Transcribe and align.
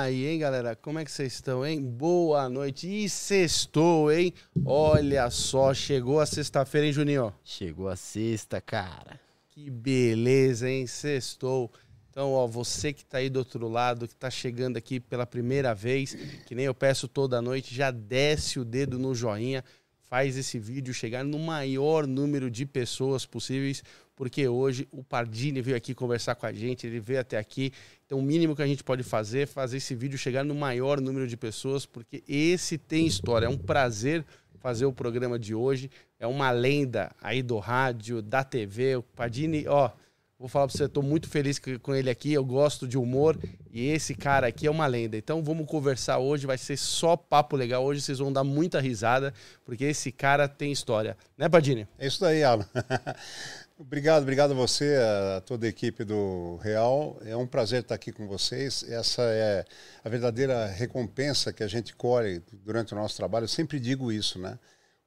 aí, 0.00 0.26
hein, 0.26 0.38
galera? 0.38 0.74
Como 0.74 0.98
é 0.98 1.04
que 1.04 1.10
vocês 1.10 1.34
estão, 1.34 1.64
hein? 1.64 1.82
Boa 1.82 2.48
noite. 2.48 2.88
E 2.88 3.08
sextou, 3.08 4.10
hein? 4.10 4.32
Olha 4.64 5.28
só, 5.30 5.74
chegou 5.74 6.20
a 6.20 6.26
sexta-feira, 6.26 6.86
hein, 6.86 6.92
Juninho? 6.92 7.34
Chegou 7.44 7.88
a 7.88 7.96
sexta, 7.96 8.60
cara. 8.60 9.20
Que 9.48 9.70
beleza, 9.70 10.68
hein? 10.68 10.86
Sextou. 10.86 11.70
Então, 12.10 12.32
ó, 12.32 12.46
você 12.46 12.92
que 12.92 13.04
tá 13.04 13.18
aí 13.18 13.28
do 13.28 13.38
outro 13.38 13.68
lado, 13.68 14.08
que 14.08 14.14
tá 14.14 14.30
chegando 14.30 14.76
aqui 14.76 14.98
pela 14.98 15.26
primeira 15.26 15.74
vez, 15.74 16.16
que 16.46 16.54
nem 16.54 16.64
eu 16.64 16.74
peço 16.74 17.06
toda 17.06 17.40
noite, 17.40 17.74
já 17.74 17.90
desce 17.90 18.58
o 18.58 18.64
dedo 18.64 18.98
no 18.98 19.14
joinha, 19.14 19.64
faz 20.08 20.36
esse 20.36 20.58
vídeo 20.58 20.92
chegar 20.92 21.22
no 21.24 21.38
maior 21.38 22.06
número 22.06 22.50
de 22.50 22.66
pessoas 22.66 23.24
possíveis, 23.24 23.84
porque 24.20 24.46
hoje 24.46 24.86
o 24.92 25.02
Pardini 25.02 25.62
veio 25.62 25.74
aqui 25.74 25.94
conversar 25.94 26.34
com 26.34 26.44
a 26.44 26.52
gente, 26.52 26.86
ele 26.86 27.00
veio 27.00 27.20
até 27.20 27.38
aqui. 27.38 27.72
Então, 28.04 28.18
o 28.18 28.22
mínimo 28.22 28.54
que 28.54 28.60
a 28.60 28.66
gente 28.66 28.84
pode 28.84 29.02
fazer 29.02 29.40
é 29.40 29.46
fazer 29.46 29.78
esse 29.78 29.94
vídeo 29.94 30.18
chegar 30.18 30.44
no 30.44 30.54
maior 30.54 31.00
número 31.00 31.26
de 31.26 31.38
pessoas, 31.38 31.86
porque 31.86 32.22
esse 32.28 32.76
tem 32.76 33.06
história. 33.06 33.46
É 33.46 33.48
um 33.48 33.56
prazer 33.56 34.22
fazer 34.58 34.84
o 34.84 34.92
programa 34.92 35.38
de 35.38 35.54
hoje. 35.54 35.90
É 36.18 36.26
uma 36.26 36.50
lenda 36.50 37.10
aí 37.22 37.42
do 37.42 37.58
rádio, 37.58 38.20
da 38.20 38.44
TV. 38.44 38.96
O 38.96 39.02
Pardini, 39.02 39.66
ó, 39.66 39.88
vou 40.38 40.48
falar 40.48 40.66
para 40.66 40.76
você, 40.76 40.84
estou 40.84 41.02
muito 41.02 41.26
feliz 41.26 41.58
com 41.80 41.94
ele 41.94 42.10
aqui. 42.10 42.30
Eu 42.30 42.44
gosto 42.44 42.86
de 42.86 42.98
humor 42.98 43.38
e 43.72 43.88
esse 43.88 44.14
cara 44.14 44.48
aqui 44.48 44.66
é 44.66 44.70
uma 44.70 44.86
lenda. 44.86 45.16
Então, 45.16 45.42
vamos 45.42 45.66
conversar 45.66 46.18
hoje. 46.18 46.46
Vai 46.46 46.58
ser 46.58 46.76
só 46.76 47.16
papo 47.16 47.56
legal. 47.56 47.82
Hoje 47.82 48.02
vocês 48.02 48.18
vão 48.18 48.30
dar 48.30 48.44
muita 48.44 48.80
risada, 48.80 49.32
porque 49.64 49.84
esse 49.84 50.12
cara 50.12 50.46
tem 50.46 50.70
história. 50.70 51.16
Né, 51.38 51.48
Pardini? 51.48 51.88
É 51.98 52.06
isso 52.06 52.20
daí, 52.20 52.44
Alan. 52.44 52.66
Obrigado, 53.80 54.20
obrigado 54.20 54.50
a 54.50 54.54
você, 54.54 54.94
a 54.96 55.40
toda 55.40 55.64
a 55.64 55.68
equipe 55.70 56.04
do 56.04 56.56
Real. 56.56 57.18
É 57.24 57.34
um 57.34 57.46
prazer 57.46 57.80
estar 57.80 57.94
aqui 57.94 58.12
com 58.12 58.28
vocês. 58.28 58.82
Essa 58.82 59.22
é 59.22 59.64
a 60.04 60.08
verdadeira 60.10 60.66
recompensa 60.66 61.50
que 61.50 61.62
a 61.62 61.66
gente 61.66 61.96
colhe 61.96 62.42
durante 62.62 62.92
o 62.92 62.96
nosso 62.96 63.16
trabalho. 63.16 63.44
Eu 63.44 63.48
sempre 63.48 63.80
digo 63.80 64.12
isso, 64.12 64.38
né? 64.38 64.58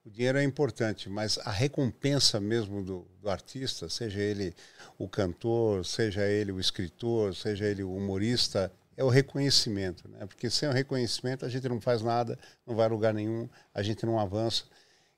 O 0.04 0.10
dinheiro 0.10 0.38
é 0.38 0.42
importante, 0.42 1.08
mas 1.08 1.38
a 1.44 1.52
recompensa 1.52 2.40
mesmo 2.40 2.82
do, 2.82 3.06
do 3.22 3.30
artista, 3.30 3.88
seja 3.88 4.18
ele 4.18 4.52
o 4.98 5.08
cantor, 5.08 5.86
seja 5.86 6.26
ele 6.26 6.50
o 6.50 6.58
escritor, 6.58 7.32
seja 7.32 7.66
ele 7.66 7.84
o 7.84 7.94
humorista, 7.94 8.72
é 8.96 9.04
o 9.04 9.08
reconhecimento, 9.08 10.08
né? 10.08 10.26
Porque 10.26 10.50
sem 10.50 10.68
o 10.68 10.72
reconhecimento 10.72 11.46
a 11.46 11.48
gente 11.48 11.68
não 11.68 11.80
faz 11.80 12.02
nada, 12.02 12.36
não 12.66 12.74
vai 12.74 12.86
a 12.86 12.90
lugar 12.90 13.14
nenhum, 13.14 13.48
a 13.72 13.84
gente 13.84 14.04
não 14.04 14.18
avança. 14.18 14.64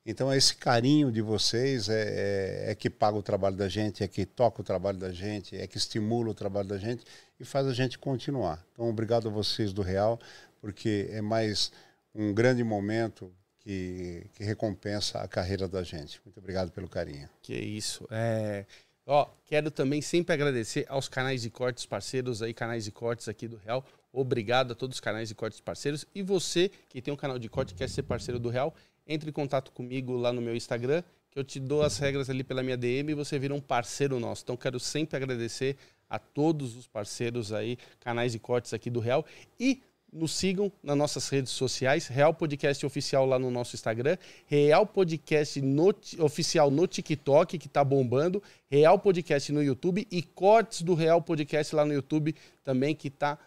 Então, 0.08 0.32
esse 0.32 0.54
carinho 0.54 1.10
de 1.10 1.20
vocês 1.20 1.88
é, 1.88 2.68
é, 2.68 2.70
é, 2.70 2.74
que 2.76 2.88
paga 2.88 3.18
o 3.18 3.22
trabalho 3.22 3.56
da 3.56 3.68
gente, 3.68 4.04
é 4.04 4.08
que 4.08 4.24
toca 4.24 4.60
o 4.60 4.64
trabalho 4.64 4.96
da 4.96 5.10
gente, 5.10 5.56
é 5.56 5.66
que 5.66 5.76
estimula 5.76 6.30
o 6.30 6.34
trabalho 6.34 6.68
da 6.68 6.78
gente 6.78 7.04
e 7.40 7.44
faz 7.44 7.66
a 7.66 7.74
gente 7.74 7.98
continuar. 7.98 8.64
Então, 8.72 8.88
obrigado 8.88 9.26
a 9.26 9.30
vocês 9.32 9.72
do 9.72 9.82
Real, 9.82 10.20
porque 10.60 11.08
é 11.10 11.20
mais 11.20 11.72
um 12.14 12.32
grande 12.32 12.62
momento 12.62 13.32
que, 13.58 14.24
que 14.34 14.44
recompensa 14.44 15.18
a 15.18 15.26
carreira 15.26 15.66
da 15.66 15.82
gente. 15.82 16.20
Muito 16.24 16.38
obrigado 16.38 16.70
pelo 16.70 16.88
carinho. 16.88 17.28
Que 17.42 17.54
isso. 17.54 18.06
É... 18.08 18.64
Ó, 19.04 19.28
quero 19.44 19.72
também 19.72 20.00
sempre 20.00 20.32
agradecer 20.32 20.86
aos 20.88 21.08
canais 21.08 21.42
de 21.42 21.50
cortes 21.50 21.84
parceiros 21.84 22.42
aí, 22.42 22.54
canais 22.54 22.84
de 22.84 22.92
cortes 22.92 23.28
aqui 23.28 23.48
do 23.48 23.56
Real. 23.56 23.84
Obrigado 24.12 24.72
a 24.72 24.74
todos 24.74 24.96
os 24.96 25.00
canais 25.00 25.28
de 25.28 25.34
cortes 25.34 25.60
parceiros. 25.60 26.06
E 26.14 26.22
você 26.22 26.70
que 26.88 27.02
tem 27.02 27.12
um 27.12 27.16
canal 27.16 27.40
de 27.40 27.48
corte 27.48 27.74
quer 27.74 27.88
ser 27.88 28.04
parceiro 28.04 28.38
do 28.38 28.48
Real, 28.48 28.74
entre 29.06 29.30
em 29.30 29.32
contato 29.32 29.70
comigo 29.72 30.16
lá 30.16 30.32
no 30.32 30.40
meu 30.40 30.56
Instagram, 30.56 31.02
que 31.30 31.38
eu 31.38 31.44
te 31.44 31.60
dou 31.60 31.82
as 31.82 31.98
regras 31.98 32.28
ali 32.30 32.42
pela 32.42 32.62
minha 32.62 32.76
DM 32.76 33.12
e 33.12 33.14
você 33.14 33.38
vira 33.38 33.54
um 33.54 33.60
parceiro 33.60 34.18
nosso. 34.18 34.42
Então 34.42 34.56
quero 34.56 34.80
sempre 34.80 35.16
agradecer 35.16 35.76
a 36.08 36.18
todos 36.18 36.76
os 36.76 36.86
parceiros 36.86 37.52
aí, 37.52 37.78
canais 38.00 38.34
e 38.34 38.38
cortes 38.38 38.72
aqui 38.72 38.88
do 38.88 39.00
Real 39.00 39.24
e 39.58 39.82
nos 40.12 40.32
sigam 40.32 40.72
nas 40.82 40.96
nossas 40.96 41.28
redes 41.28 41.52
sociais, 41.52 42.06
Real 42.06 42.32
Podcast 42.32 42.84
Oficial 42.86 43.26
lá 43.26 43.38
no 43.38 43.50
nosso 43.50 43.74
Instagram, 43.74 44.16
Real 44.46 44.86
Podcast 44.86 45.60
no, 45.60 45.94
Oficial 46.20 46.70
no 46.70 46.86
TikTok, 46.86 47.58
que 47.58 47.66
está 47.66 47.84
bombando, 47.84 48.42
Real 48.70 48.98
Podcast 48.98 49.52
no 49.52 49.62
YouTube 49.62 50.06
e 50.10 50.22
cortes 50.22 50.82
do 50.82 50.94
Real 50.94 51.20
Podcast 51.20 51.74
lá 51.74 51.84
no 51.84 51.92
YouTube 51.92 52.34
também, 52.64 52.94
que 52.94 53.08
está 53.08 53.38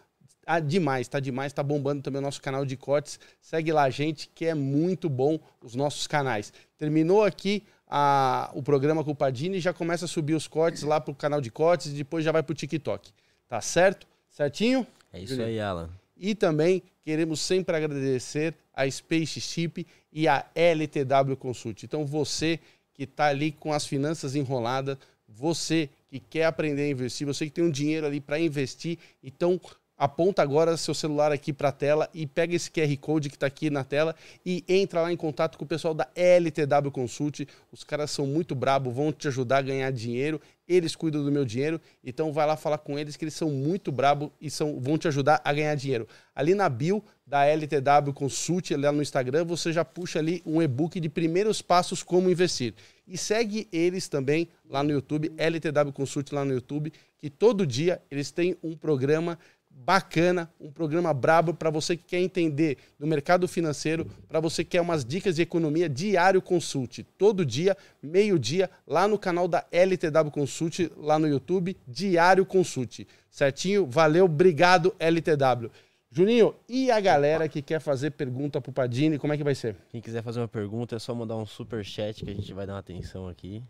ah, 0.52 0.58
demais, 0.58 1.06
tá 1.06 1.20
demais, 1.20 1.52
tá 1.52 1.62
bombando 1.62 2.02
também 2.02 2.18
o 2.18 2.22
nosso 2.22 2.42
canal 2.42 2.66
de 2.66 2.76
cortes. 2.76 3.20
Segue 3.40 3.70
lá, 3.72 3.88
gente, 3.88 4.28
que 4.34 4.46
é 4.46 4.54
muito 4.54 5.08
bom 5.08 5.38
os 5.62 5.76
nossos 5.76 6.08
canais. 6.08 6.52
Terminou 6.76 7.22
aqui 7.22 7.62
a, 7.86 8.50
o 8.52 8.60
programa 8.60 9.04
com 9.04 9.12
o 9.12 9.14
Padini, 9.14 9.60
já 9.60 9.72
começa 9.72 10.06
a 10.06 10.08
subir 10.08 10.34
os 10.34 10.48
cortes 10.48 10.82
lá 10.82 11.00
pro 11.00 11.14
canal 11.14 11.40
de 11.40 11.52
cortes 11.52 11.92
e 11.92 11.94
depois 11.94 12.24
já 12.24 12.32
vai 12.32 12.42
pro 12.42 12.52
TikTok. 12.52 13.12
Tá 13.48 13.60
certo? 13.60 14.08
Certinho? 14.28 14.84
É 15.12 15.20
isso 15.20 15.40
aí, 15.40 15.60
Alan. 15.60 15.88
E 16.16 16.34
também 16.34 16.82
queremos 17.04 17.40
sempre 17.40 17.76
agradecer 17.76 18.52
a 18.74 18.90
Spaceship 18.90 19.86
e 20.12 20.26
a 20.26 20.44
LTW 20.52 21.36
Consult. 21.38 21.84
Então, 21.84 22.04
você 22.04 22.58
que 22.92 23.04
está 23.04 23.26
ali 23.26 23.52
com 23.52 23.72
as 23.72 23.86
finanças 23.86 24.34
enroladas, 24.34 24.98
você 25.28 25.88
que 26.08 26.18
quer 26.18 26.46
aprender 26.46 26.82
a 26.82 26.88
investir, 26.88 27.24
você 27.24 27.46
que 27.46 27.52
tem 27.52 27.62
um 27.62 27.70
dinheiro 27.70 28.04
ali 28.04 28.20
para 28.20 28.38
investir, 28.40 28.98
então 29.22 29.60
aponta 30.00 30.40
agora 30.40 30.78
seu 30.78 30.94
celular 30.94 31.30
aqui 31.30 31.52
para 31.52 31.68
a 31.68 31.72
tela 31.72 32.08
e 32.14 32.26
pega 32.26 32.56
esse 32.56 32.70
QR 32.70 32.96
Code 32.96 33.28
que 33.28 33.36
está 33.36 33.46
aqui 33.46 33.68
na 33.68 33.84
tela 33.84 34.16
e 34.46 34.64
entra 34.66 35.02
lá 35.02 35.12
em 35.12 35.16
contato 35.16 35.58
com 35.58 35.64
o 35.66 35.68
pessoal 35.68 35.92
da 35.92 36.08
LTW 36.14 36.90
Consult. 36.90 37.46
Os 37.70 37.84
caras 37.84 38.10
são 38.10 38.26
muito 38.26 38.54
brabo, 38.54 38.90
vão 38.90 39.12
te 39.12 39.28
ajudar 39.28 39.58
a 39.58 39.62
ganhar 39.62 39.92
dinheiro. 39.92 40.40
Eles 40.66 40.96
cuidam 40.96 41.22
do 41.22 41.30
meu 41.30 41.44
dinheiro, 41.44 41.78
então 42.02 42.32
vai 42.32 42.46
lá 42.46 42.56
falar 42.56 42.78
com 42.78 42.98
eles 42.98 43.14
que 43.14 43.24
eles 43.24 43.34
são 43.34 43.50
muito 43.50 43.92
brabo 43.92 44.32
e 44.40 44.48
são, 44.48 44.80
vão 44.80 44.96
te 44.96 45.06
ajudar 45.08 45.42
a 45.44 45.52
ganhar 45.52 45.74
dinheiro. 45.74 46.08
Ali 46.34 46.54
na 46.54 46.68
bio 46.68 47.04
da 47.26 47.44
LTW 47.44 48.14
Consult, 48.14 48.70
lá 48.76 48.92
no 48.92 49.02
Instagram, 49.02 49.44
você 49.44 49.72
já 49.72 49.84
puxa 49.84 50.18
ali 50.18 50.42
um 50.46 50.62
e-book 50.62 50.98
de 50.98 51.08
primeiros 51.08 51.60
passos 51.60 52.02
como 52.02 52.30
investir. 52.30 52.72
E 53.06 53.18
segue 53.18 53.68
eles 53.72 54.08
também 54.08 54.48
lá 54.68 54.82
no 54.82 54.92
YouTube, 54.92 55.32
LTW 55.36 55.92
Consult 55.92 56.32
lá 56.32 56.44
no 56.44 56.54
YouTube, 56.54 56.92
que 57.18 57.28
todo 57.28 57.66
dia 57.66 58.00
eles 58.10 58.30
têm 58.30 58.56
um 58.62 58.76
programa 58.76 59.38
bacana, 59.84 60.50
um 60.60 60.70
programa 60.70 61.12
brabo 61.14 61.54
para 61.54 61.70
você 61.70 61.96
que 61.96 62.04
quer 62.04 62.20
entender 62.20 62.76
do 62.98 63.06
mercado 63.06 63.48
financeiro, 63.48 64.06
para 64.28 64.40
você 64.40 64.62
que 64.62 64.70
quer 64.70 64.80
umas 64.80 65.04
dicas 65.04 65.36
de 65.36 65.42
economia 65.42 65.88
diário 65.88 66.42
consulte, 66.42 67.02
todo 67.02 67.46
dia, 67.46 67.76
meio-dia, 68.02 68.70
lá 68.86 69.08
no 69.08 69.18
canal 69.18 69.48
da 69.48 69.64
LTW 69.72 70.30
Consult, 70.30 70.90
lá 70.96 71.18
no 71.18 71.26
YouTube, 71.26 71.76
diário 71.88 72.44
consulte. 72.44 73.08
Certinho? 73.30 73.86
Valeu, 73.86 74.26
obrigado 74.26 74.94
LTW. 74.98 75.70
Juninho, 76.12 76.54
e 76.68 76.90
a 76.90 77.00
galera 77.00 77.48
que 77.48 77.62
quer 77.62 77.80
fazer 77.80 78.10
pergunta 78.10 78.60
pro 78.60 78.72
Padini, 78.72 79.18
como 79.18 79.32
é 79.32 79.36
que 79.36 79.44
vai 79.44 79.54
ser? 79.54 79.76
Quem 79.90 80.00
quiser 80.00 80.22
fazer 80.22 80.40
uma 80.40 80.48
pergunta 80.48 80.96
é 80.96 80.98
só 80.98 81.14
mandar 81.14 81.36
um 81.36 81.46
super 81.46 81.84
chat 81.84 82.24
que 82.24 82.30
a 82.30 82.34
gente 82.34 82.52
vai 82.52 82.66
dar 82.66 82.74
uma 82.74 82.80
atenção 82.80 83.28
aqui. 83.28 83.62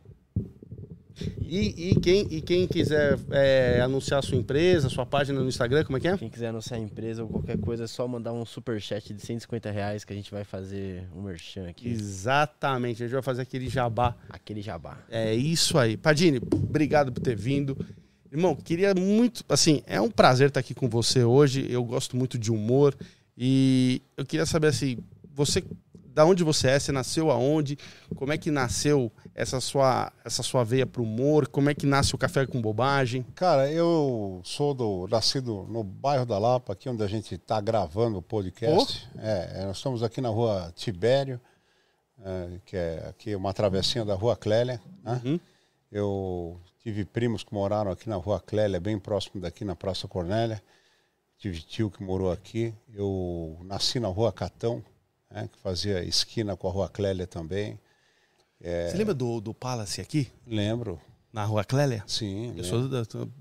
E, 1.40 1.90
e, 1.90 2.00
quem, 2.00 2.26
e 2.30 2.40
quem 2.40 2.66
quiser 2.66 3.18
é, 3.30 3.80
anunciar 3.80 4.22
sua 4.22 4.36
empresa, 4.36 4.88
sua 4.88 5.04
página 5.04 5.40
no 5.40 5.48
Instagram, 5.48 5.84
como 5.84 5.98
é 5.98 6.00
que 6.00 6.08
é? 6.08 6.16
Quem 6.16 6.28
quiser 6.28 6.48
anunciar 6.48 6.78
a 6.78 6.82
empresa 6.82 7.22
ou 7.22 7.28
qualquer 7.28 7.58
coisa, 7.58 7.84
é 7.84 7.86
só 7.86 8.06
mandar 8.06 8.32
um 8.32 8.44
super 8.44 8.80
chat 8.80 9.12
de 9.12 9.20
150 9.20 9.70
reais 9.70 10.04
que 10.04 10.12
a 10.12 10.16
gente 10.16 10.30
vai 10.30 10.44
fazer 10.44 11.08
um 11.14 11.22
merchan 11.22 11.68
aqui. 11.68 11.88
Exatamente, 11.88 13.02
a 13.02 13.06
gente 13.06 13.14
vai 13.14 13.22
fazer 13.22 13.42
aquele 13.42 13.68
jabá. 13.68 14.14
Aquele 14.28 14.62
jabá. 14.62 14.98
É 15.10 15.34
isso 15.34 15.78
aí. 15.78 15.96
Padini, 15.96 16.40
obrigado 16.52 17.12
por 17.12 17.20
ter 17.20 17.36
vindo. 17.36 17.76
Irmão, 18.30 18.54
queria 18.54 18.94
muito. 18.94 19.44
Assim, 19.48 19.82
é 19.86 20.00
um 20.00 20.10
prazer 20.10 20.48
estar 20.48 20.60
aqui 20.60 20.72
com 20.72 20.88
você 20.88 21.24
hoje. 21.24 21.66
Eu 21.68 21.82
gosto 21.84 22.16
muito 22.16 22.38
de 22.38 22.52
humor. 22.52 22.94
E 23.36 24.02
eu 24.16 24.24
queria 24.24 24.46
saber 24.46 24.68
assim, 24.68 24.98
você 25.34 25.64
da 26.12 26.24
onde 26.24 26.42
você 26.42 26.68
é, 26.68 26.78
você 26.78 26.92
nasceu 26.92 27.30
aonde, 27.30 27.78
como 28.16 28.32
é 28.32 28.38
que 28.38 28.50
nasceu 28.50 29.10
essa 29.34 29.60
sua, 29.60 30.12
essa 30.24 30.42
sua 30.42 30.64
veia 30.64 30.86
para 30.86 31.00
o 31.00 31.04
humor, 31.04 31.48
como 31.48 31.70
é 31.70 31.74
que 31.74 31.86
nasce 31.86 32.14
o 32.14 32.18
Café 32.18 32.46
com 32.46 32.60
Bobagem? 32.60 33.22
Cara, 33.34 33.70
eu 33.70 34.40
sou 34.44 34.74
do, 34.74 35.06
nascido 35.08 35.66
no 35.68 35.82
bairro 35.82 36.26
da 36.26 36.38
Lapa, 36.38 36.72
aqui 36.72 36.88
onde 36.88 37.02
a 37.02 37.06
gente 37.06 37.34
está 37.34 37.60
gravando 37.60 38.18
o 38.18 38.22
podcast. 38.22 39.08
Oh. 39.14 39.20
É, 39.20 39.64
nós 39.66 39.76
estamos 39.76 40.02
aqui 40.02 40.20
na 40.20 40.28
rua 40.28 40.72
Tibério, 40.74 41.40
é, 42.22 42.48
que 42.66 42.76
é 42.76 43.06
aqui 43.08 43.34
uma 43.34 43.52
travessinha 43.52 44.04
da 44.04 44.14
rua 44.14 44.36
Clélia. 44.36 44.80
Né? 45.02 45.20
Uhum. 45.24 45.40
Eu 45.90 46.60
tive 46.82 47.04
primos 47.04 47.42
que 47.42 47.54
moraram 47.54 47.90
aqui 47.90 48.08
na 48.08 48.16
rua 48.16 48.40
Clélia, 48.40 48.80
bem 48.80 48.98
próximo 48.98 49.40
daqui 49.40 49.64
na 49.64 49.76
Praça 49.76 50.06
Cornélia. 50.06 50.62
Tive 51.38 51.62
tio 51.62 51.90
que 51.90 52.02
morou 52.02 52.30
aqui. 52.30 52.74
Eu 52.92 53.58
nasci 53.64 53.98
na 53.98 54.08
rua 54.08 54.30
Catão, 54.30 54.84
né, 55.30 55.48
que 55.50 55.58
fazia 55.58 56.02
esquina 56.02 56.56
com 56.56 56.68
a 56.68 56.70
Rua 56.70 56.88
Clélia 56.88 57.26
também. 57.26 57.78
É... 58.60 58.88
Você 58.88 58.96
lembra 58.96 59.14
do, 59.14 59.40
do 59.40 59.54
Palace 59.54 60.00
aqui? 60.00 60.30
Lembro. 60.46 61.00
Na 61.32 61.44
Rua 61.44 61.64
Clélia? 61.64 62.02
Sim. 62.06 62.54
Eu, 62.56 62.64
sou 62.64 62.80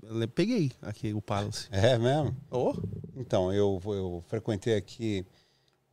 eu 0.02 0.28
peguei 0.28 0.70
aqui 0.80 1.12
o 1.12 1.20
Palace. 1.20 1.66
É 1.72 1.98
mesmo? 1.98 2.36
Oh. 2.50 2.72
Então, 3.16 3.52
eu, 3.52 3.80
eu 3.86 4.24
frequentei 4.28 4.76
aqui 4.76 5.26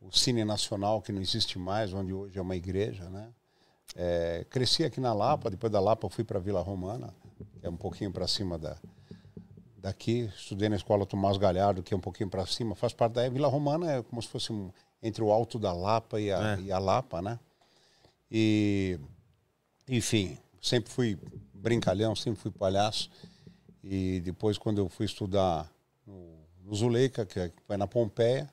o 0.00 0.16
Cine 0.16 0.44
Nacional, 0.44 1.02
que 1.02 1.10
não 1.10 1.20
existe 1.20 1.58
mais, 1.58 1.92
onde 1.92 2.12
hoje 2.12 2.38
é 2.38 2.42
uma 2.42 2.54
igreja, 2.54 3.04
né? 3.10 3.28
É, 3.96 4.46
cresci 4.48 4.84
aqui 4.84 5.00
na 5.00 5.12
Lapa, 5.12 5.50
depois 5.50 5.72
da 5.72 5.80
Lapa 5.80 6.08
fui 6.08 6.22
para 6.22 6.38
Vila 6.38 6.60
Romana, 6.60 7.12
que 7.58 7.66
é 7.66 7.70
um 7.70 7.76
pouquinho 7.76 8.12
para 8.12 8.28
cima 8.28 8.56
da, 8.56 8.76
daqui, 9.76 10.30
estudei 10.36 10.68
na 10.68 10.76
escola 10.76 11.04
Tomás 11.04 11.36
Galhardo, 11.36 11.82
que 11.82 11.92
é 11.92 11.96
um 11.96 12.00
pouquinho 12.00 12.30
para 12.30 12.46
cima, 12.46 12.76
faz 12.76 12.92
parte 12.92 13.14
da 13.14 13.28
Vila 13.28 13.48
Romana, 13.48 13.90
é 13.90 14.02
como 14.02 14.22
se 14.22 14.28
fosse 14.28 14.52
um, 14.52 14.70
entre 15.02 15.22
o 15.22 15.30
Alto 15.30 15.58
da 15.58 15.72
Lapa 15.72 16.20
e 16.20 16.30
a, 16.32 16.54
é. 16.54 16.60
e 16.60 16.72
a 16.72 16.78
Lapa, 16.78 17.22
né? 17.22 17.38
E, 18.30 18.98
enfim, 19.88 20.38
sempre 20.60 20.90
fui 20.90 21.18
brincalhão, 21.54 22.14
sempre 22.14 22.40
fui 22.40 22.50
palhaço. 22.50 23.10
E 23.82 24.20
depois, 24.20 24.58
quando 24.58 24.78
eu 24.78 24.88
fui 24.88 25.06
estudar 25.06 25.70
no, 26.06 26.38
no 26.64 26.74
Zuleika, 26.74 27.24
que 27.24 27.52
foi 27.66 27.76
na 27.76 27.86
Pompeia, 27.86 28.48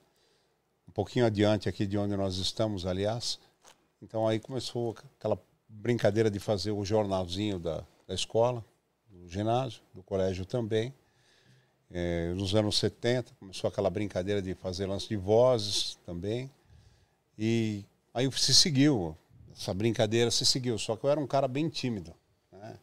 um 0.87 0.91
pouquinho 0.91 1.25
adiante 1.25 1.67
aqui 1.67 1.85
de 1.85 1.97
onde 1.97 2.15
nós 2.15 2.37
estamos, 2.37 2.85
aliás, 2.85 3.39
então 4.01 4.27
aí 4.27 4.39
começou 4.39 4.95
aquela 5.17 5.37
brincadeira 5.67 6.29
de 6.29 6.39
fazer 6.39 6.71
o 6.71 6.85
jornalzinho 6.85 7.59
da, 7.59 7.83
da 8.07 8.13
escola, 8.13 8.63
do 9.09 9.27
ginásio, 9.27 9.81
do 9.93 10.03
colégio 10.03 10.45
também. 10.45 10.93
É, 11.91 12.33
nos 12.33 12.55
anos 12.55 12.77
70, 12.77 13.33
começou 13.39 13.67
aquela 13.67 13.89
brincadeira 13.89 14.41
de 14.41 14.53
fazer 14.55 14.85
lance 14.85 15.07
de 15.07 15.15
vozes 15.15 15.97
também. 16.05 16.49
E 17.37 17.83
aí 18.13 18.29
se 18.31 18.53
seguiu, 18.53 19.15
essa 19.55 19.73
brincadeira 19.73 20.31
se 20.31 20.45
seguiu. 20.45 20.77
Só 20.77 20.95
que 20.95 21.05
eu 21.05 21.09
era 21.09 21.19
um 21.19 21.27
cara 21.27 21.47
bem 21.47 21.69
tímido. 21.69 22.13
Né? 22.51 22.77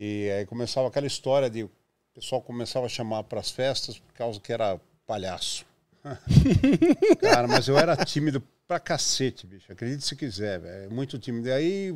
E 0.00 0.30
aí 0.30 0.46
começava 0.46 0.88
aquela 0.88 1.06
história 1.06 1.48
de 1.48 1.64
o 1.64 1.70
pessoal 2.14 2.42
começava 2.42 2.86
a 2.86 2.88
chamar 2.88 3.24
para 3.24 3.38
as 3.38 3.50
festas 3.50 3.98
por 3.98 4.12
causa 4.12 4.40
que 4.40 4.52
era 4.52 4.80
palhaço. 5.06 5.64
cara, 7.20 7.46
mas 7.46 7.68
eu 7.68 7.78
era 7.78 7.96
tímido 7.96 8.42
pra 8.66 8.80
cacete, 8.80 9.46
bicho. 9.46 9.70
Acredite 9.70 10.04
se 10.04 10.16
quiser, 10.16 10.58
velho. 10.58 10.90
Muito 10.90 11.18
tímido. 11.18 11.48
E 11.48 11.52
aí 11.52 11.94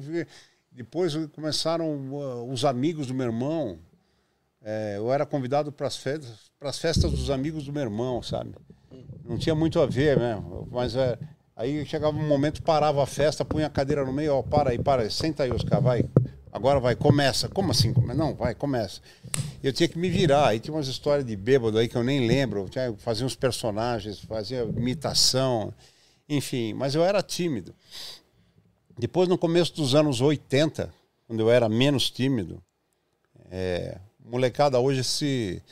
depois 0.70 1.14
começaram 1.34 1.86
uh, 2.12 2.50
os 2.50 2.64
amigos 2.64 3.06
do 3.06 3.14
meu 3.14 3.26
irmão. 3.26 3.78
É, 4.64 4.94
eu 4.96 5.12
era 5.12 5.26
convidado 5.26 5.72
para 5.72 5.86
as 5.86 5.96
festas, 5.96 6.52
as 6.60 6.78
festas 6.78 7.10
dos 7.10 7.30
amigos 7.30 7.64
do 7.64 7.72
meu 7.72 7.82
irmão, 7.82 8.22
sabe? 8.22 8.54
Não 9.24 9.36
tinha 9.36 9.54
muito 9.54 9.80
a 9.80 9.86
ver 9.86 10.18
mesmo. 10.18 10.68
Mas 10.70 10.94
é, 10.94 11.18
aí 11.56 11.84
chegava 11.84 12.16
um 12.16 12.28
momento, 12.28 12.62
parava 12.62 13.02
a 13.02 13.06
festa, 13.06 13.44
punha 13.44 13.66
a 13.66 13.70
cadeira 13.70 14.04
no 14.04 14.12
meio, 14.12 14.34
ó, 14.34 14.42
para 14.42 14.70
aí, 14.70 14.78
para 14.78 15.02
aí, 15.02 15.10
senta 15.10 15.42
aí, 15.42 15.50
Oscar, 15.50 15.80
vai. 15.80 16.04
Agora 16.52 16.78
vai, 16.78 16.94
começa. 16.94 17.48
Como 17.48 17.70
assim? 17.70 17.94
Não, 18.14 18.34
vai, 18.34 18.54
começa. 18.54 19.00
Eu 19.62 19.72
tinha 19.72 19.88
que 19.88 19.98
me 19.98 20.10
virar. 20.10 20.48
Aí 20.48 20.60
tinha 20.60 20.74
umas 20.74 20.86
histórias 20.86 21.24
de 21.24 21.34
bêbado 21.34 21.78
aí 21.78 21.88
que 21.88 21.96
eu 21.96 22.04
nem 22.04 22.26
lembro. 22.26 22.68
Fazia 22.98 23.24
uns 23.24 23.34
personagens, 23.34 24.20
fazia 24.20 24.62
imitação, 24.64 25.72
enfim. 26.28 26.74
Mas 26.74 26.94
eu 26.94 27.02
era 27.02 27.22
tímido. 27.22 27.74
Depois, 28.98 29.28
no 29.28 29.38
começo 29.38 29.74
dos 29.74 29.94
anos 29.94 30.20
80, 30.20 30.92
quando 31.26 31.40
eu 31.40 31.50
era 31.50 31.70
menos 31.70 32.10
tímido, 32.10 32.62
é, 33.50 33.98
molecada 34.24 34.78
hoje 34.78 35.04
se 35.04 35.62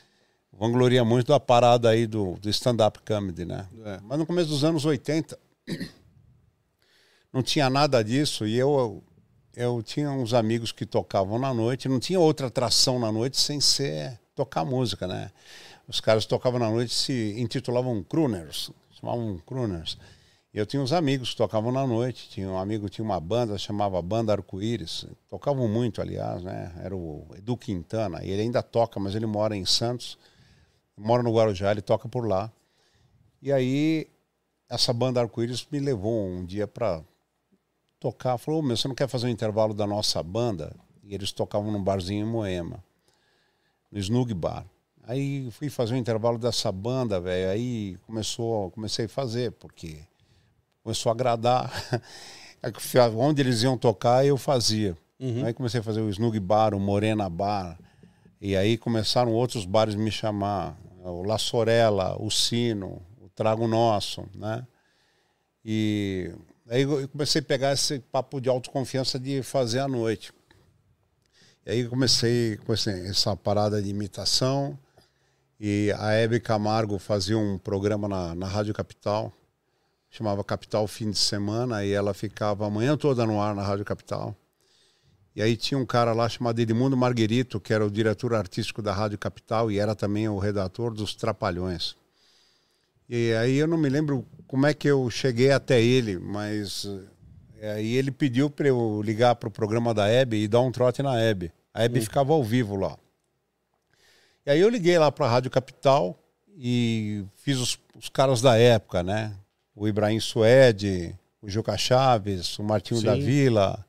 vangloria 0.53 1.05
muito 1.05 1.29
da 1.29 1.41
parada 1.41 1.89
aí 1.89 2.07
do, 2.07 2.35
do 2.35 2.51
stand-up 2.51 2.99
comedy, 3.07 3.45
né? 3.45 3.67
É. 3.85 4.01
Mas 4.03 4.19
no 4.19 4.27
começo 4.27 4.49
dos 4.49 4.65
anos 4.65 4.85
80, 4.85 5.39
não 7.33 7.43
tinha 7.43 7.71
nada 7.71 8.03
disso 8.03 8.47
e 8.47 8.57
eu, 8.57 9.03
eu 9.57 9.83
tinha 9.83 10.11
uns 10.11 10.35
amigos 10.35 10.73
que 10.73 10.85
tocavam 10.85 11.39
na 11.39 11.55
noite, 11.55 11.89
não 11.89 12.01
tinha 12.01 12.21
outra 12.21 12.49
atração 12.49 12.99
na 12.99 13.11
noite 13.11 13.41
sem 13.41 13.61
ser 13.61 14.19
tocar 14.35 14.65
música, 14.65 15.07
né? 15.07 15.31
Os 15.89 16.01
caras 16.01 16.27
tocavam 16.27 16.61
na 16.61 16.71
noite 16.71 16.95
se 16.95 17.35
intitulavam 17.39 18.03
crooners, 18.03 18.71
chamavam 18.93 19.39
crooners. 19.47 19.99
Eu 20.53 20.67
tinha 20.67 20.83
uns 20.83 20.93
amigos 20.93 21.31
que 21.31 21.37
tocavam 21.37 21.71
na 21.71 21.87
noite. 21.87 22.29
Tinha 22.29 22.49
um 22.49 22.59
amigo 22.59 22.89
tinha 22.89 23.05
uma 23.05 23.21
banda, 23.21 23.57
chamava 23.57 24.03
Banda 24.03 24.33
Arco-Íris. 24.33 25.07
Tocavam 25.29 25.69
muito, 25.69 26.03
aliás, 26.03 26.43
né? 26.43 26.73
Era 26.83 26.97
o 26.97 27.25
Edu 27.37 27.57
Quintana. 27.57 28.25
E 28.25 28.31
ele 28.31 28.43
ainda 28.43 28.61
toca, 28.61 28.99
mas 28.99 29.15
ele 29.15 29.27
mora 29.27 29.57
em 29.57 29.65
Santos. 29.65 30.19
Mora 30.97 31.23
no 31.23 31.33
Guarujá, 31.33 31.71
ele 31.71 31.81
toca 31.81 32.09
por 32.09 32.27
lá. 32.27 32.51
E 33.41 33.53
aí, 33.53 34.09
essa 34.69 34.93
banda 34.93 35.21
Arco-Íris 35.21 35.67
me 35.71 35.79
levou 35.79 36.27
um 36.27 36.45
dia 36.45 36.67
para 36.67 37.01
tocar. 38.01 38.37
Falou: 38.37 38.61
meu, 38.61 38.77
você 38.77 38.89
não 38.89 38.95
quer 38.95 39.09
fazer 39.09 39.29
um 39.29 39.31
intervalo 39.31 39.73
da 39.73 39.87
nossa 39.87 40.21
banda? 40.21 40.75
E 41.05 41.15
eles 41.15 41.31
tocavam 41.31 41.71
num 41.71 41.83
barzinho 41.83 42.27
em 42.27 42.29
Moema, 42.29 42.83
no 43.91 44.01
Snug 44.01 44.35
Bar. 44.35 44.67
Aí 45.05 45.49
fui 45.53 45.71
fazer 45.71 45.95
um 45.95 45.99
intervalo 45.99 46.39
dessa 46.39 46.73
banda, 46.73 47.21
velho. 47.21 47.51
Aí 47.51 47.97
começou, 48.05 48.71
comecei 48.73 49.07
a 49.07 49.09
fazer, 49.09 49.53
porque 49.53 50.01
começou 50.83 51.11
a 51.11 51.13
agradar. 51.13 51.73
Onde 53.17 53.41
eles 53.41 53.63
iam 53.63 53.79
tocar, 53.79 54.25
eu 54.27 54.37
fazia. 54.37 54.97
Uhum. 55.19 55.45
Aí 55.45 55.55
comecei 55.55 55.81
a 55.81 55.83
fazer 55.83 56.01
o 56.01 56.11
Snug 56.11 56.39
Bar, 56.41 56.75
o 56.75 56.81
Morena 56.81 57.29
Bar. 57.29 57.79
E 58.41 58.57
aí 58.57 58.77
começaram 58.77 59.33
outros 59.33 59.65
bares 59.65 59.95
me 59.95 60.11
chamar. 60.11 60.77
O 61.03 61.23
La 61.23 61.39
Sorella, 61.39 62.21
o 62.23 62.31
Sino, 62.31 63.01
o 63.23 63.29
Trago 63.31 63.67
Nosso, 63.67 64.27
né? 64.35 64.67
E 65.65 66.31
aí 66.69 66.83
eu 66.83 67.09
comecei 67.09 67.41
a 67.41 67.45
pegar 67.45 67.73
esse 67.73 67.99
papo 67.99 68.41
de 68.41 68.51
autoconfiança 68.51 69.19
de 69.19 69.43
fazer 69.43 69.79
à 69.79 69.89
noite. 69.89 70.33
E 71.65 71.71
aí 71.71 71.89
comecei 71.89 72.59
com 72.59 72.73
essa 72.73 73.35
parada 73.35 73.81
de 73.81 73.89
imitação. 73.89 74.79
E 75.59 75.93
a 75.99 76.13
Hebe 76.13 76.41
Camargo 76.41 76.99
fazia 76.99 77.39
um 77.39 77.59
programa 77.59 78.09
na, 78.09 78.35
na 78.35 78.47
Rádio 78.47 78.75
Capital 78.75 79.33
chamava 80.11 80.43
Capital 80.43 80.87
Fim 80.89 81.11
de 81.11 81.19
Semana, 81.19 81.85
e 81.85 81.93
ela 81.93 82.13
ficava 82.13 82.67
a 82.67 82.71
manhã 82.71 82.97
toda 82.97 83.25
no 83.25 83.41
ar 83.41 83.55
na 83.55 83.63
Rádio 83.63 83.85
Capital. 83.85 84.37
E 85.35 85.41
aí 85.41 85.57
tinha 85.57 85.79
um 85.79 85.87
cara 85.87 86.13
lá 86.13 86.29
chamado 86.29 86.59
Edmundo 86.59 86.97
Marguerito, 86.97 87.61
que 87.61 87.73
era 87.73 87.87
o 87.87 87.91
diretor 87.91 88.35
artístico 88.35 88.83
da 88.83 88.93
Rádio 88.93 89.17
Capital 89.17 89.71
e 89.71 89.79
era 89.79 89.95
também 89.95 90.29
o 90.29 90.39
redator 90.39 90.93
dos 90.93 91.15
Trapalhões. 91.15 91.95
E 93.09 93.33
aí 93.35 93.57
eu 93.57 93.67
não 93.67 93.79
me 93.79 93.89
lembro 93.89 94.27
como 94.47 94.67
é 94.67 94.75
que 94.75 94.89
eu 94.89 95.09
cheguei 95.09 95.53
até 95.53 95.81
ele, 95.81 96.19
mas 96.19 96.87
eh, 97.59 97.73
aí 97.73 97.95
ele 97.95 98.11
pediu 98.11 98.51
para 98.51 98.69
eu 98.69 99.01
ligar 99.05 99.37
para 99.37 99.49
o 99.49 99.53
programa 99.53 99.95
da 99.95 100.09
Hebe 100.09 100.37
e 100.37 100.49
dar 100.49 100.61
um 100.61 100.73
trote 100.73 101.03
na 101.03 101.19
Hebe. 101.21 101.53
A 101.73 101.85
Hebe 101.85 102.01
ficava 102.01 102.33
ao 102.33 102.43
vivo 102.43 102.75
lá. 102.75 102.99
E 104.45 104.51
aí 104.51 104.61
eu 104.61 104.69
liguei 104.69 104.99
lá 104.99 105.13
para 105.13 105.27
a 105.27 105.31
Rádio 105.31 105.51
Capital 105.51 106.19
e 106.57 107.25
fiz 107.37 107.59
os, 107.59 107.79
os 107.97 108.09
caras 108.09 108.41
da 108.43 108.57
época, 108.57 109.03
né? 109.03 109.37
O 109.81 109.89
Ibrahim 109.89 110.21
Suede, 110.21 111.19
o 111.41 111.49
Juca 111.49 111.75
Chaves, 111.79 112.59
o 112.59 112.63
Martinho 112.63 113.01
Sim. 113.01 113.07
da 113.07 113.15
Vila, 113.15 113.83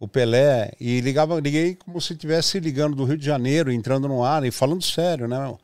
o 0.00 0.08
Pelé, 0.08 0.72
e 0.80 1.00
ligava, 1.00 1.38
liguei 1.38 1.76
como 1.76 2.00
se 2.00 2.14
estivesse 2.14 2.58
ligando 2.58 2.96
do 2.96 3.04
Rio 3.04 3.16
de 3.16 3.26
Janeiro, 3.26 3.70
entrando 3.70 4.08
no 4.08 4.24
ar 4.24 4.44
e 4.44 4.50
falando 4.50 4.82
sério, 4.82 5.28
né? 5.28 5.56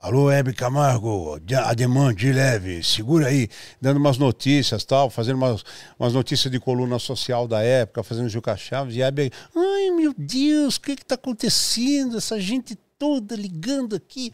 Alô, 0.00 0.28
Hebe 0.28 0.52
Camargo, 0.52 1.40
Ademã 1.64 2.12
de 2.12 2.32
leve, 2.32 2.82
segura 2.82 3.28
aí, 3.28 3.48
dando 3.80 3.98
umas 3.98 4.18
notícias 4.18 4.82
tal, 4.82 5.08
fazendo 5.08 5.36
umas, 5.36 5.62
umas 5.96 6.12
notícias 6.12 6.50
de 6.50 6.58
coluna 6.58 6.98
social 6.98 7.46
da 7.46 7.62
época, 7.62 8.02
fazendo 8.02 8.28
Juca 8.28 8.56
Chaves, 8.56 8.96
e 8.96 9.04
a 9.04 9.06
Hebe, 9.06 9.30
ai 9.54 9.90
meu 9.90 10.12
Deus, 10.18 10.74
o 10.74 10.80
que 10.80 10.96
que 10.96 11.04
tá 11.04 11.14
acontecendo? 11.14 12.18
Essa 12.18 12.40
gente 12.40 12.76
toda 12.98 13.36
ligando 13.36 13.94
aqui. 13.94 14.32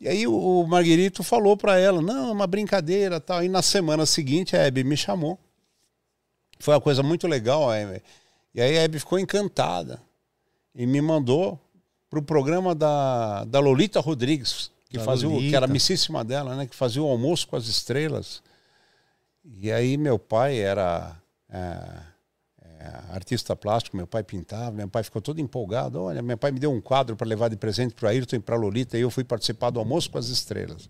E 0.00 0.08
aí 0.08 0.26
o, 0.26 0.66
Marguerito 0.66 1.22
falou 1.22 1.56
para 1.56 1.78
ela, 1.78 2.00
não, 2.00 2.30
é 2.30 2.32
uma 2.32 2.46
brincadeira 2.46 3.20
tal. 3.20 3.44
E 3.44 3.48
na 3.48 3.60
semana 3.60 4.06
seguinte 4.06 4.56
a 4.56 4.60
Hebe 4.60 4.82
me 4.82 4.96
chamou. 4.96 5.38
Foi 6.58 6.74
uma 6.74 6.80
coisa 6.80 7.02
muito 7.02 7.28
legal. 7.28 7.68
E 8.54 8.60
aí 8.60 8.78
a 8.78 8.82
Hebe 8.82 8.98
ficou 8.98 9.18
encantada 9.18 10.00
e 10.74 10.86
me 10.86 11.02
mandou 11.02 11.60
para 12.08 12.18
o 12.18 12.22
programa 12.22 12.74
da, 12.74 13.44
da 13.44 13.60
Lolita 13.60 14.00
Rodrigues, 14.00 14.70
que, 14.88 14.98
fazia 14.98 15.28
o, 15.28 15.38
que 15.38 15.54
era 15.54 15.66
amicíssima 15.66 16.24
dela, 16.24 16.56
né? 16.56 16.66
Que 16.66 16.74
fazia 16.74 17.02
o 17.02 17.08
almoço 17.08 17.46
com 17.46 17.56
as 17.56 17.66
estrelas. 17.66 18.42
E 19.44 19.70
aí 19.70 19.96
meu 19.96 20.18
pai 20.18 20.58
era... 20.58 21.14
É, 21.48 22.09
artista 23.10 23.54
plástico, 23.54 23.96
meu 23.96 24.06
pai 24.06 24.22
pintava, 24.22 24.70
meu 24.70 24.88
pai 24.88 25.02
ficou 25.02 25.20
todo 25.20 25.40
empolgado. 25.40 26.00
Olha, 26.02 26.22
meu 26.22 26.38
pai 26.38 26.50
me 26.50 26.58
deu 26.58 26.72
um 26.72 26.80
quadro 26.80 27.14
para 27.16 27.26
levar 27.26 27.48
de 27.48 27.56
presente 27.56 27.94
para 27.94 28.10
Ayrton 28.10 28.36
e 28.36 28.40
para 28.40 28.56
Lolita, 28.56 28.96
e 28.96 29.02
eu 29.02 29.10
fui 29.10 29.24
participar 29.24 29.70
do 29.70 29.78
almoço 29.78 30.10
com 30.10 30.18
as 30.18 30.28
estrelas. 30.28 30.88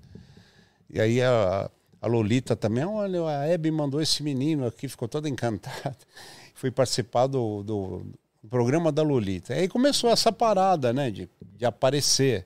E 0.88 1.00
aí 1.00 1.22
a, 1.22 1.70
a 2.00 2.06
Lolita 2.06 2.54
também, 2.56 2.84
olha, 2.84 3.26
a 3.26 3.46
Hebe 3.46 3.70
mandou 3.70 4.00
esse 4.00 4.22
menino 4.22 4.66
aqui, 4.66 4.88
ficou 4.88 5.08
toda 5.08 5.28
encantada. 5.28 5.96
Fui 6.54 6.70
participar 6.70 7.26
do, 7.26 7.62
do, 7.62 8.02
do, 8.42 8.48
programa 8.50 8.92
da 8.92 9.02
Lolita. 9.02 9.54
E 9.54 9.60
aí 9.60 9.68
começou 9.68 10.10
essa 10.10 10.30
parada, 10.30 10.92
né, 10.92 11.10
de, 11.10 11.26
de 11.56 11.64
aparecer. 11.64 12.44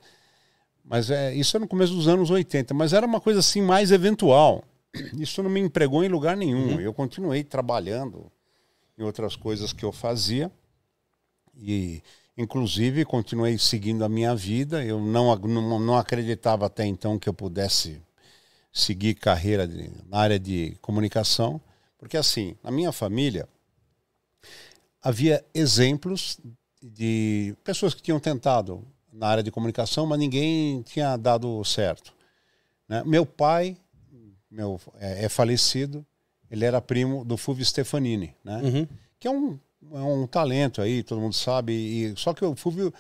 Mas 0.85 1.11
é, 1.11 1.35
isso 1.35 1.57
é 1.57 1.61
no 1.61 1.67
começo 1.67 1.93
dos 1.93 2.07
anos 2.07 2.31
80, 2.31 2.73
mas 2.75 2.93
era 2.93 3.05
uma 3.05 3.21
coisa 3.21 3.41
assim 3.41 3.61
mais 3.61 3.91
eventual. 3.91 4.63
Isso 5.19 5.43
não 5.43 5.51
me 5.51 5.59
empregou 5.59 6.05
em 6.05 6.09
lugar 6.09 6.37
nenhum. 6.37 6.75
Uhum. 6.75 6.81
Eu 6.81 6.95
continuei 6.95 7.43
trabalhando 7.43 8.31
em 8.99 9.03
outras 9.03 9.37
coisas 9.37 9.73
que 9.73 9.85
eu 9.85 9.93
fazia. 9.93 10.51
E, 11.57 12.03
inclusive, 12.37 13.05
continuei 13.05 13.59
seguindo 13.59 14.05
a 14.05 14.09
minha 14.09 14.35
vida. 14.35 14.85
Eu 14.85 15.01
não, 15.01 15.35
não, 15.37 15.79
não 15.79 15.97
acreditava 15.97 16.67
até 16.67 16.85
então 16.85 17.19
que 17.19 17.29
eu 17.29 17.35
pudesse 17.35 18.01
seguir 18.73 19.15
carreira 19.15 19.67
de, 19.67 19.91
na 20.09 20.19
área 20.19 20.39
de 20.39 20.77
comunicação, 20.81 21.61
porque, 21.97 22.17
assim, 22.17 22.57
na 22.63 22.71
minha 22.71 22.91
família 22.91 23.49
havia 25.01 25.45
exemplos 25.55 26.41
de 26.83 27.55
pessoas 27.63 27.95
que 27.95 28.03
tinham 28.03 28.19
tentado 28.19 28.85
na 29.13 29.29
área 29.29 29.43
de 29.43 29.51
comunicação, 29.51 30.07
mas 30.07 30.19
ninguém 30.19 30.83
tinha 30.83 31.17
dado 31.17 31.63
certo. 31.65 32.13
Né? 32.89 33.03
Meu 33.05 33.25
pai 33.25 33.77
meu, 34.55 34.81
é, 35.01 35.25
é, 35.25 35.29
falecido, 35.29 36.07
ele 36.55 36.65
era 36.65 36.81
primo 36.81 37.25
do 37.25 37.37
Fulvio 37.37 37.65
Stefanini, 37.65 38.35
né? 38.45 38.61
Uhum. 38.63 38.89
que 39.19 39.27
é 39.27 39.31
um, 39.31 39.59
é 39.93 39.99
um 39.99 40.27
talento 40.27 40.81
aí, 40.81 41.03
todo 41.03 41.21
mundo 41.21 41.35
sabe. 41.35 41.73
E, 41.73 42.15
só 42.17 42.33
que 42.33 42.45
o 42.45 42.55
Fulvio 42.55 42.95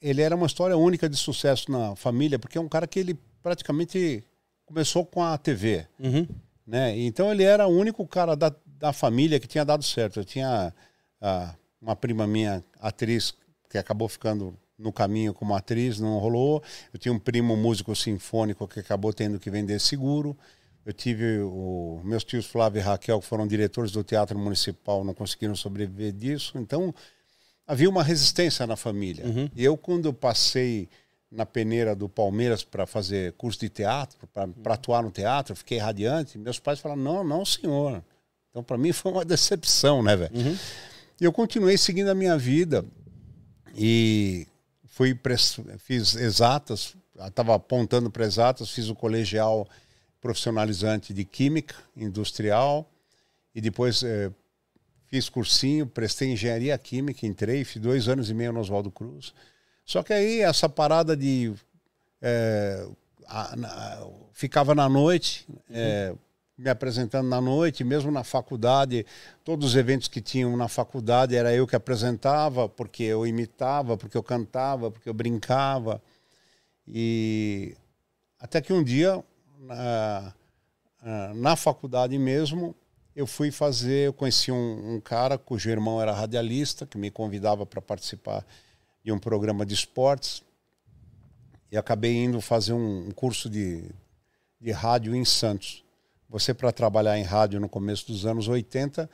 ele 0.00 0.20
era 0.20 0.36
uma 0.36 0.46
história 0.46 0.76
única 0.76 1.08
de 1.08 1.16
sucesso 1.16 1.70
na 1.72 1.96
família, 1.96 2.38
porque 2.38 2.58
é 2.58 2.60
um 2.60 2.68
cara 2.68 2.86
que 2.86 2.98
ele 2.98 3.18
praticamente 3.42 4.22
começou 4.66 5.04
com 5.04 5.22
a 5.22 5.36
TV. 5.38 5.86
Uhum. 5.98 6.26
Né? 6.66 6.98
Então 6.98 7.32
ele 7.32 7.42
era 7.42 7.66
o 7.66 7.70
único 7.70 8.06
cara 8.06 8.36
da, 8.36 8.54
da 8.66 8.92
família 8.92 9.40
que 9.40 9.48
tinha 9.48 9.64
dado 9.64 9.82
certo. 9.82 10.20
Eu 10.20 10.24
tinha 10.24 10.72
ah, 11.20 11.54
uma 11.80 11.96
prima 11.96 12.26
minha, 12.26 12.62
atriz, 12.78 13.34
que 13.70 13.78
acabou 13.78 14.06
ficando 14.06 14.54
no 14.78 14.92
caminho 14.92 15.32
como 15.32 15.54
atriz, 15.54 15.98
não 15.98 16.18
rolou. 16.18 16.62
Eu 16.92 16.98
tinha 16.98 17.12
um 17.12 17.18
primo 17.18 17.56
músico 17.56 17.96
sinfônico 17.96 18.68
que 18.68 18.80
acabou 18.80 19.14
tendo 19.14 19.40
que 19.40 19.50
vender 19.50 19.80
seguro. 19.80 20.36
Eu 20.88 20.94
tive 20.94 21.40
o 21.40 22.00
meus 22.02 22.24
tios 22.24 22.46
Flávio 22.46 22.80
e 22.80 22.82
Raquel, 22.82 23.20
que 23.20 23.26
foram 23.26 23.46
diretores 23.46 23.92
do 23.92 24.02
Teatro 24.02 24.38
Municipal, 24.38 25.04
não 25.04 25.12
conseguiram 25.12 25.54
sobreviver 25.54 26.12
disso. 26.12 26.56
Então, 26.56 26.94
havia 27.66 27.90
uma 27.90 28.02
resistência 28.02 28.66
na 28.66 28.74
família. 28.74 29.26
Uhum. 29.26 29.50
E 29.54 29.62
eu, 29.62 29.76
quando 29.76 30.14
passei 30.14 30.88
na 31.30 31.44
peneira 31.44 31.94
do 31.94 32.08
Palmeiras 32.08 32.64
para 32.64 32.86
fazer 32.86 33.34
curso 33.34 33.60
de 33.60 33.68
teatro, 33.68 34.16
para 34.32 34.72
atuar 34.72 35.02
no 35.02 35.10
teatro, 35.10 35.54
fiquei 35.54 35.76
radiante. 35.76 36.38
Meus 36.38 36.58
pais 36.58 36.78
falaram: 36.80 37.02
não, 37.02 37.22
não, 37.22 37.44
senhor. 37.44 38.02
Então, 38.48 38.62
para 38.62 38.78
mim, 38.78 38.90
foi 38.90 39.12
uma 39.12 39.26
decepção, 39.26 40.02
né, 40.02 40.16
velho? 40.16 40.34
Uhum. 40.34 40.56
E 41.20 41.24
eu 41.24 41.32
continuei 41.34 41.76
seguindo 41.76 42.08
a 42.08 42.14
minha 42.14 42.38
vida 42.38 42.82
e 43.76 44.46
fui 44.86 45.14
fiz 45.76 46.14
exatas, 46.14 46.94
estava 47.26 47.56
apontando 47.56 48.10
para 48.10 48.24
exatas, 48.24 48.70
fiz 48.70 48.88
o 48.88 48.94
colegial 48.94 49.68
profissionalizante 50.20 51.14
de 51.14 51.24
química 51.24 51.74
industrial 51.96 52.90
e 53.54 53.60
depois 53.60 54.02
eh, 54.02 54.30
fiz 55.08 55.28
cursinho, 55.28 55.86
prestei 55.86 56.32
engenharia 56.32 56.76
química, 56.78 57.26
entrei, 57.26 57.64
fiz 57.64 57.80
dois 57.80 58.08
anos 58.08 58.30
e 58.30 58.34
meio 58.34 58.52
no 58.52 58.60
Oswaldo 58.60 58.90
Cruz. 58.90 59.34
Só 59.84 60.02
que 60.02 60.12
aí 60.12 60.40
essa 60.40 60.68
parada 60.68 61.16
de. 61.16 61.52
É, 62.20 62.86
a, 63.26 63.56
na, 63.56 64.06
ficava 64.32 64.74
na 64.74 64.88
noite, 64.88 65.46
é, 65.70 66.14
me 66.56 66.68
apresentando 66.68 67.28
na 67.28 67.40
noite, 67.40 67.84
mesmo 67.84 68.10
na 68.10 68.22
faculdade, 68.24 69.06
todos 69.44 69.70
os 69.70 69.76
eventos 69.76 70.08
que 70.08 70.20
tinham 70.20 70.56
na 70.56 70.68
faculdade 70.68 71.36
era 71.36 71.54
eu 71.54 71.66
que 71.66 71.76
apresentava, 71.76 72.68
porque 72.68 73.04
eu 73.04 73.26
imitava, 73.26 73.96
porque 73.96 74.16
eu 74.16 74.22
cantava, 74.22 74.90
porque 74.90 75.08
eu 75.08 75.14
brincava. 75.14 76.02
E 76.86 77.74
até 78.38 78.60
que 78.60 78.72
um 78.72 78.82
dia, 78.82 79.22
na, 79.58 80.34
na 81.34 81.56
faculdade 81.56 82.16
mesmo, 82.18 82.74
eu 83.14 83.26
fui 83.26 83.50
fazer, 83.50 84.06
eu 84.06 84.12
conheci 84.12 84.52
um, 84.52 84.94
um 84.94 85.00
cara 85.00 85.36
cujo 85.36 85.68
irmão 85.68 86.00
era 86.00 86.12
radialista, 86.12 86.86
que 86.86 86.96
me 86.96 87.10
convidava 87.10 87.66
para 87.66 87.82
participar 87.82 88.46
de 89.02 89.10
um 89.10 89.18
programa 89.18 89.66
de 89.66 89.74
esportes. 89.74 90.42
E 91.70 91.76
acabei 91.76 92.14
indo 92.14 92.40
fazer 92.40 92.72
um, 92.72 93.08
um 93.08 93.10
curso 93.10 93.50
de, 93.50 93.84
de 94.60 94.70
rádio 94.70 95.14
em 95.14 95.24
Santos. 95.24 95.84
Você, 96.28 96.54
para 96.54 96.70
trabalhar 96.72 97.18
em 97.18 97.22
rádio 97.22 97.58
no 97.58 97.68
começo 97.68 98.06
dos 98.06 98.24
anos 98.24 98.48
80, 98.48 99.10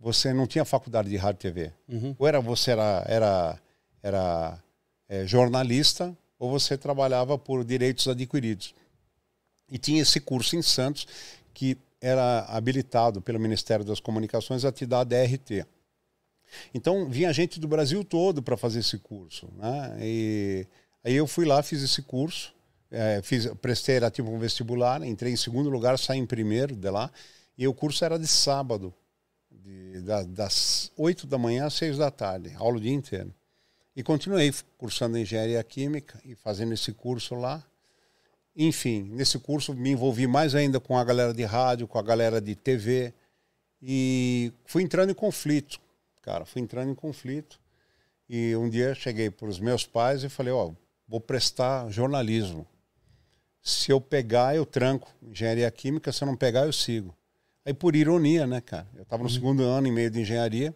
você 0.00 0.32
não 0.32 0.46
tinha 0.46 0.64
faculdade 0.64 1.08
de 1.08 1.16
rádio 1.16 1.38
e 1.38 1.52
TV. 1.52 1.72
Uhum. 1.88 2.16
Ou 2.18 2.26
era 2.26 2.40
você 2.40 2.72
era, 2.72 3.04
era, 3.06 3.60
era 4.02 4.62
é, 5.08 5.26
jornalista, 5.26 6.16
ou 6.38 6.50
você 6.50 6.76
trabalhava 6.76 7.38
por 7.38 7.64
direitos 7.64 8.08
adquiridos. 8.08 8.74
E 9.70 9.78
tinha 9.78 10.02
esse 10.02 10.20
curso 10.20 10.56
em 10.56 10.62
Santos 10.62 11.06
que 11.52 11.76
era 12.00 12.40
habilitado 12.48 13.22
pelo 13.22 13.40
Ministério 13.40 13.84
das 13.84 14.00
Comunicações 14.00 14.64
a 14.64 14.72
te 14.72 14.84
dar 14.84 15.00
a 15.00 15.04
DRT. 15.04 15.66
Então 16.72 17.08
vinha 17.08 17.32
gente 17.32 17.58
do 17.58 17.66
Brasil 17.66 18.04
todo 18.04 18.42
para 18.42 18.56
fazer 18.56 18.80
esse 18.80 18.98
curso. 18.98 19.48
Né? 19.56 19.96
E 20.00 20.66
aí 21.02 21.14
eu 21.14 21.26
fui 21.26 21.44
lá, 21.44 21.62
fiz 21.62 21.82
esse 21.82 22.02
curso, 22.02 22.54
é, 22.90 23.20
fiz, 23.22 23.46
prestei 23.60 23.96
era 23.96 24.10
tipo 24.10 24.30
um 24.30 24.38
vestibular, 24.38 25.02
entrei 25.02 25.32
em 25.32 25.36
segundo 25.36 25.70
lugar, 25.70 25.98
saí 25.98 26.18
em 26.18 26.26
primeiro 26.26 26.76
de 26.76 26.90
lá. 26.90 27.10
E 27.56 27.66
o 27.66 27.74
curso 27.74 28.04
era 28.04 28.18
de 28.18 28.26
sábado, 28.26 28.92
de, 29.50 30.00
da, 30.02 30.22
das 30.24 30.92
8 30.96 31.26
da 31.26 31.38
manhã 31.38 31.66
às 31.66 31.74
6 31.74 31.98
da 31.98 32.10
tarde, 32.10 32.52
aula 32.56 32.76
o 32.76 32.80
dia 32.80 32.92
inteiro. 32.92 33.32
E 33.96 34.02
continuei 34.02 34.52
cursando 34.76 35.16
engenharia 35.16 35.62
química 35.62 36.20
e 36.24 36.34
fazendo 36.34 36.74
esse 36.74 36.92
curso 36.92 37.34
lá. 37.36 37.64
Enfim, 38.56 39.02
nesse 39.02 39.38
curso 39.38 39.74
me 39.74 39.90
envolvi 39.90 40.26
mais 40.26 40.54
ainda 40.54 40.78
com 40.78 40.96
a 40.96 41.04
galera 41.04 41.34
de 41.34 41.44
rádio, 41.44 41.88
com 41.88 41.98
a 41.98 42.02
galera 42.02 42.40
de 42.40 42.54
TV 42.54 43.12
e 43.82 44.52
fui 44.64 44.82
entrando 44.82 45.10
em 45.10 45.14
conflito, 45.14 45.78
cara, 46.22 46.44
fui 46.46 46.62
entrando 46.62 46.90
em 46.90 46.94
conflito. 46.94 47.60
E 48.28 48.56
um 48.56 48.70
dia 48.70 48.94
cheguei 48.94 49.30
para 49.30 49.46
os 49.46 49.60
meus 49.60 49.84
pais 49.84 50.24
e 50.24 50.28
falei, 50.30 50.52
ó, 50.52 50.68
oh, 50.68 50.76
vou 51.06 51.20
prestar 51.20 51.90
jornalismo. 51.90 52.66
Se 53.60 53.90
eu 53.90 54.00
pegar, 54.00 54.56
eu 54.56 54.64
tranco 54.64 55.10
engenharia 55.22 55.70
química, 55.70 56.10
se 56.12 56.22
eu 56.22 56.26
não 56.26 56.36
pegar, 56.36 56.64
eu 56.64 56.72
sigo. 56.72 57.14
Aí 57.64 57.74
por 57.74 57.94
ironia, 57.94 58.46
né, 58.46 58.60
cara? 58.60 58.86
Eu 58.94 59.02
estava 59.02 59.22
no 59.22 59.28
uhum. 59.28 59.34
segundo 59.34 59.62
ano 59.62 59.86
e 59.86 59.90
meio 59.92 60.10
de 60.10 60.20
engenharia, 60.20 60.74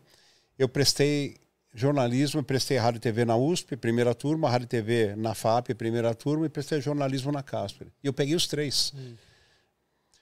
eu 0.58 0.68
prestei 0.68 1.36
jornalismo, 1.74 2.42
prestei 2.42 2.76
rádio 2.76 2.98
e 2.98 3.00
TV 3.00 3.24
na 3.24 3.36
USP, 3.36 3.76
primeira 3.76 4.14
turma, 4.14 4.50
rádio 4.50 4.64
e 4.64 4.68
TV 4.68 5.14
na 5.16 5.34
FAP, 5.34 5.74
primeira 5.74 6.14
turma, 6.14 6.46
e 6.46 6.48
prestei 6.48 6.80
jornalismo 6.80 7.30
na 7.30 7.42
Casper. 7.42 7.88
E 8.02 8.06
eu 8.06 8.12
peguei 8.12 8.34
os 8.34 8.46
três. 8.46 8.92
Uhum. 8.94 9.14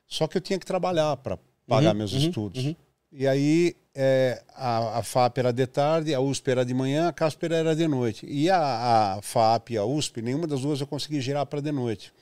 Só 0.07 0.27
que 0.27 0.37
eu 0.37 0.41
tinha 0.41 0.59
que 0.59 0.67
trabalhar 0.67 1.17
para 1.17 1.39
pagar 1.67 1.91
uhum, 1.91 1.99
meus 1.99 2.13
uhum, 2.13 2.19
estudos. 2.19 2.65
Uhum. 2.65 2.77
E 3.13 3.27
aí 3.27 3.77
é, 3.95 4.43
a, 4.55 4.99
a, 4.99 5.03
FAP 5.03 5.39
era 5.39 5.53
de 5.53 5.67
tarde, 5.67 6.15
a 6.15 6.21
USP 6.21 6.51
era 6.51 6.65
de 6.65 6.75
manhã, 6.75 7.09
a 7.09 7.13
Casper 7.13 7.53
era 7.53 7.75
de 7.75 7.89
noite. 7.89 8.27
E 8.27 8.51
a, 8.51 9.15
a 9.17 9.23
FAP 9.23 9.71
e 9.71 9.79
a 9.79 9.85
USP, 9.85 10.21
nenhuma 10.21 10.47
das 10.47 10.61
duas 10.61 10.81
eu 10.81 10.87
consegui 10.87 11.21
girar 11.21 11.47
para 11.47 11.61
de 11.61 11.73
noite. 11.73 12.13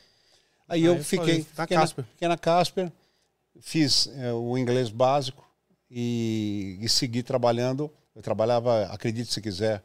Aí, 0.68 0.84
eu, 0.84 1.02
fiquei, 1.02 1.38
na 1.38 1.64
fiquei, 1.64 1.76
Casper. 1.76 2.04
Na, 2.04 2.10
fiquei 2.12 2.28
na 2.28 2.38
Casper, 2.38 2.92
fiz 3.60 4.08
é, 4.16 4.32
o 4.32 4.56
inglês 4.56 4.88
básico 4.88 5.44
e, 5.90 6.78
e 6.80 6.88
segui 6.88 7.22
trabalhando 7.22 7.90
eu 8.14 8.22
trabalhava, 8.22 8.84
acredite 8.86 9.32
se 9.32 9.40
quiser, 9.40 9.82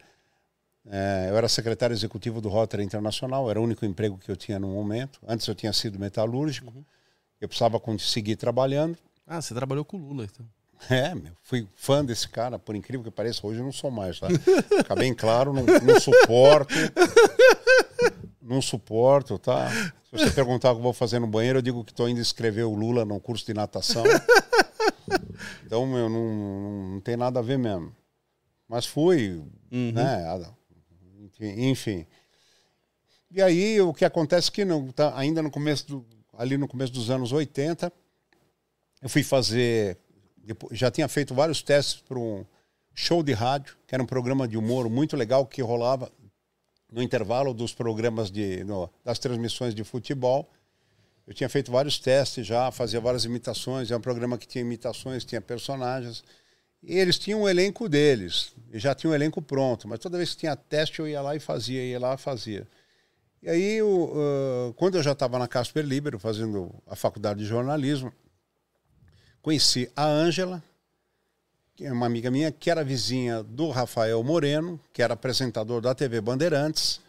é, 0.85 1.27
eu 1.29 1.37
era 1.37 1.47
secretário 1.47 1.93
executivo 1.93 2.39
do 2.41 2.49
Rotary 2.49 2.83
Internacional, 2.83 3.49
era 3.49 3.59
o 3.59 3.63
único 3.63 3.85
emprego 3.85 4.17
que 4.17 4.29
eu 4.29 4.35
tinha 4.35 4.59
no 4.59 4.69
momento. 4.69 5.19
Antes 5.27 5.47
eu 5.47 5.55
tinha 5.55 5.73
sido 5.73 5.99
metalúrgico, 5.99 6.71
uhum. 6.75 6.83
eu 7.41 7.47
precisava 7.47 7.81
seguir 7.99 8.35
trabalhando. 8.35 8.97
Ah, 9.27 9.41
você 9.41 9.53
trabalhou 9.53 9.85
com 9.85 9.97
o 9.97 9.99
Lula, 9.99 10.25
então. 10.25 10.45
É, 10.89 11.13
meu, 11.13 11.33
fui 11.43 11.67
fã 11.75 12.05
desse 12.05 12.29
cara, 12.29 12.57
por 12.57 12.73
incrível 12.73 13.03
que 13.03 13.11
pareça, 13.11 13.45
hoje 13.45 13.59
eu 13.59 13.65
não 13.65 13.71
sou 13.71 13.91
mais, 13.91 14.17
tá? 14.17 14.27
Fica 14.77 14.95
bem 14.95 15.13
claro, 15.13 15.51
não, 15.51 15.65
não 15.65 15.99
suporto. 15.99 16.73
Não 18.41 18.61
suporto, 18.61 19.37
tá? 19.37 19.69
Se 20.09 20.11
você 20.17 20.31
perguntar 20.31 20.71
o 20.71 20.75
que 20.75 20.79
eu 20.79 20.83
vou 20.83 20.93
fazer 20.93 21.19
no 21.19 21.27
banheiro, 21.27 21.59
eu 21.59 21.61
digo 21.61 21.83
que 21.83 21.91
estou 21.91 22.07
indo 22.07 22.21
escrever 22.21 22.63
o 22.63 22.73
Lula 22.73 23.03
no 23.03 23.19
curso 23.19 23.45
de 23.45 23.53
natação. 23.53 24.03
Então, 25.65 25.85
meu, 25.85 26.09
não, 26.09 26.33
não, 26.33 26.89
não 26.93 26.99
tem 26.99 27.15
nada 27.15 27.39
a 27.39 27.43
ver 27.43 27.57
mesmo. 27.57 27.95
Mas 28.69 28.86
fui, 28.86 29.41
uhum. 29.71 29.91
né? 29.91 30.23
Enfim. 31.41 32.05
E 33.32 33.41
aí 33.41 33.82
o 33.82 33.93
que 33.93 34.05
acontece 34.05 34.49
é 34.49 34.51
que 34.51 34.63
não, 34.63 34.91
tá, 34.91 35.17
ainda 35.17 35.41
no 35.41 35.49
começo 35.49 35.88
do, 35.88 36.05
ali 36.38 36.55
no 36.55 36.67
começo 36.67 36.93
dos 36.93 37.10
anos 37.10 37.32
80, 37.32 37.91
eu 39.01 39.10
fui 39.10 39.23
fazer, 39.23 39.97
já 40.71 40.91
tinha 40.91 41.08
feito 41.08 41.34
vários 41.34 41.63
testes 41.63 42.01
para 42.01 42.19
um 42.19 42.45
show 42.93 43.23
de 43.23 43.34
rádio, 43.34 43.75
que 43.88 43.95
era 43.95 44.03
um 44.03 44.05
programa 44.05 44.47
de 44.47 44.58
humor 44.58 44.89
muito 44.89 45.17
legal 45.17 45.45
que 45.45 45.62
rolava 45.62 46.12
no 46.91 47.01
intervalo 47.01 47.53
dos 47.53 47.73
programas 47.73 48.29
de 48.29 48.63
no, 48.63 48.89
das 49.03 49.17
transmissões 49.17 49.73
de 49.73 49.84
futebol. 49.84 50.49
Eu 51.25 51.34
tinha 51.34 51.49
feito 51.49 51.71
vários 51.71 51.97
testes 51.99 52.45
já, 52.45 52.71
fazia 52.71 52.99
várias 52.99 53.25
imitações, 53.25 53.89
era 53.89 53.97
um 53.97 54.01
programa 54.01 54.38
que 54.38 54.47
tinha 54.47 54.63
imitações, 54.63 55.25
tinha 55.25 55.41
personagens. 55.41 56.23
E 56.81 56.97
eles 56.97 57.19
tinham 57.19 57.41
um 57.41 57.49
elenco 57.49 57.89
deles, 57.89 58.53
e 58.71 58.79
já 58.79 58.95
tinham 58.95 59.11
um 59.11 59.15
elenco 59.15 59.41
pronto, 59.41 59.87
mas 59.87 59.99
toda 59.99 60.17
vez 60.17 60.31
que 60.31 60.37
tinha 60.37 60.55
teste 60.55 60.99
eu 60.99 61.07
ia 61.07 61.21
lá 61.21 61.35
e 61.35 61.39
fazia, 61.39 61.83
ia 61.83 61.99
lá 61.99 62.13
e 62.13 62.17
fazia. 62.17 62.67
E 63.41 63.49
aí, 63.49 63.77
eu, 63.77 63.87
uh, 63.87 64.73
quando 64.73 64.95
eu 64.95 65.03
já 65.03 65.13
estava 65.13 65.39
na 65.39 65.47
Casper 65.47 65.85
Libero, 65.85 66.19
fazendo 66.19 66.73
a 66.85 66.95
faculdade 66.95 67.39
de 67.39 67.45
jornalismo, 67.45 68.11
conheci 69.41 69.89
a 69.95 70.05
Ângela, 70.05 70.61
que 71.75 71.85
é 71.85 71.91
uma 71.91 72.05
amiga 72.05 72.29
minha, 72.29 72.51
que 72.51 72.69
era 72.69 72.83
vizinha 72.83 73.41
do 73.41 73.69
Rafael 73.69 74.21
Moreno, 74.21 74.77
que 74.91 75.01
era 75.01 75.13
apresentador 75.13 75.79
da 75.79 75.95
TV 75.95 76.19
Bandeirantes, 76.19 76.99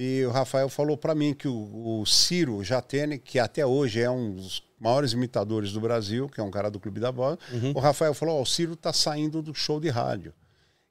e 0.00 0.24
o 0.24 0.30
Rafael 0.30 0.68
falou 0.68 0.96
para 0.96 1.12
mim 1.12 1.34
que 1.34 1.48
o, 1.48 2.00
o 2.00 2.06
Ciro 2.06 2.62
Jatene, 2.62 3.18
que 3.18 3.36
até 3.36 3.66
hoje 3.66 4.00
é 4.00 4.08
um 4.08 4.32
dos 4.32 4.62
maiores 4.78 5.12
imitadores 5.12 5.72
do 5.72 5.80
Brasil, 5.80 6.28
que 6.28 6.40
é 6.40 6.44
um 6.44 6.52
cara 6.52 6.70
do 6.70 6.78
Clube 6.78 7.00
da 7.00 7.10
Voz, 7.10 7.36
uhum. 7.52 7.72
o 7.74 7.80
Rafael 7.80 8.14
falou: 8.14 8.38
oh, 8.38 8.42
o 8.42 8.46
Ciro 8.46 8.74
está 8.74 8.92
saindo 8.92 9.42
do 9.42 9.52
show 9.52 9.80
de 9.80 9.88
rádio. 9.88 10.32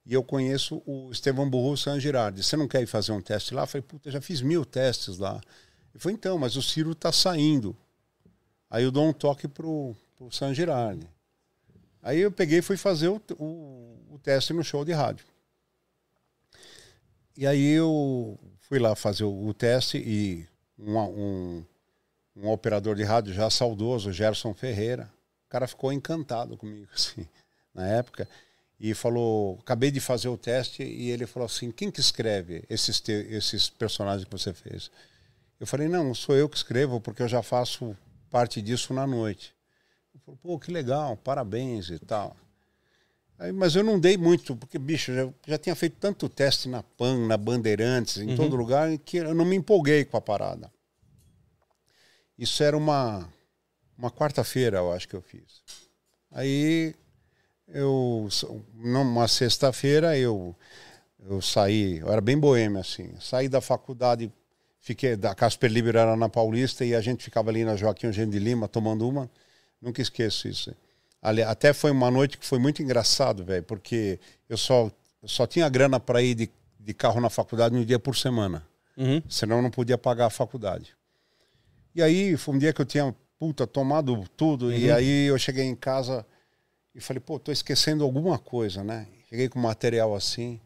e 0.04 0.12
eu 0.12 0.22
conheço 0.22 0.82
o 0.84 1.10
Estevão 1.10 1.48
Burro 1.48 1.74
San 1.74 1.98
Girardi. 1.98 2.44
Você 2.44 2.54
não 2.54 2.68
quer 2.68 2.82
ir 2.82 2.86
fazer 2.86 3.12
um 3.12 3.20
teste 3.22 3.54
lá? 3.54 3.62
Eu 3.62 3.66
falei, 3.66 3.82
puta, 3.82 4.10
já 4.10 4.20
fiz 4.20 4.42
mil 4.42 4.62
testes 4.66 5.16
lá. 5.16 5.40
Ele 5.94 6.02
falou, 6.02 6.14
então, 6.14 6.36
mas 6.36 6.54
o 6.56 6.62
Ciro 6.62 6.92
está 6.92 7.10
saindo. 7.10 7.74
Aí 8.70 8.84
eu 8.84 8.90
dou 8.90 9.08
um 9.08 9.12
toque 9.14 9.48
pro, 9.48 9.96
pro 10.18 10.30
San 10.30 10.52
Girardi. 10.52 11.08
Aí 12.02 12.20
eu 12.20 12.30
peguei 12.30 12.58
e 12.58 12.62
fui 12.62 12.76
fazer 12.76 13.08
o, 13.08 13.18
o, 13.38 13.98
o 14.10 14.18
teste 14.22 14.52
no 14.52 14.62
show 14.62 14.84
de 14.84 14.92
rádio. 14.92 15.24
E 17.34 17.46
aí 17.46 17.70
eu 17.70 18.38
fui 18.68 18.78
lá 18.78 18.94
fazer 18.94 19.24
o, 19.24 19.46
o 19.46 19.54
teste 19.54 19.96
e 19.98 20.46
um, 20.78 20.98
um, 20.98 21.64
um, 22.36 22.48
operador 22.50 22.94
de 22.94 23.02
rádio 23.02 23.32
já 23.32 23.48
saudoso, 23.48 24.12
Gerson 24.12 24.52
Ferreira, 24.54 25.10
o 25.46 25.48
cara 25.48 25.66
ficou 25.66 25.92
encantado 25.92 26.56
comigo, 26.56 26.88
assim, 26.94 27.26
na 27.74 27.86
época, 27.86 28.28
e 28.78 28.94
falou, 28.94 29.58
acabei 29.60 29.90
de 29.90 30.00
fazer 30.00 30.28
o 30.28 30.36
teste, 30.36 30.82
e 30.82 31.10
ele 31.10 31.26
falou 31.26 31.46
assim, 31.46 31.72
quem 31.72 31.90
que 31.90 31.98
escreve 31.98 32.64
esses, 32.70 33.00
te, 33.00 33.12
esses 33.12 33.68
personagens 33.68 34.24
que 34.24 34.30
você 34.30 34.52
fez? 34.52 34.90
Eu 35.58 35.66
falei, 35.66 35.88
não, 35.88 36.14
sou 36.14 36.36
eu 36.36 36.48
que 36.48 36.56
escrevo, 36.56 37.00
porque 37.00 37.22
eu 37.22 37.28
já 37.28 37.42
faço 37.42 37.96
parte 38.30 38.62
disso 38.62 38.94
na 38.94 39.06
noite. 39.06 39.52
Ele 40.14 40.22
falou, 40.24 40.38
pô, 40.40 40.58
que 40.58 40.70
legal, 40.70 41.16
parabéns 41.16 41.90
e 41.90 41.98
tal. 41.98 42.36
Aí, 43.38 43.52
mas 43.52 43.76
eu 43.76 43.84
não 43.84 44.00
dei 44.00 44.16
muito, 44.16 44.56
porque, 44.56 44.78
bicho, 44.78 45.14
já, 45.14 45.28
já 45.46 45.58
tinha 45.58 45.76
feito 45.76 45.96
tanto 46.00 46.28
teste 46.28 46.68
na 46.68 46.82
PAN, 46.82 47.26
na 47.28 47.36
Bandeirantes, 47.36 48.16
em 48.16 48.30
uhum. 48.30 48.36
todo 48.36 48.56
lugar, 48.56 48.98
que 48.98 49.18
eu 49.18 49.34
não 49.34 49.44
me 49.44 49.54
empolguei 49.54 50.04
com 50.04 50.16
a 50.16 50.20
parada. 50.20 50.68
Isso 52.36 52.64
era 52.64 52.76
uma, 52.76 53.28
uma 53.96 54.10
quarta-feira, 54.10 54.78
eu 54.78 54.92
acho 54.92 55.08
que 55.08 55.14
eu 55.14 55.22
fiz. 55.22 55.62
Aí, 56.32 56.96
eu, 57.68 58.28
numa 58.74 59.28
sexta-feira, 59.28 60.18
eu, 60.18 60.54
eu 61.24 61.40
saí, 61.40 61.98
eu 61.98 62.10
era 62.10 62.20
bem 62.20 62.36
boêmio, 62.36 62.80
assim. 62.80 63.14
Saí 63.20 63.48
da 63.48 63.60
faculdade, 63.60 64.32
fiquei, 64.80 65.14
da 65.14 65.32
Casper 65.32 65.70
Liber 65.70 65.94
era 65.94 66.16
na 66.16 66.28
Paulista, 66.28 66.84
e 66.84 66.92
a 66.92 67.00
gente 67.00 67.22
ficava 67.22 67.50
ali 67.50 67.64
na 67.64 67.76
Joaquim 67.76 68.06
Eugênio 68.06 68.32
de 68.32 68.40
Lima, 68.40 68.66
tomando 68.66 69.08
uma. 69.08 69.30
Nunca 69.80 70.02
esqueço 70.02 70.48
isso. 70.48 70.74
Até 71.20 71.72
foi 71.72 71.90
uma 71.90 72.10
noite 72.10 72.38
que 72.38 72.46
foi 72.46 72.58
muito 72.58 72.82
engraçado, 72.82 73.44
velho, 73.44 73.62
porque 73.62 74.20
eu 74.48 74.56
só, 74.56 74.90
eu 75.22 75.28
só 75.28 75.46
tinha 75.46 75.68
grana 75.68 75.98
para 75.98 76.22
ir 76.22 76.34
de, 76.34 76.50
de 76.78 76.94
carro 76.94 77.20
na 77.20 77.28
faculdade 77.28 77.74
um 77.74 77.84
dia 77.84 77.98
por 77.98 78.16
semana. 78.16 78.64
Uhum. 78.96 79.22
Senão 79.28 79.56
eu 79.56 79.62
não 79.62 79.70
podia 79.70 79.98
pagar 79.98 80.26
a 80.26 80.30
faculdade. 80.30 80.96
E 81.94 82.02
aí 82.02 82.36
foi 82.36 82.54
um 82.54 82.58
dia 82.58 82.72
que 82.72 82.80
eu 82.80 82.86
tinha, 82.86 83.14
puta, 83.38 83.66
tomado 83.66 84.24
tudo. 84.36 84.66
Uhum. 84.66 84.72
E 84.72 84.90
aí 84.90 85.26
eu 85.26 85.38
cheguei 85.38 85.64
em 85.64 85.74
casa 85.74 86.24
e 86.94 87.00
falei, 87.00 87.20
pô, 87.20 87.38
tô 87.38 87.50
esquecendo 87.50 88.04
alguma 88.04 88.38
coisa, 88.38 88.84
né? 88.84 89.06
Cheguei 89.28 89.48
com 89.48 89.58
material 89.58 90.14
assim. 90.14 90.60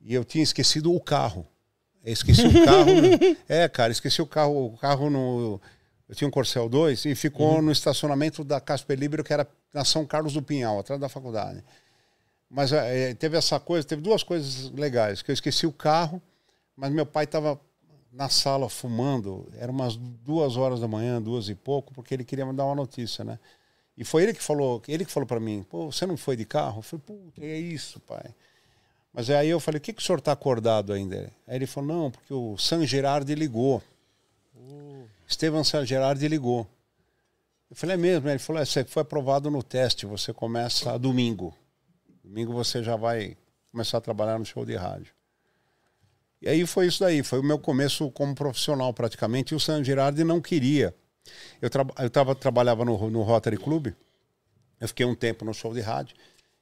E 0.00 0.14
eu 0.14 0.24
tinha 0.24 0.42
esquecido 0.42 0.94
o 0.94 1.00
carro. 1.00 1.46
Eu 2.04 2.12
esqueci 2.12 2.46
o 2.46 2.64
carro. 2.64 2.86
no... 2.86 3.36
É, 3.48 3.68
cara, 3.68 3.92
esqueci 3.92 4.20
o 4.20 4.26
carro, 4.26 4.66
o 4.66 4.76
carro 4.76 5.10
no. 5.10 5.60
Eu 6.08 6.14
tinha 6.14 6.28
um 6.28 6.30
Corcel 6.30 6.68
2 6.68 7.06
e 7.06 7.14
ficou 7.14 7.56
uhum. 7.56 7.62
no 7.62 7.72
estacionamento 7.72 8.42
da 8.42 8.60
Casper 8.60 8.98
Libero, 8.98 9.22
que 9.22 9.32
era 9.32 9.46
na 9.72 9.84
São 9.84 10.06
Carlos 10.06 10.32
do 10.32 10.42
Pinhal, 10.42 10.78
atrás 10.78 11.00
da 11.00 11.08
faculdade. 11.08 11.64
Mas 12.50 12.72
é, 12.72 13.14
teve 13.14 13.36
essa 13.36 13.58
coisa, 13.58 13.86
teve 13.86 14.02
duas 14.02 14.22
coisas 14.22 14.70
legais, 14.70 15.22
que 15.22 15.30
eu 15.30 15.32
esqueci 15.32 15.66
o 15.66 15.72
carro, 15.72 16.20
mas 16.76 16.92
meu 16.92 17.06
pai 17.06 17.24
estava 17.24 17.58
na 18.12 18.28
sala 18.28 18.68
fumando, 18.68 19.48
era 19.56 19.72
umas 19.72 19.96
duas 19.96 20.56
horas 20.56 20.80
da 20.80 20.86
manhã, 20.86 21.20
duas 21.20 21.48
e 21.48 21.54
pouco, 21.54 21.94
porque 21.94 22.12
ele 22.12 22.24
queria 22.24 22.44
me 22.44 22.52
dar 22.52 22.66
uma 22.66 22.74
notícia, 22.74 23.24
né? 23.24 23.38
E 23.96 24.04
foi 24.04 24.22
ele 24.22 24.34
que 24.34 24.42
falou, 24.42 24.82
ele 24.86 25.04
que 25.04 25.10
falou 25.10 25.26
para 25.26 25.40
mim, 25.40 25.64
pô, 25.68 25.90
você 25.90 26.06
não 26.06 26.16
foi 26.16 26.36
de 26.36 26.44
carro? 26.44 26.78
Eu 26.78 26.82
falei, 26.82 27.02
puta, 27.06 27.42
é 27.42 27.58
isso, 27.58 28.00
pai. 28.00 28.34
Mas 29.12 29.28
aí 29.28 29.48
eu 29.48 29.60
falei, 29.60 29.78
o 29.78 29.80
que, 29.80 29.92
que 29.92 30.02
o 30.02 30.04
senhor 30.04 30.18
está 30.18 30.32
acordado 30.32 30.92
ainda? 30.92 31.30
Aí 31.46 31.56
ele 31.56 31.66
falou, 31.66 31.94
não, 31.94 32.10
porque 32.10 32.32
o 32.32 32.56
San 32.56 32.86
Gerardi 32.86 33.34
ligou. 33.34 33.82
Uh. 34.56 35.06
Estevam 35.26 35.62
San 35.62 35.84
Gerardi 35.84 36.26
ligou. 36.28 36.66
Eu 37.72 37.76
falei, 37.76 37.94
é 37.94 37.96
mesmo? 37.96 38.28
Ele 38.28 38.38
falou, 38.38 38.60
é, 38.60 38.66
você 38.66 38.84
foi 38.84 39.00
aprovado 39.00 39.50
no 39.50 39.62
teste, 39.62 40.04
você 40.04 40.30
começa 40.30 40.98
domingo. 40.98 41.56
Domingo 42.22 42.52
você 42.52 42.82
já 42.82 42.96
vai 42.96 43.34
começar 43.70 43.96
a 43.96 44.00
trabalhar 44.02 44.38
no 44.38 44.44
show 44.44 44.66
de 44.66 44.76
rádio. 44.76 45.14
E 46.42 46.50
aí 46.50 46.66
foi 46.66 46.88
isso 46.88 47.00
daí, 47.00 47.22
foi 47.22 47.40
o 47.40 47.42
meu 47.42 47.58
começo 47.58 48.10
como 48.10 48.34
profissional 48.34 48.92
praticamente, 48.92 49.54
e 49.54 49.56
o 49.56 49.60
San 49.60 49.82
Girardi 49.82 50.22
não 50.22 50.38
queria. 50.38 50.94
Eu, 51.62 51.70
tra 51.70 51.86
eu 51.98 52.10
tava, 52.10 52.34
trabalhava 52.34 52.84
no, 52.84 53.08
no 53.08 53.22
Rotary 53.22 53.56
Club, 53.56 53.94
eu 54.78 54.88
fiquei 54.88 55.06
um 55.06 55.14
tempo 55.14 55.42
no 55.42 55.54
show 55.54 55.72
de 55.72 55.80
rádio, 55.80 56.14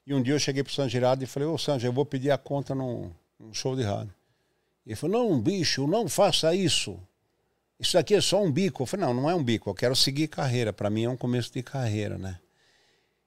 e 0.07 0.15
um 0.15 0.23
dia 0.23 0.35
eu 0.35 0.39
cheguei 0.39 0.63
pro 0.63 0.73
San 0.73 0.89
Girardi 0.89 1.25
e 1.25 1.27
falei, 1.27 1.49
ô 1.49 1.59
Sanji, 1.59 1.87
eu 1.87 1.93
vou 1.93 2.07
pedir 2.07 2.31
a 2.31 2.39
conta 2.39 2.73
num, 2.73 3.11
num 3.37 3.53
show 3.53 3.75
de 3.75 3.83
rádio. 3.83 4.15
Ele 4.87 4.95
falou, 4.95 5.29
não, 5.29 5.41
bicho, 5.41 5.89
não 5.89 6.09
faça 6.09 6.55
isso 6.55 7.01
isso 7.81 7.97
aqui 7.97 8.15
é 8.15 8.21
só 8.21 8.43
um 8.43 8.53
bico. 8.53 8.83
Eu 8.83 8.87
falei, 8.87 9.07
não, 9.07 9.15
não 9.15 9.31
é 9.31 9.35
um 9.35 9.43
bico, 9.43 9.71
eu 9.71 9.75
quero 9.75 9.97
seguir 9.97 10.29
carreira. 10.29 10.73
Para 10.73 10.91
mim 10.91 11.05
é 11.05 11.09
um 11.09 11.17
começo 11.17 11.51
de 11.53 11.63
carreira, 11.63 12.19
né? 12.19 12.39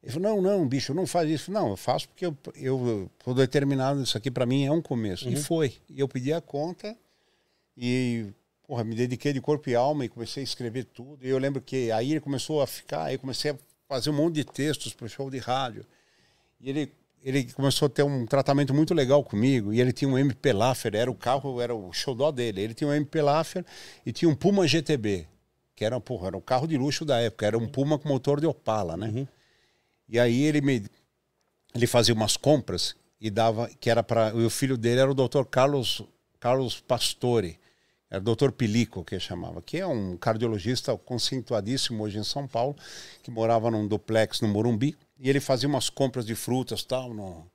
Ele 0.03 0.11
falou, 0.11 0.35
não, 0.35 0.41
não, 0.41 0.67
bicho, 0.67 0.93
não 0.93 1.07
faz 1.07 1.29
isso. 1.29 1.51
Não, 1.51 1.69
eu 1.69 1.77
faço 1.77 2.07
porque 2.07 2.25
eu, 2.25 2.37
eu 2.55 3.09
tô 3.23 3.33
determinado, 3.33 4.03
isso 4.03 4.17
aqui 4.17 4.29
para 4.29 4.45
mim 4.45 4.65
é 4.65 4.71
um 4.71 4.81
começo. 4.81 5.25
Uhum. 5.25 5.33
E 5.33 5.35
foi. 5.37 5.73
E 5.89 5.99
eu 5.99 6.07
pedi 6.07 6.31
a 6.31 6.39
conta 6.39 6.95
e, 7.75 8.27
porra, 8.67 8.83
me 8.83 8.95
dediquei 8.95 9.33
de 9.33 9.41
corpo 9.41 9.69
e 9.69 9.75
alma 9.75 10.05
e 10.05 10.09
comecei 10.09 10.41
a 10.41 10.43
escrever 10.43 10.83
tudo. 10.83 11.25
E 11.25 11.29
eu 11.29 11.37
lembro 11.39 11.61
que 11.61 11.91
aí 11.91 12.11
ele 12.11 12.19
começou 12.19 12.61
a 12.61 12.67
ficar, 12.67 13.05
aí 13.05 13.17
comecei 13.17 13.51
a 13.51 13.57
fazer 13.87 14.11
um 14.11 14.13
monte 14.13 14.35
de 14.35 14.43
textos 14.43 14.93
para 14.93 15.05
o 15.05 15.09
show 15.09 15.31
de 15.31 15.39
rádio. 15.39 15.85
E 16.61 16.69
ele 16.69 16.91
ele 17.23 17.45
começou 17.53 17.86
a 17.86 17.89
ter 17.89 18.03
um 18.03 18.25
tratamento 18.25 18.73
muito 18.73 18.93
legal 18.93 19.23
comigo 19.23 19.73
e 19.73 19.79
ele 19.79 19.93
tinha 19.93 20.09
um 20.09 20.17
MP 20.17 20.51
Laffer, 20.51 20.93
era 20.93 21.09
o 21.09 21.15
carro, 21.15 21.62
era 21.62 21.73
o 21.73 21.93
xodó 21.93 22.31
dele. 22.31 22.62
Ele 22.62 22.73
tinha 22.73 22.89
um 22.89 22.93
MP 22.93 23.21
Laffer 23.21 23.65
e 24.05 24.12
tinha 24.12 24.29
um 24.29 24.36
Puma 24.36 24.67
GTB, 24.67 25.25
que 25.73 25.86
era, 25.86 25.99
porra, 26.01 26.27
era 26.27 26.38
um 26.38 26.41
carro 26.41 26.67
de 26.67 26.77
luxo 26.77 27.05
da 27.05 27.21
época, 27.21 27.45
era 27.45 27.57
um 27.57 27.65
Puma 27.65 27.97
com 27.97 28.09
motor 28.09 28.41
de 28.41 28.45
Opala, 28.45 28.97
né? 28.97 29.07
Uhum. 29.07 29.27
E 30.09 30.19
aí 30.19 30.43
ele 30.43 30.59
me 30.59 30.86
ele 31.73 31.88
fazia 31.88 32.13
umas 32.13 32.36
compras 32.36 32.95
e 33.19 33.31
dava 33.31 33.69
que 33.79 33.89
era 33.89 34.03
para 34.03 34.36
o 34.36 34.49
filho 34.49 34.77
dele 34.77 34.99
era 34.99 35.09
o 35.09 35.15
Dr. 35.15 35.45
Carlos 35.49 36.03
Carlos 36.41 36.81
Pastore. 36.81 37.57
Era 38.12 38.21
o 38.21 38.36
Dr. 38.36 38.51
Pilico, 38.51 39.03
que 39.03 39.19
chamava, 39.19 39.59
que 39.59 39.79
é 39.79 39.88
um 39.88 40.15
cardiologista 40.17 40.95
conceituadíssimo 40.95 42.03
hoje 42.03 42.19
em 42.19 42.23
São 42.23 42.47
Paulo, 42.47 42.75
que 43.23 43.31
morava 43.31 43.71
num 43.71 43.88
duplex 43.88 44.39
no 44.39 44.49
Morumbi 44.49 44.95
e 45.19 45.30
ele 45.30 45.39
fazia 45.39 45.69
umas 45.69 45.89
compras 45.89 46.26
de 46.26 46.36
frutas 46.36 46.84
tal, 46.84 47.13
no, 47.13 47.45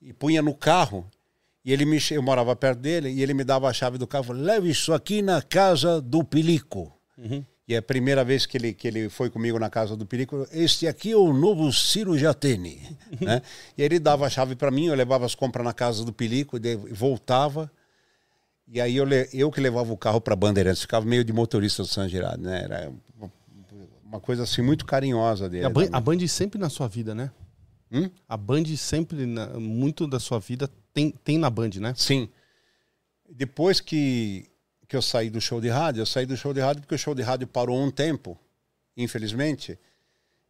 e 0.00 0.12
punha 0.12 0.42
no 0.42 0.54
carro. 0.54 1.08
E 1.64 1.72
ele 1.72 1.84
me, 1.84 1.98
eu 2.12 2.22
morava 2.22 2.54
perto 2.54 2.78
dele 2.78 3.10
e 3.10 3.22
ele 3.22 3.34
me 3.34 3.42
dava 3.42 3.68
a 3.68 3.72
chave 3.72 3.98
do 3.98 4.06
carro. 4.06 4.32
Leve 4.32 4.70
isso 4.70 4.92
aqui 4.92 5.20
na 5.20 5.42
casa 5.42 6.00
do 6.00 6.22
Pilico. 6.22 6.92
Uhum. 7.18 7.44
E 7.66 7.74
é 7.74 7.78
a 7.78 7.82
primeira 7.82 8.24
vez 8.24 8.46
que 8.46 8.56
ele, 8.56 8.72
que 8.72 8.86
ele 8.86 9.08
foi 9.08 9.28
comigo 9.28 9.58
na 9.58 9.68
casa 9.68 9.96
do 9.96 10.06
Pilico, 10.06 10.46
este 10.52 10.86
aqui 10.86 11.10
é 11.10 11.16
o 11.16 11.32
novo 11.32 11.72
Ciro 11.72 12.16
Jatene. 12.16 12.96
Né? 13.20 13.40
E 13.76 13.82
ele 13.82 13.98
dava 13.98 14.26
a 14.26 14.30
chave 14.30 14.54
para 14.54 14.70
mim, 14.70 14.86
eu 14.86 14.94
levava 14.94 15.24
as 15.24 15.34
compras 15.34 15.64
na 15.64 15.72
casa 15.72 16.04
do 16.04 16.12
Pilico, 16.12 16.58
e 16.58 16.76
voltava. 16.92 17.70
E 18.68 18.80
aí 18.80 18.96
eu, 18.96 19.06
eu 19.32 19.50
que 19.50 19.60
levava 19.60 19.92
o 19.92 19.96
carro 19.96 20.20
para 20.20 20.36
Bandeirantes, 20.36 20.82
ficava 20.82 21.06
meio 21.06 21.24
de 21.24 21.32
motorista 21.32 21.82
do 21.82 21.88
San 21.88 22.08
Gerardo, 22.08 22.42
né? 22.42 22.62
Era 22.64 22.92
uma 24.16 24.20
coisa 24.20 24.42
assim 24.42 24.62
muito 24.62 24.84
carinhosa 24.84 25.48
dele. 25.48 25.66
A, 25.66 25.70
Band, 25.70 25.88
a 25.92 26.00
Band 26.00 26.26
sempre 26.26 26.58
na 26.58 26.70
sua 26.70 26.88
vida, 26.88 27.14
né? 27.14 27.30
Hum? 27.92 28.10
A 28.28 28.36
Band 28.36 28.64
sempre, 28.76 29.26
na, 29.26 29.48
muito 29.60 30.06
da 30.06 30.18
sua 30.18 30.40
vida 30.40 30.68
tem, 30.92 31.10
tem 31.10 31.38
na 31.38 31.50
Band, 31.50 31.70
né? 31.80 31.94
Sim. 31.96 32.28
Depois 33.28 33.80
que, 33.80 34.48
que 34.88 34.96
eu 34.96 35.02
saí 35.02 35.28
do 35.28 35.40
show 35.40 35.60
de 35.60 35.68
rádio, 35.68 36.00
eu 36.00 36.06
saí 36.06 36.26
do 36.26 36.36
show 36.36 36.52
de 36.52 36.60
rádio 36.60 36.82
porque 36.82 36.94
o 36.94 36.98
show 36.98 37.14
de 37.14 37.22
rádio 37.22 37.46
parou 37.46 37.78
um 37.78 37.90
tempo, 37.90 38.38
infelizmente. 38.96 39.78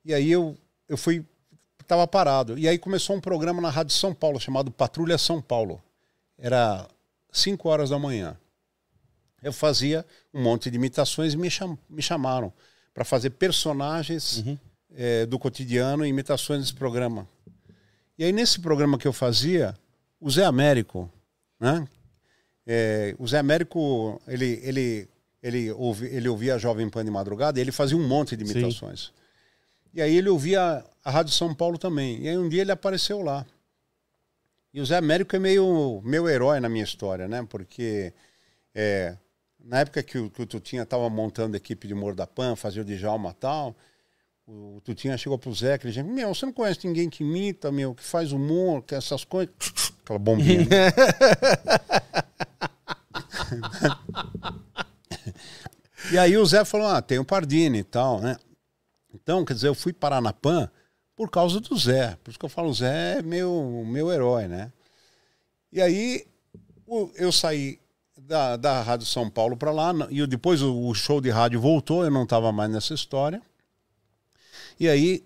E 0.04 0.14
aí 0.14 0.30
eu, 0.30 0.56
eu 0.88 0.96
fui, 0.96 1.24
estava 1.80 2.06
parado. 2.06 2.56
E 2.58 2.68
aí 2.68 2.78
começou 2.78 3.16
um 3.16 3.20
programa 3.20 3.60
na 3.60 3.70
Rádio 3.70 3.94
São 3.94 4.14
Paulo 4.14 4.38
chamado 4.38 4.70
Patrulha 4.70 5.18
São 5.18 5.42
Paulo. 5.42 5.82
Era 6.38 6.88
5 7.32 7.68
horas 7.68 7.90
da 7.90 7.98
manhã. 7.98 8.36
Eu 9.42 9.52
fazia 9.52 10.06
um 10.32 10.42
monte 10.42 10.70
de 10.70 10.76
imitações 10.76 11.34
e 11.34 11.36
me, 11.36 11.50
cham, 11.50 11.78
me 11.88 12.02
chamaram 12.02 12.52
para 12.96 13.04
fazer 13.04 13.28
personagens 13.28 14.38
uhum. 14.38 14.58
é, 14.94 15.26
do 15.26 15.38
cotidiano 15.38 16.06
e 16.06 16.08
imitações 16.08 16.62
desse 16.62 16.72
programa. 16.72 17.28
E 18.18 18.24
aí, 18.24 18.32
nesse 18.32 18.58
programa 18.58 18.96
que 18.96 19.06
eu 19.06 19.12
fazia, 19.12 19.74
o 20.18 20.30
Zé 20.30 20.46
Américo, 20.46 21.12
né? 21.60 21.86
É, 22.66 23.14
o 23.18 23.28
Zé 23.28 23.38
Américo, 23.38 24.18
ele, 24.26 24.60
ele, 24.62 25.08
ele, 25.42 25.70
ouvi, 25.72 26.06
ele 26.06 26.26
ouvia 26.26 26.54
a 26.54 26.58
Jovem 26.58 26.88
Pan 26.88 27.04
de 27.04 27.10
madrugada 27.10 27.58
e 27.58 27.62
ele 27.62 27.70
fazia 27.70 27.98
um 27.98 28.08
monte 28.08 28.34
de 28.34 28.44
imitações. 28.44 29.00
Sim. 29.08 29.12
E 29.92 30.00
aí 30.00 30.16
ele 30.16 30.30
ouvia 30.30 30.82
a 31.04 31.10
Rádio 31.10 31.34
São 31.34 31.54
Paulo 31.54 31.76
também. 31.76 32.22
E 32.22 32.28
aí 32.30 32.38
um 32.38 32.48
dia 32.48 32.62
ele 32.62 32.72
apareceu 32.72 33.20
lá. 33.20 33.44
E 34.72 34.80
o 34.80 34.86
Zé 34.86 34.96
Américo 34.96 35.36
é 35.36 35.38
meio 35.38 36.00
meu 36.02 36.26
herói 36.30 36.60
na 36.60 36.68
minha 36.70 36.84
história, 36.84 37.28
né? 37.28 37.46
Porque 37.46 38.14
é, 38.74 39.18
na 39.66 39.80
época 39.80 40.02
que 40.02 40.16
o, 40.18 40.30
que 40.30 40.42
o 40.42 40.46
Tutinha 40.46 40.82
estava 40.82 41.10
montando 41.10 41.54
a 41.54 41.58
equipe 41.58 41.88
de 41.88 41.94
Mordapan, 41.94 42.54
fazia 42.56 42.82
o 42.82 42.84
Djalma 42.84 43.30
e 43.30 43.34
tal, 43.34 43.76
o, 44.46 44.76
o 44.76 44.80
Tutinha 44.80 45.18
chegou 45.18 45.38
pro 45.38 45.52
Zé, 45.52 45.74
ele 45.74 45.92
disse, 45.92 46.02
meu, 46.02 46.34
você 46.34 46.46
não 46.46 46.52
conhece 46.52 46.86
ninguém 46.86 47.10
que 47.10 47.24
imita, 47.24 47.72
meu, 47.72 47.94
que 47.94 48.02
faz 48.02 48.32
humor, 48.32 48.82
que 48.82 48.94
essas 48.94 49.24
coisas. 49.24 49.52
aquela 50.02 50.18
bombinha. 50.20 50.64
né? 50.64 50.92
e 56.12 56.18
aí 56.18 56.36
o 56.36 56.46
Zé 56.46 56.64
falou: 56.64 56.86
ah, 56.86 57.02
tem 57.02 57.18
o 57.18 57.24
Pardini 57.24 57.78
e 57.78 57.84
tal, 57.84 58.20
né? 58.20 58.36
Então, 59.12 59.44
quer 59.44 59.54
dizer, 59.54 59.66
eu 59.68 59.74
fui 59.74 59.92
parar 59.92 60.20
na 60.20 60.32
PAN 60.32 60.70
por 61.16 61.28
causa 61.28 61.58
do 61.58 61.76
Zé. 61.76 62.16
Por 62.22 62.30
isso 62.30 62.38
que 62.38 62.44
eu 62.44 62.50
falo, 62.50 62.68
o 62.68 62.74
Zé 62.74 63.18
é 63.18 63.22
meu, 63.22 63.84
meu 63.84 64.12
herói, 64.12 64.46
né? 64.46 64.70
E 65.72 65.82
aí 65.82 66.24
eu 67.16 67.32
saí 67.32 67.80
da, 68.26 68.56
da 68.56 68.82
Rádio 68.82 69.06
São 69.06 69.30
Paulo 69.30 69.56
para 69.56 69.70
lá, 69.70 69.92
e 70.10 70.26
depois 70.26 70.60
o, 70.62 70.88
o 70.88 70.94
show 70.94 71.20
de 71.20 71.30
rádio 71.30 71.60
voltou, 71.60 72.04
eu 72.04 72.10
não 72.10 72.24
estava 72.24 72.50
mais 72.52 72.70
nessa 72.70 72.92
história. 72.92 73.40
E 74.78 74.88
aí 74.88 75.24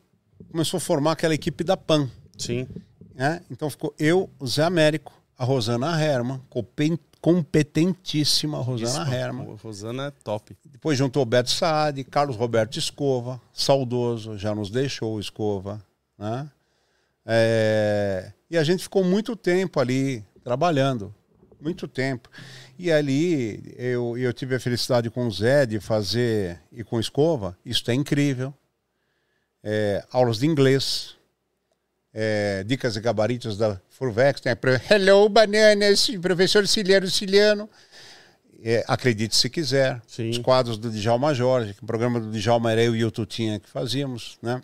começou 0.51 0.79
a 0.79 0.81
formar 0.81 1.13
aquela 1.13 1.35
equipe 1.35 1.65
da 1.65 1.77
PAN. 1.77 2.09
Sim. 2.37 2.67
né? 3.15 3.43
Então 3.51 3.69
ficou 3.69 3.95
eu, 3.99 4.31
o 4.39 4.47
Zé 4.47 4.63
Américo, 4.65 5.13
a 5.37 5.45
Rosana 5.45 6.01
Herman, 6.01 6.41
competentíssima 7.21 8.59
Rosana 8.59 9.05
Isso, 9.05 9.15
Herman. 9.15 9.57
Rosana 9.63 10.07
é 10.07 10.11
top. 10.11 10.57
Depois 10.65 10.97
juntou 10.97 11.23
o 11.23 11.27
Beto 11.27 11.51
Saad, 11.51 12.03
Carlos 12.05 12.37
Roberto 12.37 12.79
Escova, 12.79 13.41
saudoso, 13.53 14.39
já 14.39 14.55
nos 14.55 14.71
deixou 14.71 15.17
o 15.17 15.21
Escova. 15.21 15.83
Né? 16.19 16.49
É, 17.27 18.33
E 18.51 18.57
a 18.57 18.65
gente 18.65 18.83
ficou 18.83 19.05
muito 19.05 19.35
tempo 19.37 19.81
ali 19.81 20.25
trabalhando, 20.43 21.15
muito 21.61 21.87
tempo. 21.89 22.29
E 22.79 22.91
ali 22.91 23.63
eu, 23.77 24.17
eu 24.17 24.33
tive 24.33 24.55
a 24.55 24.61
felicidade 24.61 25.11
com 25.11 25.27
o 25.27 25.31
Zé 25.31 25.67
de 25.67 25.79
fazer, 25.81 26.59
e 26.73 26.83
com 26.83 26.99
Escova, 27.01 27.57
isso 27.65 27.91
é 27.91 27.95
incrível. 27.95 28.53
É, 29.63 30.03
aulas 30.11 30.39
de 30.39 30.47
inglês, 30.47 31.17
é, 32.15 32.65
dicas 32.65 32.97
e 32.97 33.01
gabaritos 33.01 33.59
da 33.59 33.79
Furvex, 33.91 34.41
né? 34.43 34.55
Pro- 34.55 34.81
Hello, 34.91 35.29
bananas, 35.29 36.09
professor 36.21 36.67
Ciliano 36.67 37.07
Ciliano. 37.09 37.69
É, 38.63 38.85
acredite 38.89 39.37
se 39.37 39.49
quiser. 39.49 40.01
Sim. 40.07 40.31
Os 40.31 40.39
quadros 40.39 40.77
do 40.79 40.91
Djalma 40.91 41.33
Jorge, 41.35 41.75
que 41.75 41.83
o 41.83 41.87
programa 41.87 42.21
do 42.21 42.31
Djalma 42.31 42.73
era 42.73 42.83
eu 42.83 42.95
e 42.97 43.05
o 43.05 43.11
Tutinha 43.11 43.59
que 43.61 43.69
fazíamos, 43.69 44.39
né? 44.43 44.61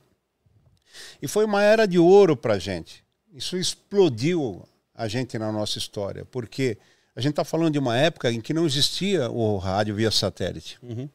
E 1.20 1.28
foi 1.28 1.44
uma 1.44 1.62
era 1.62 1.86
de 1.86 1.98
ouro 1.98 2.36
pra 2.36 2.58
gente. 2.58 3.04
Isso 3.32 3.56
explodiu 3.56 4.66
a 4.96 5.06
gente 5.08 5.38
na 5.38 5.52
nossa 5.52 5.78
história, 5.78 6.24
porque 6.24 6.78
a 7.14 7.20
gente 7.20 7.30
está 7.32 7.44
falando 7.44 7.72
de 7.72 7.78
uma 7.78 7.96
época 7.96 8.30
em 8.32 8.40
que 8.40 8.52
não 8.54 8.66
existia 8.66 9.30
o 9.30 9.56
rádio 9.58 9.94
via 9.94 10.10
satélite. 10.10 10.78
Uhum. 10.82 11.08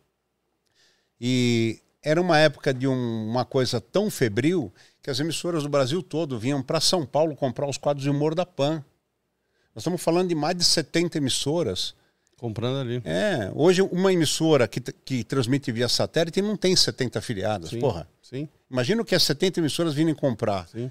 E 1.19 1.79
era 2.03 2.19
uma 2.19 2.37
época 2.39 2.73
de 2.73 2.87
um- 2.87 3.27
uma 3.29 3.45
coisa 3.45 3.79
tão 3.79 4.09
febril 4.09 4.71
que 5.01 5.09
as 5.09 5.19
emissoras 5.19 5.63
do 5.63 5.69
Brasil 5.69 6.01
todo 6.01 6.39
vinham 6.39 6.61
para 6.61 6.79
São 6.79 7.05
Paulo 7.05 7.35
comprar 7.35 7.67
os 7.69 7.77
quadros 7.77 8.03
de 8.03 8.09
humor 8.09 8.33
da 8.35 8.45
PAN. 8.45 8.83
Nós 9.75 9.81
estamos 9.83 10.01
falando 10.01 10.29
de 10.29 10.35
mais 10.35 10.55
de 10.57 10.63
70 10.63 11.17
emissoras. 11.17 11.93
Comprando 12.37 12.79
ali. 12.79 13.01
É, 13.05 13.51
hoje 13.53 13.81
uma 13.83 14.11
emissora 14.11 14.67
que, 14.67 14.79
que 14.81 15.23
transmite 15.23 15.71
via 15.71 15.87
satélite 15.87 16.41
não 16.41 16.57
tem 16.57 16.75
70 16.75 17.19
afiliados. 17.19 17.69
Sim. 17.69 17.79
Porra, 17.79 18.07
Sim, 18.21 18.47
imagina 18.69 19.01
o 19.01 19.05
que 19.05 19.13
as 19.13 19.23
70 19.23 19.59
emissoras 19.59 19.93
virem 19.93 20.13
comprar. 20.15 20.67
sim. 20.69 20.89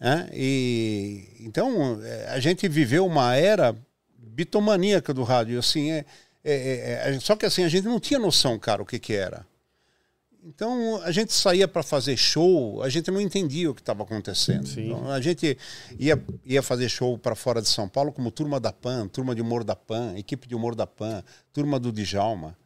Né? 0.00 0.30
E, 0.32 1.36
então, 1.40 2.02
é, 2.02 2.28
a 2.30 2.40
gente 2.40 2.66
viveu 2.66 3.04
uma 3.04 3.36
era 3.36 3.76
bitomaníaca 4.16 5.12
do 5.12 5.22
rádio. 5.22 5.58
Assim, 5.58 5.90
é, 5.90 6.06
é, 6.42 6.54
é, 6.54 7.14
é, 7.14 7.20
só 7.20 7.36
que 7.36 7.44
assim, 7.44 7.64
a 7.64 7.68
gente 7.68 7.84
não 7.84 8.00
tinha 8.00 8.18
noção, 8.18 8.58
cara, 8.58 8.82
o 8.82 8.86
que, 8.86 8.98
que 8.98 9.12
era. 9.12 9.46
Então, 10.42 10.96
a 11.02 11.12
gente 11.12 11.34
saía 11.34 11.68
para 11.68 11.82
fazer 11.82 12.16
show, 12.16 12.82
a 12.82 12.88
gente 12.88 13.10
não 13.10 13.20
entendia 13.20 13.70
o 13.70 13.74
que 13.74 13.82
estava 13.82 14.02
acontecendo. 14.04 14.66
Então, 14.80 15.10
a 15.10 15.20
gente 15.20 15.58
ia, 15.98 16.24
ia 16.46 16.62
fazer 16.62 16.88
show 16.88 17.18
para 17.18 17.34
fora 17.34 17.60
de 17.60 17.68
São 17.68 17.86
Paulo 17.86 18.10
como 18.10 18.30
Turma 18.30 18.58
da 18.58 18.72
PAN, 18.72 19.06
Turma 19.06 19.34
de 19.34 19.42
Humor 19.42 19.62
da 19.64 19.76
PAN, 19.76 20.14
Equipe 20.16 20.48
de 20.48 20.54
Humor 20.54 20.74
da 20.74 20.86
PAN, 20.86 21.22
Turma 21.52 21.78
do 21.78 21.92
Djalma. 21.92 22.56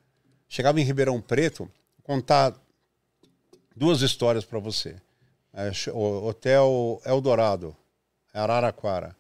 Chegava 0.49 0.81
em 0.81 0.85
Ribeirão 0.85 1.21
Preto, 1.21 1.69
contar 2.05 2.55
duas 3.75 4.03
histórias 4.03 4.45
para 4.45 4.61
você. 4.61 4.95
É, 5.57 5.71
Hotel 5.93 7.01
Eldorado, 7.05 7.77
Araraquara. 8.33 9.15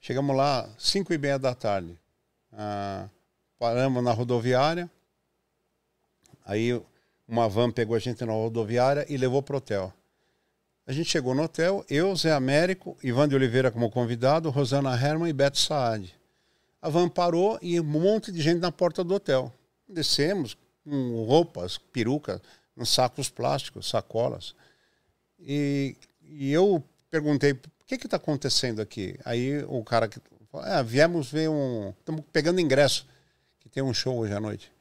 Chegamos 0.00 0.36
lá, 0.36 0.68
5 0.76 1.14
e 1.14 1.18
meia 1.18 1.38
da 1.38 1.54
tarde. 1.54 1.96
Ah, 2.52 3.08
paramos 3.56 4.02
na 4.02 4.10
rodoviária. 4.10 4.90
Aí 6.44 6.82
uma 7.28 7.48
van 7.48 7.70
pegou 7.70 7.94
a 7.94 8.00
gente 8.00 8.24
na 8.24 8.32
rodoviária 8.32 9.06
e 9.08 9.16
levou 9.16 9.40
para 9.42 9.54
o 9.54 9.58
hotel. 9.58 9.92
A 10.84 10.92
gente 10.92 11.08
chegou 11.08 11.36
no 11.36 11.44
hotel, 11.44 11.84
eu, 11.88 12.16
Zé 12.16 12.32
Américo, 12.32 12.96
Ivan 13.00 13.28
de 13.28 13.36
Oliveira 13.36 13.70
como 13.70 13.88
convidado, 13.92 14.50
Rosana 14.50 14.92
Herman 15.00 15.30
e 15.30 15.32
Beto 15.32 15.58
Saad. 15.58 16.12
A 16.82 16.88
van 16.88 17.08
parou 17.08 17.56
e 17.62 17.78
um 17.78 17.84
monte 17.84 18.32
de 18.32 18.42
gente 18.42 18.58
na 18.58 18.72
porta 18.72 19.04
do 19.04 19.14
hotel. 19.14 19.52
Descemos 19.88 20.56
com 20.82 21.24
roupas, 21.26 21.78
perucas, 21.78 22.40
sacos 22.84 23.30
plásticos, 23.30 23.88
sacolas. 23.88 24.56
E, 25.40 25.96
e 26.22 26.52
eu 26.52 26.82
perguntei, 27.10 27.52
o 27.52 27.58
que 27.86 27.94
está 27.94 28.16
acontecendo 28.16 28.80
aqui? 28.80 29.18
Aí 29.24 29.64
o 29.64 29.82
cara 29.82 30.08
que 30.08 30.20
falou, 30.50 30.66
ah, 30.66 30.82
viemos 30.82 31.30
ver 31.30 31.48
um. 31.48 31.90
Estamos 31.98 32.22
pegando 32.32 32.60
ingresso, 32.60 33.06
que 33.58 33.68
tem 33.68 33.82
um 33.82 33.94
show 33.94 34.16
hoje 34.18 34.32
à 34.32 34.40
noite. 34.40 34.72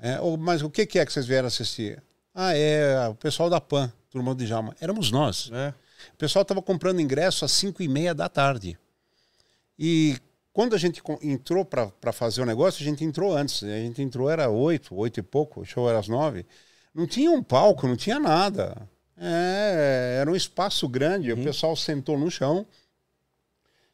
É, 0.00 0.20
"Ô, 0.20 0.36
mas 0.36 0.62
o 0.62 0.70
que, 0.70 0.86
que 0.86 0.98
é 0.98 1.04
que 1.06 1.12
vocês 1.12 1.26
vieram 1.26 1.48
assistir? 1.48 2.02
Ah, 2.34 2.56
é 2.56 3.08
o 3.08 3.14
pessoal 3.14 3.50
da 3.50 3.60
PAN, 3.60 3.92
turma 4.10 4.34
do 4.34 4.44
Djalma. 4.44 4.76
Éramos 4.80 5.10
nós. 5.10 5.50
É. 5.52 5.74
O 6.14 6.16
pessoal 6.16 6.42
estava 6.42 6.62
comprando 6.62 7.00
ingresso 7.00 7.44
às 7.44 7.50
5 7.52 7.82
e 7.82 7.88
meia 7.88 8.14
da 8.14 8.28
tarde. 8.28 8.78
E 9.76 10.16
quando 10.52 10.74
a 10.74 10.78
gente 10.78 11.02
entrou 11.22 11.64
para 11.64 12.12
fazer 12.12 12.42
o 12.42 12.46
negócio, 12.46 12.80
a 12.82 12.84
gente 12.84 13.04
entrou 13.04 13.36
antes. 13.36 13.62
A 13.64 13.66
gente 13.66 14.00
entrou, 14.02 14.30
era 14.30 14.48
8, 14.48 14.94
8 14.94 15.20
e 15.20 15.22
pouco, 15.22 15.60
o 15.60 15.64
show 15.64 15.88
era 15.88 15.98
às 15.98 16.06
9. 16.06 16.46
Não 16.94 17.06
tinha 17.06 17.30
um 17.30 17.42
palco, 17.42 17.88
não 17.88 17.96
tinha 17.96 18.18
nada. 18.20 18.88
É, 19.20 20.18
era 20.20 20.30
um 20.30 20.36
espaço 20.36 20.88
grande, 20.88 21.32
o 21.32 21.42
pessoal 21.42 21.74
sentou 21.76 22.16
no 22.18 22.30
chão. 22.30 22.66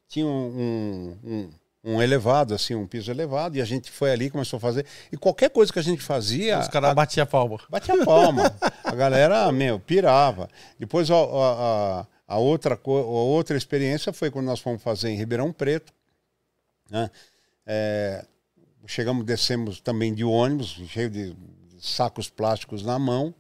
Tinha 0.09 0.27
um, 0.27 1.17
um, 1.25 1.31
um- 1.31 1.51
um 1.87 2.01
elevado, 2.03 2.55
assim, 2.55 2.75
um 2.75 2.87
piso 2.87 3.11
elevado, 3.11 3.59
e 3.59 3.61
a 3.61 3.65
gente 3.65 3.91
foi 3.91 4.11
ali, 4.11 4.31
começou 4.31 4.57
a 4.57 4.61
fazer. 4.61 4.87
E 5.13 5.19
qualquer 5.19 5.51
coisa 5.51 5.71
que 5.71 5.79
a 5.79 5.83
gente 5.83 6.01
fazia. 6.03 6.59
Os 6.59 6.69
caras 6.69 6.95
batiam 6.95 7.25
a 7.25 7.27
palma. 7.27 7.59
Batia 7.69 8.03
palma. 8.07 8.57
a 8.83 8.95
galera, 8.95 9.53
meu, 9.53 9.79
pirava. 9.79 10.49
Depois 10.79 11.11
a, 11.11 11.15
a- 11.15 12.07
a- 12.27 12.39
outra, 12.39 12.75
a 12.75 12.89
outra 12.89 13.55
experiência 13.57 14.15
foi 14.15 14.31
quando 14.31 14.47
nós 14.47 14.61
fomos 14.61 14.83
fazer 14.83 15.11
em 15.11 15.17
Ribeirão 15.17 15.53
Preto. 15.53 15.93
né? 16.91 17.11
É, 17.67 18.25
chegamos, 18.87 19.25
descemos 19.27 19.79
também 19.81 20.15
de 20.15 20.25
ônibus, 20.25 20.81
cheio 20.89 21.11
de 21.11 21.37
sacos 21.79 22.31
plásticos 22.31 22.83
na 22.83 22.99
mão. 22.99 23.35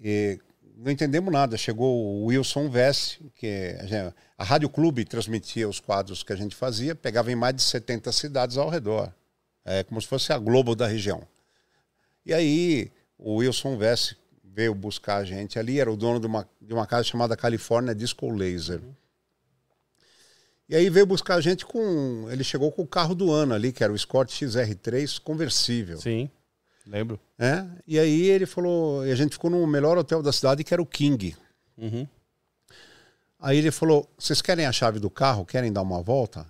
E 0.00 0.38
não 0.76 0.90
entendemos 0.90 1.32
nada. 1.32 1.56
Chegou 1.56 1.96
o 1.96 2.26
Wilson 2.26 2.68
Vesse, 2.68 3.18
que 3.34 3.76
a, 4.36 4.44
Rádio 4.44 4.68
Clube 4.68 5.04
transmitia 5.04 5.68
os 5.68 5.80
quadros 5.80 6.22
que 6.22 6.32
a 6.32 6.36
gente 6.36 6.54
fazia, 6.54 6.94
pegava 6.94 7.30
em 7.30 7.36
mais 7.36 7.54
de 7.54 7.62
70 7.62 8.10
cidades 8.12 8.56
ao 8.56 8.68
redor. 8.68 9.12
É 9.64 9.82
como 9.82 10.00
se 10.00 10.06
fosse 10.06 10.32
a 10.32 10.38
Globo 10.38 10.74
da 10.74 10.86
região. 10.86 11.26
E 12.26 12.34
aí 12.34 12.92
o 13.18 13.36
Wilson 13.36 13.76
Vesse 13.76 14.16
veio 14.42 14.74
buscar 14.74 15.16
a 15.16 15.24
gente 15.24 15.58
ali, 15.58 15.80
era 15.80 15.90
o 15.90 15.96
dono 15.96 16.20
de 16.20 16.26
uma, 16.26 16.48
de 16.60 16.72
uma 16.72 16.86
casa 16.86 17.04
chamada 17.04 17.36
California 17.36 17.94
Disco 17.94 18.28
Laser. 18.30 18.80
E 20.68 20.74
aí 20.74 20.88
veio 20.88 21.06
buscar 21.06 21.34
a 21.34 21.40
gente 21.40 21.66
com. 21.66 22.26
Ele 22.30 22.42
chegou 22.42 22.72
com 22.72 22.82
o 22.82 22.86
carro 22.86 23.14
do 23.14 23.30
ano 23.30 23.52
ali, 23.52 23.70
que 23.70 23.84
era 23.84 23.92
o 23.92 23.96
Escort 23.96 24.30
XR3 24.30 25.20
conversível. 25.20 25.98
Sim, 25.98 26.30
lembro. 26.86 27.20
né? 27.38 27.70
E 27.86 27.98
aí 27.98 28.22
ele 28.22 28.46
falou. 28.46 29.06
E 29.06 29.10
a 29.10 29.14
gente 29.14 29.32
ficou 29.32 29.50
no 29.50 29.66
melhor 29.66 29.98
hotel 29.98 30.22
da 30.22 30.32
cidade, 30.32 30.64
que 30.64 30.72
era 30.72 30.82
o 30.82 30.86
King. 30.86 31.36
Uhum. 31.76 32.06
Aí 33.40 33.58
ele 33.58 33.70
falou: 33.70 34.08
Vocês 34.18 34.40
querem 34.40 34.66
a 34.66 34.72
chave 34.72 34.98
do 34.98 35.10
carro? 35.10 35.44
Querem 35.44 35.72
dar 35.72 35.82
uma 35.82 36.02
volta? 36.02 36.46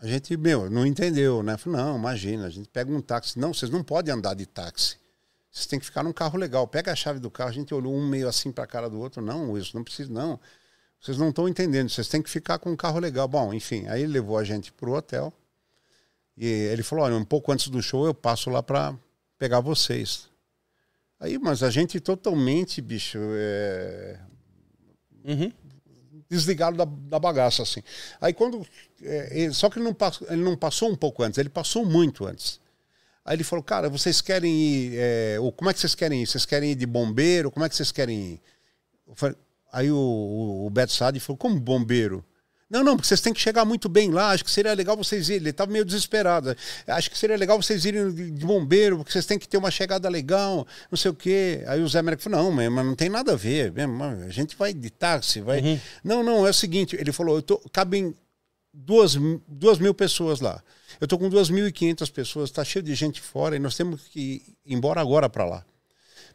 A 0.00 0.06
gente, 0.06 0.36
meu, 0.36 0.70
não 0.70 0.86
entendeu, 0.86 1.42
né? 1.42 1.56
Falei, 1.56 1.80
não, 1.80 1.96
imagina, 1.96 2.46
a 2.46 2.50
gente 2.50 2.68
pega 2.68 2.90
um 2.90 3.00
táxi. 3.00 3.38
Não, 3.38 3.52
vocês 3.52 3.70
não 3.70 3.82
podem 3.82 4.14
andar 4.14 4.34
de 4.34 4.46
táxi. 4.46 4.96
Vocês 5.50 5.66
têm 5.66 5.80
que 5.80 5.86
ficar 5.86 6.04
num 6.04 6.12
carro 6.12 6.38
legal. 6.38 6.68
Pega 6.68 6.92
a 6.92 6.96
chave 6.96 7.18
do 7.18 7.30
carro. 7.30 7.50
A 7.50 7.52
gente 7.52 7.74
olhou 7.74 7.92
um 7.92 8.06
meio 8.06 8.28
assim 8.28 8.52
para 8.52 8.62
a 8.62 8.66
cara 8.66 8.88
do 8.88 8.98
outro. 9.00 9.20
Não, 9.20 9.58
isso 9.58 9.76
não 9.76 9.82
precisa, 9.82 10.12
não. 10.12 10.38
Vocês 11.00 11.18
não 11.18 11.30
estão 11.30 11.48
entendendo. 11.48 11.88
Vocês 11.88 12.06
têm 12.06 12.22
que 12.22 12.30
ficar 12.30 12.58
com 12.60 12.70
um 12.70 12.76
carro 12.76 13.00
legal. 13.00 13.26
Bom, 13.26 13.52
enfim, 13.52 13.88
aí 13.88 14.02
ele 14.02 14.12
levou 14.12 14.38
a 14.38 14.44
gente 14.44 14.72
pro 14.72 14.92
hotel. 14.92 15.32
E 16.36 16.46
ele 16.46 16.84
falou: 16.84 17.04
olha, 17.04 17.16
um 17.16 17.24
pouco 17.24 17.50
antes 17.50 17.68
do 17.68 17.82
show 17.82 18.06
eu 18.06 18.14
passo 18.14 18.50
lá 18.50 18.62
para 18.62 18.94
pegar 19.38 19.60
vocês. 19.60 20.28
Aí, 21.20 21.38
mas 21.38 21.62
a 21.62 21.70
gente 21.70 21.98
totalmente, 22.00 22.80
bicho, 22.80 23.18
é, 23.34 24.18
Uhum. 25.24 25.52
desligado 26.30 26.76
da, 26.76 26.84
da 26.84 27.18
bagaça, 27.18 27.62
assim. 27.62 27.82
Aí 28.20 28.32
quando. 28.32 28.66
é, 29.02 29.40
ele- 29.42 29.52
só 29.54 29.68
que 29.68 29.78
ele 29.78 29.84
não, 29.84 29.94
passou, 29.94 30.26
ele 30.30 30.42
não 30.42 30.56
passou 30.56 30.90
um 30.90 30.96
pouco 30.96 31.22
antes, 31.22 31.38
ele 31.38 31.48
passou 31.48 31.84
muito 31.84 32.24
antes. 32.26 32.60
Aí 33.24 33.36
ele 33.36 33.44
falou, 33.44 33.62
cara, 33.62 33.88
vocês 33.90 34.20
querem 34.20 34.52
ir. 34.54 34.92
é, 34.96 35.36
o- 35.40 35.52
como 35.52 35.70
é 35.70 35.74
que 35.74 35.80
vocês 35.80 35.94
querem 35.94 36.22
ir? 36.22 36.26
Vocês 36.26 36.46
querem 36.46 36.72
ir 36.72 36.74
de 36.76 36.86
bombeiro? 36.86 37.50
Como 37.50 37.64
é 37.64 37.68
que 37.68 37.76
vocês 37.76 37.92
querem 37.92 38.18
ir? 38.34 38.40
Falei- 39.14 39.36
aí 39.72 39.90
o, 39.90 39.96
o, 39.96 40.66
o 40.66 40.70
Beto 40.70 40.92
Sade 40.92 41.20
falou, 41.20 41.36
como 41.36 41.58
bombeiro? 41.60 42.24
Não, 42.70 42.84
não, 42.84 42.96
porque 42.96 43.08
vocês 43.08 43.20
têm 43.22 43.32
que 43.32 43.40
chegar 43.40 43.64
muito 43.64 43.88
bem 43.88 44.10
lá. 44.10 44.30
Acho 44.30 44.44
que 44.44 44.50
seria 44.50 44.74
legal 44.74 44.94
vocês 44.94 45.28
irem. 45.28 45.40
Ele 45.40 45.50
estava 45.50 45.70
meio 45.72 45.84
desesperado. 45.84 46.54
Acho 46.86 47.10
que 47.10 47.16
seria 47.16 47.36
legal 47.36 47.60
vocês 47.60 47.84
irem 47.86 48.12
de 48.12 48.44
bombeiro, 48.44 48.98
porque 48.98 49.10
vocês 49.10 49.24
têm 49.24 49.38
que 49.38 49.48
ter 49.48 49.56
uma 49.56 49.70
chegada 49.70 50.06
legal, 50.08 50.66
não 50.90 50.96
sei 50.98 51.10
o 51.10 51.14
quê. 51.14 51.64
Aí 51.66 51.82
o 51.82 51.88
Zé 51.88 52.00
Américo 52.00 52.22
falou: 52.22 52.42
não, 52.42 52.70
mas 52.70 52.84
não 52.84 52.94
tem 52.94 53.08
nada 53.08 53.32
a 53.32 53.36
ver. 53.36 53.72
A 54.26 54.30
gente 54.30 54.54
vai 54.56 54.74
de 54.74 54.90
táxi, 54.90 55.40
vai. 55.40 55.60
Uhum. 55.60 55.80
Não, 56.04 56.22
não, 56.22 56.46
é 56.46 56.50
o 56.50 56.54
seguinte: 56.54 56.94
ele 56.94 57.10
falou, 57.10 57.36
eu 57.36 57.42
tô, 57.42 57.58
cabem 57.72 58.14
duas, 58.72 59.16
duas 59.46 59.78
mil 59.78 59.94
pessoas 59.94 60.40
lá. 60.40 60.62
Eu 61.00 61.06
estou 61.06 61.18
com 61.18 61.28
duas 61.30 61.48
mil 61.48 61.66
e 61.66 61.72
quinhentas 61.72 62.10
pessoas, 62.10 62.50
está 62.50 62.64
cheio 62.64 62.82
de 62.82 62.94
gente 62.94 63.20
fora 63.20 63.56
e 63.56 63.58
nós 63.58 63.76
temos 63.76 64.08
que 64.08 64.42
ir 64.64 64.74
embora 64.74 65.00
agora 65.00 65.28
para 65.28 65.44
lá. 65.44 65.64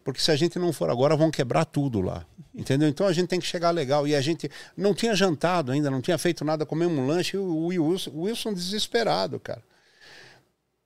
Porque 0.04 0.20
se 0.20 0.32
a 0.32 0.36
gente 0.36 0.60
não 0.60 0.74
for 0.74 0.90
agora, 0.90 1.16
vão 1.16 1.32
quebrar 1.32 1.66
tudo 1.66 2.02
lá. 2.02 2.26
Entendeu? 2.54 2.88
Então 2.88 3.08
a 3.08 3.14
gente 3.14 3.28
tem 3.28 3.40
que 3.40 3.46
chegar 3.46 3.72
legal. 3.72 4.08
E 4.08 4.16
a 4.16 4.22
gente 4.22 4.50
não 4.76 4.94
tinha 4.94 5.16
jantado 5.16 5.72
ainda, 5.72 5.90
não 5.90 6.02
tinha 6.02 6.18
feito 6.18 6.44
nada, 6.44 6.66
comemos 6.66 6.98
um 6.98 7.08
lanche. 7.08 7.38
E 7.38 7.40
o 7.40 7.68
Wilson, 7.68 8.12
o 8.12 8.22
Wilson 8.24 8.54
desesperado, 8.54 9.40
cara. 9.40 9.64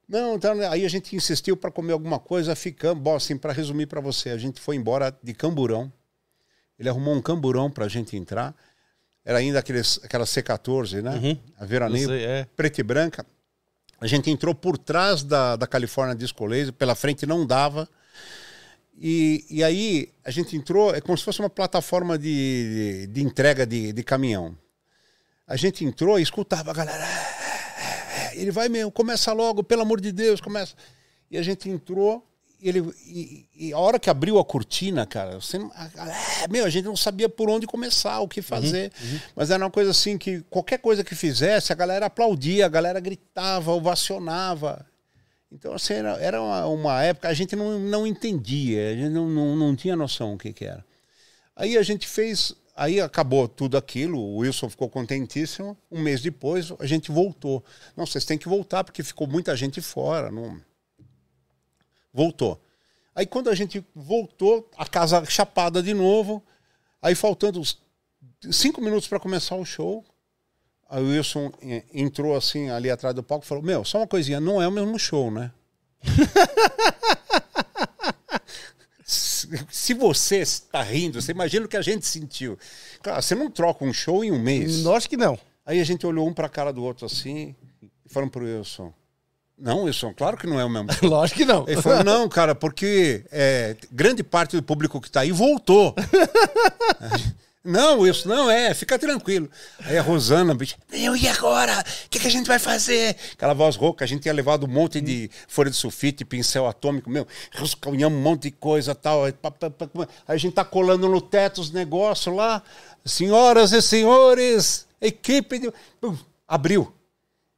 Não, 0.07 0.35
então, 0.35 0.53
aí 0.71 0.85
a 0.85 0.89
gente 0.89 1.15
insistiu 1.15 1.57
para 1.57 1.69
comer 1.69 1.91
alguma 1.91 2.19
coisa, 2.19 2.55
ficamos. 2.55 3.03
Bom, 3.03 3.15
assim, 3.15 3.37
para 3.37 3.51
resumir 3.51 3.87
para 3.87 3.99
você, 3.99 4.29
a 4.29 4.37
gente 4.37 4.61
foi 4.61 4.75
embora 4.75 5.13
de 5.21 5.33
camburão. 5.33 5.91
Ele 6.79 6.87
arrumou 6.87 7.13
um 7.13 7.21
camburão 7.21 7.69
para 7.69 7.85
a 7.85 7.89
gente 7.89 8.15
entrar. 8.15 8.55
Era 9.25 9.39
ainda 9.39 9.59
aqueles, 9.59 9.99
aquela 10.03 10.23
C14, 10.23 11.01
né? 11.01 11.15
Uhum. 11.15 11.37
A 11.57 11.65
veraneio, 11.65 12.07
sei, 12.07 12.23
é. 12.23 12.47
preta 12.55 12.79
e 12.79 12.83
branca. 12.83 13.25
A 13.99 14.07
gente 14.07 14.29
entrou 14.29 14.55
por 14.55 14.77
trás 14.77 15.23
da, 15.23 15.55
da 15.55 15.67
Califórnia 15.67 16.15
Disco 16.15 16.45
Laser, 16.45 16.71
pela 16.71 16.95
frente 16.95 17.25
não 17.25 17.45
dava. 17.45 17.89
E, 18.99 19.45
e 19.49 19.63
aí 19.63 20.09
a 20.25 20.31
gente 20.31 20.55
entrou, 20.55 20.93
é 20.93 20.99
como 20.99 21.17
se 21.17 21.23
fosse 21.23 21.39
uma 21.39 21.49
plataforma 21.49 22.17
de, 22.17 23.05
de, 23.05 23.07
de 23.07 23.21
entrega 23.21 23.65
de, 23.65 23.93
de 23.93 24.03
caminhão. 24.03 24.57
A 25.47 25.55
gente 25.55 25.85
entrou 25.85 26.19
e 26.19 26.23
escutava 26.23 26.71
a 26.71 26.73
galera. 26.73 27.05
Ele 28.33 28.51
vai 28.51 28.67
mesmo, 28.69 28.91
começa 28.91 29.31
logo, 29.33 29.63
pelo 29.63 29.83
amor 29.83 30.01
de 30.01 30.11
Deus, 30.11 30.41
começa. 30.41 30.75
E 31.29 31.37
a 31.37 31.43
gente 31.43 31.69
entrou, 31.69 32.25
e, 32.59 32.69
ele, 32.69 32.91
e, 33.05 33.45
e 33.55 33.73
a 33.73 33.77
hora 33.77 33.99
que 33.99 34.09
abriu 34.09 34.39
a 34.39 34.45
cortina, 34.45 35.05
cara, 35.05 35.39
você, 35.39 35.57
a, 35.57 36.47
meu, 36.49 36.65
a 36.65 36.69
gente 36.69 36.85
não 36.85 36.95
sabia 36.95 37.29
por 37.29 37.49
onde 37.49 37.67
começar, 37.67 38.19
o 38.19 38.27
que 38.27 38.41
fazer. 38.41 38.91
Uhum, 38.99 39.11
uhum. 39.11 39.19
Mas 39.35 39.51
era 39.51 39.63
uma 39.63 39.71
coisa 39.71 39.91
assim 39.91 40.17
que 40.17 40.41
qualquer 40.49 40.79
coisa 40.79 41.03
que 41.03 41.15
fizesse, 41.15 41.71
a 41.71 41.75
galera 41.75 42.07
aplaudia, 42.07 42.65
a 42.65 42.69
galera 42.69 42.99
gritava, 42.99 43.71
ovacionava. 43.71 44.85
Então, 45.51 45.73
assim, 45.73 45.93
era, 45.93 46.11
era 46.17 46.41
uma, 46.41 46.65
uma, 46.67 47.03
época, 47.03 47.29
a 47.29 47.33
gente 47.33 47.55
não, 47.55 47.79
não 47.79 48.05
entendia, 48.05 48.91
a 48.91 48.95
gente 48.95 49.09
não, 49.09 49.29
não, 49.29 49.55
não 49.55 49.75
tinha 49.75 49.95
noção 49.95 50.33
o 50.33 50.37
que, 50.37 50.51
que 50.51 50.65
era. 50.65 50.85
Aí 51.55 51.77
a 51.77 51.83
gente 51.83 52.07
fez, 52.07 52.53
aí 52.75 52.99
acabou 52.99 53.47
tudo 53.47 53.77
aquilo, 53.77 54.19
o 54.19 54.37
Wilson 54.37 54.69
ficou 54.69 54.89
contentíssimo. 54.89 55.77
Um 55.89 56.01
mês 56.01 56.21
depois, 56.21 56.71
a 56.79 56.85
gente 56.85 57.11
voltou. 57.11 57.63
Não, 57.95 58.05
vocês 58.05 58.25
têm 58.25 58.37
que 58.37 58.49
voltar, 58.49 58.83
porque 58.83 59.01
ficou 59.01 59.25
muita 59.25 59.55
gente 59.55 59.81
fora. 59.81 60.29
Não... 60.29 60.59
Voltou. 62.13 62.61
Aí 63.15 63.25
quando 63.25 63.49
a 63.49 63.55
gente 63.55 63.83
voltou, 63.95 64.69
a 64.77 64.85
casa 64.85 65.25
chapada 65.25 65.81
de 65.81 65.93
novo, 65.93 66.43
aí 67.01 67.15
faltando 67.15 67.61
cinco 68.51 68.81
minutos 68.81 69.07
para 69.07 69.19
começar 69.19 69.55
o 69.55 69.65
show, 69.65 70.05
Aí 70.89 71.03
o 71.03 71.09
Wilson 71.09 71.51
entrou 71.93 72.35
assim 72.35 72.69
ali 72.69 72.89
atrás 72.89 73.13
do 73.13 73.21
palco 73.21 73.45
e 73.45 73.47
falou: 73.47 73.63
Meu, 73.63 73.83
só 73.83 73.99
uma 73.99 74.07
coisinha, 74.07 74.39
não 74.39 74.61
é 74.61 74.67
o 74.67 74.71
mesmo 74.71 74.97
show, 74.97 75.29
né? 75.29 75.51
Se 79.69 79.93
você 79.93 80.39
está 80.39 80.81
rindo, 80.81 81.21
você 81.21 81.31
imagina 81.31 81.65
o 81.65 81.69
que 81.69 81.77
a 81.77 81.81
gente 81.81 82.05
sentiu. 82.05 82.57
Claro, 83.01 83.21
você 83.21 83.33
não 83.33 83.49
troca 83.49 83.85
um 83.85 83.93
show 83.93 84.23
em 84.23 84.31
um 84.31 84.39
mês. 84.39 84.83
Lógico 84.83 85.11
que 85.11 85.17
não. 85.17 85.39
Aí 85.65 85.79
a 85.79 85.83
gente 85.83 86.05
olhou 86.05 86.27
um 86.27 86.33
para 86.33 86.47
a 86.47 86.49
cara 86.49 86.73
do 86.73 86.83
outro 86.83 87.05
assim 87.05 87.55
e 87.81 87.89
falamos 88.09 88.31
pro 88.31 88.45
Wilson: 88.45 88.93
Não, 89.57 89.83
Wilson, 89.83 90.13
claro 90.13 90.37
que 90.37 90.47
não 90.47 90.59
é 90.59 90.65
o 90.65 90.69
mesmo. 90.69 90.89
Lógico 91.03 91.39
que 91.39 91.45
não. 91.45 91.65
Ele 91.67 91.81
falou: 91.81 92.03
Não, 92.03 92.27
cara, 92.27 92.55
porque 92.55 93.23
é, 93.31 93.75
grande 93.91 94.23
parte 94.23 94.55
do 94.55 94.63
público 94.63 94.99
que 94.99 95.07
está 95.07 95.21
aí 95.21 95.31
voltou. 95.31 95.95
Não, 97.67 98.07
isso 98.07 98.29
não 98.29 98.49
é, 98.49 98.73
fica 98.73 98.97
tranquilo. 98.97 99.49
Aí 99.83 99.97
a 99.97 100.01
Rosana, 100.01 100.55
bicho, 100.55 100.77
e 100.93 101.27
agora? 101.27 101.83
O 102.05 102.09
que, 102.09 102.17
que, 102.17 102.25
a 102.25 102.31
gente 102.31 102.47
vai 102.47 102.57
fazer? 102.57 103.17
Aquela 103.33 103.53
voz 103.53 103.75
rouca, 103.75 104.05
a 104.05 104.07
gente 104.07 104.21
tinha 104.21 104.33
levado 104.33 104.65
um 104.65 104.69
monte 104.69 105.01
de 105.01 105.29
folha 105.49 105.69
de 105.69 105.75
sulfite, 105.75 106.23
pincel 106.23 106.65
atômico, 106.65 107.09
meu, 107.09 107.27
rascunhamos 107.51 108.17
um 108.17 108.21
monte 108.21 108.43
de 108.43 108.51
coisa 108.51 108.95
tal. 108.95 109.25
Aí 109.25 109.33
a 110.29 110.37
gente 110.37 110.53
tá 110.53 110.63
colando 110.63 111.09
no 111.09 111.19
teto 111.19 111.59
os 111.59 111.69
negócios 111.69 112.33
lá. 112.33 112.63
Senhoras 113.03 113.73
e 113.73 113.81
senhores, 113.81 114.87
equipe 115.01 115.59
de. 115.59 115.73
abriu. 116.47 116.93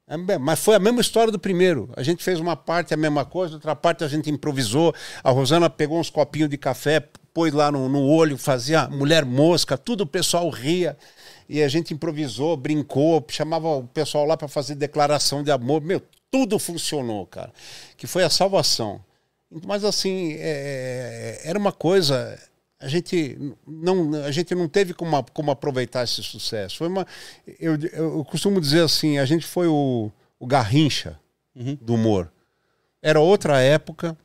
É, 0.08 0.40
mas 0.40 0.60
foi 0.60 0.74
a 0.74 0.80
mesma 0.80 1.02
história 1.02 1.32
do 1.32 1.38
primeiro. 1.38 1.88
A 1.96 2.02
gente 2.02 2.24
fez 2.24 2.40
uma 2.40 2.56
parte 2.56 2.96
a 2.96 2.98
mesma 2.98 3.24
coisa, 3.26 3.54
outra 3.54 3.76
parte 3.76 4.04
a 4.04 4.08
gente 4.08 4.28
improvisou. 4.28 4.92
A 5.24 5.30
Rosana 5.30 5.70
pegou 5.70 6.00
uns 6.00 6.10
copinhos 6.10 6.50
de 6.50 6.58
café, 6.58 7.08
pôs 7.40 7.54
lá 7.54 7.72
no, 7.72 7.88
no 7.88 8.06
olho, 8.06 8.38
fazia 8.38 8.90
mulher 8.90 9.24
mosca, 9.24 9.78
tudo 9.78 10.02
o 10.02 10.06
pessoal 10.06 10.50
ria. 10.50 10.98
E 11.48 11.64
a 11.64 11.70
gente 11.70 11.94
improvisou, 11.94 12.58
brincou, 12.58 13.26
chamava 13.30 13.78
o 13.78 13.88
pessoal 13.88 14.26
lá 14.26 14.36
para 14.36 14.50
fazer 14.50 14.76
declaração 14.76 15.42
de 15.42 15.50
amor. 15.50 15.82
Meu, 15.82 16.02
tudo 16.30 16.60
funcionou, 16.60 17.26
cara. 17.26 17.54
Que 17.96 18.06
foi 18.06 18.26
a 18.26 18.30
salvação. 18.30 19.00
Mas 19.66 19.86
assim, 19.86 20.36
é, 20.38 21.40
era 21.46 21.58
uma 21.58 21.72
coisa. 21.72 22.38
A 22.78 22.90
gente 22.90 23.56
não, 23.66 24.14
a 24.26 24.32
gente 24.32 24.54
não 24.54 24.68
teve 24.68 24.94
como, 24.94 25.24
como 25.34 25.50
aproveitar 25.50 26.04
esse 26.04 26.22
sucesso. 26.22 26.78
Foi 26.78 26.90
uma, 26.90 27.08
eu, 27.58 27.78
eu 27.94 28.26
costumo 28.26 28.60
dizer 28.60 28.84
assim, 28.84 29.18
a 29.18 29.26
gente 29.26 29.48
foi 29.48 29.68
o, 29.68 30.12
o 30.38 30.46
garrincha 30.46 31.18
uhum. 31.56 31.78
do 31.80 31.96
humor. 31.96 32.30
Era 33.02 33.22
outra 33.22 33.62
época, 33.62 34.16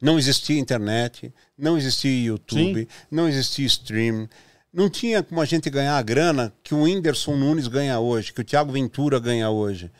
não 0.00 0.18
existia 0.18 0.58
internet, 0.58 1.32
não 1.58 1.76
existia 1.76 2.24
YouTube, 2.24 2.80
Sim. 2.80 2.86
não 3.10 3.28
existia 3.28 3.66
stream. 3.66 4.28
Não 4.72 4.88
tinha 4.88 5.22
como 5.22 5.40
a 5.40 5.44
gente 5.44 5.68
ganhar 5.68 5.98
a 5.98 6.02
grana 6.02 6.52
que 6.62 6.74
o 6.74 6.82
Whindersson 6.82 7.36
Nunes 7.36 7.66
ganha 7.66 7.98
hoje, 8.00 8.32
que 8.32 8.40
o 8.40 8.44
Thiago 8.44 8.72
Ventura 8.72 9.18
ganha 9.18 9.50
hoje. 9.50 9.90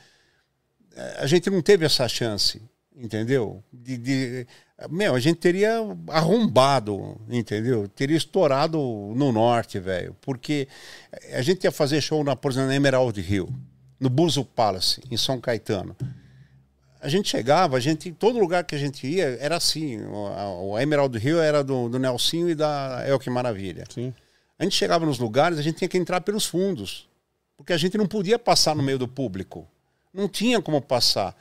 A 1.18 1.26
gente 1.26 1.50
não 1.50 1.60
teve 1.60 1.84
essa 1.84 2.08
chance, 2.08 2.62
entendeu? 2.96 3.62
De, 3.72 3.96
de, 3.98 4.46
meu, 4.88 5.14
a 5.14 5.20
gente 5.20 5.38
teria 5.38 5.74
arrombado, 6.08 7.20
entendeu? 7.28 7.88
Teria 7.88 8.16
estourado 8.16 8.78
no 9.14 9.32
norte, 9.32 9.78
velho. 9.78 10.16
Porque 10.20 10.68
a 11.32 11.42
gente 11.42 11.64
ia 11.64 11.72
fazer 11.72 12.00
show, 12.00 12.22
na, 12.22 12.36
por 12.36 12.52
exemplo, 12.52 12.68
na 12.68 12.76
Emerald 12.76 13.20
Hill, 13.20 13.52
no 13.98 14.08
Buzo 14.08 14.44
Palace, 14.44 15.02
em 15.10 15.16
São 15.16 15.40
Caetano 15.40 15.96
a 17.00 17.08
gente 17.08 17.28
chegava, 17.28 17.76
a 17.76 17.80
gente, 17.80 18.08
em 18.10 18.12
todo 18.12 18.38
lugar 18.38 18.64
que 18.64 18.74
a 18.74 18.78
gente 18.78 19.06
ia, 19.06 19.38
era 19.40 19.56
assim. 19.56 20.00
O, 20.02 20.72
o 20.72 20.78
Emerald 20.78 21.16
Rio 21.18 21.38
era 21.38 21.64
do, 21.64 21.88
do 21.88 21.98
Nelsinho 21.98 22.48
e 22.50 22.54
da 22.54 23.02
El 23.06 23.18
Que 23.18 23.30
Maravilha. 23.30 23.84
Sim. 23.88 24.12
A 24.58 24.64
gente 24.64 24.76
chegava 24.76 25.06
nos 25.06 25.18
lugares, 25.18 25.58
a 25.58 25.62
gente 25.62 25.78
tinha 25.78 25.88
que 25.88 25.96
entrar 25.96 26.20
pelos 26.20 26.44
fundos. 26.44 27.08
Porque 27.56 27.72
a 27.72 27.76
gente 27.76 27.96
não 27.96 28.06
podia 28.06 28.38
passar 28.38 28.76
no 28.76 28.82
meio 28.82 28.98
do 28.98 29.08
público. 29.08 29.66
Não 30.12 30.28
tinha 30.28 30.60
como 30.60 30.80
passar. 30.80 31.34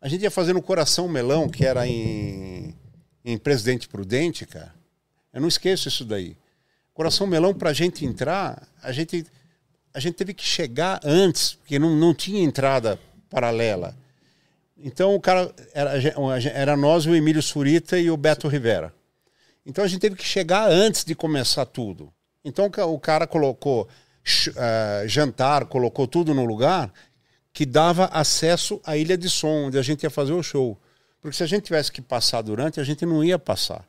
A 0.00 0.08
gente 0.08 0.22
ia 0.22 0.30
fazer 0.30 0.52
no 0.52 0.62
Coração 0.62 1.08
Melão, 1.08 1.48
que 1.48 1.64
era 1.64 1.86
em, 1.86 2.74
em 3.24 3.36
Presidente 3.36 3.88
Prudente, 3.88 4.46
cara. 4.46 4.72
Eu 5.32 5.40
não 5.40 5.48
esqueço 5.48 5.88
isso 5.88 6.04
daí. 6.04 6.36
Coração 6.94 7.26
Melão, 7.26 7.52
para 7.52 7.70
a 7.70 7.72
gente 7.72 8.04
entrar, 8.04 8.66
a 8.82 8.92
gente, 8.92 9.26
a 9.92 9.98
gente 10.00 10.14
teve 10.14 10.34
que 10.34 10.44
chegar 10.44 11.00
antes, 11.04 11.54
porque 11.54 11.78
não, 11.78 11.96
não 11.96 12.14
tinha 12.14 12.42
entrada 12.42 12.98
paralela. 13.28 13.96
Então 14.82 15.14
o 15.14 15.20
cara 15.20 15.52
era, 15.74 15.92
era 16.48 16.76
nós, 16.76 17.06
o 17.06 17.14
Emílio 17.14 17.42
Surita 17.42 17.98
e 17.98 18.10
o 18.10 18.16
Beto 18.16 18.48
Rivera. 18.48 18.92
Então 19.64 19.84
a 19.84 19.88
gente 19.88 20.00
teve 20.00 20.16
que 20.16 20.24
chegar 20.24 20.70
antes 20.70 21.04
de 21.04 21.14
começar 21.14 21.66
tudo. 21.66 22.12
Então 22.44 22.66
o 22.66 22.98
cara 22.98 23.26
colocou 23.26 23.82
uh, 23.82 25.08
jantar, 25.08 25.66
colocou 25.66 26.06
tudo 26.06 26.34
no 26.34 26.44
lugar 26.44 26.92
que 27.52 27.66
dava 27.66 28.06
acesso 28.06 28.80
à 28.84 28.96
ilha 28.96 29.18
de 29.18 29.28
som, 29.28 29.66
onde 29.66 29.78
a 29.78 29.82
gente 29.82 30.04
ia 30.04 30.10
fazer 30.10 30.32
o 30.32 30.42
show. 30.42 30.78
Porque 31.20 31.36
se 31.36 31.42
a 31.42 31.46
gente 31.46 31.64
tivesse 31.64 31.92
que 31.92 32.00
passar 32.00 32.42
durante, 32.42 32.80
a 32.80 32.84
gente 32.84 33.04
não 33.04 33.22
ia 33.22 33.38
passar. 33.38 33.84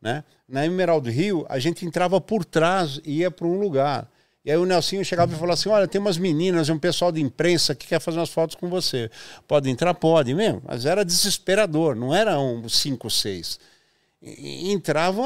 Né? 0.00 0.22
Na 0.48 0.66
Emerald 0.66 1.08
Rio, 1.10 1.46
a 1.48 1.58
gente 1.58 1.86
entrava 1.86 2.20
por 2.20 2.44
trás 2.44 3.00
e 3.04 3.20
ia 3.20 3.30
para 3.30 3.46
um 3.46 3.58
lugar. 3.58 4.08
E 4.44 4.50
aí 4.50 4.58
o 4.58 4.66
Nelsinho 4.66 5.04
chegava 5.04 5.32
e 5.32 5.36
falava 5.36 5.54
assim: 5.54 5.70
Olha, 5.70 5.88
tem 5.88 6.00
umas 6.00 6.18
meninas 6.18 6.68
um 6.68 6.78
pessoal 6.78 7.10
de 7.10 7.20
imprensa 7.20 7.74
que 7.74 7.86
quer 7.86 8.00
fazer 8.00 8.18
umas 8.18 8.30
fotos 8.30 8.54
com 8.54 8.68
você. 8.68 9.10
Pode 9.48 9.70
entrar? 9.70 9.94
Pode, 9.94 10.34
mesmo. 10.34 10.60
Mas 10.66 10.84
era 10.84 11.04
desesperador, 11.04 11.94
não 11.96 12.14
era 12.14 12.38
um 12.38 12.68
cinco, 12.68 13.10
seis. 13.10 13.58
Entrava. 14.22 15.22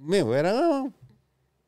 Meu, 0.00 0.32
era. 0.32 0.86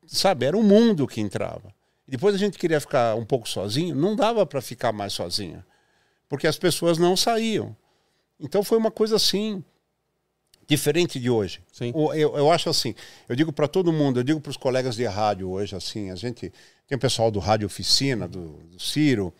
Sabe, 0.07 0.45
era 0.47 0.57
o 0.57 0.61
um 0.61 0.63
mundo 0.63 1.07
que 1.07 1.21
entrava. 1.21 1.71
Depois 2.07 2.33
a 2.33 2.39
gente 2.39 2.57
queria 2.57 2.79
ficar 2.79 3.15
um 3.15 3.23
pouco 3.23 3.47
sozinho, 3.47 3.95
não 3.95 4.15
dava 4.15 4.43
para 4.43 4.61
ficar 4.61 4.91
mais 4.91 5.13
sozinho. 5.13 5.63
Porque 6.27 6.47
as 6.47 6.57
pessoas 6.57 6.97
não 6.97 7.15
saíam. 7.15 7.75
Então 8.39 8.63
foi 8.63 8.79
uma 8.79 8.89
coisa 8.89 9.17
assim 9.17 9.63
Diferente 10.69 11.19
de 11.19 11.31
hoje. 11.31 11.61
Sim. 11.73 11.91
Eu, 11.95 12.37
eu 12.37 12.51
acho 12.51 12.69
assim, 12.69 12.93
eu 13.27 13.35
digo 13.35 13.51
para 13.51 13.67
todo 13.67 13.91
mundo, 13.91 14.19
eu 14.19 14.23
digo 14.23 14.39
para 14.39 14.51
os 14.51 14.57
colegas 14.57 14.95
de 14.95 15.03
rádio 15.05 15.49
hoje, 15.49 15.75
assim, 15.75 16.11
a 16.11 16.15
gente 16.15 16.53
tem 16.87 16.95
o 16.95 16.99
pessoal 16.99 17.31
do 17.31 17.39
Rádio 17.39 17.65
Oficina, 17.65 18.27
do, 18.27 18.59
do 18.71 18.79
Ciro, 18.79 19.33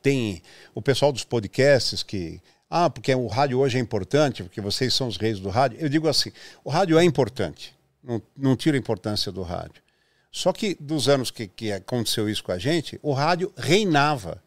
tem 0.00 0.40
o 0.72 0.80
pessoal 0.80 1.12
dos 1.12 1.24
podcasts 1.24 2.04
que. 2.04 2.40
Ah, 2.70 2.88
porque 2.88 3.12
o 3.12 3.26
rádio 3.26 3.58
hoje 3.58 3.76
é 3.76 3.80
importante, 3.80 4.44
porque 4.44 4.60
vocês 4.60 4.94
são 4.94 5.08
os 5.08 5.16
reis 5.16 5.40
do 5.40 5.48
rádio. 5.48 5.78
Eu 5.80 5.88
digo 5.88 6.06
assim: 6.06 6.30
o 6.62 6.70
rádio 6.70 6.96
é 6.96 7.02
importante, 7.02 7.74
não, 8.00 8.22
não 8.36 8.56
tira 8.56 8.76
a 8.76 8.78
importância 8.78 9.32
do 9.32 9.42
rádio. 9.42 9.82
Só 10.30 10.52
que 10.52 10.76
dos 10.78 11.08
anos 11.08 11.32
que, 11.32 11.48
que 11.48 11.72
aconteceu 11.72 12.28
isso 12.28 12.44
com 12.44 12.52
a 12.52 12.58
gente, 12.58 13.00
o 13.02 13.12
rádio 13.12 13.52
reinava. 13.56 14.40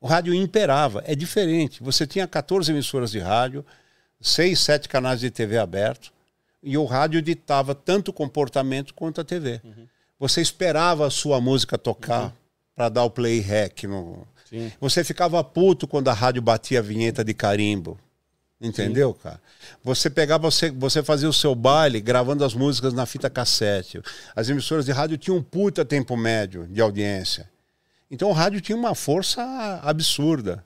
O 0.00 0.06
rádio 0.06 0.32
imperava. 0.32 1.02
É 1.06 1.14
diferente. 1.14 1.82
Você 1.82 2.06
tinha 2.06 2.26
14 2.26 2.70
emissoras 2.72 3.10
de 3.10 3.18
rádio, 3.18 3.64
seis, 4.22 4.60
sete 4.60 4.88
canais 4.88 5.20
de 5.20 5.30
TV 5.30 5.58
abertos, 5.58 6.12
e 6.62 6.78
o 6.78 6.84
rádio 6.84 7.20
ditava 7.20 7.74
tanto 7.74 8.08
o 8.08 8.12
comportamento 8.12 8.94
quanto 8.94 9.20
a 9.20 9.24
TV. 9.24 9.60
Você 10.18 10.40
esperava 10.40 11.06
a 11.06 11.10
sua 11.10 11.40
música 11.40 11.76
tocar 11.76 12.32
para 12.76 12.88
dar 12.88 13.04
o 13.04 13.10
play 13.10 13.40
rec. 13.40 13.84
No... 13.84 14.26
Sim. 14.48 14.70
Você 14.80 15.02
ficava 15.02 15.42
puto 15.42 15.88
quando 15.88 16.08
a 16.08 16.12
rádio 16.12 16.40
batia 16.40 16.78
a 16.78 16.82
vinheta 16.82 17.24
de 17.24 17.34
carimbo. 17.34 17.98
Entendeu, 18.60 19.12
cara? 19.12 19.40
Você 19.82 20.08
pegava, 20.08 20.48
você, 20.48 20.70
você 20.70 21.02
fazia 21.02 21.28
o 21.28 21.32
seu 21.32 21.52
baile 21.52 22.00
gravando 22.00 22.44
as 22.44 22.54
músicas 22.54 22.92
na 22.92 23.04
fita 23.04 23.28
cassete. 23.28 24.00
As 24.36 24.48
emissoras 24.48 24.84
de 24.84 24.92
rádio 24.92 25.18
tinham 25.18 25.38
um 25.38 25.42
puta 25.42 25.84
tempo 25.84 26.16
médio 26.16 26.68
de 26.68 26.80
audiência. 26.80 27.50
Então 28.08 28.28
o 28.28 28.32
rádio 28.32 28.60
tinha 28.60 28.76
uma 28.76 28.94
força 28.94 29.42
absurda. 29.82 30.64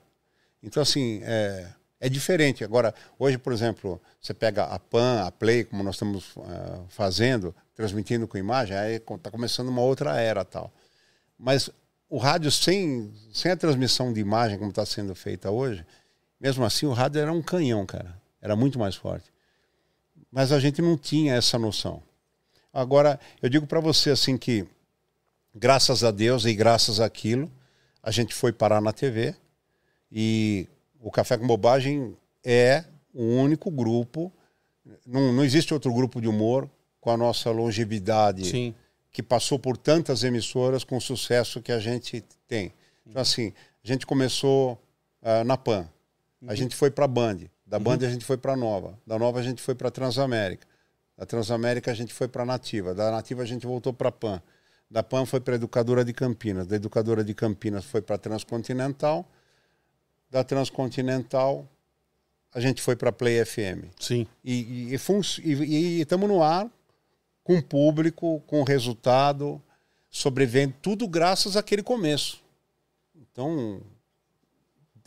Então, 0.61 0.83
assim, 0.83 1.21
é, 1.23 1.67
é 1.99 2.07
diferente. 2.09 2.63
Agora, 2.63 2.93
hoje, 3.17 3.37
por 3.37 3.51
exemplo, 3.51 4.01
você 4.21 4.33
pega 4.33 4.63
a 4.63 4.77
PAN, 4.77 5.25
a 5.25 5.31
Play, 5.31 5.63
como 5.63 5.83
nós 5.83 5.95
estamos 5.95 6.33
eh, 6.37 6.79
fazendo, 6.89 7.55
transmitindo 7.75 8.27
com 8.27 8.37
imagem, 8.37 8.77
aí 8.77 8.95
está 8.95 9.31
começando 9.31 9.69
uma 9.69 9.81
outra 9.81 10.19
era 10.19 10.45
tal. 10.45 10.71
Mas 11.37 11.69
o 12.09 12.17
rádio 12.17 12.51
sem, 12.51 13.11
sem 13.33 13.51
a 13.51 13.57
transmissão 13.57 14.13
de 14.13 14.19
imagem, 14.19 14.57
como 14.57 14.69
está 14.69 14.85
sendo 14.85 15.13
feita 15.15 15.49
hoje, 15.49 15.85
mesmo 16.39 16.63
assim, 16.63 16.85
o 16.85 16.93
rádio 16.93 17.19
era 17.19 17.33
um 17.33 17.41
canhão, 17.41 17.85
cara. 17.85 18.19
Era 18.41 18.55
muito 18.55 18.77
mais 18.77 18.95
forte. 18.95 19.31
Mas 20.31 20.51
a 20.51 20.59
gente 20.59 20.81
não 20.81 20.97
tinha 20.97 21.33
essa 21.33 21.57
noção. 21.57 22.01
Agora, 22.71 23.19
eu 23.41 23.49
digo 23.49 23.65
para 23.65 23.79
você 23.79 24.11
assim 24.11 24.37
que, 24.37 24.67
graças 25.53 26.03
a 26.03 26.11
Deus 26.11 26.45
e 26.45 26.53
graças 26.53 26.99
àquilo, 26.99 27.51
a 28.03 28.11
gente 28.11 28.35
foi 28.35 28.51
parar 28.51 28.79
na 28.79 28.93
TV 28.93 29.35
e 30.11 30.67
o 31.01 31.11
Café 31.11 31.37
com 31.37 31.47
Bobagem 31.47 32.15
é 32.43 32.83
o 33.13 33.23
único 33.23 33.71
grupo, 33.71 34.31
não, 35.05 35.33
não 35.33 35.43
existe 35.43 35.73
outro 35.73 35.93
grupo 35.93 36.21
de 36.21 36.27
humor 36.27 36.69
com 36.99 37.11
a 37.11 37.17
nossa 37.17 37.51
longevidade 37.51 38.45
Sim. 38.45 38.75
que 39.11 39.23
passou 39.23 39.57
por 39.57 39.77
tantas 39.77 40.23
emissoras 40.23 40.83
com 40.83 40.97
o 40.97 41.01
sucesso 41.01 41.61
que 41.61 41.71
a 41.71 41.79
gente 41.79 42.23
tem. 42.47 42.73
Então, 43.05 43.21
assim, 43.21 43.53
a 43.83 43.87
gente 43.87 44.05
começou 44.05 44.81
ah, 45.21 45.43
na 45.43 45.57
PAN, 45.57 45.89
a 46.47 46.55
gente 46.55 46.75
foi 46.75 46.91
para 46.91 47.05
a 47.05 47.07
Band, 47.07 47.39
da 47.65 47.79
Band 47.79 47.97
a 48.01 48.09
gente 48.09 48.23
foi 48.23 48.37
para 48.37 48.53
a 48.53 48.55
Nova, 48.55 48.97
da 49.05 49.17
Nova 49.17 49.39
a 49.39 49.43
gente 49.43 49.61
foi 49.61 49.75
para 49.75 49.87
a 49.87 49.91
Transamérica, 49.91 50.67
da 51.17 51.25
Transamérica 51.25 51.91
a 51.91 51.93
gente 51.93 52.13
foi 52.13 52.27
para 52.27 52.43
a 52.43 52.45
Nativa, 52.45 52.93
da 52.93 53.11
Nativa 53.11 53.41
a 53.41 53.45
gente 53.45 53.65
voltou 53.65 53.91
para 53.91 54.09
a 54.09 54.11
PAN, 54.11 54.41
da 54.89 55.01
PAN 55.03 55.25
foi 55.25 55.39
para 55.39 55.55
a 55.55 55.57
Educadora 55.57 56.05
de 56.05 56.13
Campinas, 56.13 56.67
da 56.67 56.75
Educadora 56.75 57.23
de 57.23 57.33
Campinas 57.33 57.85
foi 57.85 58.01
para 58.01 58.15
a 58.15 58.19
Transcontinental, 58.19 59.29
da 60.29 60.43
Transcontinental 60.43 61.67
a 62.53 62.59
gente 62.59 62.81
foi 62.81 62.95
para 62.95 63.11
Play 63.11 63.43
FM. 63.45 63.85
Sim. 63.99 64.25
E 64.43 64.93
estamos 66.01 66.27
no 66.27 66.41
ar 66.41 66.67
com 67.43 67.61
público, 67.61 68.41
com 68.47 68.63
resultado, 68.63 69.61
sobrevivendo, 70.09 70.73
tudo 70.81 71.07
graças 71.07 71.55
àquele 71.55 71.83
começo. 71.83 72.41
Então, 73.15 73.81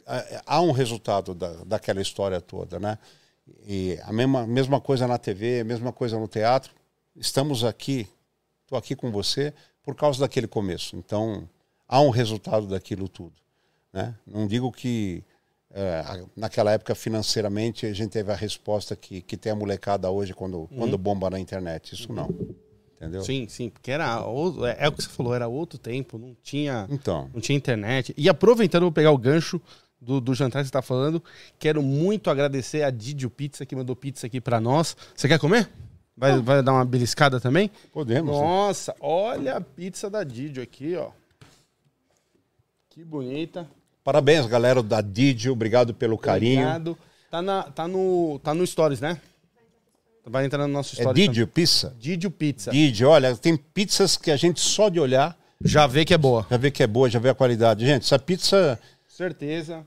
há- 0.07 0.43
há 0.47 0.61
um 0.63 0.71
resultado 0.71 1.35
da, 1.35 1.53
daquela 1.65 2.01
história 2.01 2.41
toda, 2.41 2.79
né? 2.79 2.99
E 3.67 3.99
a 4.05 4.13
mesma, 4.13 4.47
mesma 4.47 4.81
coisa 4.81 5.07
na 5.09 5.19
TV, 5.19 5.61
a 5.61 5.65
mesma 5.65 5.93
coisa 5.93 6.19
no 6.19 6.29
teatro. 6.29 6.73
Estamos 7.17 7.65
aqui, 7.65 8.09
estou 8.63 8.79
aqui 8.79 8.95
com 8.95 9.11
você 9.11 9.53
por 9.83 9.95
causa 9.97 10.21
daquele 10.21 10.47
começo. 10.47 10.95
Então, 10.97 11.49
há 11.89 12.01
um 12.01 12.11
resultado 12.11 12.67
daquilo 12.69 13.09
tudo. 13.09 13.33
Né? 13.93 14.15
Não 14.27 14.47
digo 14.47 14.71
que 14.71 15.25
é, 15.73 16.25
naquela 16.37 16.73
época 16.73 16.95
financeiramente 16.95 17.87
a 17.87 17.93
gente 17.93 18.11
teve 18.11 18.33
a 18.33 18.37
resposta 18.37 18.97
que, 18.97 19.21
que 19.23 19.37
tem 19.37 19.53
a 19.53 19.55
molecada 19.55 20.11
hoje 20.11 20.35
quando, 20.35 20.69
quando 20.77 20.99
bomba 20.99 21.31
na 21.31 21.39
internet. 21.39 21.95
Isso 21.95 22.13
não. 22.13 22.29
Entendeu? 22.97 23.23
Sim, 23.23 23.49
sim, 23.49 23.71
porque 23.71 23.91
era 23.91 24.23
outro, 24.27 24.67
é, 24.67 24.77
é 24.79 24.89
o 24.89 24.93
que 24.93 25.03
você 25.03 25.09
falou, 25.09 25.35
era 25.35 25.49
outro 25.49 25.79
tempo, 25.79 26.19
não 26.19 26.37
tinha, 26.43 26.87
Então, 26.91 27.31
não 27.33 27.41
tinha 27.41 27.57
internet. 27.57 28.13
E 28.15 28.29
aproveitando, 28.29 28.83
vou 28.83 28.93
pegar 28.93 29.11
o 29.11 29.17
gancho 29.17 29.59
do, 29.99 30.21
do 30.21 30.35
jantar 30.35 30.61
que 30.61 30.67
você 30.67 30.69
está 30.69 30.83
falando, 30.83 31.23
quero 31.59 31.83
muito 31.83 32.29
agradecer 32.29 32.83
a 32.83 32.91
Didio 32.91 33.31
Pizza 33.31 33.65
que 33.65 33.75
mandou 33.75 33.97
pizza 33.97 34.27
aqui 34.27 34.39
para 34.39 34.61
nós. 34.61 34.95
Você 35.15 35.29
quer 35.29 35.39
comer? 35.39 35.71
Vai, 36.15 36.39
vai 36.41 36.63
dar 36.63 36.73
uma 36.73 36.85
beliscada 36.85 37.41
também? 37.41 37.71
podemos. 37.91 38.37
né? 38.37 38.43
Nossa, 38.43 38.95
olha 39.01 39.57
a 39.57 39.61
pizza 39.63 40.11
da 40.11 40.23
Didio 40.23 40.63
aqui, 40.63 40.95
ó. 40.95 41.11
Que 42.91 43.03
bonita. 43.03 43.67
Parabéns, 44.05 44.47
galera 44.47 44.83
da 44.83 45.01
Didio. 45.01 45.53
Obrigado 45.53 45.93
pelo 45.95 46.17
carinho. 46.19 46.61
Obrigado. 46.61 46.99
Tá, 47.31 47.41
na, 47.43 47.63
tá, 47.65 47.87
no, 47.87 48.41
tá 48.43 48.55
no 48.55 48.67
Stories, 48.67 49.01
né? 49.01 49.21
Vai 50.27 50.45
entrar 50.45 50.67
no 50.67 50.73
nosso 50.73 50.95
É 50.97 51.03
Stories. 51.03 51.25
Didio 51.25 51.47
Pizza? 51.47 51.95
Didio 51.99 52.31
Pizza. 52.31 52.71
Didio, 52.71 53.09
olha, 53.09 53.37
tem 53.37 53.57
pizzas 53.57 54.17
que 54.17 54.31
a 54.31 54.37
gente 54.37 54.61
só 54.61 54.89
de 54.89 55.01
olhar 55.01 55.37
Já 55.65 55.87
vê 55.87 56.05
que 56.05 56.15
é 56.15 56.19
boa. 56.19 56.47
já 56.51 56.57
vê 56.57 56.71
que 56.71 56.83
é 56.83 56.87
boa, 56.87 57.09
já 57.09 57.19
vê 57.19 57.29
a 57.31 57.35
qualidade. 57.35 57.85
Gente, 57.87 58.03
essa 58.03 58.19
pizza 58.19 58.79
Certeza. 59.09 59.85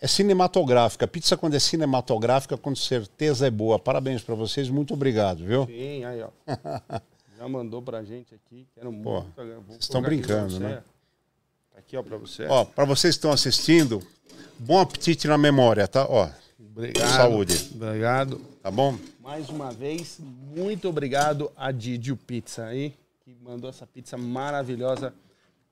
é 0.00 0.06
cinematográfica. 0.06 1.06
Pizza, 1.06 1.36
quando 1.36 1.54
é 1.54 1.58
cinematográfica, 1.58 2.56
com 2.56 2.74
certeza 2.74 3.46
é 3.46 3.50
boa. 3.50 3.78
Parabéns 3.78 4.22
para 4.22 4.34
vocês, 4.34 4.68
muito 4.68 4.94
obrigado, 4.94 5.44
viu? 5.44 5.66
Sim, 5.66 6.04
aí, 6.04 6.22
ó. 6.22 6.28
Já 7.38 7.48
mandou 7.48 7.80
pra 7.80 8.02
gente 8.02 8.34
aqui. 8.34 8.66
Quero 8.74 8.92
Pô, 8.92 9.20
muito. 9.22 9.32
Vocês 9.68 9.82
estão 9.84 10.02
brincando, 10.02 10.54
você. 10.54 10.58
né? 10.58 10.82
Aqui, 11.88 11.96
ó, 11.96 12.02
pra 12.02 12.18
você. 12.18 12.44
Ó, 12.44 12.66
para 12.66 12.84
vocês 12.84 13.14
que 13.14 13.18
estão 13.18 13.32
assistindo, 13.32 14.06
bom 14.58 14.78
apetite 14.78 15.26
na 15.26 15.38
memória, 15.38 15.88
tá? 15.88 16.04
Ó, 16.06 16.28
obrigado. 16.60 17.16
saúde. 17.16 17.70
Obrigado. 17.74 18.38
tá 18.62 18.70
bom? 18.70 18.98
Mais 19.22 19.48
uma 19.48 19.72
vez, 19.72 20.18
muito 20.20 20.86
obrigado 20.86 21.50
a 21.56 21.72
Didio 21.72 22.14
Pizza 22.14 22.66
aí, 22.66 22.94
que 23.24 23.34
mandou 23.42 23.70
essa 23.70 23.86
pizza 23.86 24.18
maravilhosa 24.18 25.14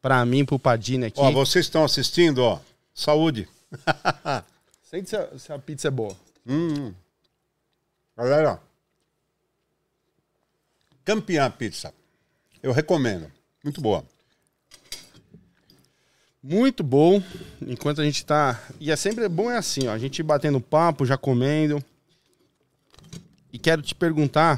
pra 0.01 0.25
mim, 0.25 0.43
pro 0.43 0.59
Padini 0.59 1.05
aqui. 1.05 1.21
Ó, 1.21 1.31
vocês 1.33 1.67
estão 1.67 1.85
assistindo, 1.85 2.39
ó, 2.39 2.61
saúde. 2.95 3.47
Sente 4.89 5.11
se 5.11 5.17
a, 5.17 5.39
se 5.39 5.53
a 5.53 5.59
pizza 5.59 5.89
é 5.89 5.91
boa. 5.91 6.17
Hum. 6.47 6.95
Galera, 8.17 8.59
Campeã 11.05 11.51
Pizza. 11.51 11.93
Eu 12.63 12.73
recomendo. 12.73 13.31
Muito 13.63 13.83
boa. 13.83 14.03
Muito 16.49 16.85
bom. 16.85 17.21
Enquanto 17.67 18.01
a 18.01 18.05
gente 18.05 18.25
tá. 18.25 18.63
E 18.79 18.93
é 18.93 18.95
sempre 18.95 19.29
bom 19.29 19.51
é 19.51 19.57
assim, 19.57 19.89
ó. 19.89 19.93
A 19.93 19.99
gente 19.99 20.23
batendo 20.23 20.61
papo, 20.61 21.05
já 21.05 21.19
comendo. 21.19 21.83
E 23.53 23.59
quero 23.59 23.83
te 23.83 23.97
perguntar, 23.97 24.57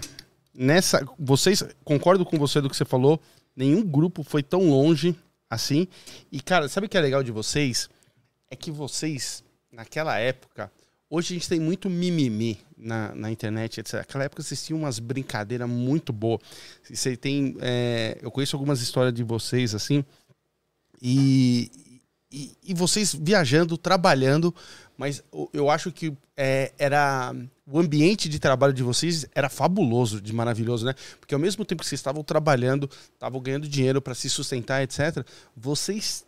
nessa. 0.55 1.03
Vocês. 1.19 1.65
Concordo 1.83 2.27
com 2.27 2.37
você 2.37 2.61
do 2.61 2.69
que 2.69 2.77
você 2.77 2.85
falou. 2.85 3.19
Nenhum 3.57 3.83
grupo 3.83 4.23
foi 4.23 4.43
tão 4.43 4.69
longe 4.69 5.17
assim. 5.49 5.89
E, 6.31 6.43
cara, 6.43 6.69
sabe 6.69 6.87
o 6.87 6.91
que 6.91 6.99
é 6.99 7.01
legal 7.01 7.23
de 7.23 7.33
vocês? 7.33 7.89
É 8.51 8.57
que 8.57 8.71
vocês, 8.71 9.43
naquela 9.73 10.19
época. 10.19 10.71
Hoje 11.09 11.33
a 11.33 11.39
gente 11.39 11.49
tem 11.49 11.59
muito 11.59 11.89
mimimi 11.89 12.59
na, 12.77 13.15
na 13.15 13.31
internet, 13.31 13.81
etc. 13.81 13.95
Naquela 13.95 14.25
época 14.25 14.43
vocês 14.43 14.63
tinham 14.63 14.81
umas 14.81 14.99
brincadeiras 14.99 15.67
muito 15.67 16.13
boas. 16.13 16.43
Você 16.83 17.17
tem. 17.17 17.57
é, 17.63 18.19
eu 18.21 18.31
conheço 18.31 18.55
algumas 18.57 18.83
histórias 18.83 19.15
de 19.15 19.23
vocês, 19.23 19.75
assim. 19.75 20.05
E, 21.01 21.71
e, 22.31 22.57
e 22.63 22.75
vocês 22.75 23.15
viajando, 23.15 23.77
trabalhando, 23.79 24.55
mas 24.97 25.23
eu 25.53 25.71
acho 25.71 25.93
que 25.93 26.13
é, 26.37 26.73
era 26.79 27.35
o 27.71 27.79
ambiente 27.79 28.29
de 28.29 28.39
trabalho 28.39 28.73
de 28.73 28.83
vocês 28.83 29.27
era 29.35 29.49
fabuloso, 29.49 30.21
de 30.21 30.33
maravilhoso, 30.33 30.87
né? 30.87 30.95
Porque 31.21 31.35
ao 31.35 31.41
mesmo 31.41 31.65
tempo 31.65 31.83
que 31.83 31.89
vocês 31.89 31.99
estavam 31.99 32.25
trabalhando, 32.25 32.91
estavam 33.13 33.41
ganhando 33.41 33.69
dinheiro 33.69 34.01
para 34.01 34.15
se 34.15 34.29
sustentar, 34.31 34.83
etc., 34.83 35.25
vocês 35.57 36.25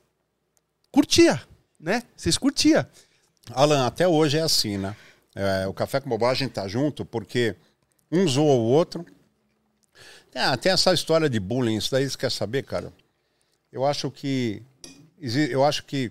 curtia, 0.93 1.43
né? 1.79 2.03
Vocês 2.16 2.37
curtia. 2.37 2.89
Alan, 3.53 3.87
até 3.87 4.07
hoje 4.07 4.39
é 4.39 4.43
assim, 4.43 4.79
né? 4.79 4.95
É, 5.35 5.66
o 5.66 5.73
Café 5.73 6.01
com 6.01 6.09
Bobagem 6.09 6.49
tá 6.49 6.68
junto 6.68 7.05
porque 7.05 7.57
um 8.11 8.27
zoa 8.29 8.55
o 8.55 8.64
outro. 8.64 9.05
Ah, 10.35 10.57
tem 10.57 10.71
essa 10.73 10.93
história 10.93 11.29
de 11.29 11.41
bullying, 11.41 11.77
isso 11.77 11.91
daí 11.91 12.09
você 12.09 12.16
quer 12.16 12.31
saber, 12.31 12.64
cara? 12.64 12.93
Eu 13.73 13.85
acho 13.85 14.11
que 14.11 14.62
eu 15.51 15.64
acho 15.64 15.85
que 15.85 16.11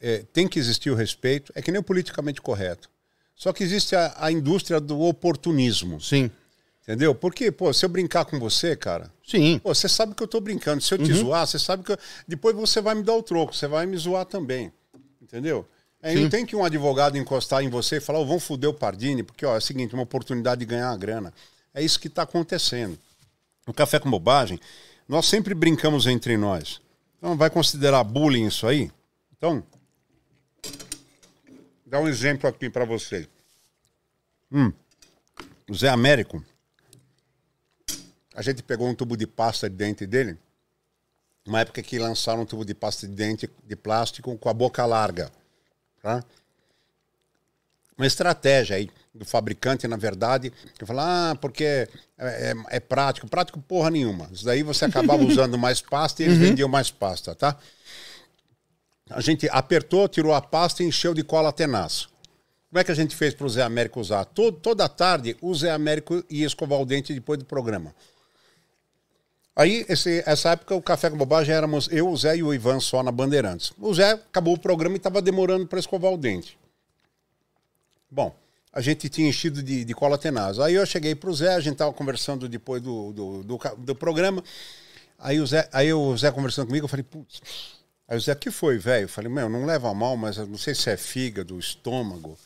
é, 0.00 0.24
tem 0.32 0.46
que 0.46 0.58
existir 0.58 0.90
o 0.90 0.94
respeito. 0.94 1.52
É 1.54 1.62
que 1.62 1.70
nem 1.70 1.80
o 1.80 1.82
politicamente 1.82 2.40
correto. 2.40 2.88
Só 3.34 3.52
que 3.52 3.64
existe 3.64 3.96
a, 3.96 4.14
a 4.16 4.30
indústria 4.30 4.80
do 4.80 5.00
oportunismo. 5.00 6.00
Sim. 6.00 6.30
Entendeu? 6.82 7.14
Porque, 7.14 7.50
pô, 7.52 7.72
se 7.72 7.84
eu 7.84 7.88
brincar 7.88 8.24
com 8.24 8.38
você, 8.40 8.74
cara, 8.74 9.08
Sim. 9.24 9.60
pô, 9.60 9.72
você 9.72 9.88
sabe 9.88 10.14
que 10.14 10.22
eu 10.22 10.26
tô 10.26 10.40
brincando. 10.40 10.82
Se 10.82 10.92
eu 10.92 10.98
te 10.98 11.12
zoar, 11.12 11.46
você 11.46 11.58
sabe 11.58 11.84
que 11.84 11.92
eu... 11.92 11.98
depois 12.26 12.56
você 12.56 12.80
vai 12.80 12.94
me 12.94 13.04
dar 13.04 13.14
o 13.14 13.22
troco, 13.22 13.54
você 13.54 13.68
vai 13.68 13.86
me 13.86 13.96
zoar 13.96 14.26
também. 14.26 14.72
Entendeu? 15.20 15.66
Aí 16.02 16.20
não 16.20 16.28
tem 16.28 16.44
que 16.44 16.56
um 16.56 16.64
advogado 16.64 17.16
encostar 17.16 17.62
em 17.62 17.68
você 17.68 17.98
e 17.98 18.00
falar, 18.00 18.18
oh, 18.18 18.26
vamos 18.26 18.42
foder 18.42 18.68
o 18.68 18.74
Pardini, 18.74 19.22
porque 19.22 19.46
ó, 19.46 19.54
é 19.54 19.58
o 19.58 19.60
seguinte, 19.60 19.94
uma 19.94 20.02
oportunidade 20.02 20.58
de 20.58 20.66
ganhar 20.66 20.90
uma 20.90 20.96
grana. 20.96 21.32
É 21.72 21.80
isso 21.80 22.00
que 22.00 22.08
está 22.08 22.22
acontecendo. 22.22 22.98
No 23.64 23.72
Café 23.72 24.00
com 24.00 24.10
Bobagem, 24.10 24.58
nós 25.12 25.26
sempre 25.26 25.52
brincamos 25.52 26.06
entre 26.06 26.38
nós. 26.38 26.80
Então, 27.18 27.36
vai 27.36 27.50
considerar 27.50 28.02
bullying 28.02 28.46
isso 28.46 28.66
aí? 28.66 28.90
Então, 29.36 29.62
dá 31.84 32.00
um 32.00 32.08
exemplo 32.08 32.48
aqui 32.48 32.70
para 32.70 32.86
vocês. 32.86 33.28
Hum, 34.50 34.72
o 35.68 35.74
Zé 35.74 35.90
Américo, 35.90 36.42
a 38.34 38.40
gente 38.40 38.62
pegou 38.62 38.88
um 38.88 38.94
tubo 38.94 39.14
de 39.14 39.26
pasta 39.26 39.68
de 39.68 39.76
dente 39.76 40.06
dele, 40.06 40.38
uma 41.46 41.60
época 41.60 41.82
que 41.82 41.98
lançaram 41.98 42.40
um 42.40 42.46
tubo 42.46 42.64
de 42.64 42.74
pasta 42.74 43.06
de 43.06 43.14
dente 43.14 43.50
de 43.66 43.76
plástico 43.76 44.38
com 44.38 44.48
a 44.48 44.54
boca 44.54 44.86
larga. 44.86 45.30
Tá? 46.00 46.24
Uma 47.96 48.06
estratégia 48.06 48.76
aí 48.76 48.90
do 49.14 49.24
fabricante, 49.24 49.86
na 49.86 49.96
verdade, 49.96 50.52
que 50.78 50.86
fala, 50.86 51.30
ah, 51.30 51.34
porque 51.34 51.64
é, 51.64 51.88
é, 52.18 52.54
é 52.76 52.80
prático. 52.80 53.28
Prático 53.28 53.60
porra 53.60 53.90
nenhuma. 53.90 54.28
Isso 54.32 54.44
daí 54.44 54.62
você 54.62 54.86
acabava 54.86 55.22
usando 55.24 55.58
mais 55.58 55.80
pasta 55.80 56.22
e 56.22 56.26
eles 56.26 56.38
vendiam 56.38 56.68
mais 56.68 56.90
pasta, 56.90 57.34
tá? 57.34 57.56
A 59.10 59.20
gente 59.20 59.48
apertou, 59.50 60.08
tirou 60.08 60.32
a 60.32 60.40
pasta 60.40 60.82
e 60.82 60.86
encheu 60.86 61.12
de 61.12 61.22
cola 61.22 61.52
tenaz. 61.52 62.08
Como 62.70 62.80
é 62.80 62.84
que 62.84 62.90
a 62.90 62.94
gente 62.94 63.14
fez 63.14 63.34
para 63.34 63.46
o 63.46 63.50
Zé 63.50 63.62
Américo 63.62 64.00
usar? 64.00 64.24
Todo, 64.24 64.56
toda 64.56 64.88
tarde, 64.88 65.36
o 65.42 65.54
Zé 65.54 65.70
Américo 65.70 66.24
ia 66.30 66.46
escovar 66.46 66.80
o 66.80 66.86
dente 66.86 67.12
depois 67.12 67.38
do 67.38 67.44
programa. 67.44 67.94
Aí, 69.54 69.84
esse, 69.86 70.22
essa 70.24 70.52
época, 70.52 70.74
o 70.74 70.80
Café 70.80 71.10
com 71.10 71.16
Bobagem 71.18 71.54
éramos 71.54 71.86
eu, 71.92 72.08
o 72.08 72.16
Zé 72.16 72.38
e 72.38 72.42
o 72.42 72.54
Ivan 72.54 72.80
só 72.80 73.02
na 73.02 73.12
Bandeirantes. 73.12 73.74
O 73.78 73.92
Zé 73.92 74.12
acabou 74.12 74.54
o 74.54 74.58
programa 74.58 74.94
e 74.94 74.96
estava 74.96 75.20
demorando 75.20 75.66
para 75.66 75.78
escovar 75.78 76.10
o 76.10 76.16
dente. 76.16 76.58
Bom, 78.12 78.38
a 78.70 78.82
gente 78.82 79.08
tinha 79.08 79.26
enchido 79.26 79.62
de, 79.62 79.86
de 79.86 79.94
cola 79.94 80.18
tenaz. 80.18 80.58
Aí 80.58 80.74
eu 80.74 80.84
cheguei 80.84 81.14
pro 81.14 81.32
Zé, 81.32 81.54
a 81.54 81.60
gente 81.60 81.76
tava 81.76 81.94
conversando 81.94 82.46
depois 82.46 82.82
do, 82.82 83.10
do, 83.10 83.42
do, 83.42 83.58
do 83.78 83.94
programa. 83.94 84.44
Aí 85.18 85.40
o, 85.40 85.46
Zé, 85.46 85.66
aí 85.72 85.90
o 85.94 86.14
Zé 86.14 86.30
conversando 86.30 86.66
comigo, 86.66 86.84
eu 86.84 86.88
falei, 86.88 87.04
putz. 87.04 87.40
Aí 88.06 88.18
o 88.18 88.20
Zé, 88.20 88.34
que 88.34 88.50
foi, 88.50 88.76
velho? 88.76 89.04
Eu 89.04 89.08
falei, 89.08 89.32
meu, 89.32 89.48
não 89.48 89.64
leva 89.64 89.94
mal, 89.94 90.14
mas 90.14 90.36
não 90.36 90.58
sei 90.58 90.74
se 90.74 90.90
é 90.90 90.96
fígado, 90.98 91.58
estômago. 91.58 92.38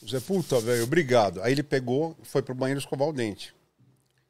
O 0.00 0.08
Zé, 0.08 0.20
puta, 0.20 0.60
velho, 0.60 0.84
obrigado. 0.84 1.42
Aí 1.42 1.50
ele 1.50 1.64
pegou, 1.64 2.16
foi 2.22 2.40
pro 2.40 2.54
banheiro 2.54 2.78
escovar 2.78 3.08
o 3.08 3.12
dente. 3.12 3.52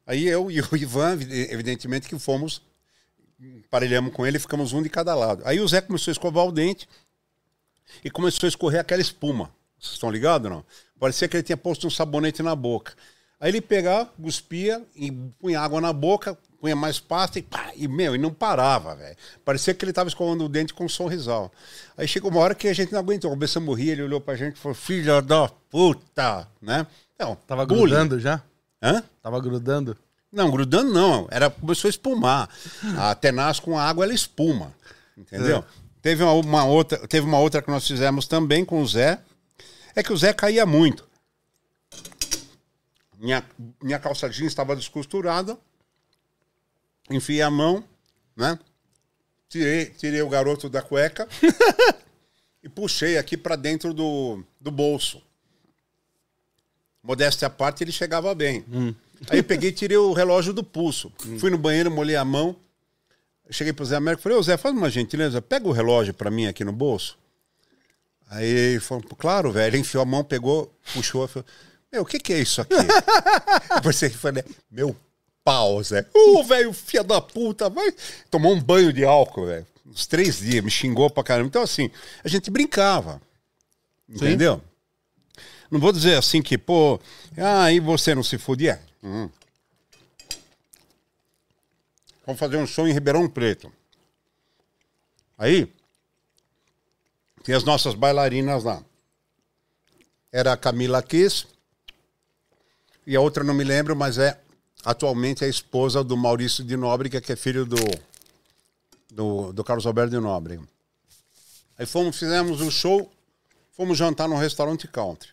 Aí 0.06 0.26
eu 0.26 0.50
e 0.50 0.58
o 0.58 0.68
Ivan, 0.74 1.18
evidentemente 1.50 2.08
que 2.08 2.18
fomos, 2.18 2.62
parelhamos 3.68 4.14
com 4.14 4.26
ele, 4.26 4.38
ficamos 4.38 4.72
um 4.72 4.82
de 4.82 4.88
cada 4.88 5.14
lado. 5.14 5.42
Aí 5.44 5.60
o 5.60 5.68
Zé 5.68 5.82
começou 5.82 6.10
a 6.10 6.12
escovar 6.12 6.46
o 6.46 6.52
dente 6.52 6.88
e 8.02 8.10
começou 8.10 8.46
a 8.46 8.48
escorrer 8.48 8.80
aquela 8.80 9.02
espuma. 9.02 9.52
Vocês 9.78 9.94
estão 9.94 10.10
ligados 10.10 10.50
não? 10.50 10.64
Parecia 10.98 11.28
que 11.28 11.36
ele 11.36 11.42
tinha 11.42 11.56
posto 11.56 11.86
um 11.86 11.90
sabonete 11.90 12.42
na 12.42 12.54
boca. 12.56 12.92
Aí 13.40 13.50
ele 13.50 13.60
pegava, 13.60 14.06
cuspia 14.20 14.82
e 14.96 15.12
punha 15.12 15.60
água 15.60 15.80
na 15.80 15.92
boca, 15.92 16.36
punha 16.60 16.74
mais 16.74 16.98
pasta 16.98 17.38
e 17.38 17.42
pá, 17.42 17.70
e 17.76 17.86
meu, 17.86 18.16
e 18.16 18.18
não 18.18 18.32
parava, 18.32 18.96
velho. 18.96 19.16
Parecia 19.44 19.72
que 19.72 19.84
ele 19.84 19.92
tava 19.92 20.08
escovando 20.08 20.44
o 20.44 20.48
dente 20.48 20.74
com 20.74 20.84
um 20.84 20.88
sorrisal. 20.88 21.52
Aí 21.96 22.08
chegou 22.08 22.32
uma 22.32 22.40
hora 22.40 22.54
que 22.54 22.66
a 22.66 22.72
gente 22.74 22.92
não 22.92 22.98
aguentou, 22.98 23.30
começamos 23.30 23.72
a 23.72 23.78
rir, 23.78 23.90
ele 23.90 24.02
olhou 24.02 24.20
pra 24.20 24.34
gente 24.34 24.56
e 24.56 24.58
falou: 24.58 24.74
"Filha 24.74 25.22
da 25.22 25.48
puta", 25.70 26.48
né? 26.60 26.84
Não, 27.16 27.36
Tava 27.46 27.64
bullying. 27.64 27.82
grudando 27.82 28.18
já? 28.18 28.42
Hã? 28.82 29.02
Tava 29.22 29.40
grudando? 29.40 29.96
Não, 30.32 30.50
grudando 30.50 30.92
não. 30.92 31.26
Era, 31.30 31.48
começou 31.48 31.88
a 31.88 31.90
espumar. 31.90 32.48
A 32.98 33.14
tenaz 33.14 33.58
com 33.60 33.78
água, 33.78 34.04
ela 34.04 34.12
espuma. 34.12 34.72
Entendeu? 35.16 35.64
Teve 36.02 36.22
uma, 36.22 36.32
uma 36.32 36.64
outra, 36.64 36.98
teve 37.08 37.26
uma 37.26 37.38
outra 37.38 37.62
que 37.62 37.70
nós 37.70 37.86
fizemos 37.86 38.26
também 38.26 38.64
com 38.64 38.82
o 38.82 38.86
Zé. 38.86 39.18
É 39.98 40.02
que 40.04 40.12
o 40.12 40.16
Zé 40.16 40.32
caía 40.32 40.64
muito. 40.64 41.08
Minha, 43.18 43.44
minha 43.82 43.98
calça 43.98 44.30
jeans 44.30 44.52
estava 44.52 44.76
descosturada. 44.76 45.58
Enfiei 47.10 47.42
a 47.42 47.50
mão, 47.50 47.82
né? 48.36 48.56
Tirei, 49.48 49.86
tirei 49.86 50.22
o 50.22 50.28
garoto 50.28 50.68
da 50.68 50.82
cueca 50.82 51.26
e 52.62 52.68
puxei 52.68 53.18
aqui 53.18 53.36
para 53.36 53.56
dentro 53.56 53.92
do, 53.92 54.44
do 54.60 54.70
bolso. 54.70 55.20
Modéstia 57.02 57.48
à 57.48 57.50
parte, 57.50 57.82
ele 57.82 57.90
chegava 57.90 58.32
bem. 58.36 58.64
Aí 59.28 59.38
eu 59.38 59.44
peguei 59.44 59.70
e 59.70 59.72
tirei 59.72 59.96
o 59.96 60.12
relógio 60.12 60.52
do 60.52 60.62
pulso. 60.62 61.12
Fui 61.40 61.50
no 61.50 61.58
banheiro, 61.58 61.90
molhei 61.90 62.14
a 62.14 62.24
mão. 62.24 62.54
Cheguei 63.50 63.72
pro 63.72 63.84
Zé 63.84 63.96
Américo 63.96 64.20
e 64.20 64.22
falei, 64.22 64.38
ô 64.38 64.42
Zé, 64.44 64.56
faz 64.56 64.72
uma 64.72 64.90
gentileza, 64.90 65.42
pega 65.42 65.66
o 65.66 65.72
relógio 65.72 66.14
para 66.14 66.30
mim 66.30 66.46
aqui 66.46 66.64
no 66.64 66.72
bolso. 66.72 67.18
Aí 68.30 68.78
falou, 68.80 69.02
claro, 69.16 69.52
velho. 69.52 69.68
Ele 69.68 69.78
enfiou 69.78 70.02
a 70.02 70.06
mão, 70.06 70.22
pegou, 70.22 70.72
puxou 70.92 71.26
falou, 71.26 71.46
meu, 71.90 72.02
o 72.02 72.06
que 72.06 72.18
que 72.18 72.32
é 72.32 72.40
isso 72.40 72.60
aqui? 72.60 72.74
pensei 73.82 74.10
que 74.10 74.16
falei, 74.16 74.44
meu 74.70 74.94
pau, 75.42 75.82
Zé. 75.82 76.06
Ô, 76.14 76.44
velho, 76.44 76.72
filha 76.74 77.02
da 77.02 77.20
puta, 77.20 77.70
vai. 77.70 77.90
Tomou 78.30 78.52
um 78.52 78.60
banho 78.60 78.92
de 78.92 79.04
álcool, 79.04 79.46
velho. 79.46 79.66
Uns 79.86 80.06
três 80.06 80.38
dias, 80.40 80.62
me 80.62 80.70
xingou 80.70 81.08
pra 81.08 81.24
caramba. 81.24 81.48
Então, 81.48 81.62
assim, 81.62 81.90
a 82.22 82.28
gente 82.28 82.50
brincava. 82.50 83.20
Entendeu? 84.06 84.62
Não 85.70 85.80
vou 85.80 85.92
dizer 85.92 86.16
assim 86.16 86.42
que, 86.42 86.58
pô, 86.58 87.00
ah, 87.36 87.72
e 87.72 87.80
você 87.80 88.14
não 88.14 88.22
se 88.22 88.36
fudia? 88.36 88.80
Hum. 89.02 89.28
Vamos 92.26 92.38
fazer 92.38 92.58
um 92.58 92.66
show 92.66 92.86
em 92.86 92.92
Ribeirão 92.92 93.26
Preto. 93.28 93.72
Aí, 95.38 95.72
tem 97.48 97.54
as 97.54 97.64
nossas 97.64 97.94
bailarinas 97.94 98.62
lá. 98.62 98.84
Era 100.30 100.52
a 100.52 100.56
Camila 100.58 101.02
Kiss. 101.02 101.46
E 103.06 103.16
a 103.16 103.22
outra 103.22 103.42
não 103.42 103.54
me 103.54 103.64
lembro, 103.64 103.96
mas 103.96 104.18
é 104.18 104.38
atualmente 104.84 105.46
a 105.46 105.48
esposa 105.48 106.04
do 106.04 106.14
Maurício 106.14 106.62
de 106.62 106.76
Nóbrega, 106.76 107.22
que 107.22 107.32
é 107.32 107.36
filho 107.36 107.64
do, 107.64 107.78
do, 109.10 109.50
do 109.54 109.64
Carlos 109.64 109.86
Alberto 109.86 110.10
de 110.10 110.20
Nóbrega. 110.20 110.62
Aí 111.78 111.86
fomos, 111.86 112.18
fizemos 112.18 112.60
o 112.60 112.70
show, 112.70 113.10
fomos 113.72 113.96
jantar 113.96 114.28
num 114.28 114.36
restaurante 114.36 114.86
country. 114.86 115.30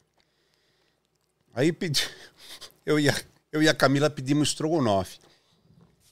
Aí 1.53 1.73
pedi, 1.73 2.09
eu 2.85 2.97
e 2.97 3.09
a, 3.09 3.21
eu 3.51 3.61
e 3.61 3.67
a 3.67 3.73
Camila 3.73 4.09
pedimos 4.09 4.47
estrogonofe. 4.47 5.19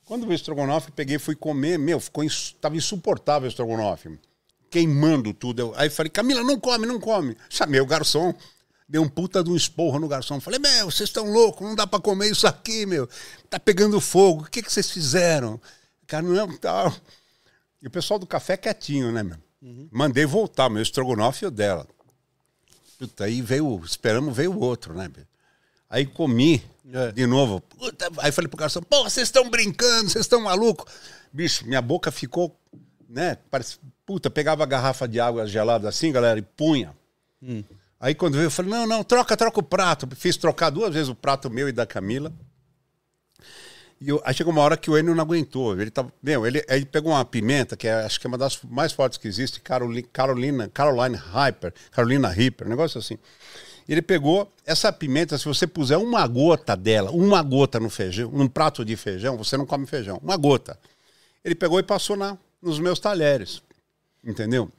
Quando 0.03 0.27
o 0.27 0.33
estrogonofe, 0.33 0.91
peguei 0.91 1.17
fui 1.17 1.33
comer, 1.33 1.79
meu, 1.79 1.97
ficou 1.97 2.25
ins, 2.25 2.51
tava 2.59 2.75
insuportável 2.75 3.47
o 3.47 3.49
estrogonofe. 3.49 4.19
Queimando 4.73 5.31
tudo. 5.35 5.59
Eu, 5.59 5.73
aí 5.77 5.87
falei, 5.87 6.09
Camila, 6.09 6.41
não 6.41 6.59
come, 6.59 6.87
não 6.87 6.99
come. 6.99 7.37
Chamei 7.47 7.79
o 7.79 7.85
garçom, 7.85 8.33
dei 8.89 8.99
um 8.99 9.07
puta 9.07 9.43
de 9.43 9.51
um 9.51 9.55
esporro 9.55 9.99
no 9.99 10.07
garçom. 10.07 10.39
Falei, 10.41 10.57
meu, 10.59 10.89
vocês 10.89 11.09
estão 11.09 11.31
loucos, 11.31 11.61
não 11.67 11.75
dá 11.75 11.85
pra 11.85 11.99
comer 11.99 12.31
isso 12.31 12.47
aqui, 12.47 12.83
meu. 12.87 13.07
Tá 13.51 13.59
pegando 13.59 14.01
fogo, 14.01 14.41
o 14.41 14.49
que, 14.49 14.63
que 14.63 14.73
vocês 14.73 14.89
fizeram? 14.89 15.61
Cara, 16.07 16.23
não, 16.23 16.57
tal. 16.57 16.91
E 17.83 17.85
o 17.87 17.91
pessoal 17.91 18.17
do 18.19 18.25
café 18.25 18.57
quietinho, 18.57 19.11
né, 19.11 19.21
meu? 19.21 19.37
Mandei 19.91 20.25
voltar, 20.25 20.69
meu 20.71 20.81
estrogonofe 20.81 21.45
e 21.45 21.47
o 21.47 21.51
dela. 21.51 21.85
Puta, 22.97 23.25
aí 23.25 23.43
veio, 23.43 23.79
esperamos, 23.85 24.35
veio 24.35 24.51
o 24.53 24.59
outro, 24.59 24.95
né, 24.95 25.07
meu? 25.15 25.25
Aí 25.87 26.07
comi 26.07 26.63
É. 26.91 27.11
de 27.11 27.27
novo. 27.27 27.61
Puta, 27.61 28.09
aí 28.17 28.31
falei 28.31 28.47
pro 28.49 28.57
garçom, 28.57 28.81
pô, 28.81 29.03
vocês 29.03 29.27
estão 29.27 29.47
brincando, 29.51 30.09
vocês 30.09 30.25
estão 30.25 30.41
malucos. 30.41 30.91
Bicho, 31.31 31.63
minha 31.67 31.81
boca 31.81 32.11
ficou, 32.11 32.59
né? 33.07 33.37
Parece, 33.51 33.77
puta, 34.05 34.29
pegava 34.29 34.63
a 34.63 34.65
garrafa 34.65 35.07
de 35.07 35.19
água 35.19 35.45
gelada 35.47 35.87
assim, 35.89 36.11
galera, 36.11 36.39
e 36.39 36.41
punha. 36.41 36.95
Aí 37.99 38.13
quando 38.13 38.33
veio, 38.33 38.47
eu 38.47 38.51
falei, 38.51 38.71
não, 38.71 38.85
não, 38.85 39.03
troca, 39.03 39.35
troca 39.37 39.59
o 39.59 39.63
prato. 39.63 40.07
Fiz 40.15 40.35
trocar 40.35 40.69
duas 40.69 40.93
vezes 40.93 41.09
o 41.09 41.15
prato 41.15 41.49
meu 41.49 41.69
e 41.69 41.71
da 41.71 41.85
Camila. 41.85 42.31
E 44.01 44.09
eu, 44.09 44.21
aí 44.25 44.33
chegou 44.33 44.51
uma 44.51 44.61
hora 44.61 44.75
que 44.75 44.91
o 44.91 44.97
Enio 44.97 45.15
não 45.15 45.23
aguentou. 45.23 45.79
Ele 45.79 45.89
tava, 45.89 46.11
meu, 46.21 46.45
ele, 46.45 46.61
ele 46.67 46.85
pegou 46.85 47.13
uma 47.13 47.23
pimenta, 47.23 47.77
que 47.77 47.87
é, 47.87 48.03
acho 48.03 48.19
que 48.19 48.27
é 48.27 48.29
uma 48.29 48.37
das 48.37 48.59
mais 48.63 48.91
fortes 48.91 49.17
que 49.17 49.25
existe, 49.29 49.61
Carolina, 49.61 50.05
Carolina, 50.11 50.67
Caroline 50.67 51.15
Hyper, 51.15 51.73
Carolina 51.91 52.27
Reaper, 52.27 52.67
um 52.67 52.69
negócio 52.71 52.99
assim. 52.99 53.17
Ele 53.87 54.01
pegou 54.01 54.51
essa 54.65 54.91
pimenta, 54.91 55.37
se 55.37 55.45
você 55.45 55.65
puser 55.65 55.97
uma 55.97 56.27
gota 56.27 56.75
dela, 56.75 57.11
uma 57.11 57.41
gota 57.41 57.79
no 57.79 57.89
feijão, 57.89 58.29
num 58.31 58.47
prato 58.47 58.83
de 58.83 58.97
feijão, 58.97 59.37
você 59.37 59.55
não 59.55 59.65
come 59.65 59.85
feijão, 59.85 60.19
uma 60.21 60.35
gota. 60.35 60.77
Ele 61.43 61.55
pegou 61.55 61.79
e 61.79 61.83
passou 61.83 62.17
na, 62.17 62.37
nos 62.61 62.79
meus 62.79 62.99
talheres, 62.99 63.61
entendeu? 64.23 64.69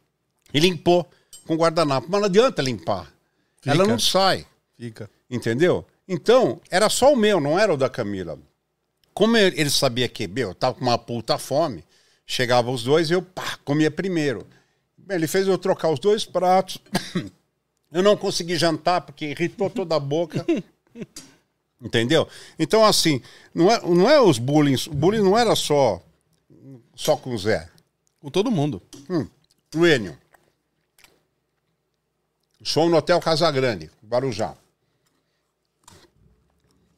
E 0.53 0.61
limpou 0.61 1.09
com 1.47 1.57
guardanapo. 1.57 2.07
Mas 2.11 2.21
não 2.21 2.27
adianta 2.27 2.63
limpar. 2.63 3.13
Ela 3.65 3.81
Fica. 3.83 3.89
não 3.89 3.99
sai. 3.99 4.47
Fica. 4.77 5.11
Entendeu? 5.31 5.87
Então, 6.07 6.61
era 6.71 6.89
só 6.89 7.13
o 7.13 7.17
meu, 7.17 7.41
não 7.41 7.59
era 7.59 7.73
o 7.73 7.77
da 7.77 7.89
Camila. 7.89 8.39
Como 9.13 9.37
ele 9.37 9.61
ele 9.61 9.71
sabia 9.71 10.09
que, 10.09 10.27
meu, 10.27 10.51
eu 10.51 10.55
tava 10.55 10.75
com 10.75 10.83
uma 10.83 10.99
puta 10.99 11.39
fome, 11.39 11.85
chegava 12.27 12.71
os 12.71 12.83
dois 12.83 13.11
e 13.11 13.15
eu, 13.15 13.23
pá, 13.23 13.59
comia 13.65 13.91
primeiro. 13.91 14.47
Ele 15.09 15.27
fez 15.27 15.47
eu 15.47 15.59
trocar 15.59 15.91
os 15.91 15.99
dois 15.99 16.25
pratos. 16.25 16.79
Eu 17.93 18.03
não 18.03 18.17
consegui 18.17 18.57
jantar 18.57 19.03
porque 19.03 19.27
irritou 19.27 19.71
toda 19.71 19.95
a 19.95 20.01
boca. 20.01 20.45
Entendeu? 21.81 22.27
Então, 22.59 22.85
assim, 22.85 23.23
não 23.55 23.71
é, 23.71 23.81
não 23.83 24.11
é 24.11 24.21
os 24.21 24.37
bullying. 24.37 24.75
O 24.89 24.95
bullying 24.95 25.23
não 25.23 25.39
era 25.39 25.55
só, 25.55 26.03
só 26.97 27.17
com 27.17 27.33
o 27.33 27.39
Zé. 27.39 27.69
Com 28.25 28.31
todo 28.31 28.51
mundo. 28.51 28.81
Hum, 29.11 29.27
o 29.77 29.87
Enio. 29.87 30.17
Show 32.63 32.89
no 32.89 32.97
Hotel 32.97 33.21
Casagrande, 33.21 33.91
Guarujá. 34.03 34.55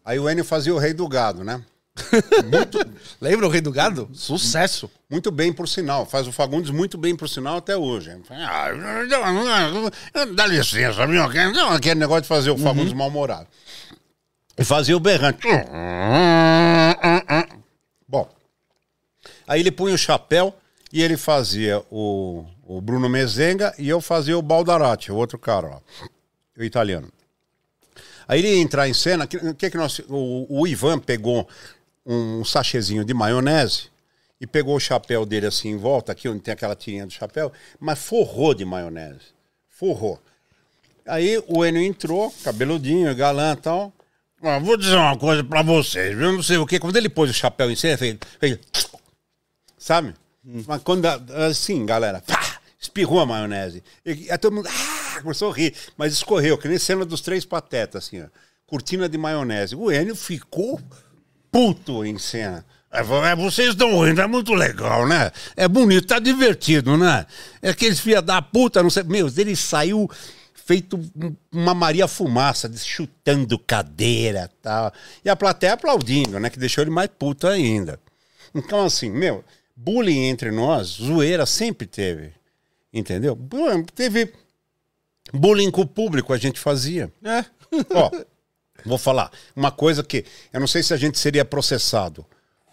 Aí 0.04 0.20
o 0.20 0.30
Enio 0.30 0.44
fazia 0.44 0.72
o 0.72 0.78
Rei 0.78 0.94
do 0.94 1.08
Gado, 1.08 1.42
né? 1.42 1.64
Lembra 3.20 3.44
o 3.48 3.50
Rei 3.50 3.60
do 3.60 3.72
Gado? 3.72 4.08
Sucesso. 4.14 4.88
Muito 5.10 5.32
bem, 5.32 5.52
por 5.52 5.66
sinal. 5.66 6.06
Faz 6.06 6.28
o 6.28 6.32
Fagundes 6.32 6.70
muito 6.70 6.96
bem, 6.96 7.16
por 7.16 7.28
sinal, 7.28 7.56
até 7.56 7.76
hoje. 7.76 8.16
Ah, 8.30 8.68
dá 10.32 10.46
licença, 10.46 11.04
viu? 11.08 11.24
Aquele 11.24 11.96
negócio 11.96 12.22
de 12.22 12.28
fazer 12.28 12.52
o 12.52 12.56
Fagundes 12.56 12.92
mal-humorado. 12.92 13.48
E 14.56 14.62
fazia 14.62 14.96
o 14.96 15.00
berrante. 15.00 15.48
Bom, 18.06 18.32
aí 19.48 19.58
ele 19.58 19.72
punha 19.72 19.92
o 19.92 19.98
chapéu 19.98 20.54
e 20.96 21.02
ele 21.02 21.18
fazia 21.18 21.84
o, 21.90 22.42
o 22.66 22.80
Bruno 22.80 23.06
Mezenga 23.06 23.74
e 23.78 23.86
eu 23.86 24.00
fazia 24.00 24.38
o 24.38 24.40
Baldarati, 24.40 25.12
o 25.12 25.16
outro 25.16 25.38
cara, 25.38 25.68
ó, 25.68 25.80
o 26.58 26.64
italiano. 26.64 27.12
Aí 28.26 28.38
ele 28.40 28.48
ia 28.48 28.62
entrar 28.62 28.88
em 28.88 28.94
cena, 28.94 29.26
o 29.26 29.28
que, 29.28 29.38
que, 29.52 29.70
que 29.72 29.76
nós, 29.76 29.98
o, 30.08 30.46
o 30.48 30.66
Ivan 30.66 30.98
pegou 30.98 31.46
um 32.06 32.42
sachêzinho 32.46 33.04
de 33.04 33.12
maionese 33.12 33.90
e 34.40 34.46
pegou 34.46 34.74
o 34.74 34.80
chapéu 34.80 35.26
dele 35.26 35.44
assim 35.44 35.68
em 35.68 35.76
volta, 35.76 36.12
aqui 36.12 36.30
onde 36.30 36.40
tem 36.40 36.54
aquela 36.54 36.74
tirinha 36.74 37.04
do 37.04 37.12
chapéu, 37.12 37.52
mas 37.78 37.98
forrou 37.98 38.54
de 38.54 38.64
maionese. 38.64 39.34
Forrou. 39.68 40.18
Aí 41.04 41.36
o 41.46 41.62
Enio 41.62 41.82
entrou, 41.82 42.32
cabeludinho, 42.42 43.14
galã 43.14 43.52
e 43.52 43.56
tal. 43.56 43.92
Ah, 44.40 44.58
vou 44.58 44.78
dizer 44.78 44.96
uma 44.96 45.18
coisa 45.18 45.44
pra 45.44 45.60
vocês, 45.60 46.18
eu 46.18 46.32
não 46.32 46.42
sei 46.42 46.56
o 46.56 46.66
que. 46.66 46.78
Quando 46.78 46.96
ele 46.96 47.10
pôs 47.10 47.28
o 47.28 47.34
chapéu 47.34 47.70
em 47.70 47.76
cena, 47.76 47.98
fez. 47.98 48.16
fez 48.40 48.58
sabe? 49.76 50.14
Hum. 50.46 50.62
Mas 50.66 50.82
quando. 50.82 51.06
Assim, 51.06 51.84
galera, 51.84 52.22
pá, 52.24 52.58
espirrou 52.78 53.20
a 53.20 53.26
maionese. 53.26 53.82
E, 54.04 54.30
aí 54.30 54.38
todo 54.38 54.54
mundo 54.54 54.68
ah, 54.68 55.20
começou 55.20 55.50
a 55.50 55.54
rir, 55.54 55.74
mas 55.96 56.12
escorreu, 56.12 56.56
que 56.56 56.68
nem 56.68 56.78
cena 56.78 57.04
dos 57.04 57.20
três 57.20 57.44
patetas, 57.44 58.04
assim, 58.04 58.22
ó. 58.22 58.26
Cortina 58.66 59.08
de 59.08 59.16
maionese. 59.16 59.76
O 59.76 59.92
Enio 59.92 60.16
ficou 60.16 60.80
puto 61.50 62.04
em 62.04 62.18
cena. 62.18 62.64
É, 62.90 63.00
é, 63.00 63.36
vocês 63.36 63.70
estão 63.70 64.00
rindo, 64.04 64.20
é 64.20 64.26
muito 64.26 64.54
legal, 64.54 65.06
né? 65.06 65.30
É 65.56 65.68
bonito, 65.68 66.06
tá 66.06 66.18
divertido, 66.18 66.96
né? 66.96 67.26
É 67.60 67.70
aqueles 67.70 68.00
filha 68.00 68.22
da 68.22 68.40
puta, 68.40 68.82
não 68.82 68.90
sei. 68.90 69.02
Meu, 69.02 69.30
ele 69.36 69.54
saiu 69.54 70.10
feito 70.54 70.98
uma 71.52 71.74
Maria 71.74 72.08
Fumaça, 72.08 72.70
chutando 72.76 73.58
cadeira 73.58 74.50
tal. 74.62 74.92
E 75.24 75.28
a 75.28 75.36
plateia 75.36 75.74
aplaudindo, 75.74 76.40
né? 76.40 76.50
Que 76.50 76.58
deixou 76.58 76.82
ele 76.82 76.90
mais 76.90 77.08
puto 77.16 77.46
ainda. 77.46 78.00
Então, 78.54 78.84
assim, 78.84 79.10
meu, 79.10 79.44
bullying 79.76 80.24
entre 80.24 80.50
nós, 80.50 80.88
zoeira 80.88 81.44
sempre 81.46 81.86
teve. 81.86 82.32
Entendeu? 82.92 83.38
Teve 83.94 84.32
bullying 85.32 85.70
com 85.70 85.82
o 85.82 85.86
público, 85.86 86.32
a 86.32 86.38
gente 86.38 86.58
fazia. 86.58 87.12
É. 87.22 87.44
Ó, 87.94 88.10
Vou 88.86 88.96
falar. 88.96 89.30
Uma 89.54 89.70
coisa 89.70 90.02
que 90.04 90.24
eu 90.52 90.60
não 90.60 90.66
sei 90.66 90.82
se 90.82 90.94
a 90.94 90.96
gente 90.96 91.18
seria 91.18 91.44
processado 91.44 92.24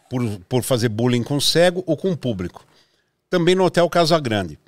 por, 0.09 0.21
por 0.47 0.63
fazer 0.63 0.89
bullying 0.89 1.23
com 1.23 1.39
cego 1.39 1.83
ou 1.87 1.97
com 1.97 2.15
público. 2.15 2.65
Também 3.29 3.55
no 3.55 3.65
Hotel 3.65 3.89
Casa 3.89 4.19
Grande. 4.19 4.59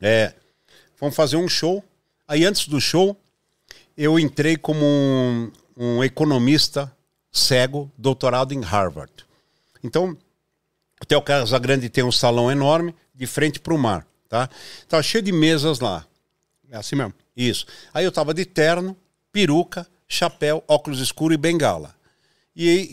É, 0.00 0.34
vamos 1.00 1.16
fazer 1.16 1.36
um 1.36 1.48
show. 1.48 1.82
Aí 2.28 2.44
antes 2.44 2.68
do 2.68 2.78
show, 2.78 3.16
eu 3.96 4.18
entrei 4.18 4.56
como 4.58 4.84
um, 4.84 5.50
um 5.76 6.04
economista 6.04 6.94
cego, 7.32 7.90
doutorado 7.96 8.52
em 8.52 8.60
Harvard. 8.60 9.12
Então, 9.82 10.16
o 11.00 11.04
Hotel 11.04 11.22
Casa 11.22 11.58
Grande 11.58 11.88
tem 11.88 12.04
um 12.04 12.12
salão 12.12 12.50
enorme, 12.50 12.94
de 13.14 13.26
frente 13.26 13.60
para 13.60 13.74
o 13.74 13.78
mar. 13.78 14.06
Tá? 14.28 14.48
Tava 14.88 15.02
cheio 15.02 15.22
de 15.22 15.32
mesas 15.32 15.80
lá. 15.80 16.06
É 16.70 16.76
assim 16.76 16.96
mesmo. 16.96 17.14
Isso. 17.36 17.66
Aí 17.92 18.04
eu 18.04 18.12
tava 18.12 18.32
de 18.34 18.44
terno, 18.44 18.96
peruca, 19.30 19.86
chapéu, 20.08 20.64
óculos 20.66 21.00
escuros 21.00 21.34
e 21.34 21.38
bengala. 21.38 21.94
E, 22.54 22.88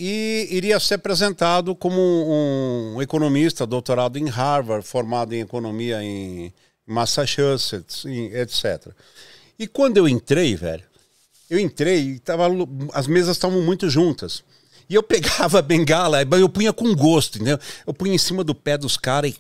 e, 0.51 0.57
iria 0.57 0.77
ser 0.79 0.95
apresentado 0.95 1.73
como 1.73 1.95
um, 1.97 2.95
um, 2.95 3.01
economista, 3.01 3.65
doutorado 3.65 4.19
em 4.19 4.27
Harvard, 4.27 4.85
formado 4.85 5.33
em 5.33 5.39
economia 5.39 6.03
em 6.03 6.53
Massachusetts, 6.85 8.03
etc. 8.05 8.93
E 9.57 9.65
quando 9.65 9.95
eu 9.95 10.07
entrei, 10.07 10.53
velho, 10.57 10.83
eu 11.49 11.57
entrei 11.57 11.99
e 11.99 12.19
tava, 12.19 12.47
as 12.93 13.07
mesas 13.07 13.37
estavam 13.37 13.61
muito 13.61 13.89
juntas. 13.89 14.43
E 14.89 14.95
eu 14.95 15.03
pegava 15.03 15.59
a 15.59 15.61
bengala, 15.61 16.21
eu 16.21 16.49
punha 16.49 16.73
com 16.73 16.93
gosto, 16.95 17.35
entendeu? 17.35 17.59
Eu 17.85 17.93
punha 17.93 18.13
em 18.13 18.17
cima 18.17 18.43
do 18.43 18.53
pé 18.55 18.77
dos 18.77 18.97
caras 18.97 19.31
e 19.31 19.37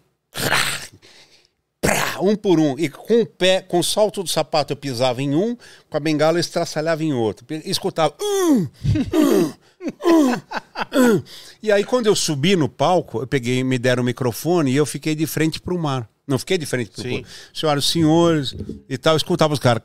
prá, 1.83 2.17
um 2.21 2.35
por 2.35 2.59
um. 2.59 2.79
E 2.79 2.89
com 2.89 3.21
o 3.21 3.25
pé, 3.25 3.61
com 3.61 3.79
o 3.79 3.83
salto 3.83 4.23
do 4.23 4.29
sapato 4.29 4.71
eu 4.71 4.77
pisava 4.77 5.21
em 5.21 5.35
um, 5.35 5.55
com 5.89 5.97
a 5.97 5.99
bengala 5.99 6.37
eu 6.37 6.41
estraçalhava 6.41 7.03
em 7.03 7.13
outro. 7.13 7.45
E 7.49 7.69
escutava. 7.69 8.15
Hum, 8.21 8.67
hum, 9.13 9.53
hum, 10.93 11.23
e 11.61 11.71
aí, 11.71 11.83
quando 11.83 12.07
eu 12.07 12.15
subi 12.15 12.55
no 12.55 12.69
palco, 12.69 13.19
eu 13.19 13.27
peguei, 13.27 13.63
me 13.63 13.77
deram 13.77 14.01
o 14.01 14.05
microfone 14.05 14.71
e 14.71 14.75
eu 14.75 14.85
fiquei 14.85 15.13
de 15.13 15.27
frente 15.27 15.59
para 15.59 15.73
o 15.73 15.79
mar. 15.79 16.09
Não 16.27 16.39
fiquei 16.39 16.57
de 16.57 16.65
frente 16.65 16.91
para 16.91 17.07
o 17.07 17.13
mar. 17.13 17.23
Senhoras 17.53 17.83
e 17.83 17.87
senhores 17.87 18.55
e 18.89 18.97
tal, 18.97 19.13
eu 19.13 19.17
escutava 19.17 19.53
os 19.53 19.59
caras. 19.59 19.83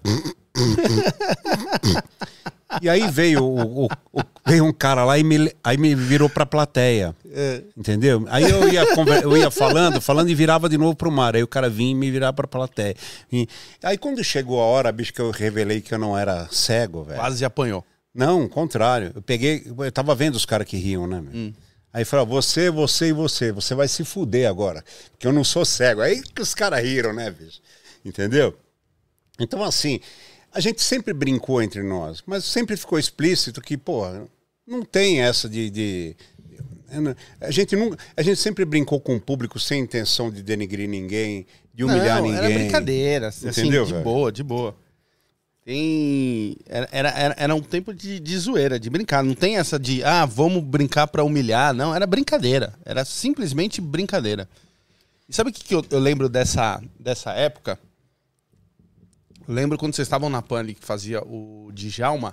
E 2.82 2.88
aí 2.88 3.10
veio, 3.10 3.42
o, 3.42 3.84
o, 3.84 3.88
o, 4.12 4.20
veio 4.46 4.64
um 4.64 4.72
cara 4.72 5.02
lá 5.04 5.18
e 5.18 5.24
me, 5.24 5.50
aí 5.64 5.78
me 5.78 5.94
virou 5.94 6.28
pra 6.28 6.44
plateia. 6.44 7.16
É. 7.32 7.62
Entendeu? 7.76 8.26
Aí 8.28 8.44
eu 8.44 8.70
ia, 8.70 8.84
eu 9.22 9.36
ia 9.36 9.50
falando, 9.50 10.00
falando 10.00 10.28
e 10.28 10.34
virava 10.34 10.68
de 10.68 10.76
novo 10.76 10.94
pro 10.94 11.10
mar. 11.10 11.34
Aí 11.34 11.42
o 11.42 11.48
cara 11.48 11.70
vinha 11.70 11.92
e 11.92 11.94
me 11.94 12.10
virava 12.10 12.34
pra 12.34 12.46
plateia. 12.46 12.94
E, 13.32 13.48
aí 13.82 13.96
quando 13.96 14.22
chegou 14.22 14.60
a 14.60 14.64
hora, 14.64 14.92
bicho, 14.92 15.14
que 15.14 15.20
eu 15.20 15.30
revelei 15.30 15.80
que 15.80 15.94
eu 15.94 15.98
não 15.98 16.16
era 16.16 16.46
cego, 16.50 17.04
velho. 17.04 17.18
Quase 17.18 17.44
apanhou. 17.44 17.82
Não, 18.14 18.46
contrário. 18.46 19.12
Eu 19.14 19.22
peguei, 19.22 19.64
eu 19.66 19.92
tava 19.92 20.14
vendo 20.14 20.34
os 20.34 20.44
caras 20.44 20.66
que 20.66 20.76
riam, 20.76 21.06
né, 21.06 21.20
meu? 21.20 21.32
Hum. 21.32 21.52
Aí 21.92 22.04
falou, 22.04 22.26
você, 22.26 22.70
você 22.70 23.08
e 23.08 23.12
você, 23.12 23.50
você 23.50 23.74
vai 23.74 23.88
se 23.88 24.04
fuder 24.04 24.48
agora, 24.48 24.84
porque 25.10 25.26
eu 25.26 25.32
não 25.32 25.42
sou 25.42 25.64
cego. 25.64 26.00
Aí 26.00 26.22
que 26.22 26.42
os 26.42 26.54
caras 26.54 26.82
riram, 26.82 27.12
né, 27.12 27.30
bicho? 27.30 27.60
Entendeu? 28.04 28.56
Então, 29.38 29.62
assim, 29.62 30.00
a 30.52 30.60
gente 30.60 30.82
sempre 30.82 31.12
brincou 31.12 31.62
entre 31.62 31.82
nós, 31.82 32.22
mas 32.26 32.44
sempre 32.44 32.76
ficou 32.76 32.98
explícito 32.98 33.60
que, 33.60 33.76
pô, 33.76 34.02
não 34.66 34.82
tem 34.82 35.22
essa 35.22 35.48
de. 35.48 35.70
de 35.70 36.16
a 37.40 37.50
gente, 37.50 37.76
não, 37.76 37.94
a 38.16 38.22
gente 38.22 38.40
sempre 38.40 38.64
brincou 38.64 39.00
com 39.00 39.16
o 39.16 39.20
público 39.20 39.58
sem 39.58 39.80
intenção 39.80 40.30
de 40.30 40.42
denegrir 40.42 40.88
ninguém, 40.88 41.46
de 41.74 41.84
humilhar 41.84 42.22
não, 42.22 42.30
ninguém. 42.30 42.44
Era 42.44 42.54
brincadeira, 42.54 43.28
assim, 43.28 43.48
Entendeu, 43.48 43.84
de 43.84 43.92
velho? 43.92 44.04
boa, 44.04 44.32
de 44.32 44.42
boa. 44.42 44.76
Tem. 45.68 46.56
Era, 46.66 46.88
era, 46.90 47.34
era 47.36 47.54
um 47.54 47.60
tempo 47.60 47.92
de, 47.92 48.18
de 48.18 48.38
zoeira, 48.38 48.80
de 48.80 48.88
brincar. 48.88 49.22
Não 49.22 49.34
tem 49.34 49.58
essa 49.58 49.78
de, 49.78 50.02
ah, 50.02 50.24
vamos 50.24 50.64
brincar 50.64 51.06
para 51.08 51.22
humilhar. 51.22 51.74
Não, 51.74 51.94
era 51.94 52.06
brincadeira. 52.06 52.72
Era 52.86 53.04
simplesmente 53.04 53.78
brincadeira. 53.78 54.48
E 55.28 55.34
sabe 55.34 55.50
o 55.50 55.52
que, 55.52 55.62
que 55.62 55.74
eu, 55.74 55.84
eu 55.90 55.98
lembro 55.98 56.26
dessa, 56.26 56.82
dessa 56.98 57.32
época? 57.32 57.78
lembro 59.46 59.76
quando 59.76 59.94
vocês 59.94 60.06
estavam 60.06 60.30
na 60.30 60.40
Pan 60.40 60.64
que 60.64 60.76
fazia 60.80 61.20
o 61.22 61.70
Djalma. 61.74 62.32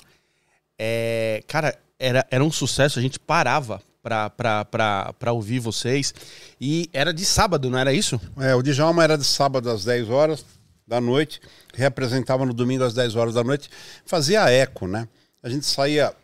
É, 0.80 1.44
cara, 1.46 1.78
era, 2.00 2.26
era 2.32 2.42
um 2.42 2.52
sucesso, 2.52 3.00
a 3.00 3.02
gente 3.02 3.20
parava 3.20 3.82
pra, 4.02 4.30
pra, 4.30 4.64
pra, 4.64 5.14
pra 5.20 5.34
ouvir 5.34 5.60
vocês. 5.60 6.14
E 6.60 6.90
era 6.94 7.14
de 7.14 7.26
sábado, 7.26 7.70
não 7.70 7.78
era 7.78 7.92
isso? 7.92 8.18
É, 8.38 8.56
o 8.56 8.64
Djalma 8.64 9.04
era 9.04 9.18
de 9.18 9.26
sábado 9.26 9.70
às 9.70 9.84
10 9.84 10.10
horas 10.10 10.46
da 10.88 11.02
noite, 11.02 11.42
representava 11.74 12.46
no 12.46 12.54
domingo 12.54 12.84
às 12.84 12.94
10 12.94 13.16
horas 13.16 13.34
da 13.34 13.44
noite, 13.44 13.70
fazia 14.06 14.50
eco, 14.50 14.88
né? 14.88 15.08
A 15.42 15.50
gente 15.50 15.66
saía, 15.66 16.16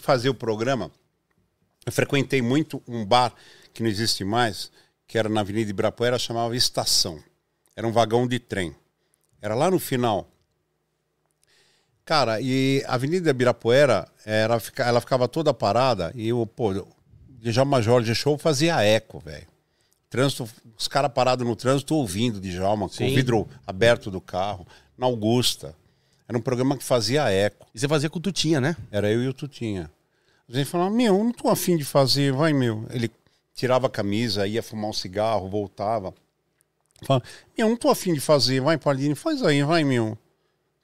fazia 0.00 0.30
o 0.30 0.34
programa. 0.34 0.90
Eu 1.86 1.92
frequentei 1.92 2.40
muito 2.40 2.82
um 2.88 3.04
bar 3.04 3.34
que 3.72 3.82
não 3.82 3.90
existe 3.90 4.24
mais, 4.24 4.70
que 5.06 5.18
era 5.18 5.28
na 5.28 5.40
Avenida 5.40 5.70
Ibirapuera, 5.70 6.18
chamava 6.18 6.56
Estação. 6.56 7.22
Era 7.76 7.86
um 7.86 7.92
vagão 7.92 8.26
de 8.26 8.38
trem. 8.38 8.74
Era 9.40 9.54
lá 9.54 9.70
no 9.70 9.78
final. 9.78 10.28
Cara, 12.04 12.40
e 12.40 12.82
a 12.86 12.94
Avenida 12.94 13.30
Ibirapuera, 13.30 14.08
era, 14.24 14.60
ela 14.78 15.00
ficava 15.00 15.26
toda 15.26 15.54
parada 15.54 16.12
e 16.14 16.32
o, 16.32 16.46
pô, 16.46 16.86
Djalma 17.28 17.82
Jorge 17.82 18.14
Show 18.14 18.38
fazia 18.38 18.82
eco, 18.82 19.18
velho. 19.20 19.53
Trânsito, 20.14 20.48
os 20.78 20.86
caras 20.86 21.12
parados 21.12 21.44
no 21.44 21.56
trânsito 21.56 21.92
ouvindo 21.96 22.40
Djalma, 22.40 22.88
com 22.88 23.04
o 23.04 23.12
vidro 23.12 23.48
aberto 23.66 24.12
do 24.12 24.20
carro, 24.20 24.64
na 24.96 25.06
Augusta. 25.06 25.74
Era 26.28 26.38
um 26.38 26.40
programa 26.40 26.78
que 26.78 26.84
fazia 26.84 27.28
eco. 27.28 27.66
E 27.74 27.80
você 27.80 27.88
fazia 27.88 28.08
com 28.08 28.20
o 28.20 28.22
Tutinha, 28.22 28.60
né? 28.60 28.76
Era 28.92 29.10
eu 29.10 29.24
e 29.24 29.26
o 29.26 29.34
Tutinha. 29.34 29.90
A 30.48 30.56
gente 30.56 30.70
falava, 30.70 30.88
meu, 30.94 31.18
não 31.18 31.32
tô 31.32 31.48
afim 31.48 31.76
de 31.76 31.84
fazer, 31.84 32.32
vai, 32.32 32.52
meu. 32.52 32.86
Ele 32.90 33.10
tirava 33.56 33.88
a 33.88 33.90
camisa, 33.90 34.46
ia 34.46 34.62
fumar 34.62 34.90
um 34.90 34.92
cigarro, 34.92 35.48
voltava. 35.48 36.14
Fala, 37.02 37.20
meu, 37.58 37.68
não 37.68 37.76
tô 37.76 37.88
afim 37.88 38.14
de 38.14 38.20
fazer, 38.20 38.60
vai, 38.60 38.78
Paulino, 38.78 39.16
faz 39.16 39.42
aí, 39.42 39.64
vai, 39.64 39.82
meu. 39.82 40.16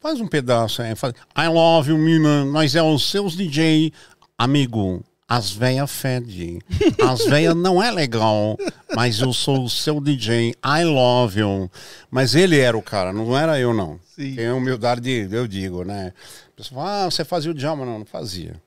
faz 0.00 0.20
um 0.20 0.26
pedaço 0.26 0.82
aí. 0.82 0.96
Faz, 0.96 1.14
I 1.38 1.46
love 1.46 1.88
you, 1.88 1.98
mina. 1.98 2.44
Nós 2.46 2.74
é 2.74 2.82
os 2.82 3.08
seus 3.08 3.36
DJ. 3.36 3.92
Amigo, 4.36 5.04
as 5.30 5.52
velhas 5.52 5.88
fede. 5.88 6.58
As 7.00 7.24
velhas 7.24 7.54
não 7.54 7.80
é 7.80 7.88
legal, 7.88 8.58
mas 8.96 9.20
eu 9.20 9.32
sou 9.32 9.62
o 9.62 9.70
seu 9.70 10.00
DJ. 10.00 10.56
I 10.64 10.82
love 10.82 11.38
you. 11.38 11.70
Mas 12.10 12.34
ele 12.34 12.58
era 12.58 12.76
o 12.76 12.82
cara, 12.82 13.12
não 13.12 13.38
era 13.38 13.56
eu, 13.56 13.72
não. 13.72 14.00
Sim. 14.16 14.34
Tem 14.34 14.50
humildade, 14.50 15.28
eu 15.30 15.46
digo, 15.46 15.84
né? 15.84 16.12
A 16.48 16.56
pessoa 16.56 16.80
fala, 16.80 17.04
ah, 17.04 17.10
você 17.12 17.24
fazia 17.24 17.52
o 17.52 17.54
Djalma? 17.54 17.86
Não, 17.86 18.00
não 18.00 18.04
fazia. 18.04 18.60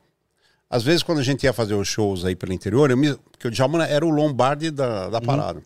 Às 0.70 0.84
vezes, 0.84 1.04
quando 1.04 1.20
a 1.20 1.24
gente 1.24 1.44
ia 1.44 1.52
fazer 1.52 1.74
os 1.74 1.90
shows 1.90 2.24
aí 2.24 2.34
pelo 2.34 2.54
interior, 2.54 2.90
eu 2.90 2.96
me... 2.96 3.14
porque 3.14 3.50
o 3.50 3.52
Djalma 3.52 3.86
era 3.86 4.06
o 4.06 4.10
Lombardi 4.10 4.72
da, 4.72 5.10
da 5.10 5.20
parada. 5.20 5.62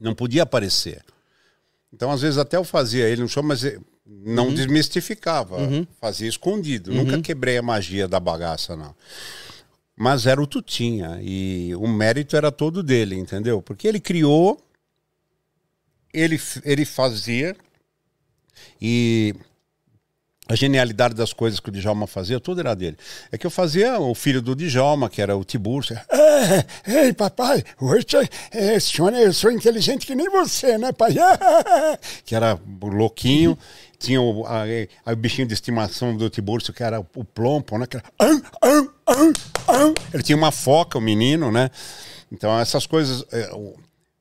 Não 0.00 0.14
podia 0.14 0.44
aparecer. 0.44 1.02
Então, 1.92 2.12
às 2.12 2.20
vezes, 2.22 2.38
até 2.38 2.56
eu 2.56 2.62
fazia 2.62 3.08
ele 3.08 3.22
no 3.22 3.28
show, 3.28 3.42
mas 3.42 3.64
não 4.06 4.54
desmistificava. 4.54 5.56
Fazia 6.00 6.28
escondido. 6.28 6.94
Nunca 6.94 7.20
quebrei 7.20 7.58
a 7.58 7.62
magia 7.62 8.06
da 8.06 8.20
bagaça, 8.20 8.76
não. 8.76 8.94
Mas 9.96 10.26
era 10.26 10.42
o 10.42 10.46
Tutinha. 10.46 11.18
E 11.22 11.74
o 11.76 11.86
mérito 11.86 12.36
era 12.36 12.50
todo 12.50 12.82
dele, 12.82 13.16
entendeu? 13.16 13.62
Porque 13.62 13.86
ele 13.86 14.00
criou, 14.00 14.60
ele, 16.12 16.40
ele 16.64 16.84
fazia. 16.84 17.56
E 18.80 19.34
a 20.46 20.54
genialidade 20.54 21.14
das 21.14 21.32
coisas 21.32 21.58
que 21.58 21.70
o 21.70 21.72
Djalma 21.72 22.06
fazia, 22.06 22.38
tudo 22.38 22.60
era 22.60 22.74
dele. 22.74 22.98
É 23.32 23.38
que 23.38 23.46
eu 23.46 23.50
fazia 23.50 23.98
o 23.98 24.14
filho 24.14 24.42
do 24.42 24.54
Djalma, 24.54 25.08
que 25.08 25.22
era 25.22 25.36
o 25.36 25.44
Tiburcio. 25.44 25.98
É, 26.86 27.06
ei, 27.06 27.12
papai, 27.14 27.64
hoje 27.80 28.06
é, 28.50 28.78
senhor, 28.78 29.14
eu 29.14 29.32
sou 29.32 29.50
inteligente 29.50 30.06
que 30.06 30.14
nem 30.14 30.28
você, 30.28 30.76
né, 30.76 30.92
pai? 30.92 31.14
que 32.26 32.34
era 32.34 32.58
louquinho. 32.82 33.56
Tinha 34.04 34.20
o, 34.20 34.44
a- 34.46 34.64
a- 35.06 35.12
o 35.12 35.16
bichinho 35.16 35.46
de 35.48 35.54
estimação 35.54 36.16
do 36.16 36.28
Tiburcio, 36.28 36.72
que 36.72 36.82
era 36.82 37.00
o 37.00 37.24
plompo, 37.24 37.78
né? 37.78 37.86
Que 37.86 37.96
era. 37.96 38.04
Ele 40.12 40.22
tinha 40.22 40.36
uma 40.36 40.50
foca, 40.52 40.98
o 40.98 41.00
menino, 41.00 41.50
né? 41.50 41.70
Então, 42.32 42.58
essas 42.58 42.86
coisas. 42.86 43.24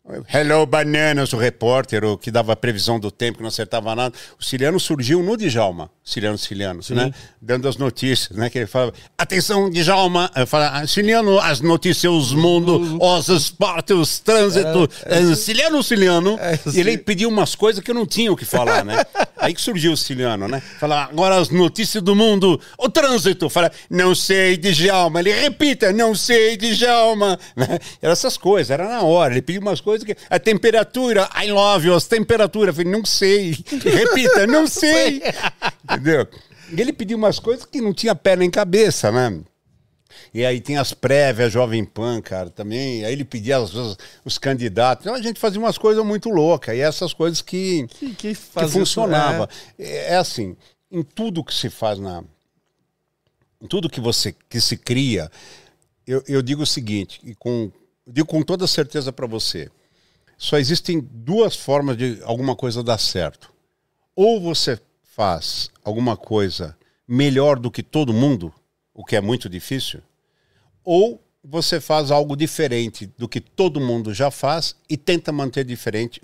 É, 0.09 0.39
Hello 0.39 0.65
Bananas, 0.65 1.31
o 1.31 1.37
repórter, 1.37 2.03
o 2.03 2.17
que 2.17 2.29
dava 2.29 2.55
previsão 2.57 2.99
do 2.99 3.09
tempo, 3.09 3.37
que 3.37 3.41
não 3.41 3.47
acertava 3.47 3.95
nada. 3.95 4.13
O 4.37 4.43
Ciliano 4.43 4.77
surgiu 4.77 5.23
no 5.23 5.37
Djalma, 5.37 5.89
Ciliano 6.03 6.37
Ciliano, 6.37 6.81
né? 6.89 7.13
Dando 7.41 7.69
as 7.69 7.77
notícias, 7.77 8.37
né? 8.37 8.49
Que 8.49 8.59
ele 8.59 8.67
falava, 8.67 8.93
atenção, 9.17 9.69
Djalma, 9.69 10.29
eu 10.35 10.45
falava, 10.45 10.79
"Ah, 10.79 10.87
Ciliano, 10.87 11.39
as 11.39 11.61
notícias, 11.61 12.11
os 12.11 12.33
mundos, 12.33 12.97
os 12.99 13.29
esportes, 13.29 14.19
trânsito, 14.19 14.89
eh, 15.05 15.35
Ciliano 15.35 15.81
Ciliano. 15.81 16.37
É, 16.37 16.59
ele 16.77 16.97
pediu 16.97 17.29
umas 17.29 17.55
coisas 17.55 17.81
que 17.81 17.89
eu 17.89 17.95
não 17.95 18.05
tinha 18.05 18.31
o 18.31 18.35
que 18.35 18.45
falar, 18.45 18.83
né? 18.83 19.05
Aí 19.37 19.53
que 19.53 19.61
surgiu 19.61 19.93
o 19.93 19.97
Ciliano, 19.97 20.47
né? 20.47 20.61
Falar, 20.79 21.05
agora 21.05 21.37
as 21.37 21.49
notícias 21.49 22.03
do 22.03 22.15
mundo, 22.15 22.59
o 22.77 22.89
trânsito. 22.89 23.49
Fala, 23.49 23.71
não 23.89 24.15
sei, 24.15 24.57
Djalma. 24.57 25.19
Ele 25.19 25.31
repita, 25.31 25.91
não 25.91 26.15
sei, 26.15 26.57
Djalma. 26.57 27.39
Né? 27.55 27.79
Era 28.01 28.13
essas 28.13 28.37
coisas, 28.37 28.69
era 28.71 28.87
na 28.87 29.01
hora. 29.01 29.33
Ele 29.33 29.41
pediu 29.41 29.61
umas 29.61 29.81
coisas 29.81 29.92
que. 30.01 30.15
A 30.29 30.39
temperatura, 30.39 31.29
I 31.43 31.51
love 31.51 31.87
you, 31.87 31.93
as 31.93 32.05
temperaturas. 32.07 32.69
Eu 32.77 32.83
falei, 32.83 32.91
não 32.99 33.05
sei. 33.05 33.51
Repita, 33.83 34.47
não 34.47 34.65
sei. 34.65 35.21
Entendeu? 35.83 36.27
E 36.75 36.81
ele 36.81 36.93
pediu 36.93 37.17
umas 37.17 37.37
coisas 37.39 37.65
que 37.65 37.79
não 37.81 37.93
tinha 37.93 38.15
pé 38.15 38.35
nem 38.35 38.49
cabeça, 38.49 39.11
né? 39.11 39.41
E 40.33 40.43
aí 40.43 40.59
tem 40.59 40.77
as 40.77 40.93
prévias, 40.93 41.51
Jovem 41.53 41.85
Pan, 41.85 42.19
cara, 42.21 42.49
também. 42.49 43.05
Aí 43.05 43.13
ele 43.13 43.23
pedia 43.25 43.57
as- 43.57 43.73
os, 43.73 43.97
os 44.25 44.37
candidatos. 44.39 45.05
Então 45.05 45.15
a 45.15 45.21
gente 45.21 45.39
fazia 45.39 45.59
umas 45.59 45.77
coisas 45.77 46.03
muito 46.03 46.29
loucas. 46.29 46.75
E 46.75 46.79
essas 46.79 47.13
coisas 47.13 47.41
que, 47.41 47.85
Que, 47.99 48.09
que, 48.15 48.33
que 48.33 48.67
funcionava. 48.67 49.47
É. 49.77 50.13
é 50.13 50.15
assim, 50.15 50.55
em 50.91 51.03
tudo 51.03 51.43
que 51.43 51.53
se 51.53 51.69
faz 51.69 51.99
na. 51.99 52.23
Em 53.61 53.67
tudo 53.67 53.89
que 53.89 54.01
você 54.01 54.35
que 54.49 54.59
se 54.59 54.75
cria, 54.75 55.31
eu, 56.05 56.23
eu 56.27 56.41
digo 56.41 56.63
o 56.63 56.67
seguinte, 56.67 57.21
e 57.23 57.33
com, 57.33 57.71
digo 58.05 58.27
com 58.27 58.41
toda 58.41 58.67
certeza 58.67 59.13
para 59.13 59.25
você: 59.27 59.69
só 60.43 60.57
existem 60.57 60.99
duas 60.99 61.55
formas 61.55 61.95
de 61.95 62.19
alguma 62.23 62.53
coisa 62.53 62.83
dar 62.83 62.97
certo. 62.97 63.53
Ou 64.13 64.41
você 64.41 64.77
faz 65.01 65.71
alguma 65.81 66.17
coisa 66.17 66.77
melhor 67.07 67.57
do 67.57 67.71
que 67.71 67.81
todo 67.81 68.11
mundo, 68.11 68.53
o 68.93 69.05
que 69.05 69.15
é 69.15 69.21
muito 69.21 69.47
difícil, 69.47 70.01
ou 70.83 71.23
você 71.41 71.79
faz 71.79 72.11
algo 72.11 72.35
diferente 72.35 73.09
do 73.17 73.25
que 73.25 73.39
todo 73.39 73.79
mundo 73.79 74.13
já 74.13 74.29
faz 74.29 74.75
e 74.89 74.97
tenta 74.97 75.31
manter 75.31 75.63
diferente 75.63 76.21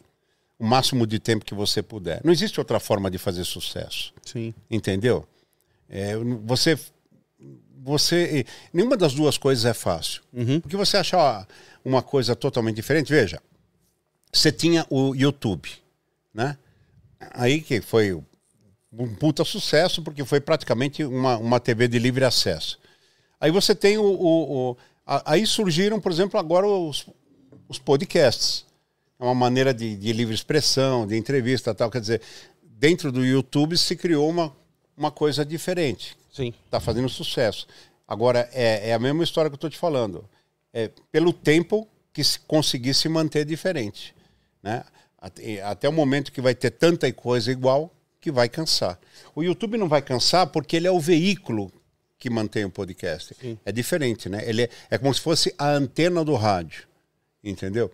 o 0.59 0.65
máximo 0.65 1.07
de 1.07 1.17
tempo 1.17 1.45
que 1.45 1.55
você 1.55 1.81
puder. 1.81 2.19
Não 2.21 2.33
existe 2.33 2.59
outra 2.59 2.77
forma 2.77 3.09
de 3.09 3.17
fazer 3.17 3.45
sucesso, 3.45 4.13
Sim. 4.25 4.53
entendeu? 4.69 5.25
É, 5.87 6.17
você, 6.43 6.77
você, 7.81 8.45
nenhuma 8.73 8.97
das 8.97 9.13
duas 9.13 9.37
coisas 9.37 9.63
é 9.63 9.73
fácil, 9.73 10.21
porque 10.61 10.75
você 10.75 10.97
achar 10.97 11.47
uma 11.85 12.01
coisa 12.01 12.35
totalmente 12.35 12.75
diferente. 12.75 13.13
Veja, 13.13 13.41
você 14.31 14.51
tinha 14.51 14.85
o 14.89 15.13
YouTube, 15.15 15.69
né? 16.33 16.57
Aí 17.31 17.61
que 17.61 17.81
foi 17.81 18.13
um 18.91 19.13
puta 19.15 19.43
sucesso, 19.43 20.01
porque 20.01 20.23
foi 20.25 20.39
praticamente 20.39 21.03
uma, 21.03 21.37
uma 21.37 21.59
TV 21.59 21.87
de 21.87 21.99
livre 21.99 22.25
acesso. 22.25 22.79
Aí 23.39 23.51
você 23.51 23.75
tem 23.75 23.97
o. 23.97 24.03
o- 24.03 24.69
o- 24.71 24.77
a- 25.05 25.33
aí 25.33 25.45
surgiram, 25.45 25.99
por 25.99 26.11
exemplo, 26.11 26.39
agora 26.39 26.67
os, 26.67 27.05
os 27.67 27.79
podcasts. 27.79 28.65
É 29.19 29.23
uma 29.23 29.35
maneira 29.35 29.73
de, 29.73 29.95
de 29.97 30.13
livre 30.13 30.33
expressão, 30.33 31.05
de 31.05 31.17
entrevista 31.17 31.75
tal. 31.75 31.91
Quer 31.91 31.99
dizer, 32.01 32.21
dentro 32.63 33.11
do 33.11 33.25
YouTube 33.25 33.77
se 33.77 33.95
criou 33.95 34.29
uma, 34.29 34.55
uma 34.95 35.11
coisa 35.11 35.43
diferente. 35.45 36.15
Sim. 36.31 36.53
Está 36.65 36.79
fazendo 36.79 37.09
sucesso. 37.09 37.67
Agora, 38.07 38.49
é, 38.53 38.89
é 38.89 38.93
a 38.93 38.99
mesma 38.99 39.23
história 39.23 39.49
que 39.49 39.53
eu 39.55 39.57
estou 39.57 39.69
te 39.69 39.77
falando. 39.77 40.23
É 40.73 40.89
pelo 41.11 41.33
tempo 41.33 41.87
que 42.13 42.23
se 42.23 42.39
conseguir 42.39 42.93
se 42.93 43.09
manter 43.09 43.43
diferente. 43.45 44.15
Né? 44.61 44.83
Até, 45.17 45.61
até 45.61 45.89
o 45.89 45.93
momento 45.93 46.31
que 46.31 46.41
vai 46.41 46.55
ter 46.55 46.71
tanta 46.71 47.11
coisa 47.11 47.51
igual 47.51 47.93
que 48.21 48.31
vai 48.31 48.49
cansar. 48.49 48.99
O 49.35 49.43
YouTube 49.43 49.77
não 49.77 49.87
vai 49.87 50.01
cansar 50.01 50.47
porque 50.47 50.75
ele 50.75 50.87
é 50.87 50.91
o 50.91 50.99
veículo 50.99 51.71
que 52.17 52.29
mantém 52.29 52.65
o 52.65 52.69
podcast. 52.69 53.35
É 53.65 53.71
diferente, 53.71 54.27
né? 54.27 54.41
Ele 54.45 54.63
é, 54.63 54.69
é 54.91 54.97
como 54.97 55.13
se 55.13 55.21
fosse 55.21 55.53
a 55.57 55.69
antena 55.69 56.23
do 56.23 56.35
rádio. 56.35 56.87
Entendeu? 57.41 57.89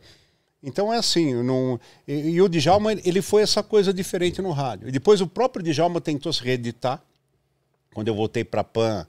Então 0.64 0.92
é 0.92 0.98
assim, 0.98 1.44
não, 1.44 1.80
e, 2.08 2.32
e 2.32 2.42
o 2.42 2.50
Djalma 2.50 2.94
ele 2.94 3.22
foi 3.22 3.44
essa 3.44 3.62
coisa 3.62 3.94
diferente 3.94 4.42
no 4.42 4.52
rádio. 4.52 4.88
E 4.88 4.92
depois 4.92 5.22
o 5.22 5.28
próprio 5.28 5.64
Djalma 5.64 6.02
tentou 6.02 6.34
se 6.34 6.44
reeditar. 6.44 7.04
Quando 7.94 8.08
eu 8.08 8.16
voltei 8.16 8.44
para 8.44 8.62
a 8.62 8.64
PAN, 8.64 9.08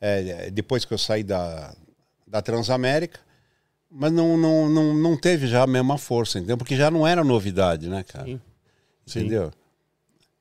é, 0.00 0.50
depois 0.50 0.84
que 0.84 0.92
eu 0.92 0.98
saí 0.98 1.22
da, 1.22 1.74
da 2.26 2.42
Transamérica, 2.42 3.20
mas 3.90 4.12
não, 4.12 4.36
não, 4.36 4.68
não, 4.68 4.94
não 4.94 5.16
teve 5.16 5.46
já 5.46 5.62
a 5.62 5.66
mesma 5.66 5.96
força, 5.96 6.38
entendeu? 6.38 6.56
Porque 6.56 6.76
já 6.76 6.90
não 6.90 7.06
era 7.06 7.22
novidade, 7.22 7.88
né, 7.88 8.02
cara? 8.02 8.26
Sim. 8.26 8.40
Sim. 9.06 9.20
Entendeu? 9.20 9.52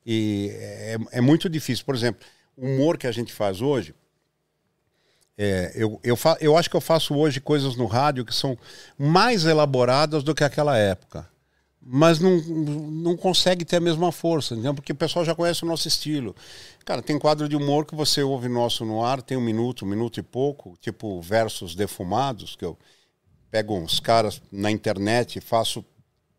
E 0.06 0.50
é, 0.54 0.98
é 1.14 1.22
muito 1.22 1.50
difícil. 1.50 1.86
Por 1.86 1.96
exemplo, 1.96 2.26
o 2.58 2.66
humor 2.66 2.98
que 2.98 3.08
a 3.08 3.12
gente 3.12 3.34
faz 3.34 3.62
hoje, 3.62 3.94
é, 5.38 5.72
eu, 5.76 6.00
eu, 6.04 6.16
fa 6.16 6.38
eu 6.40 6.58
acho 6.58 6.70
que 6.70 6.76
eu 6.76 6.82
faço 6.82 7.14
hoje 7.16 7.42
coisas 7.42 7.76
no 7.76 7.86
rádio 7.86 8.26
que 8.26 8.34
são 8.34 8.58
mais 8.98 9.46
elaboradas 9.46 10.24
do 10.24 10.34
que 10.34 10.44
aquela 10.44 10.78
época. 10.78 11.28
Mas 11.88 12.20
não, 12.20 12.38
não 12.38 13.16
consegue 13.16 13.64
ter 13.64 13.76
a 13.76 13.80
mesma 13.80 14.12
força, 14.12 14.56
entendeu? 14.56 14.74
porque 14.74 14.92
o 14.92 14.96
pessoal 14.96 15.24
já 15.24 15.36
conhece 15.36 15.64
o 15.64 15.68
nosso 15.68 15.88
estilo. 15.88 16.36
Cara, 16.84 17.00
tem 17.00 17.20
quadro 17.20 17.48
de 17.48 17.56
humor 17.56 17.86
que 17.86 17.94
você 17.94 18.24
ouve 18.24 18.50
nosso 18.50 18.84
no 18.84 19.04
ar, 19.04 19.22
tem 19.22 19.38
um 19.38 19.42
minuto, 19.42 19.86
um 19.86 19.88
minuto 19.88 20.20
e 20.20 20.24
pouco, 20.24 20.76
tipo 20.82 21.22
versos 21.22 21.76
defumados, 21.76 22.56
que 22.56 22.66
eu 22.66 22.76
pego 23.56 23.74
uns 23.78 24.02
caras 24.02 24.42
na 24.52 24.70
internet 24.70 25.40
faço, 25.40 25.86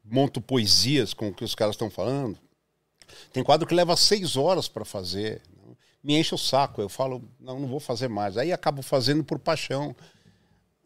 monto 0.04 0.38
poesias 0.38 1.14
com 1.14 1.28
o 1.28 1.32
que 1.32 1.44
os 1.44 1.54
caras 1.54 1.72
estão 1.74 1.88
falando. 1.88 2.38
Tem 3.32 3.42
quadro 3.42 3.66
que 3.66 3.74
leva 3.74 3.96
seis 3.96 4.36
horas 4.36 4.68
para 4.68 4.84
fazer. 4.84 5.40
Me 6.04 6.14
enche 6.18 6.34
o 6.34 6.38
saco. 6.38 6.82
Eu 6.82 6.90
falo, 6.90 7.22
não, 7.40 7.58
não 7.58 7.68
vou 7.68 7.80
fazer 7.80 8.06
mais. 8.08 8.36
Aí 8.36 8.52
acabo 8.52 8.82
fazendo 8.82 9.24
por 9.24 9.38
paixão. 9.38 9.96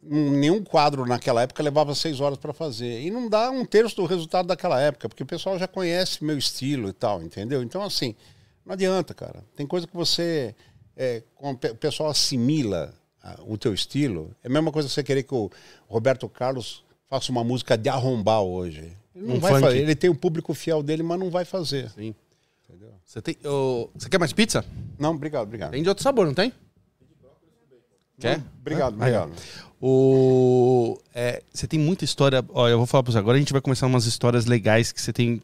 Hum, 0.04 0.30
Nenhum 0.38 0.62
quadro 0.62 1.04
naquela 1.04 1.42
época 1.42 1.64
levava 1.64 1.96
seis 1.96 2.20
horas 2.20 2.38
para 2.38 2.52
fazer. 2.52 3.00
E 3.02 3.10
não 3.10 3.28
dá 3.28 3.50
um 3.50 3.64
terço 3.64 3.96
do 3.96 4.04
resultado 4.06 4.46
daquela 4.46 4.80
época, 4.80 5.08
porque 5.08 5.24
o 5.24 5.26
pessoal 5.26 5.58
já 5.58 5.66
conhece 5.66 6.22
meu 6.22 6.38
estilo 6.38 6.88
e 6.90 6.92
tal, 6.92 7.20
entendeu? 7.24 7.60
Então, 7.60 7.82
assim, 7.82 8.14
não 8.64 8.74
adianta, 8.74 9.12
cara. 9.14 9.42
Tem 9.56 9.66
coisa 9.66 9.84
que 9.84 9.96
você. 9.96 10.54
É, 10.96 11.24
o 11.40 11.56
pe- 11.56 11.70
o 11.70 11.76
pessoal 11.76 12.08
assimila 12.08 12.94
o 13.46 13.56
teu 13.58 13.72
estilo. 13.74 14.34
É 14.42 14.48
a 14.48 14.50
mesma 14.50 14.70
coisa 14.72 14.88
você 14.88 15.02
querer 15.02 15.22
que 15.22 15.34
o 15.34 15.50
Roberto 15.88 16.28
Carlos 16.28 16.84
faça 17.08 17.30
uma 17.32 17.42
música 17.44 17.76
de 17.76 17.88
arrombar 17.88 18.42
hoje. 18.42 18.96
Ele 19.14 19.26
não 19.26 19.36
Um 19.36 19.40
vai 19.40 19.52
funk. 19.52 19.62
fazer. 19.64 19.78
Ele 19.78 19.94
tem 19.94 20.08
o 20.10 20.14
público 20.14 20.54
fiel 20.54 20.82
dele, 20.82 21.02
mas 21.02 21.18
não 21.18 21.30
vai 21.30 21.44
fazer. 21.44 21.90
Sim. 21.90 22.14
Você, 23.04 23.20
tem, 23.20 23.36
ô, 23.44 23.90
você 23.94 24.08
quer 24.08 24.18
mais 24.18 24.32
pizza? 24.32 24.64
Não, 24.96 25.10
obrigado, 25.10 25.42
obrigado. 25.42 25.72
Tem 25.72 25.82
de 25.82 25.88
outro 25.88 26.04
sabor, 26.04 26.26
não 26.26 26.34
tem? 26.34 26.52
Quer? 28.20 28.40
Obrigado, 28.60 28.92
ó. 28.92 28.96
obrigado. 28.96 29.32
O, 29.80 30.98
é, 31.14 31.42
você 31.52 31.66
tem 31.66 31.78
muita 31.80 32.04
história. 32.04 32.44
Olha, 32.50 32.72
eu 32.72 32.78
vou 32.78 32.86
falar 32.86 33.02
pra 33.02 33.12
você 33.12 33.18
agora. 33.18 33.36
A 33.36 33.40
gente 33.40 33.52
vai 33.52 33.62
começar 33.62 33.86
umas 33.86 34.04
histórias 34.04 34.44
legais 34.46 34.92
que 34.92 35.00
você 35.00 35.12
tem. 35.12 35.42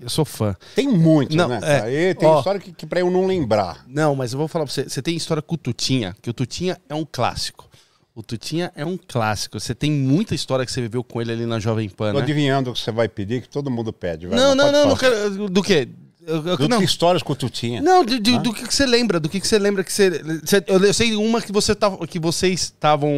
Eu 0.00 0.08
sou 0.08 0.24
fã. 0.24 0.56
Tem 0.74 0.88
muito, 0.88 1.36
Não, 1.36 1.48
né? 1.48 1.60
é. 1.62 2.14
tem 2.14 2.28
Ó. 2.28 2.38
história 2.38 2.60
que, 2.60 2.72
que 2.72 2.86
pra 2.86 3.00
eu 3.00 3.10
não 3.10 3.26
lembrar. 3.26 3.84
Não, 3.86 4.14
mas 4.16 4.32
eu 4.32 4.38
vou 4.38 4.48
falar 4.48 4.64
pra 4.64 4.72
você. 4.72 4.88
Você 4.88 5.02
tem 5.02 5.14
história 5.16 5.42
com 5.42 5.54
o 5.54 5.58
Tutinha, 5.58 6.16
que 6.22 6.30
o 6.30 6.32
Tutinha 6.32 6.78
é 6.88 6.94
um 6.94 7.06
clássico. 7.10 7.68
O 8.14 8.22
Tutinha 8.22 8.72
é 8.74 8.84
um 8.84 8.96
clássico. 8.98 9.58
Você 9.60 9.74
tem 9.74 9.90
muita 9.90 10.34
história 10.34 10.64
que 10.66 10.72
você 10.72 10.80
viveu 10.80 11.04
com 11.04 11.20
ele 11.20 11.32
ali 11.32 11.46
na 11.46 11.58
Jovem 11.60 11.88
Pan, 11.88 12.12
Tô 12.12 12.18
né? 12.18 12.22
adivinhando 12.24 12.70
o 12.70 12.72
que 12.74 12.80
você 12.80 12.90
vai 12.90 13.08
pedir, 13.08 13.42
que 13.42 13.48
todo 13.48 13.70
mundo 13.70 13.92
pede. 13.92 14.26
vai, 14.26 14.38
Não, 14.38 14.54
não, 14.54 14.72
não, 14.72 14.88
não 14.88 14.96
quero. 14.96 15.48
Do 15.48 15.62
quê? 15.62 15.88
Eu- 16.26 16.46
eu- 16.46 16.56
Do 16.56 16.68
não, 16.68 16.78
que 16.78 16.84
histórias 16.84 17.22
com 17.22 17.32
o 17.32 17.36
Tutinha. 17.36 17.80
não 17.80 18.04
de- 18.04 18.18
de- 18.20 18.38
do 18.40 18.52
que, 18.52 18.66
que 18.66 18.74
você 18.74 18.84
lembra? 18.84 19.18
Do 19.18 19.28
que, 19.28 19.40
que 19.40 19.46
você 19.48 19.58
lembra 19.58 19.82
que 19.82 19.92
você. 19.92 20.10
você- 20.44 20.62
eu, 20.66 20.84
eu 20.84 20.92
sei 20.94 21.14
uma 21.16 21.40
que 21.40 21.50
você 21.52 21.74
tava, 21.74 22.06
que 22.06 22.18
vocês 22.18 22.60
estavam. 22.62 23.10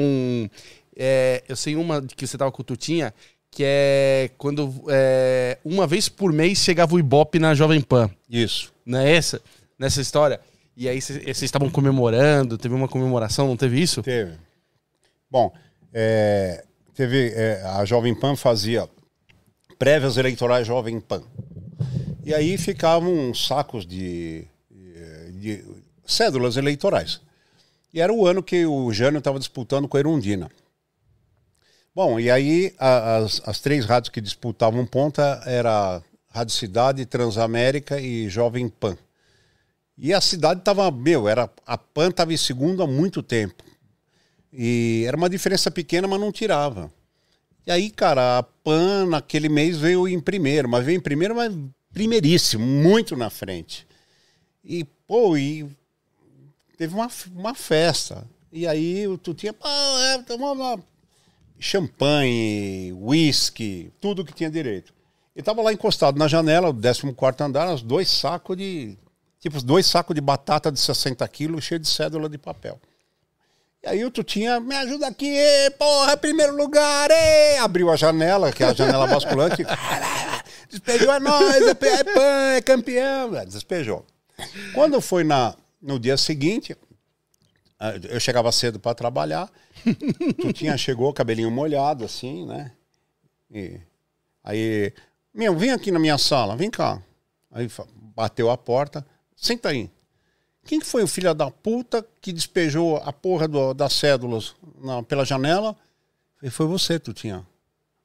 é, 0.97 1.43
eu 1.49 1.57
sei 1.57 1.74
uma 1.74 2.03
que 2.03 2.26
você 2.26 2.37
tava 2.39 2.53
com 2.53 2.62
o 2.62 2.64
Tutinha, 2.64 3.12
que 3.53 3.62
é 3.64 4.30
quando 4.38 4.72
é, 4.88 5.59
uma 5.62 5.86
vez 5.86 6.09
por 6.09 6.32
mês 6.32 6.59
chegava 6.59 6.94
o 6.94 6.98
Ibope 6.98 7.38
na 7.38 7.55
Jovem 7.55 7.82
Pan. 7.82 8.11
Isso. 8.28 8.72
Não 8.84 8.98
é 8.98 9.12
essa? 9.14 9.40
Nessa 9.78 10.00
história? 10.00 10.40
E 10.74 10.88
aí 10.88 11.00
cê- 11.03 11.20
vocês 11.20 11.42
estavam 11.42 11.68
comemorando, 11.68 12.57
teve 12.57 12.74
uma 12.74 12.88
comemoração, 12.88 13.46
não 13.46 13.57
teve 13.57 13.80
isso? 13.80 14.03
Teve. 14.03 14.32
Bom, 15.30 15.53
é, 15.92 16.64
teve, 16.94 17.30
é, 17.34 17.62
a 17.76 17.84
Jovem 17.84 18.14
Pan 18.14 18.34
fazia 18.36 18.88
prévias 19.78 20.16
eleitorais 20.16 20.66
Jovem 20.66 20.98
Pan. 20.98 21.22
E 22.24 22.32
aí 22.32 22.57
ficavam 22.57 23.34
sacos 23.34 23.84
de, 23.84 24.46
de 25.34 25.62
cédulas 26.07 26.57
eleitorais. 26.57 27.20
E 27.92 28.00
era 28.00 28.12
o 28.12 28.26
ano 28.26 28.42
que 28.42 28.64
o 28.64 28.90
Jânio 28.94 29.18
estava 29.18 29.38
disputando 29.38 29.86
com 29.86 29.98
a 29.98 30.00
Erundina. 30.00 30.50
Bom, 31.95 32.18
e 32.18 32.30
aí 32.30 32.74
a- 32.78 33.16
as, 33.18 33.43
as 33.45 33.61
três 33.61 33.84
rádios 33.84 34.11
que 34.11 34.20
disputavam 34.20 34.86
ponta 34.86 35.43
era 35.45 36.03
Rádio 36.28 36.55
Cidade, 36.55 37.05
Transamérica 37.05 38.01
e 38.01 38.28
Jovem 38.28 38.68
Pan. 38.68 38.97
E 39.97 40.12
a 40.12 40.20
cidade 40.20 40.61
estava, 40.61 40.90
meu, 40.90 41.28
era, 41.28 41.51
a 41.66 41.76
PAN 41.78 42.09
estava 42.09 42.32
em 42.32 42.36
segundo 42.36 42.82
há 42.82 42.86
muito 42.86 43.22
tempo. 43.22 43.62
E 44.53 45.05
era 45.07 45.16
uma 45.16 45.28
diferença 45.30 45.70
pequena, 45.70 46.09
mas 46.09 46.20
não 46.20 46.32
tirava. 46.32 46.93
E 47.66 47.70
aí, 47.70 47.90
cara, 47.90 48.38
a 48.38 48.43
PAN 48.43 49.07
naquele 49.07 49.49
mês 49.49 49.78
veio 49.78 50.09
em 50.09 50.20
primeiro, 50.20 50.68
mas 50.68 50.84
veio 50.84 50.97
em 50.97 51.01
primeiro, 51.01 51.34
mas 51.36 51.55
primeiríssimo, 51.93 52.64
muito 52.66 53.16
na 53.16 53.30
frente. 53.30 53.86
E, 54.64 54.84
pô, 55.07 55.36
e 55.36 55.66
teve 56.76 56.95
uma, 56.95 57.09
uma 57.34 57.55
festa. 57.55 58.26
E 58.51 58.66
aí 58.66 59.07
o 59.07 59.18
Tutinha, 59.18 59.53
pô, 59.53 59.68
é, 59.68 60.18
champanhe, 61.62 62.92
uísque, 62.92 63.92
tudo 64.00 64.24
que 64.24 64.34
tinha 64.34 64.50
direito. 64.50 64.92
E 65.34 65.42
tava 65.42 65.62
lá 65.62 65.72
encostado 65.72 66.18
na 66.18 66.28
janela, 66.28 66.68
o 66.68 66.74
14 66.74 67.42
andar, 67.42 67.72
os 67.72 67.82
dois 67.82 68.10
sacos 68.10 68.56
de. 68.56 68.98
Tipo, 69.40 69.60
dois 69.62 69.86
sacos 69.86 70.14
de 70.14 70.20
batata 70.20 70.70
de 70.70 70.78
60 70.78 71.26
quilos, 71.28 71.64
cheio 71.64 71.80
de 71.80 71.88
cédula 71.88 72.28
de 72.28 72.38
papel. 72.38 72.78
E 73.82 73.88
aí 73.88 74.04
o 74.04 74.10
Tutinha, 74.10 74.60
me 74.60 74.76
ajuda 74.76 75.08
aqui, 75.08 75.34
porra, 75.76 76.16
primeiro 76.16 76.54
lugar, 76.54 77.10
ê! 77.10 77.58
abriu 77.58 77.90
a 77.90 77.96
janela, 77.96 78.52
que 78.52 78.62
é 78.62 78.68
a 78.68 78.72
janela 78.72 79.08
basculante, 79.08 79.64
despejou, 80.70 81.12
é 81.12 81.18
nóis, 81.18 81.62
é, 81.62 81.70
é 81.70 82.04
pan, 82.04 82.52
é 82.54 82.60
campeão, 82.60 83.36
É, 83.36 83.44
despejou. 83.44 84.06
Quando 84.72 85.00
foi 85.00 85.24
na, 85.24 85.56
no 85.80 85.98
dia 85.98 86.16
seguinte, 86.16 86.76
eu 88.08 88.20
chegava 88.20 88.52
cedo 88.52 88.78
para 88.78 88.94
trabalhar, 88.94 89.50
Tutinha 90.41 90.76
chegou, 90.76 91.12
cabelinho 91.12 91.51
molhado, 91.51 92.05
assim, 92.05 92.47
né? 92.47 92.72
E 93.51 93.80
aí, 94.43 94.93
meu, 95.35 95.57
vem 95.57 95.70
aqui 95.72 95.91
na 95.91 95.99
minha 95.99 96.18
sala, 96.18 96.57
vem 96.57 96.70
cá. 96.70 97.03
Aí 97.51 97.68
bateu 98.16 98.51
a 98.51 98.57
porta, 98.57 99.07
senta 99.37 99.68
aí. 99.70 99.91
Quem 100.64 100.78
que 100.80 100.87
foi 100.87 101.03
o 101.03 101.09
filho 101.09 101.35
da 101.35 101.51
puta 101.51 102.07
que 102.20 102.33
despejou 102.33 102.97
a 102.99 103.12
porra 103.12 103.49
do- 103.49 103.74
das 103.74 103.93
cédulas 103.95 104.55
na- 104.80 105.03
pela 105.03 105.24
janela? 105.24 105.76
Falei, 106.37 106.51
foi 106.51 106.66
você, 106.66 106.99
Tutinha. 106.99 107.45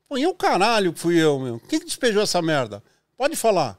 Pô, 0.09 0.17
e 0.17 0.25
o 0.25 0.33
caralho 0.33 0.91
que 0.93 0.99
fui 0.99 1.17
eu, 1.21 1.39
meu? 1.39 1.59
Quem 1.59 1.79
que 1.79 1.85
despejou 1.85 2.21
essa 2.23 2.41
merda? 2.41 2.81
Pode 3.15 3.35
falar. 3.35 3.77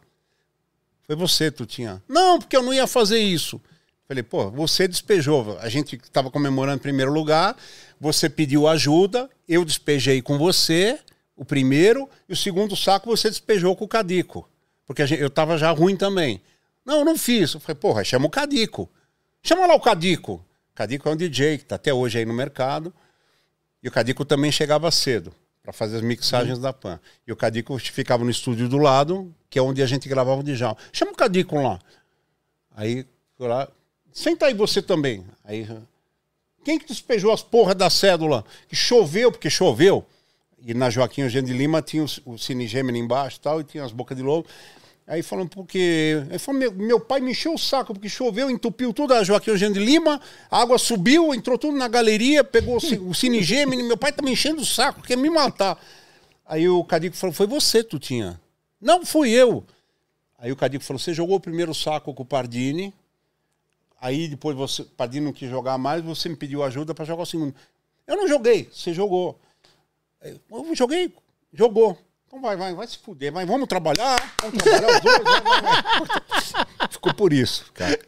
Foi 1.02 1.16
você, 1.16 1.50
Tutinha. 1.50 2.02
Não, 2.08 2.38
porque 2.38 2.56
eu 2.56 2.62
não 2.62 2.72
ia 2.72 2.86
fazer 2.86 3.18
isso. 3.18 3.60
Falei, 4.08 4.22
pô, 4.22 4.50
você 4.50 4.88
despejou. 4.88 5.58
A 5.60 5.68
gente 5.68 5.96
estava 5.96 6.30
comemorando 6.30 6.78
em 6.78 6.82
primeiro 6.82 7.12
lugar, 7.12 7.54
você 8.00 8.28
pediu 8.30 8.66
ajuda, 8.66 9.28
eu 9.46 9.64
despejei 9.66 10.22
com 10.22 10.38
você, 10.38 10.98
o 11.36 11.44
primeiro, 11.44 12.08
e 12.26 12.32
o 12.32 12.36
segundo 12.36 12.74
saco 12.74 13.06
você 13.14 13.28
despejou 13.28 13.76
com 13.76 13.84
o 13.84 13.88
Cadico. 13.88 14.48
Porque 14.86 15.06
gente- 15.06 15.20
eu 15.20 15.28
estava 15.28 15.58
já 15.58 15.70
ruim 15.70 15.94
também. 15.94 16.40
Não, 16.86 17.04
não 17.04 17.18
fiz. 17.18 17.52
Eu 17.52 17.60
falei, 17.60 17.74
porra, 17.78 18.02
chama 18.02 18.26
o 18.26 18.30
Cadico. 18.30 18.88
Chama 19.42 19.66
lá 19.66 19.74
o 19.74 19.80
Cadico. 19.80 20.42
Cadico 20.74 21.06
é 21.06 21.12
um 21.12 21.16
DJ 21.16 21.58
que 21.58 21.64
está 21.64 21.74
até 21.76 21.92
hoje 21.92 22.18
aí 22.18 22.24
no 22.24 22.32
mercado. 22.32 22.94
E 23.82 23.88
o 23.88 23.90
Cadico 23.92 24.24
também 24.24 24.50
chegava 24.50 24.90
cedo 24.90 25.34
para 25.62 25.72
fazer 25.72 25.96
as 25.96 26.02
mixagens 26.02 26.58
da 26.58 26.72
PAN. 26.72 26.98
E 27.26 27.32
o 27.32 27.36
Cadico 27.36 27.78
ficava 27.78 28.24
no 28.24 28.30
estúdio 28.30 28.70
do 28.70 28.78
lado, 28.78 29.34
que 29.50 29.58
é 29.58 29.62
onde 29.62 29.82
a 29.82 29.86
gente 29.86 30.08
gravava 30.08 30.40
o 30.40 30.42
Djalma. 30.42 30.78
Chama 30.92 31.12
o 31.12 31.14
Cadico 31.14 31.60
lá. 31.60 31.78
Aí, 32.74 33.04
lá, 33.38 33.68
senta 34.18 34.46
aí 34.46 34.54
você 34.54 34.82
também. 34.82 35.24
Aí, 35.44 35.66
quem 36.64 36.78
que 36.78 36.86
despejou 36.86 37.32
as 37.32 37.42
porras 37.42 37.74
da 37.74 37.88
cédula? 37.88 38.44
Que 38.68 38.76
choveu, 38.76 39.30
porque 39.30 39.48
choveu. 39.48 40.04
E 40.66 40.74
na 40.74 40.90
Joaquim 40.90 41.22
Eugênio 41.22 41.52
de 41.52 41.56
Lima 41.56 41.80
tinha 41.80 42.04
o, 42.04 42.32
o 42.32 42.38
Cine 42.38 42.66
Gemini 42.66 42.98
embaixo 42.98 43.40
tal, 43.40 43.60
e 43.60 43.64
tinha 43.64 43.84
as 43.84 43.92
bocas 43.92 44.16
de 44.16 44.22
lobo. 44.22 44.46
Aí 45.06 45.22
falando, 45.22 45.48
porque. 45.48 46.22
Aí 46.30 46.38
falou, 46.38 46.60
meu, 46.60 46.72
meu 46.72 47.00
pai 47.00 47.20
me 47.20 47.30
encheu 47.30 47.54
o 47.54 47.58
saco, 47.58 47.94
porque 47.94 48.08
choveu, 48.08 48.50
entupiu 48.50 48.92
tudo 48.92 49.14
a 49.14 49.24
Joaquim 49.24 49.50
Eugênio 49.50 49.74
de 49.74 49.80
Lima, 49.80 50.20
a 50.50 50.60
água 50.60 50.76
subiu, 50.76 51.32
entrou 51.32 51.56
tudo 51.56 51.78
na 51.78 51.88
galeria, 51.88 52.44
pegou 52.44 52.74
o, 52.74 53.10
o 53.10 53.14
Cine 53.14 53.40
meu 53.66 53.96
pai 53.96 54.12
tá 54.12 54.20
me 54.20 54.32
enchendo 54.32 54.60
o 54.60 54.66
saco, 54.66 55.00
quer 55.00 55.16
me 55.16 55.30
matar. 55.30 55.82
Aí 56.44 56.68
o 56.68 56.82
Cadico 56.84 57.16
falou, 57.16 57.32
foi 57.32 57.46
você, 57.46 57.82
Tutinha. 57.82 58.38
Não, 58.80 59.04
fui 59.06 59.30
eu. 59.30 59.64
Aí 60.38 60.52
o 60.52 60.56
Cadico 60.56 60.84
falou, 60.84 60.98
você 60.98 61.14
jogou 61.14 61.36
o 61.36 61.40
primeiro 61.40 61.74
saco 61.74 62.12
com 62.12 62.22
o 62.22 62.26
Pardini, 62.26 62.92
aí 64.00 64.28
depois 64.28 64.56
você, 64.56 64.82
o 64.82 64.86
Pardini 64.86 65.24
não 65.24 65.32
quis 65.32 65.50
jogar 65.50 65.78
mais, 65.78 66.02
você 66.02 66.28
me 66.28 66.36
pediu 66.36 66.62
ajuda 66.62 66.94
para 66.94 67.04
jogar 67.04 67.22
o 67.22 67.26
segundo. 67.26 67.54
Eu 68.06 68.16
não 68.16 68.28
joguei, 68.28 68.68
você 68.72 68.92
jogou. 68.92 69.38
Eu 70.22 70.74
joguei, 70.74 71.12
jogou. 71.52 71.98
Então 72.26 72.40
vai, 72.42 72.56
vai, 72.56 72.74
vai 72.74 72.86
se 72.86 72.98
fuder, 72.98 73.32
vai, 73.32 73.46
vamos 73.46 73.68
trabalhar, 73.68 74.18
vamos 74.42 74.62
trabalhar 74.62 74.96
os 74.96 75.00
dois. 75.00 75.22
vai, 75.22 75.62
vai. 75.62 76.88
Ficou 76.90 77.14
por 77.14 77.32
isso, 77.32 77.72
cara. 77.72 77.98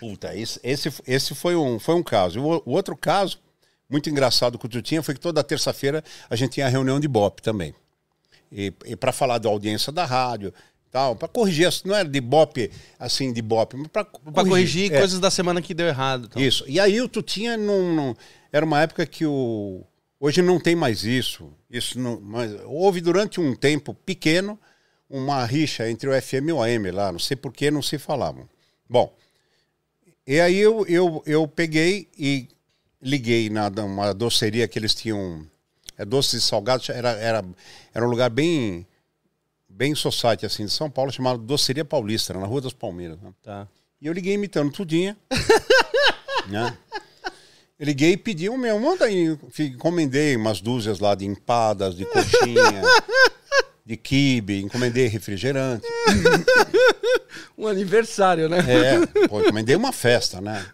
Puta, 0.00 0.34
esse, 0.34 0.58
esse, 0.64 0.92
esse 1.06 1.34
foi, 1.34 1.54
um, 1.54 1.78
foi 1.78 1.94
um 1.94 2.02
caso. 2.02 2.40
O, 2.40 2.62
o 2.64 2.72
outro 2.72 2.96
caso, 2.96 3.38
muito 3.88 4.08
engraçado 4.10 4.58
que 4.58 4.68
tu 4.68 4.82
tinha, 4.82 5.02
foi 5.02 5.14
que 5.14 5.20
toda 5.20 5.44
terça-feira 5.44 6.02
a 6.28 6.34
gente 6.34 6.52
tinha 6.52 6.68
reunião 6.68 6.98
de 6.98 7.06
BOP 7.06 7.40
também. 7.40 7.74
E, 8.50 8.72
e 8.84 8.96
para 8.96 9.12
falar 9.12 9.38
da 9.38 9.48
audiência 9.48 9.92
da 9.92 10.04
rádio, 10.04 10.52
tal, 10.92 11.16
para 11.16 11.26
corrigir, 11.26 11.68
não 11.86 11.94
era 11.96 12.06
de 12.08 12.20
BOP, 12.20 12.70
assim, 12.98 13.32
de 13.32 13.40
BOP, 13.40 13.74
mas 13.78 13.88
para 13.88 14.04
Pra 14.04 14.44
corrigir 14.44 14.92
é. 14.92 14.98
coisas 14.98 15.18
da 15.18 15.30
semana 15.30 15.62
que 15.62 15.72
deu 15.72 15.86
errado. 15.88 16.26
então. 16.30 16.40
Isso. 16.42 16.64
E 16.68 16.78
aí 16.78 17.00
o 17.00 17.08
Tutinha 17.08 17.56
não, 17.56 17.94
não- 17.94 18.16
era 18.52 18.64
uma 18.64 18.80
época 18.82 19.06
que 19.06 19.24
o 19.24 19.82
hoje 20.20 20.42
não 20.42 20.60
tem 20.60 20.76
mais 20.76 21.02
isso. 21.02 21.50
Isso 21.70 21.98
não, 21.98 22.20
mas 22.20 22.52
houve 22.66 23.00
durante 23.00 23.40
um 23.40 23.56
tempo 23.56 23.94
pequeno 23.94 24.56
uma 25.08 25.44
rixa 25.44 25.90
entre 25.90 26.08
o 26.08 26.12
FM 26.22 26.48
e 26.48 26.52
o 26.52 26.62
AM 26.62 26.90
lá, 26.90 27.10
não 27.10 27.18
sei 27.18 27.36
por 27.36 27.52
que 27.52 27.70
não 27.70 27.82
se 27.82 27.98
falavam. 27.98 28.46
Bom, 28.88 29.12
e 30.26 30.38
aí 30.40 30.58
eu, 30.58 30.86
eu, 30.86 31.22
eu 31.26 31.48
peguei 31.48 32.08
e 32.18 32.48
liguei 33.00 33.48
na 33.50 33.68
uma 33.84 34.12
doceria 34.14 34.68
que 34.68 34.78
eles 34.78 34.94
tinham, 34.94 35.44
é 35.98 36.04
doces 36.04 36.44
e 36.44 36.46
salgados, 36.46 36.88
era, 36.90 37.10
era, 37.12 37.44
era 37.94 38.06
um 38.06 38.10
lugar 38.10 38.30
bem 38.30 38.86
bem 39.72 39.94
society 39.94 40.46
assim 40.46 40.64
de 40.64 40.70
São 40.70 40.90
Paulo 40.90 41.10
chamado 41.10 41.38
Doceria 41.38 41.84
Paulista, 41.84 42.34
na 42.34 42.46
Rua 42.46 42.60
das 42.60 42.72
Palmeiras. 42.72 43.20
né? 43.20 43.32
Tá. 43.42 43.66
E 44.00 44.06
eu 44.06 44.12
liguei 44.12 44.34
imitando 44.34 44.72
tudinha. 44.72 45.16
né? 46.48 46.76
Eu 47.78 47.86
liguei 47.86 48.12
e 48.12 48.16
pedi 48.16 48.48
o 48.48 48.56
meu, 48.56 48.78
manda 48.78 49.06
aí. 49.06 49.36
Encomendei 49.58 50.36
umas 50.36 50.60
dúzias 50.60 51.00
lá 51.00 51.14
de 51.14 51.26
empadas, 51.26 51.96
de 51.96 52.04
coxinha, 52.04 52.82
de 53.84 53.96
quibe, 53.96 54.62
encomendei 54.62 55.06
refrigerante. 55.08 55.86
Um 57.56 57.66
aniversário, 57.68 58.48
né? 58.48 58.58
É, 58.58 59.28
pô, 59.28 59.40
encomendei 59.40 59.76
uma 59.76 59.92
festa, 59.92 60.40
né? 60.40 60.64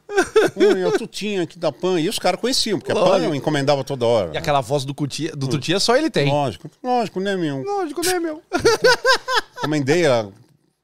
Ui, 0.57 0.83
eu 0.83 0.93
tutinha 0.97 1.43
aqui 1.43 1.59
da 1.59 1.71
PAN. 1.71 2.01
E 2.01 2.09
os 2.09 2.19
caras 2.19 2.41
conheciam, 2.41 2.79
porque 2.79 2.93
a 2.93 2.95
PAN 2.95 3.01
Lógico. 3.03 3.31
eu 3.31 3.35
encomendava 3.35 3.85
toda 3.85 4.07
hora. 4.07 4.31
E 4.33 4.39
aquela 4.39 4.61
voz 4.61 4.85
do, 4.85 4.95
Cutia, 4.95 5.33
do 5.33 5.49
Tutia 5.49 5.79
só 5.81 5.97
ele 5.97 6.09
tem. 6.09 6.29
Lógico, 6.29 6.71
lógico, 6.83 7.21
né, 7.21 7.37
meu? 7.37 7.63
Lógico, 7.63 8.01
né, 8.07 8.19
meu? 8.19 8.43
Encomendei 9.59 10.07
a... 10.07 10.29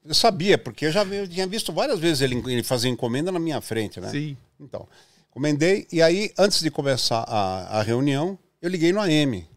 Eu 0.05 0.13
sabia, 0.13 0.57
porque 0.57 0.85
eu 0.85 0.91
já 0.91 1.03
vi- 1.03 1.15
eu 1.15 1.27
tinha 1.27 1.47
visto 1.47 1.73
várias 1.73 1.97
vezes 1.99 2.21
ele, 2.21 2.35
ele 2.47 2.61
fazer 2.61 2.87
encomenda 2.89 3.31
na 3.31 3.39
minha 3.39 3.59
frente, 3.59 3.99
né? 3.99 4.09
Sim. 4.09 4.37
Então, 4.59 4.87
encomendei 5.31 5.87
e 5.91 6.01
aí, 6.01 6.31
antes 6.37 6.61
de 6.61 6.69
começar 6.69 7.25
a, 7.27 7.79
a 7.79 7.81
reunião, 7.81 8.37
eu 8.61 8.69
liguei 8.69 8.93
no 8.93 9.01
AM. 9.01 9.47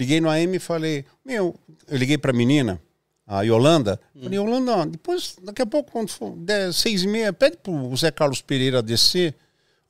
Liguei 0.00 0.18
no 0.20 0.30
AM 0.30 0.56
e 0.56 0.58
falei, 0.58 1.04
meu, 1.22 1.54
eu 1.86 1.96
liguei 1.98 2.16
pra 2.16 2.32
menina, 2.32 2.80
a 3.26 3.42
Yolanda. 3.42 4.00
Falei, 4.22 4.38
Yolanda, 4.38 4.86
depois, 4.86 5.36
daqui 5.42 5.60
a 5.60 5.66
pouco, 5.66 5.92
quando 5.92 6.08
for 6.08 6.34
der 6.36 6.72
seis 6.72 7.02
e 7.02 7.06
meia, 7.06 7.34
pede 7.34 7.58
pro 7.58 7.94
Zé 7.94 8.10
Carlos 8.10 8.40
Pereira 8.40 8.80
descer, 8.82 9.34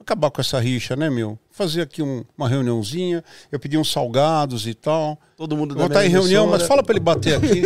acabar 0.01 0.29
com 0.33 0.41
essa 0.41 0.59
rixa, 0.59 0.97
né, 0.97 1.09
meu? 1.09 1.39
Fazer 1.53 1.83
aqui 1.83 2.03
um- 2.03 2.25
uma 2.37 2.49
reuniãozinha, 2.49 3.23
eu 3.53 3.61
pedi 3.61 3.79
uns 3.79 3.93
salgados 3.93 4.67
e 4.67 4.75
tal. 4.75 5.17
Todo 5.37 5.57
mundo 5.57 5.75
Vou 5.77 5.87
estar 5.87 6.05
em 6.05 6.09
reunião, 6.09 6.47
mas 6.49 6.63
fala 6.67 6.83
pra 6.83 6.93
ele 6.93 7.01
bater 7.01 7.35
aqui, 7.37 7.63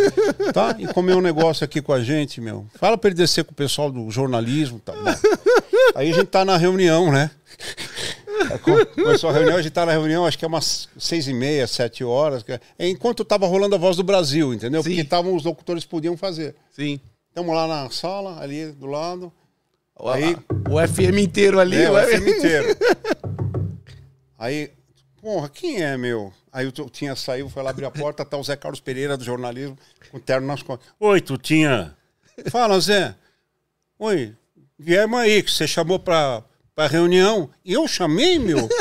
tá? 0.52 0.76
E 0.78 0.86
comer 0.88 1.14
um 1.16 1.20
negócio 1.22 1.64
aqui 1.64 1.80
com 1.80 1.92
a 1.94 2.02
gente, 2.04 2.40
meu. 2.42 2.66
Fala 2.74 2.98
pra 2.98 3.08
ele 3.08 3.16
descer 3.16 3.42
com 3.44 3.52
o 3.52 3.54
pessoal 3.54 3.90
do 3.90 4.10
jornalismo, 4.10 4.78
tá 4.80 4.92
bom. 4.92 5.00
Aí 5.94 6.10
a 6.10 6.14
gente 6.14 6.26
tá 6.26 6.44
na 6.44 6.56
reunião, 6.58 7.10
né? 7.10 7.30
Co- 8.62 8.86
Começou 8.86 9.30
a 9.30 9.32
reunião, 9.32 9.56
a 9.56 9.62
gente 9.62 9.72
tá 9.72 9.84
na 9.86 9.92
reunião, 9.92 10.26
acho 10.26 10.38
que 10.38 10.44
é 10.44 10.48
umas 10.48 10.88
seis 10.98 11.26
e 11.28 11.32
meia, 11.32 11.66
sete 11.66 12.02
horas. 12.04 12.44
é- 12.48 12.60
É 12.78 12.88
enquanto 12.88 13.24
tava 13.24 13.46
rolando 13.46 13.74
a 13.74 13.78
voz 13.78 13.96
do 13.96 14.02
Brasil, 14.02 14.52
entendeu? 14.52 14.82
Sim. 14.82 14.90
Porque 14.90 15.04
tavam, 15.04 15.34
os 15.34 15.44
locutores 15.44 15.84
podiam 15.84 16.16
fazer. 16.16 16.54
Sim. 16.70 17.00
Estamos 17.28 17.54
lá 17.54 17.66
na 17.66 17.90
sala, 17.90 18.40
ali 18.40 18.70
do 18.72 18.86
lado. 18.86 19.32
Aí, 20.06 20.24
Aí- 20.24 20.36
o 20.70 20.78
FM 20.88 21.18
inteiro 21.22 21.58
ali. 21.60 21.76
É, 21.82 21.90
o. 21.90 21.94
FM 21.96 22.28
inteiro. 22.28 22.66
Aí, 24.38 24.70
porra, 25.20 25.48
quem 25.48 25.82
é, 25.82 25.96
meu? 25.96 26.32
Aí 26.52 26.66
o 26.66 26.72
Tutinha 26.72 27.16
saiu, 27.16 27.48
foi 27.48 27.62
lá 27.62 27.70
abrir 27.70 27.84
a 27.84 27.90
porta, 27.90 28.24
tá 28.24 28.36
o 28.36 28.42
Zé 28.44 28.56
Carlos 28.56 28.80
Pereira 28.80 29.16
do 29.16 29.24
jornalismo, 29.24 29.76
com 30.10 30.18
o 30.18 30.20
terno 30.20 30.46
nas 30.46 30.62
costas. 30.62 30.86
Oi, 31.00 31.20
Tutinha. 31.20 31.96
Fala, 32.50 32.78
Zé. 32.80 33.14
Oi, 33.98 34.34
viemos 34.78 35.18
aí, 35.18 35.42
que 35.42 35.50
você 35.50 35.66
chamou 35.66 35.98
pra, 35.98 36.42
pra 36.74 36.86
reunião. 36.86 37.48
E 37.64 37.72
eu 37.72 37.86
chamei, 37.86 38.38
meu? 38.38 38.68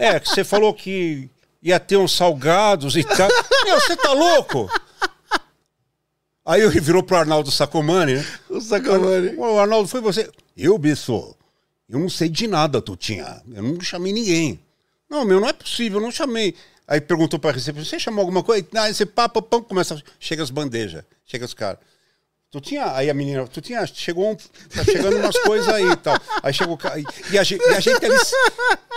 É, 0.00 0.20
que 0.20 0.28
você 0.28 0.44
falou 0.44 0.72
que 0.72 1.28
ia 1.60 1.80
ter 1.80 1.96
uns 1.96 2.14
salgados 2.14 2.94
e 2.94 3.02
tal. 3.02 3.28
Meu, 3.64 3.80
você 3.80 3.96
tá 3.96 4.12
louco? 4.12 4.70
Aí 6.44 6.62
ele 6.62 6.78
virou 6.78 7.02
pro 7.02 7.16
Arnaldo 7.16 7.50
Sacomani, 7.50 8.14
né? 8.14 8.26
O 8.48 8.60
Sacomani. 8.60 9.36
Ô, 9.36 9.58
Arnaldo, 9.58 9.88
foi 9.88 10.00
você? 10.00 10.30
Eu, 10.56 10.78
Bisso, 10.78 11.34
eu 11.88 11.98
não 11.98 12.08
sei 12.08 12.28
de 12.28 12.46
nada, 12.46 12.80
Tutinha. 12.80 13.42
Eu 13.52 13.62
não 13.62 13.80
chamei 13.80 14.12
ninguém. 14.12 14.60
Não, 15.10 15.24
meu, 15.24 15.40
não 15.40 15.48
é 15.48 15.52
possível, 15.52 15.98
eu 15.98 16.04
não 16.04 16.12
chamei. 16.12 16.54
Aí 16.86 17.00
perguntou 17.00 17.40
pra 17.40 17.50
recepção, 17.50 17.84
você 17.84 17.98
chamou 17.98 18.20
alguma 18.20 18.42
coisa? 18.44 18.64
Ah, 18.76 18.88
esse 18.88 19.04
papo, 19.04 19.42
pão, 19.42 19.62
começa, 19.62 20.00
chega 20.20 20.42
as 20.44 20.50
bandejas, 20.50 21.02
chega 21.26 21.44
os 21.44 21.54
caras. 21.54 21.80
Tu 22.50 22.60
tinha, 22.62 22.94
aí 22.94 23.10
a 23.10 23.14
menina, 23.14 23.46
tu 23.46 23.60
tinha, 23.60 23.84
chegou, 23.86 24.30
um- 24.30 24.34
tá 24.34 24.82
chegando 24.82 25.18
umas 25.18 25.36
coisas 25.40 25.68
aí 25.68 25.84
e 25.86 25.96
tal. 25.96 26.16
Aí 26.42 26.52
chegou, 26.52 26.74
o 26.74 26.78
ca- 26.78 26.94
e 27.30 27.38
a 27.38 27.42
gente, 27.44 27.62
e 27.62 27.74
a 27.74 27.80
gente 27.80 28.00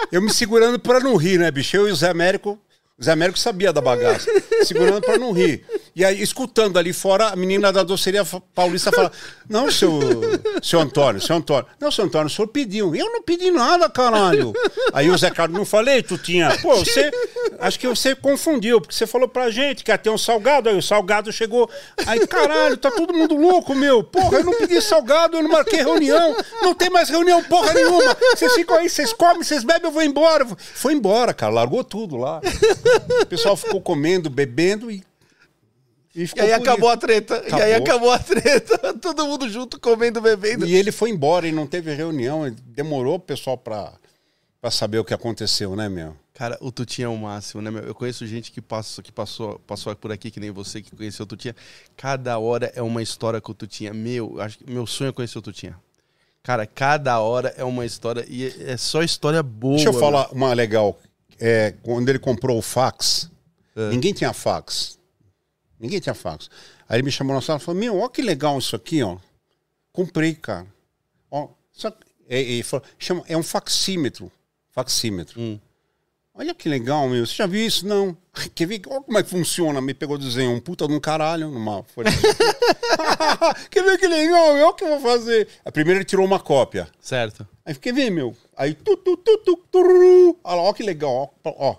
eu 0.10 0.22
me 0.22 0.32
segurando 0.32 0.80
pra 0.80 1.02
não 1.02 1.18
rir, 1.18 1.38
né, 1.38 1.52
bicho? 1.52 1.76
Eu 1.76 1.88
e 1.90 1.92
o 1.92 1.96
Zé 1.96 2.10
Américo, 2.10 2.58
o 2.98 3.04
Zé 3.04 3.12
Américo 3.12 3.38
sabia 3.38 3.74
da 3.74 3.82
bagaça, 3.82 4.30
segurando 4.64 5.02
pra 5.02 5.18
não 5.18 5.34
rir. 5.34 5.66
E 5.94 6.06
aí, 6.06 6.22
escutando 6.22 6.80
ali 6.80 6.94
fora, 6.94 7.28
a 7.28 7.36
menina 7.36 7.72
da 7.72 7.84
doceria 7.84 8.24
paulista 8.56 8.92
fala, 8.92 9.12
não, 9.50 9.70
seu, 9.70 10.00
seu 10.62 10.80
Antônio, 10.80 11.22
seu 11.22 11.36
Antônio, 11.36 11.66
não, 11.80 11.92
seu 11.92 12.06
Antônio, 12.06 12.28
o 12.28 12.30
senhor 12.30 12.48
pediu. 12.48 12.96
Eu 12.96 13.12
não 13.12 13.22
pedi 13.22 13.52
nada, 13.52 13.90
caralho. 13.90 14.54
Aí 14.94 15.10
o 15.10 15.18
Zé 15.18 15.30
Carlos, 15.30 15.58
não 15.58 15.66
falei, 15.66 16.02
tu 16.02 16.18
tinha, 16.18 16.58
pô, 16.62 16.76
você, 16.76 17.12
acho 17.60 17.78
que 17.78 17.88
você 17.88 18.16
confundiu, 18.16 18.80
porque 18.80 18.96
você 18.96 19.06
falou 19.06 19.28
pra 19.28 19.50
gente 19.50 19.84
que 19.84 19.92
ia 19.92 19.98
ter 19.98 20.10
um 20.10 20.18
salgado, 20.18 20.70
aí 20.70 20.78
o 20.78 20.82
salgado 20.82 21.32
chegou, 21.32 21.70
aí, 22.08 22.26
caralho, 22.26 22.78
tá 22.78 22.90
todo 22.90 23.14
mundo 23.14 23.36
louco, 23.36 23.76
meu, 23.76 24.02
porra, 24.04 24.38
eu 24.38 24.46
não 24.46 24.58
pedi 24.58 24.82
salgado, 24.82 25.38
eu 25.38 25.44
não 25.44 25.52
marquei 25.52 25.80
reunião, 25.80 26.36
não 26.62 26.74
tem 26.74 26.90
mais 26.90 27.10
reunião 27.10 27.44
porra 27.44 27.74
nenhuma, 27.74 28.16
vocês 28.34 28.54
ficam 28.54 28.78
aí, 28.78 28.90
vocês 28.90 29.12
comem, 29.12 29.44
vocês 29.44 29.64
bebem, 29.64 29.86
eu 29.86 29.92
vou 29.92 30.04
embora. 30.04 30.46
Foi 30.74 30.94
embora, 30.94 31.34
cara, 31.34 31.54
largou 31.54 31.84
tudo 31.84 32.16
lá. 32.16 32.42
O 33.22 33.26
pessoal 33.26 33.56
ficou 33.58 33.82
comendo, 33.82 34.30
bebendo 34.30 34.90
e. 34.90 35.04
E, 36.16 36.24
E 36.36 36.40
aí 36.42 36.54
acabou 36.54 36.90
isso. 36.90 36.98
a 36.98 36.98
treta. 36.98 37.36
E 37.48 37.54
aí 37.54 37.74
Acabou. 37.74 38.12
acabou 38.12 38.12
a 38.12 38.20
treta. 38.20 38.94
Todo 39.00 39.26
mundo 39.26 39.50
junto 39.50 39.80
comendo, 39.80 40.20
bebendo. 40.22 40.66
E 40.66 40.76
ele 40.76 40.92
foi 40.92 41.10
embora 41.10 41.48
e 41.48 41.52
não 41.52 41.66
teve 41.66 41.94
reunião. 41.94 42.46
e 42.48 42.52
Demorou 42.52 43.16
o 43.16 43.20
pessoal 43.20 43.58
pra, 43.58 43.94
pra 44.60 44.70
saber 44.70 45.00
o 45.00 45.06
que 45.06 45.14
aconteceu, 45.14 45.76
né, 45.76 45.88
meu? 45.88 46.16
Cara, 46.34 46.58
o 46.60 46.72
Tutinha 46.72 47.06
é 47.06 47.10
o 47.10 47.18
máximo, 47.18 47.62
né, 47.62 47.70
meu? 47.70 47.84
Eu 47.84 47.94
conheço 47.94 48.26
gente 48.26 48.52
que, 48.52 48.62
passou, 48.62 49.04
que 49.04 49.12
passou, 49.12 49.60
passou 49.60 49.96
por 49.96 50.12
aqui, 50.12 50.32
que 50.32 50.40
nem 50.40 50.50
você 50.52 50.82
que 50.82 50.96
conheceu 50.96 51.24
o 51.24 51.28
Tutinha. 51.28 51.56
Cada 51.96 52.38
hora 52.40 52.72
é 52.76 52.82
uma 52.82 53.02
história 53.02 53.40
com 53.40 53.52
o 53.52 53.56
Tutinha. 53.56 53.94
Meu, 53.94 54.42
acho 54.42 54.58
que 54.58 54.70
meu 54.70 54.86
sonho 54.88 55.10
é 55.10 55.12
conhecer 55.14 55.38
o 55.38 55.42
Tutinha. 55.42 55.78
Cara, 56.44 56.66
cada 56.66 57.20
hora 57.20 57.54
é 57.56 57.64
uma 57.64 57.86
história 57.86 58.26
e 58.28 58.48
é 58.48 58.72
é 58.72 58.78
só 58.78 59.04
história 59.04 59.44
boa. 59.44 59.76
Deixa 59.76 59.90
eu 59.90 59.94
meu. 59.94 60.02
falar 60.02 60.30
uma 60.32 60.52
legal. 60.54 61.00
É, 61.40 61.76
quando 61.84 62.10
ele 62.10 62.18
comprou 62.20 62.58
o 62.58 62.62
fax, 62.62 63.30
ninguém 63.76 64.12
tinha 64.14 64.34
fax. 64.34 64.98
Ninguém 65.82 66.00
tinha 66.00 66.14
fax. 66.14 66.48
Aí 66.88 66.98
ele 66.98 67.04
me 67.04 67.12
chamou 67.12 67.36
na 67.36 67.42
sala 67.42 67.60
e 67.60 67.62
falou: 67.64 67.82
Meu, 67.82 67.98
olha 67.98 68.10
que 68.10 68.22
legal 68.22 68.60
isso 68.60 68.76
aqui, 68.76 69.02
ó. 69.02 69.18
Comprei, 69.92 70.36
cara. 70.36 70.68
Ó, 71.30 71.50
só... 71.72 71.92
Ele 72.30 72.62
falou: 72.62 72.86
chama... 73.00 73.24
É 73.28 73.36
um 73.36 73.42
faxímetro. 73.42 74.32
Faxímetro. 74.70 75.42
Hum. 75.42 75.60
Olha 76.34 76.54
que 76.54 76.70
legal, 76.70 77.10
meu. 77.10 77.26
Você 77.26 77.34
já 77.34 77.48
viu 77.48 77.66
isso? 77.66 77.86
Não. 77.86 78.16
Quer 78.56 78.68
ver? 78.68 78.82
Olha 78.88 79.02
como 79.02 79.18
é 79.18 79.24
que 79.24 79.30
funciona. 79.30 79.82
Me 79.82 79.94
pegou 79.94 80.16
o 80.16 80.20
desenho. 80.20 80.52
Um 80.52 80.60
puta 80.60 80.88
de 80.88 80.94
um 80.94 81.00
caralho 81.00 81.50
numa 81.50 81.84
folha. 81.84 82.10
Quer 83.70 83.84
ver 83.84 83.98
que 83.98 84.08
legal? 84.08 84.56
Eu 84.58 84.74
que 84.74 84.86
vou 84.86 85.00
fazer. 85.00 85.48
A 85.66 85.72
primeira 85.72 85.98
ele 86.00 86.06
tirou 86.06 86.26
uma 86.26 86.40
cópia. 86.40 86.88
Certo. 87.00 87.48
Aí 87.66 87.74
fiquei 87.74 87.92
vendo, 87.92 88.14
meu. 88.14 88.38
Aí 88.56 88.74
tu, 88.74 88.96
tu, 88.98 89.18
tu, 89.18 89.38
tu, 89.40 89.58
tururu. 89.72 90.38
Olha 90.44 90.56
lá, 90.56 90.62
ó 90.62 90.74
que 90.74 90.84
legal. 90.84 91.34
Ó, 91.44 91.54
ó. 91.58 91.76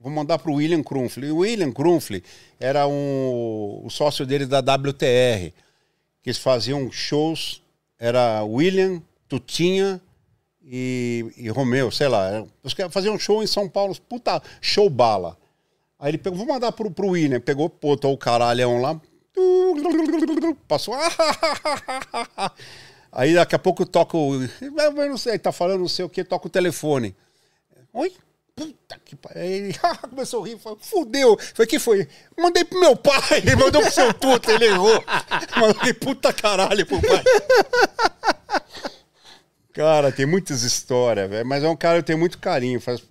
Vou 0.00 0.12
mandar 0.12 0.38
pro 0.38 0.54
William 0.54 0.82
Krumfle. 0.82 1.30
O 1.30 1.38
William 1.38 1.72
Krumfle 1.72 2.22
era 2.60 2.86
um, 2.86 3.82
o 3.84 3.90
sócio 3.90 4.24
dele 4.24 4.46
da 4.46 4.60
WTR. 4.60 5.52
Que 6.22 6.30
eles 6.30 6.38
faziam 6.38 6.90
shows. 6.90 7.62
Era 7.98 8.44
William, 8.44 9.02
Tutinha 9.28 10.00
e, 10.62 11.26
e 11.36 11.48
Romeu, 11.48 11.90
sei 11.90 12.06
lá. 12.06 12.46
Os 12.62 12.74
caras 12.74 12.92
faziam 12.92 13.16
um 13.16 13.18
show 13.18 13.42
em 13.42 13.46
São 13.46 13.68
Paulo. 13.68 13.96
Puta, 14.08 14.40
show 14.60 14.88
bala. 14.88 15.36
Aí 15.98 16.10
ele 16.10 16.18
pegou, 16.18 16.38
vou 16.38 16.46
mandar 16.46 16.70
pro, 16.70 16.90
pro 16.90 17.08
William. 17.08 17.40
Pegou, 17.40 17.68
botou 17.82 18.12
o 18.12 18.18
caralhão 18.18 18.80
lá. 18.80 19.00
Passou. 20.68 20.94
Aí 23.10 23.34
daqui 23.34 23.56
a 23.56 23.58
pouco 23.58 23.84
toca 23.84 24.16
o. 24.16 24.44
Eu 24.60 25.08
não 25.08 25.18
sei, 25.18 25.38
tá 25.38 25.50
falando 25.50 25.80
não 25.80 25.88
sei 25.88 26.04
o 26.04 26.08
que, 26.08 26.22
toca 26.22 26.46
o 26.46 26.50
telefone. 26.50 27.16
Oi? 27.92 28.12
Puta 28.58 29.00
que 29.04 29.16
pariu. 29.16 29.42
Aí 29.42 29.52
ele 29.52 29.74
começou 30.10 30.42
a 30.42 30.48
rir, 30.48 30.58
falou, 30.58 30.78
fudeu. 30.80 31.38
Falei, 31.54 31.66
que 31.66 31.78
foi? 31.78 32.08
Mandei 32.36 32.64
pro 32.64 32.80
meu 32.80 32.96
pai, 32.96 33.38
ele 33.38 33.56
mandou 33.56 33.82
pro 33.82 33.92
seu 33.92 34.12
puta, 34.12 34.52
ele 34.52 34.66
errou. 34.66 35.04
Mandei 35.56 35.94
puta 35.94 36.32
caralho 36.32 36.84
pro 36.84 37.00
pai. 37.00 37.22
Cara, 39.72 40.10
tem 40.10 40.26
muitas 40.26 40.62
histórias, 40.62 41.30
velho. 41.30 41.46
Mas 41.46 41.62
é 41.62 41.68
um 41.68 41.76
cara 41.76 41.94
que 41.94 42.00
eu 42.00 42.06
tenho 42.06 42.18
muito 42.18 42.38
carinho, 42.38 42.80
faz, 42.80 43.02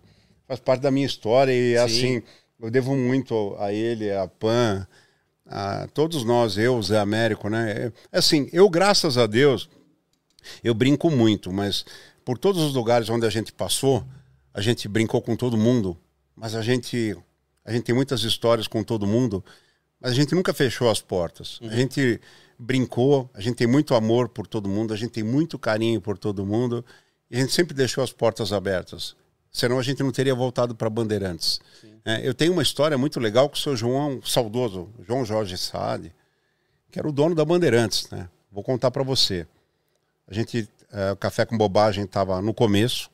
faz 0.47 0.59
parte 0.59 0.81
da 0.81 0.91
minha 0.91 1.05
história 1.05 1.51
e 1.51 1.77
assim, 1.77 2.21
eu 2.59 2.69
devo 2.69 2.95
muito 2.95 3.55
a 3.59 3.71
ele, 3.71 4.11
a 4.11 4.27
Pan, 4.27 4.85
a 5.45 5.87
todos 5.93 6.23
nós, 6.25 6.57
eu, 6.57 6.81
Zé 6.81 6.99
Américo, 6.99 7.49
né? 7.49 7.91
É, 8.11 8.17
assim, 8.17 8.49
eu, 8.51 8.69
graças 8.69 9.17
a 9.17 9.25
Deus, 9.25 9.69
eu 10.63 10.73
brinco 10.73 11.09
muito, 11.09 11.53
mas 11.53 11.85
por 12.25 12.37
todos 12.37 12.61
os 12.61 12.73
lugares 12.73 13.09
onde 13.09 13.25
a 13.25 13.29
gente 13.29 13.53
passou, 13.53 14.03
a 14.57 14.61
gente 14.61 14.87
brincou 14.87 15.21
com 15.21 15.35
todo 15.35 15.55
mundo, 15.55 15.95
mas 16.35 16.55
a 16.55 16.63
gente, 16.63 17.15
a 17.63 17.71
gente 17.71 17.83
tem 17.83 17.93
muitas 17.93 18.23
histórias 18.23 18.67
com 18.67 18.83
todo 18.83 19.05
mundo, 19.05 19.45
mas 20.01 20.13
a 20.13 20.15
gente 20.15 20.33
nunca 20.33 20.51
fechou 20.51 20.89
as 20.89 20.99
portas. 20.99 21.59
A 21.61 21.75
gente 21.75 22.19
brincou, 22.57 23.29
a 23.35 23.39
gente 23.39 23.55
tem 23.55 23.67
muito 23.67 23.93
amor 23.93 24.27
por 24.27 24.47
todo 24.47 24.67
mundo, 24.67 24.95
a 24.95 24.97
gente 24.97 25.11
tem 25.11 25.23
muito 25.23 25.59
carinho 25.59 26.01
por 26.01 26.17
todo 26.17 26.43
mundo, 26.43 26.83
e 27.29 27.37
a 27.37 27.39
gente 27.39 27.53
sempre 27.53 27.75
deixou 27.75 28.03
as 28.03 28.11
portas 28.11 28.51
abertas. 28.51 29.15
Senão 29.51 29.77
a 29.77 29.83
gente 29.83 30.01
não 30.01 30.11
teria 30.11 30.33
voltado 30.33 30.73
para 30.73 30.89
Bandeirantes. 30.89 31.61
É, 32.03 32.27
eu 32.27 32.33
tenho 32.33 32.51
uma 32.51 32.63
história 32.63 32.97
muito 32.97 33.19
legal 33.19 33.47
com 33.47 33.55
o 33.55 33.59
seu 33.59 33.75
João, 33.75 34.19
saudoso, 34.23 34.89
João 35.07 35.23
Jorge 35.23 35.55
Saad, 35.55 36.11
que 36.89 36.97
era 36.97 37.07
o 37.07 37.11
dono 37.11 37.35
da 37.35 37.45
Bandeirantes. 37.45 38.09
Né? 38.09 38.27
Vou 38.51 38.63
contar 38.63 38.89
para 38.89 39.03
você. 39.03 39.45
A 40.27 40.33
gente, 40.33 40.67
é, 40.91 41.11
o 41.11 41.15
Café 41.15 41.45
com 41.45 41.55
Bobagem 41.55 42.05
estava 42.05 42.41
no 42.41 42.55
começo, 42.55 43.11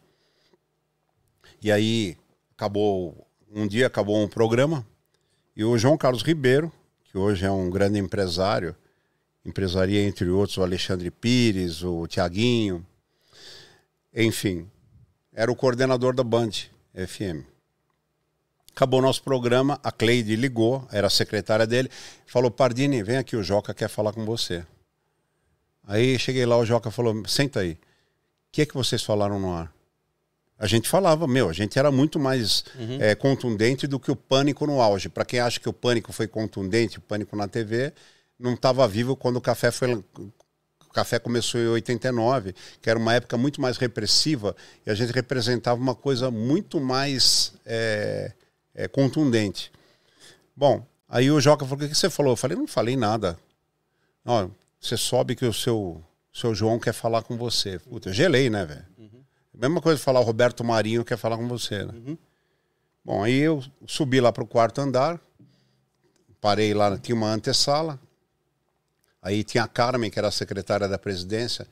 e 1.64 1.72
aí 1.72 2.18
acabou, 2.56 3.26
um 3.50 3.66
dia 3.66 3.88
acabou 3.88 4.22
um 4.22 4.28
programa, 4.28 4.86
e 5.56 5.64
o 5.64 5.78
João 5.78 5.98
Carlos 5.98 6.22
Ribeiro, 6.22 6.72
que 7.06 7.18
hoje 7.18 7.46
é 7.46 7.52
um 7.52 7.70
grande 7.70 7.98
empresário, 7.98 8.76
empresaria 9.46 10.02
entre 10.02 10.30
outros 10.30 10.58
o 10.58 10.62
Alexandre 10.62 11.10
Pires, 11.10 11.82
o 11.84 12.06
Tiaguinho, 12.06 12.86
enfim, 14.14 14.70
era 15.32 15.52
o 15.52 15.56
coordenador 15.56 16.14
da 16.14 16.24
Band 16.24 16.52
FM. 16.94 17.46
Acabou 18.76 19.02
nosso 19.02 19.24
programa, 19.24 19.80
a 19.84 19.92
Cleide 19.92 20.36
ligou, 20.36 20.88
era 20.92 21.08
a 21.08 21.10
secretária 21.10 21.66
dele, 21.66 21.90
falou: 22.26 22.50
Pardini, 22.52 23.04
vem 23.04 23.18
aqui, 23.18 23.36
o 23.36 23.44
Joca 23.44 23.74
quer 23.74 23.88
falar 23.88 24.14
com 24.14 24.26
você. 24.26 24.66
Aí 25.86 26.18
cheguei 26.18 26.46
lá, 26.46 26.58
o 26.58 26.66
Joca 26.66 26.90
falou: 26.90 27.24
senta 27.28 27.60
aí. 27.60 27.74
O 27.74 27.78
que 28.52 28.64
é 28.64 28.66
que 28.66 28.74
vocês 28.74 29.04
falaram 29.04 29.40
no 29.40 29.54
ar? 29.54 29.73
A 30.64 30.66
gente 30.66 30.88
falava, 30.88 31.28
meu, 31.28 31.50
a 31.50 31.54
gente 31.54 31.78
era 31.78 31.92
muito 31.92 32.18
mais 32.18 32.64
eh, 33.02 33.16
contundente 33.16 33.86
do 33.86 34.00
que 34.00 34.10
o 34.10 34.16
pânico 34.16 34.66
no 34.66 34.80
auge. 34.80 35.10
Para 35.10 35.26
quem 35.26 35.42
acha 35.42 35.60
que 35.60 35.68
o 35.68 35.74
pânico 35.74 36.14
foi 36.14 36.26
contundente, 36.26 37.00
o 37.00 37.02
pânico 37.02 37.36
na 37.36 37.50
TV, 37.50 37.92
não 38.40 38.54
estava 38.54 38.88
vivo 38.88 39.14
quando 39.14 39.36
o 39.36 39.42
café 39.42 39.72
foi. 39.72 39.94
O 39.94 40.94
café 40.94 41.20
começou 41.20 41.60
em 41.60 41.68
89, 41.68 42.56
que 42.82 42.90
era 42.90 42.98
uma 42.98 43.14
época 43.14 43.36
muito 43.36 43.60
mais 43.60 43.76
repressiva, 43.76 44.56
e 44.86 44.90
a 44.90 44.94
gente 44.94 45.12
representava 45.12 45.82
uma 45.82 45.96
coisa 45.96 46.32
muito 46.32 46.80
mais 46.80 47.52
é, 47.66 48.32
é, 48.74 48.88
contundente. 48.88 49.70
Bom, 50.56 50.82
aí 51.10 51.30
o 51.30 51.42
Joca 51.42 51.66
falou: 51.66 51.84
o 51.84 51.90
que 51.90 51.94
você 51.94 52.10
falou? 52.10 52.32
Eu 52.32 52.38
falei: 52.38 52.56
não 52.56 52.68
falei 52.68 52.96
nada. 52.96 53.38
Ó, 54.26 54.48
você 54.80 54.96
sobe 54.96 55.36
que 55.36 55.44
o 55.44 55.52
seu, 55.52 56.02
seu 56.32 56.56
João 56.56 56.80
quer 56.80 56.94
falar 56.94 57.22
com 57.24 57.36
você. 57.36 57.80
Puta, 57.80 58.08
eu 58.08 58.14
gelei, 58.14 58.50
né, 58.50 58.66
velho? 58.66 58.93
Mesma 59.54 59.82
coisa 59.82 60.02
falar 60.02 60.20
o 60.20 60.24
Roberto 60.24 60.64
Marinho 60.64 61.06
quer 61.06 61.18
falar 61.18 61.38
com 61.38 61.48
você, 61.48 61.86
né? 61.86 61.94
Uhum. 61.94 62.18
Bom, 63.06 63.24
aí 63.24 63.38
eu 63.38 63.64
subi 63.86 64.20
lá 64.22 64.32
para 64.32 64.44
o 64.44 64.48
quarto 64.48 64.80
andar, 64.80 65.20
parei 66.40 66.74
lá, 66.74 66.98
tinha 66.98 67.16
uma 67.16 67.32
antessala. 67.32 68.00
Aí 69.22 69.44
tinha 69.44 69.64
a 69.64 69.68
Carmen, 69.68 70.10
que 70.10 70.20
era 70.20 70.28
a 70.28 70.32
secretária 70.32 70.88
da 70.88 70.98
presidência. 70.98 71.68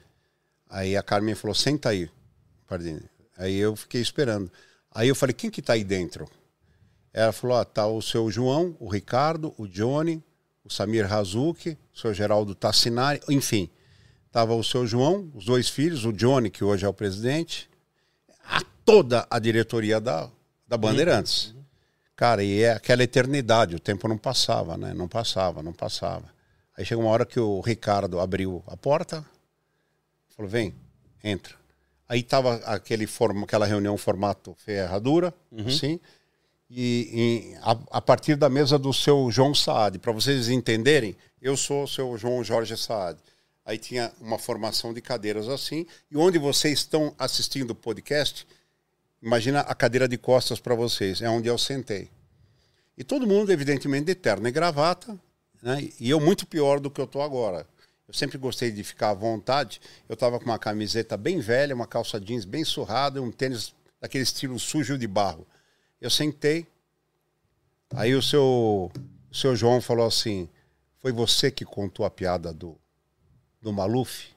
Aí 0.69 0.95
a 0.95 1.03
Carmen 1.03 1.36
falou: 1.36 1.53
senta 1.53 1.89
aí, 1.89 2.09
Pardini. 2.67 3.03
Aí 3.38 3.57
eu 3.57 3.75
fiquei 3.75 4.01
esperando. 4.01 4.49
Aí 4.89 5.07
eu 5.07 5.15
falei: 5.15 5.34
quem 5.34 5.49
que 5.49 5.61
tá 5.61 5.73
aí 5.73 5.84
dentro? 5.84 6.29
Ela 7.13 7.34
falou: 7.34 7.57
ah, 7.57 7.65
tá 7.65 7.88
o 7.88 8.01
seu 8.01 8.29
João, 8.29 8.75
o 8.79 8.88
Ricardo, 8.88 9.53
o 9.57 9.67
Johnny, 9.67 10.23
o 10.63 10.69
Samir 10.69 11.07
Razuki, 11.07 11.77
o 11.93 11.99
seu 11.99 12.13
Geraldo 12.13 12.53
Tassinari, 12.53 13.19
enfim. 13.29 13.69
Tava 14.32 14.53
o 14.53 14.63
seu 14.63 14.88
João, 14.88 15.29
os 15.36 15.45
dois 15.45 15.67
filhos, 15.67 16.05
o 16.05 16.13
Johnny, 16.13 16.49
que 16.49 16.63
hoje 16.63 16.86
é 16.86 16.89
o 16.89 16.93
presidente, 16.93 17.69
toda 18.91 19.25
a 19.29 19.39
diretoria 19.39 20.01
da, 20.01 20.29
da 20.67 20.77
Bandeirantes. 20.77 21.53
Uhum. 21.55 21.63
Cara, 22.13 22.43
e 22.43 22.61
é 22.61 22.73
aquela 22.73 23.01
eternidade, 23.01 23.73
o 23.73 23.79
tempo 23.79 24.05
não 24.05 24.17
passava, 24.17 24.75
né? 24.75 24.93
Não 24.93 25.07
passava, 25.07 25.63
não 25.63 25.71
passava. 25.71 26.25
Aí 26.77 26.83
chegou 26.83 27.05
uma 27.05 27.11
hora 27.11 27.25
que 27.25 27.39
o 27.39 27.61
Ricardo 27.61 28.19
abriu 28.19 28.61
a 28.67 28.75
porta, 28.75 29.25
falou: 30.35 30.51
vem, 30.51 30.75
entra. 31.23 31.55
Aí 32.07 32.21
tava 32.21 32.55
aquele 32.65 33.07
forma, 33.07 33.45
aquela 33.45 33.65
reunião 33.65 33.95
formato 33.97 34.53
ferradura, 34.57 35.33
uhum. 35.49 35.67
assim, 35.67 35.97
e, 36.69 37.53
e 37.53 37.57
a, 37.61 37.77
a, 37.91 38.01
partir 38.01 38.35
da 38.35 38.49
mesa 38.49 38.77
do 38.77 38.93
seu 38.93 39.31
João 39.31 39.55
Saad. 39.55 39.99
Para 39.99 40.11
vocês 40.11 40.49
entenderem, 40.49 41.15
eu 41.41 41.55
sou 41.55 41.85
o 41.85 41.87
seu 41.87 42.17
João 42.17 42.43
Jorge 42.43 42.75
Saad. 42.75 43.17
Aí 43.65 43.77
tinha 43.77 44.11
uma 44.19 44.37
formação 44.37 44.93
de 44.93 44.99
cadeiras 44.99 45.47
assim, 45.47 45.87
e 46.11 46.17
onde 46.17 46.37
vocês 46.37 46.79
estão 46.79 47.15
assistindo 47.17 47.71
o 47.71 47.75
podcast, 47.75 48.45
Imagina 49.22 49.61
a 49.61 49.76
cadeira 49.76 50.07
de 50.07 50.17
costas 50.17 50.59
para 50.59 50.74
vocês, 50.74 51.22
é 51.22 51.30
onde 51.30 51.47
eu 51.47 51.57
sentei. 51.57 52.09
E 52.97 53.03
todo 53.03 53.28
mundo, 53.28 53.51
evidentemente, 53.51 54.05
de 54.05 54.15
terno 54.15 54.47
e 54.47 54.51
gravata, 54.51 55.17
né? 55.61 55.89
e 55.99 56.09
eu 56.09 56.19
muito 56.19 56.47
pior 56.47 56.80
do 56.80 56.89
que 56.89 56.99
eu 56.99 57.05
estou 57.05 57.22
agora. 57.22 57.67
Eu 58.07 58.13
sempre 58.13 58.38
gostei 58.38 58.72
de 58.72 58.84
ficar 58.84 59.11
à 59.11 59.13
vontade. 59.13 59.80
Eu 60.09 60.15
estava 60.15 60.38
com 60.38 60.45
uma 60.45 60.59
camiseta 60.59 61.15
bem 61.15 61.39
velha, 61.39 61.74
uma 61.74 61.88
calça 61.88 62.19
jeans 62.19 62.43
bem 62.43 62.65
surrada, 62.65 63.22
um 63.22 63.32
tênis 63.32 63.74
daquele 64.01 64.24
estilo 64.24 64.59
sujo 64.59 64.97
de 64.97 65.07
barro. 65.07 65.47
Eu 66.01 66.09
sentei, 66.09 66.67
aí 67.95 68.13
o 68.15 68.22
seu, 68.22 68.91
o 69.32 69.36
seu 69.36 69.55
João 69.55 69.80
falou 69.80 70.05
assim: 70.05 70.49
Foi 70.99 71.11
você 71.11 71.49
que 71.49 71.63
contou 71.63 72.05
a 72.05 72.09
piada 72.09 72.51
do, 72.51 72.78
do 73.61 73.72
Maluf? 73.72 74.30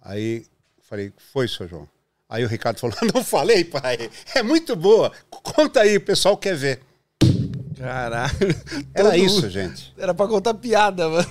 Aí 0.00 0.46
falei: 0.82 1.12
Foi, 1.32 1.48
seu 1.48 1.66
João. 1.66 1.88
Aí 2.34 2.44
o 2.44 2.48
Ricardo 2.48 2.80
falou: 2.80 2.96
Não 3.14 3.22
falei, 3.22 3.64
pai. 3.64 4.10
É 4.34 4.42
muito 4.42 4.74
boa. 4.74 5.12
Conta 5.30 5.82
aí, 5.82 5.96
o 5.96 6.00
pessoal 6.00 6.36
quer 6.36 6.56
ver. 6.56 6.80
Caralho. 7.78 8.34
Era 8.92 9.10
Todo... 9.10 9.18
isso, 9.18 9.48
gente. 9.48 9.94
Era 9.96 10.12
pra 10.12 10.26
contar 10.26 10.54
piada, 10.54 11.08
mano. 11.08 11.28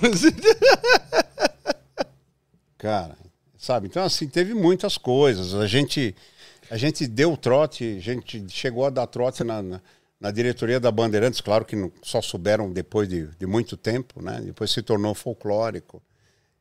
Cara, 2.78 3.18
sabe? 3.58 3.86
Então, 3.86 4.02
assim, 4.02 4.26
teve 4.26 4.54
muitas 4.54 4.96
coisas. 4.96 5.54
A 5.54 5.66
gente, 5.66 6.16
a 6.70 6.78
gente 6.78 7.06
deu 7.06 7.36
trote, 7.36 7.96
a 7.98 8.00
gente 8.00 8.46
chegou 8.48 8.86
a 8.86 8.90
dar 8.90 9.06
trote 9.06 9.44
na, 9.44 9.62
na, 9.62 9.82
na 10.18 10.30
diretoria 10.30 10.80
da 10.80 10.90
Bandeirantes, 10.90 11.42
claro 11.42 11.66
que 11.66 11.76
não, 11.76 11.92
só 12.02 12.22
souberam 12.22 12.72
depois 12.72 13.08
de, 13.08 13.26
de 13.26 13.46
muito 13.46 13.76
tempo, 13.76 14.22
né? 14.22 14.40
Depois 14.42 14.70
se 14.70 14.80
tornou 14.80 15.14
folclórico. 15.14 16.02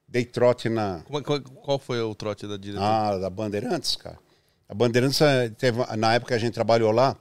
Dei 0.05 0.25
trote 0.25 0.67
na. 0.67 1.01
Qual, 1.21 1.41
qual 1.41 1.79
foi 1.79 2.01
o 2.01 2.13
trote 2.13 2.45
da 2.45 2.57
diretoria? 2.57 2.89
Ah, 2.89 3.17
da 3.17 3.29
Bandeirantes, 3.29 3.95
cara. 3.95 4.22
A 4.73 4.75
Bandeirantes, 4.75 5.21
eh, 5.21 5.49
teve, 5.49 5.85
na 5.97 6.15
época 6.15 6.29
que 6.29 6.33
a 6.33 6.39
gente 6.39 6.55
trabalhou 6.55 6.91
lá, 6.91 7.15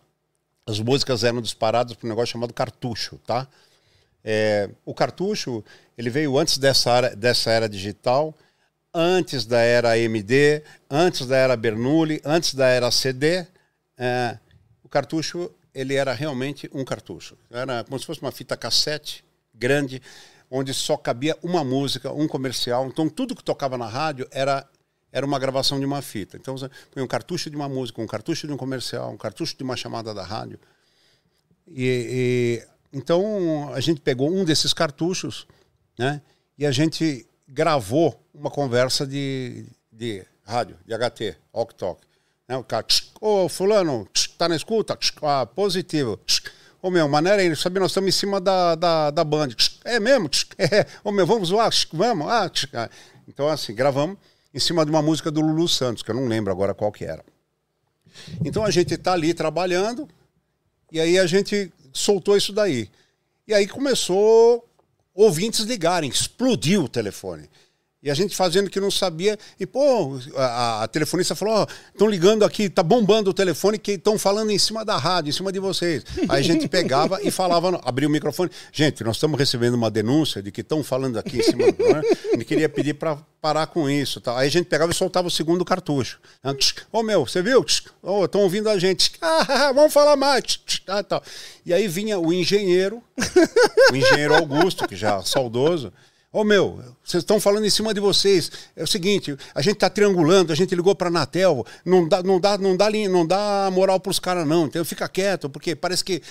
as 0.67 0.81
músicas 0.81 1.23
eram 1.23 1.43
disparadas 1.43 1.95
para 1.95 2.07
um 2.07 2.09
negócio 2.09 2.33
chamado 2.33 2.55
cartucho, 2.55 3.19
tá? 3.27 3.47
É, 4.25 4.71
o 4.87 4.95
cartucho, 4.95 5.63
ele 5.99 6.09
veio 6.09 6.39
antes 6.39 6.57
dessa 6.57 6.97
era, 6.97 7.15
dessa 7.15 7.51
era 7.51 7.69
digital, 7.69 8.35
antes 8.95 9.45
da 9.45 9.61
era 9.61 9.91
AMD, 9.91 10.63
antes 10.89 11.27
da 11.27 11.37
era 11.37 11.55
Bernoulli, 11.55 12.23
antes 12.25 12.55
da 12.55 12.69
era 12.69 12.91
CD. 12.91 13.47
É, 13.99 14.39
o 14.83 14.89
cartucho, 14.89 15.51
ele 15.75 15.95
era 15.95 16.15
realmente 16.15 16.71
um 16.73 16.87
cartucho. 16.87 17.37
Era 17.51 17.85
como 17.85 17.99
se 17.99 18.07
fosse 18.07 18.23
uma 18.23 18.33
fita 18.33 18.57
cassete 18.57 19.23
grande, 19.53 20.01
onde 20.51 20.73
só 20.73 20.97
cabia 20.97 21.37
uma 21.43 21.63
música, 21.63 22.11
um 22.15 22.27
comercial. 22.27 22.87
Então, 22.87 23.11
tudo 23.11 23.37
que 23.37 23.45
tocava 23.45 23.77
na 23.77 23.87
rádio 23.87 24.27
era 24.31 24.67
era 25.13 25.27
uma 25.27 25.39
gravação 25.39 25.79
de 25.79 25.85
uma 25.85 26.01
fita. 26.01 26.39
Então, 26.39 26.57
você 26.57 26.71
põe 26.91 27.03
um 27.03 27.07
cartucho 27.07 27.51
de 27.51 27.55
uma 27.55 27.69
música, 27.69 28.01
um 28.01 28.07
cartucho 28.07 28.47
de 28.47 28.53
um 28.53 28.57
comercial, 28.57 29.13
um 29.13 29.17
cartucho 29.17 29.55
de 29.57 29.63
uma 29.63 29.77
chamada 29.77 30.15
da 30.15 30.25
rádio. 30.25 30.59
E, 31.69 32.63
e 32.65 32.99
então, 32.99 33.73
a 33.75 33.81
gente 33.81 34.01
pegou 34.01 34.33
um 34.33 34.45
desses 34.45 34.73
cartuchos 34.73 35.47
né, 35.99 36.23
e 36.57 36.65
a 36.65 36.73
gente 36.73 37.27
gravou 37.47 38.19
uma 38.33 38.51
conversa 38.51 39.07
de, 39.07 39.67
de 39.93 40.25
rádio, 40.45 40.77
de 40.87 40.95
HT, 40.95 41.37
ok 41.53 41.77
talk. 41.77 42.01
Né, 42.49 42.57
o 42.57 42.65
cara, 42.65 42.87
ô, 43.21 43.49
fulano, 43.49 44.09
tá 44.39 44.49
na 44.49 44.57
escuta? 44.57 44.99
Ah, 45.23 45.47
positivo. 45.47 46.19
Ô, 46.81 46.91
meu, 46.91 47.09
maneira 47.09 47.41
aí, 47.41 47.55
sabe, 47.55 47.79
nós 47.79 47.93
estamos 47.93 48.09
em 48.09 48.19
cima 48.19 48.41
da, 48.41 48.75
da, 48.75 49.11
da 49.11 49.25
Band. 49.25 49.51
É 49.85 50.01
mesmo? 50.01 50.29
É. 50.59 50.87
Ô, 51.05 51.13
meu, 51.13 51.27
vamos 51.27 51.49
zoar? 51.49 51.71
Vamos? 51.93 52.27
Ah, 52.29 52.51
então, 53.29 53.49
assim, 53.49 53.75
gravamos 53.75 54.19
em 54.55 54.59
cima 54.59 54.85
de 54.85 54.91
uma 54.91 55.03
música 55.03 55.31
do 55.31 55.41
Lulu 55.41 55.69
Santos, 55.69 56.03
que 56.03 56.11
eu 56.11 56.15
não 56.15 56.27
lembro 56.27 56.53
agora 56.53 56.75
qual 56.75 56.93
que 56.93 57.05
era. 57.05 57.25
Então 58.45 58.65
a 58.65 58.71
gente 58.71 58.95
está 58.95 59.13
ali 59.13 59.33
trabalhando, 59.33 60.09
e 60.91 61.01
aí 61.01 61.19
a 61.19 61.27
gente 61.27 61.73
soltou 61.93 62.37
isso 62.37 62.53
daí. 62.53 62.89
E 63.47 63.55
aí 63.55 63.67
começou 63.67 64.69
ouvintes 65.15 65.61
ligarem, 65.61 66.11
explodiu 66.11 66.85
o 66.85 66.89
telefone. 66.89 67.49
E 68.03 68.11
a 68.11 68.15
gente 68.15 68.35
fazendo 68.35 68.69
que 68.69 68.81
não 68.81 68.91
sabia. 68.91 69.39
E, 69.61 69.65
pô, 69.65 70.19
a, 70.37 70.83
a 70.83 70.89
telefonista 70.89 71.37
falou: 71.37 71.67
estão 71.93 72.09
oh, 72.09 72.11
ligando 72.11 72.45
aqui, 72.45 72.69
tá 72.69 72.83
bombando 72.83 73.31
o 73.31 73.35
telefone 73.35 73.79
que 73.79 73.93
estão 73.93 74.19
falando 74.19 74.51
em 74.51 74.59
cima 74.59 74.85
da 74.85 74.97
rádio, 74.99 75.31
em 75.31 75.33
cima 75.33 75.53
de 75.53 75.61
vocês. 75.61 76.05
Aí 76.29 76.41
a 76.41 76.43
gente 76.43 76.67
pegava 76.67 77.23
e 77.23 77.31
falava, 77.31 77.81
abria 77.85 78.09
o 78.09 78.11
microfone. 78.11 78.51
Gente, 78.73 79.05
nós 79.05 79.17
estamos 79.17 79.39
recebendo 79.39 79.75
uma 79.75 79.89
denúncia 79.91 80.43
de 80.43 80.51
que 80.51 80.63
estão 80.63 80.83
falando 80.83 81.17
aqui 81.17 81.39
em 81.39 81.43
cima. 81.43 81.65
Né? 81.65 82.03
Ele 82.33 82.45
queria 82.45 82.69
pedir 82.69 82.95
para 82.95 83.17
parar 83.41 83.69
com 83.69 83.89
isso. 83.89 84.21
Tá? 84.21 84.37
Aí 84.37 84.49
a 84.49 84.51
gente 84.51 84.67
pegava 84.67 84.91
e 84.91 84.95
soltava 84.95 85.29
o 85.29 85.31
segundo 85.31 85.65
cartucho. 85.65 86.19
Ô, 86.91 86.99
oh, 86.99 87.03
meu, 87.05 87.25
você 87.25 87.41
viu? 87.41 87.65
Estão 87.65 87.93
oh, 88.03 88.39
ouvindo 88.39 88.69
a 88.69 88.79
gente. 88.79 89.13
Ah, 89.21 89.73
vamos 89.73 89.93
falar 89.93 90.17
mais. 90.17 90.61
Ah, 90.87 91.03
tá. 91.03 91.23
E 91.65 91.73
aí 91.73 91.87
vinha 91.87 92.19
o 92.19 92.33
engenheiro, 92.33 93.03
o 93.91 93.97
engenheiro 93.97 94.35
Augusto, 94.35 94.87
que 94.87 94.97
já 94.97 95.19
é 95.19 95.23
saudoso. 95.23 95.93
Ô 96.35 96.41
oh, 96.41 96.45
meu, 96.45 96.83
vocês 97.05 97.23
estão 97.23 97.39
falando 97.39 97.67
em 97.67 97.71
cima 97.71 97.93
de 97.93 98.01
vocês. 98.01 98.51
É 98.75 98.83
o 98.83 98.87
seguinte, 98.87 99.37
a 99.55 99.61
gente 99.61 99.75
está 99.75 99.91
triangulando, 99.91 100.51
a 100.51 100.57
gente 100.57 100.75
ligou 100.75 100.95
para 100.95 101.09
a 101.09 101.11
Anatel, 101.11 101.63
não 101.85 102.09
dá, 102.09 102.23
não 102.23 102.41
dá, 102.41 102.57
não 102.57 102.75
dá, 102.75 102.91
não 102.91 103.27
dá 103.27 103.69
moral 103.71 104.01
para 104.01 104.11
os 104.11 104.19
caras 104.19 104.47
não. 104.47 104.65
Então 104.65 104.83
fica 104.83 105.07
quieto, 105.11 105.51
porque 105.51 105.77
parece 105.77 106.03
que 106.03 106.23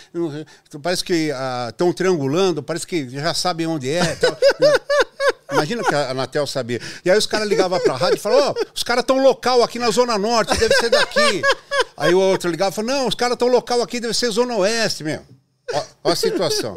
parece 0.81 1.03
que 1.03 1.29
estão 1.69 1.89
ah, 1.91 1.93
triangulando, 1.93 2.63
parece 2.63 2.87
que 2.87 3.07
já 3.09 3.31
sabem 3.35 3.67
onde 3.67 3.91
é. 3.91 4.17
Imagina 5.53 5.83
que 5.83 5.93
a 5.93 6.09
Anatel 6.09 6.47
sabia. 6.47 6.81
E 7.05 7.11
aí 7.11 7.17
os 7.17 7.27
caras 7.27 7.47
ligavam 7.47 7.79
para 7.79 7.93
a 7.93 7.97
rádio 7.97 8.15
e 8.15 8.19
falavam, 8.19 8.55
oh, 8.57 8.65
os 8.73 8.81
caras 8.81 9.03
estão 9.03 9.21
local 9.21 9.61
aqui 9.61 9.77
na 9.77 9.91
Zona 9.91 10.17
Norte, 10.17 10.57
deve 10.57 10.73
ser 10.77 10.89
daqui. 10.89 11.43
Aí 11.95 12.11
o 12.11 12.19
outro 12.19 12.49
ligava 12.49 12.71
e 12.71 12.75
falava, 12.75 12.97
não, 12.97 13.07
os 13.07 13.13
caras 13.13 13.35
estão 13.35 13.49
local 13.49 13.83
aqui, 13.83 13.99
deve 13.99 14.15
ser 14.15 14.31
Zona 14.31 14.55
Oeste. 14.55 15.03
Ó, 15.71 15.83
ó 16.05 16.11
a 16.11 16.15
situação. 16.15 16.73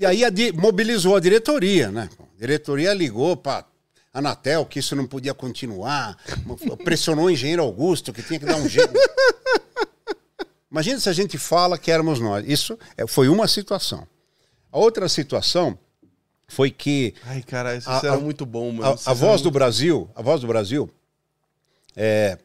E 0.00 0.06
aí 0.06 0.24
a 0.24 0.30
mobilizou 0.54 1.14
a 1.14 1.20
diretoria, 1.20 1.90
né? 1.90 2.08
diretoria 2.38 2.94
ligou 2.94 3.36
para 3.36 3.66
Anatel 4.14 4.64
que 4.64 4.78
isso 4.78 4.96
não 4.96 5.06
podia 5.06 5.34
continuar, 5.34 6.16
pressionou 6.82 7.26
o 7.26 7.30
engenheiro 7.30 7.62
Augusto 7.62 8.10
que 8.10 8.22
tinha 8.22 8.40
que 8.40 8.46
dar 8.46 8.56
um 8.56 8.66
jeito. 8.66 8.94
Imagina 10.70 10.98
se 10.98 11.10
a 11.10 11.12
gente 11.12 11.36
fala 11.36 11.76
que 11.76 11.90
éramos 11.90 12.18
nós. 12.18 12.48
Isso 12.48 12.78
é, 12.96 13.06
foi 13.06 13.28
uma 13.28 13.46
situação. 13.46 14.08
A 14.72 14.78
outra 14.78 15.06
situação 15.06 15.78
foi 16.48 16.70
que. 16.70 17.12
Ai, 17.26 17.42
cara, 17.42 17.76
isso 17.76 17.90
a, 17.90 18.00
era 18.02 18.16
muito 18.16 18.46
bom, 18.46 18.72
mano. 18.72 18.98
A, 19.04 19.10
a 19.10 19.12
voz 19.12 19.42
do 19.42 19.50
Brasil, 19.50 20.08
a 20.14 20.22
voz 20.22 20.40
do 20.40 20.46
Brasil, 20.46 20.88
é, 21.94 22.38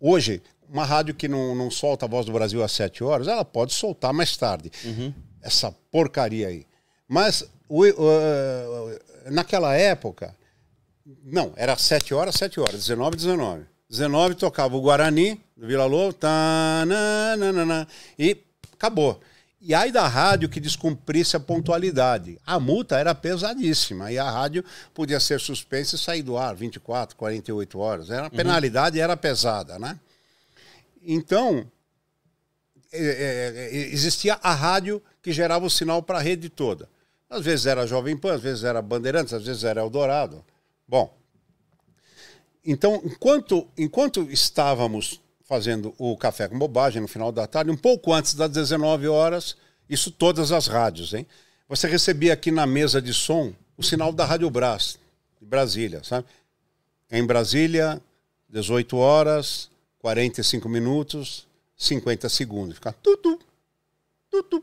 hoje, 0.00 0.42
uma 0.68 0.84
rádio 0.84 1.14
que 1.14 1.28
não, 1.28 1.54
não 1.54 1.70
solta 1.70 2.04
a 2.04 2.08
voz 2.08 2.26
do 2.26 2.32
Brasil 2.32 2.64
às 2.64 2.72
7 2.72 3.04
horas, 3.04 3.28
ela 3.28 3.44
pode 3.44 3.72
soltar 3.74 4.12
mais 4.12 4.36
tarde. 4.36 4.72
Uhum. 4.84 5.14
Essa 5.40 5.70
porcaria 5.92 6.48
aí. 6.48 6.66
Mas 7.08 7.44
o, 7.68 7.84
o, 7.84 9.30
naquela 9.30 9.74
época, 9.74 10.34
não, 11.24 11.52
era 11.56 11.76
7 11.76 12.14
horas, 12.14 12.34
7 12.36 12.60
horas, 12.60 12.74
19, 12.74 13.16
19. 13.16 13.64
19 13.88 14.34
tocava 14.34 14.76
o 14.76 14.80
Guarani, 14.80 15.40
do 15.56 15.66
Vila 15.66 15.86
Lobo, 15.86 16.12
tá, 16.12 16.84
na, 16.86 17.36
na, 17.36 17.52
na, 17.52 17.64
na, 17.64 17.86
e 18.18 18.36
acabou. 18.72 19.20
E 19.60 19.74
aí 19.74 19.90
da 19.90 20.06
rádio 20.06 20.48
que 20.48 20.60
descumprisse 20.60 21.36
a 21.36 21.40
pontualidade. 21.40 22.38
A 22.46 22.60
multa 22.60 22.98
era 22.98 23.14
pesadíssima 23.14 24.12
e 24.12 24.18
a 24.18 24.30
rádio 24.30 24.64
podia 24.92 25.18
ser 25.18 25.40
suspensa 25.40 25.96
e 25.96 25.98
sair 25.98 26.22
do 26.22 26.36
ar 26.36 26.54
24, 26.54 27.16
48 27.16 27.78
horas. 27.78 28.10
Era, 28.10 28.26
a 28.26 28.30
penalidade 28.30 29.00
era 29.00 29.16
pesada, 29.16 29.78
né? 29.78 29.98
Então, 31.02 31.66
é, 32.92 32.98
é, 32.98 33.52
é, 33.56 33.76
existia 33.92 34.38
a 34.42 34.54
rádio 34.54 35.02
que 35.22 35.32
gerava 35.32 35.64
o 35.64 35.70
sinal 35.70 36.02
para 36.02 36.18
a 36.18 36.22
rede 36.22 36.48
toda. 36.48 36.88
Às 37.28 37.44
vezes 37.44 37.66
era 37.66 37.86
Jovem 37.86 38.16
Pan, 38.16 38.34
às 38.34 38.40
vezes 38.40 38.64
era 38.64 38.80
Bandeirantes, 38.80 39.32
às 39.32 39.44
vezes 39.44 39.64
era 39.64 39.80
Eldorado. 39.80 40.44
Bom, 40.86 41.16
então, 42.64 43.00
enquanto, 43.04 43.66
enquanto 43.76 44.22
estávamos 44.30 45.20
fazendo 45.44 45.94
o 45.98 46.16
Café 46.16 46.48
com 46.48 46.58
Bobagem 46.58 47.00
no 47.00 47.08
final 47.08 47.30
da 47.30 47.46
tarde, 47.46 47.70
um 47.70 47.76
pouco 47.76 48.12
antes 48.12 48.34
das 48.34 48.50
19 48.50 49.06
horas, 49.06 49.56
isso 49.88 50.10
todas 50.10 50.50
as 50.50 50.66
rádios, 50.66 51.14
hein? 51.14 51.26
Você 51.68 51.86
recebia 51.86 52.32
aqui 52.32 52.50
na 52.50 52.66
mesa 52.66 53.00
de 53.00 53.14
som 53.14 53.52
o 53.76 53.82
sinal 53.82 54.12
da 54.12 54.24
Rádio 54.24 54.50
Brás, 54.50 54.98
de 55.40 55.46
Brasília, 55.46 56.02
sabe? 56.02 56.26
Em 57.10 57.24
Brasília, 57.24 58.00
18 58.48 58.96
horas, 58.96 59.70
45 60.00 60.68
minutos, 60.68 61.46
50 61.76 62.28
segundos. 62.28 62.78
Tudo, 63.02 63.16
tudo. 63.18 63.44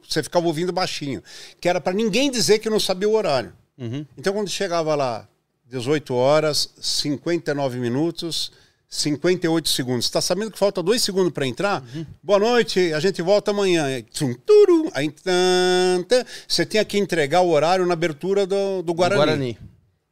Você 0.08 0.24
ficava 0.24 0.46
ouvindo 0.46 0.72
baixinho, 0.72 1.24
que 1.60 1.70
era 1.70 1.80
para 1.80 1.94
ninguém 1.94 2.30
dizer 2.30 2.60
que 2.60 2.70
não 2.70 2.80
sabia 2.80 3.10
o 3.10 3.14
horário. 3.14 3.54
Uhum. 3.78 4.06
Então, 4.18 4.34
quando 4.34 4.50
chegava 4.50 4.96
lá, 4.96 5.28
18 5.66 6.14
horas, 6.14 6.74
59 6.80 7.80
minutos, 7.80 8.52
58 8.88 9.70
segundos. 9.70 10.06
Está 10.06 10.22
sabendo 10.22 10.52
que 10.52 10.60
falta 10.60 10.84
dois 10.84 11.02
segundos 11.02 11.34
para 11.34 11.48
entrar? 11.48 11.84
Uhum. 11.96 12.06
Boa 12.22 12.40
noite, 12.40 12.94
a 12.94 13.00
gente 13.00 13.22
volta 13.22 13.52
amanhã. 13.52 14.02
Tum, 14.14 14.34
turu, 14.34 14.92
aí, 14.94 15.10
tan, 15.10 16.04
tan. 16.08 16.24
você 16.48 16.66
tinha 16.66 16.86
que 16.86 16.98
entregar 16.98 17.42
o 17.42 17.50
horário 17.50 17.86
na 17.88 17.94
abertura 17.94 18.46
do, 18.46 18.84
do 18.84 18.94
Guarani. 18.94 19.18
Guarani. 19.18 19.58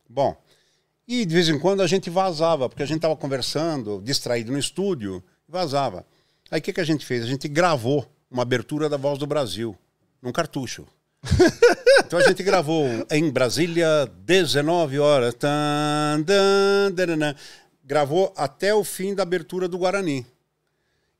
Bom, 0.09 0.35
e 1.07 1.25
de 1.25 1.33
vez 1.33 1.47
em 1.47 1.59
quando 1.59 1.81
a 1.81 1.88
gente 1.88 2.09
vazava, 2.09 2.67
porque 2.67 2.81
a 2.81 2.85
gente 2.85 2.97
estava 2.97 3.15
conversando, 3.15 4.01
distraído 4.03 4.51
no 4.51 4.57
estúdio, 4.57 5.23
vazava. 5.47 6.05
Aí 6.49 6.59
o 6.59 6.63
que, 6.63 6.73
que 6.73 6.81
a 6.81 6.85
gente 6.85 7.05
fez? 7.05 7.23
A 7.23 7.27
gente 7.27 7.47
gravou 7.47 8.09
uma 8.32 8.44
abertura 8.44 8.88
da 8.88 8.98
Voz 8.98 9.20
do 9.20 9.28
Brasil, 9.28 9.78
num 10.22 10.32
cartucho. 10.32 10.88
então 12.06 12.18
a 12.18 12.24
gente 12.24 12.41
gravou 12.41 12.88
em 13.12 13.30
Brasília, 13.30 14.10
19 14.26 14.98
horas. 14.99 15.34
Tan, 15.36 16.24
tan, 16.26 16.91
taranã. 16.95 17.36
gravou 17.84 18.34
até 18.36 18.74
o 18.74 18.84
fim 18.84 19.14
da 19.14 19.24
abertura 19.24 19.68
do 19.68 19.78
Guarani. 19.78 20.26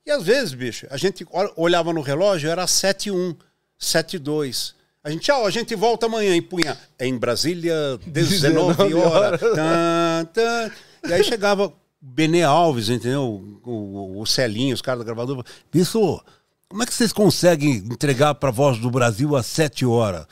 E 0.04 0.10
às 0.10 0.24
vezes, 0.24 0.52
bicho, 0.54 0.86
a 0.90 0.96
gente 0.96 1.24
ol- 1.30 1.52
olhava 1.56 1.92
no 1.92 2.00
relógio, 2.00 2.50
era 2.50 2.66
7 2.66 3.06
e 3.06 3.12
1, 3.12 3.36
7 3.78 4.16
e 4.16 4.18
2. 4.18 4.74
A 5.04 5.10
gente, 5.10 5.22
tchau, 5.22 5.46
a 5.46 5.50
gente 5.50 5.74
volta 5.76 6.06
amanhã 6.06 6.34
e 6.34 6.40
punha 6.42 6.76
em 6.98 7.16
Brasília, 7.16 7.74
19 8.06 8.74
19 8.88 8.94
horas. 8.94 9.40
Tan, 9.40 10.24
tan. 10.32 10.70
E 11.08 11.12
aí 11.12 11.22
chegava 11.24 11.66
o 11.66 11.72
Benê 12.00 12.42
Alves, 12.42 12.88
entendeu? 12.88 13.22
O, 13.64 13.70
o, 13.70 14.20
o 14.20 14.26
Celinho, 14.26 14.74
os 14.74 14.82
caras 14.82 15.00
da 15.00 15.04
gravadora. 15.04 15.44
Bicho, 15.72 16.20
como 16.72 16.82
é 16.82 16.86
que 16.86 16.94
vocês 16.94 17.12
conseguem 17.12 17.76
entregar 17.76 18.34
para 18.34 18.48
a 18.48 18.52
Voz 18.52 18.78
do 18.78 18.90
Brasil 18.90 19.36
às 19.36 19.44
7 19.44 19.84
horas? 19.84 20.26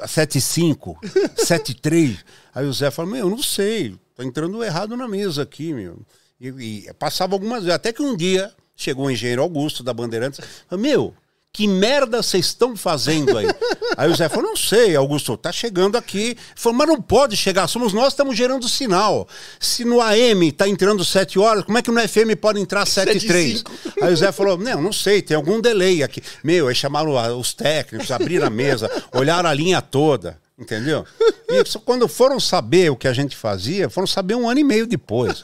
Às 0.00 0.12
7 0.12 0.38
e 0.38 0.40
5, 0.40 0.98
7 1.36 1.72
e 1.72 1.74
3. 1.74 2.24
Aí 2.54 2.64
o 2.64 2.72
Zé 2.72 2.90
falou, 2.90 3.12
meu, 3.12 3.26
eu 3.26 3.30
não 3.30 3.42
sei, 3.42 3.94
tô 4.16 4.22
entrando 4.22 4.64
errado 4.64 4.96
na 4.96 5.06
mesa 5.06 5.42
aqui, 5.42 5.74
meu. 5.74 5.98
E, 6.40 6.86
e 6.86 6.94
passava 6.94 7.34
algumas 7.34 7.64
vezes, 7.64 7.74
até 7.74 7.92
que 7.92 8.00
um 8.00 8.16
dia 8.16 8.50
chegou 8.74 9.06
o 9.06 9.10
engenheiro 9.10 9.42
Augusto 9.42 9.82
da 9.82 9.92
Bandeirantes, 9.92 10.40
falou, 10.66 10.82
meu, 10.82 11.14
que 11.54 11.68
merda 11.68 12.20
vocês 12.20 12.46
estão 12.46 12.76
fazendo 12.76 13.38
aí? 13.38 13.46
aí 13.96 14.10
o 14.10 14.14
Zé 14.16 14.28
falou, 14.28 14.50
não 14.50 14.56
sei, 14.56 14.96
Augusto, 14.96 15.36
tá 15.36 15.52
chegando 15.52 15.96
aqui. 15.96 16.30
Ele 16.30 16.38
falou, 16.56 16.76
mas 16.76 16.88
não 16.88 17.00
pode 17.00 17.36
chegar, 17.36 17.68
somos 17.68 17.92
nós 17.92 18.06
que 18.06 18.14
estamos 18.14 18.36
gerando 18.36 18.68
sinal. 18.68 19.28
Se 19.60 19.84
no 19.84 20.00
AM 20.00 20.50
tá 20.50 20.68
entrando 20.68 21.04
7 21.04 21.38
horas, 21.38 21.62
como 21.62 21.78
é 21.78 21.82
que 21.82 21.92
no 21.92 22.00
FM 22.00 22.36
pode 22.40 22.58
entrar 22.60 22.84
7 22.84 23.16
e 23.16 23.20
3? 23.28 23.64
Aí 24.02 24.12
o 24.12 24.16
Zé 24.16 24.32
falou, 24.32 24.58
não, 24.58 24.82
não 24.82 24.92
sei, 24.92 25.22
tem 25.22 25.36
algum 25.36 25.60
delay 25.60 26.02
aqui. 26.02 26.20
Meu, 26.42 26.66
aí 26.66 26.74
chamaram 26.74 27.38
os 27.38 27.54
técnicos, 27.54 28.10
abriram 28.10 28.48
a 28.48 28.50
mesa, 28.50 28.90
olharam 29.12 29.48
a 29.48 29.54
linha 29.54 29.80
toda. 29.80 30.42
Entendeu? 30.58 31.04
E 31.48 31.78
quando 31.84 32.06
foram 32.06 32.38
saber 32.38 32.88
o 32.88 32.96
que 32.96 33.08
a 33.08 33.12
gente 33.12 33.36
fazia, 33.36 33.90
foram 33.90 34.06
saber 34.06 34.36
um 34.36 34.48
ano 34.48 34.60
e 34.60 34.64
meio 34.64 34.86
depois. 34.86 35.42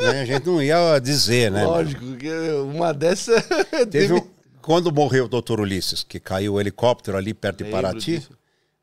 Né? 0.00 0.20
A 0.20 0.24
gente 0.24 0.46
não 0.46 0.60
ia 0.60 0.98
dizer, 0.98 1.48
né? 1.50 1.64
Lógico, 1.64 2.16
que 2.16 2.28
uma 2.64 2.92
dessa. 2.92 3.40
Teve 3.88 4.14
um- 4.14 4.37
quando 4.68 4.92
morreu 4.92 5.24
o 5.24 5.28
doutor 5.28 5.60
Ulisses, 5.60 6.04
que 6.04 6.20
caiu 6.20 6.52
o 6.52 6.60
helicóptero 6.60 7.16
ali 7.16 7.32
perto 7.32 7.58
de 7.58 7.64
Lembro 7.64 7.80
Paraty, 7.80 8.18
disso. 8.18 8.30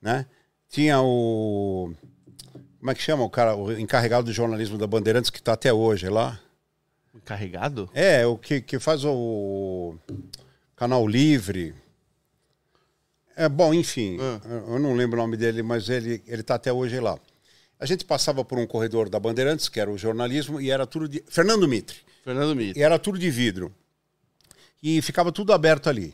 né? 0.02 0.26
Tinha 0.68 0.99
o. 0.99 1.94
Como 2.80 2.90
é 2.90 2.95
que 2.95 3.02
chama 3.03 3.24
o 3.24 3.30
cara, 3.30 3.56
o 3.56 3.72
encarregado 3.72 4.26
do 4.26 4.34
jornalismo 4.34 4.80
da 4.80 4.88
Bandeirantes, 4.88 5.30
que 5.30 5.38
está 5.38 5.53
até 5.53 5.72
hoje 5.72 6.10
lá? 6.10 6.40
Carregado? 7.24 7.88
É, 7.94 8.26
o 8.26 8.36
que, 8.36 8.62
que 8.62 8.80
faz 8.80 9.06
o 9.06 9.95
Canal 10.76 11.07
Livre. 11.07 11.76
É 13.38 13.48
bom, 13.48 13.72
enfim, 13.72 14.18
Ah. 14.20 14.41
eu 14.68 14.80
não 14.80 14.95
lembro 14.95 15.20
o 15.20 15.22
nome 15.22 15.38
dele, 15.38 15.62
mas 15.62 15.88
ele 15.88 16.24
ele 16.26 16.41
está 16.41 16.56
até 16.56 16.74
hoje 16.74 16.99
lá. 16.99 17.16
A 17.80 17.86
gente 17.86 18.03
passava 18.06 18.44
por 18.44 18.57
um 18.57 18.66
corredor 18.66 19.07
da 19.07 19.20
Bandeirantes, 19.20 19.70
que 19.70 19.80
era 19.80 19.91
o 19.91 19.98
jornalismo, 19.99 20.60
e 20.60 20.72
era 20.72 20.88
tudo 20.88 21.07
de. 21.07 21.24
Fernando 21.28 21.68
Mitre. 21.68 21.98
Fernando 22.24 22.56
Mito. 22.56 22.80
E 22.80 22.82
era 22.82 22.98
tudo 22.98 23.20
de 23.20 23.30
vidro. 23.30 23.72
E 24.88 25.02
ficava 25.02 25.32
tudo 25.32 25.52
aberto 25.52 25.90
ali. 25.90 26.14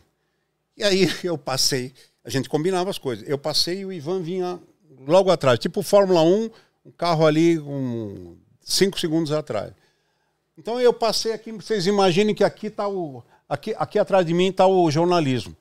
E 0.77 0.83
aí 0.85 1.09
eu 1.25 1.37
passei, 1.37 1.93
a 2.23 2.29
gente 2.29 2.47
combinava 2.47 2.89
as 2.89 2.97
coisas. 2.97 3.27
Eu 3.27 3.37
passei 3.37 3.79
e 3.79 3.85
o 3.85 3.91
Ivan 3.91 4.21
vinha 4.21 4.61
logo 5.05 5.29
atrás, 5.29 5.59
tipo 5.59 5.83
Fórmula 5.83 6.21
1, 6.21 6.49
um 6.85 6.91
carro 6.91 7.27
ali 7.27 7.59
um, 7.59 8.37
cinco 8.61 8.97
segundos 8.97 9.33
atrás. 9.33 9.73
Então 10.57 10.79
eu 10.79 10.93
passei 10.93 11.33
aqui, 11.33 11.51
vocês 11.51 11.85
imaginem 11.85 12.33
que 12.33 12.45
aqui 12.45 12.69
tá 12.69 12.87
o. 12.87 13.21
Aqui, 13.49 13.75
aqui 13.77 13.99
atrás 13.99 14.25
de 14.25 14.33
mim 14.33 14.47
está 14.47 14.65
o 14.65 14.89
jornalismo. 14.89 15.53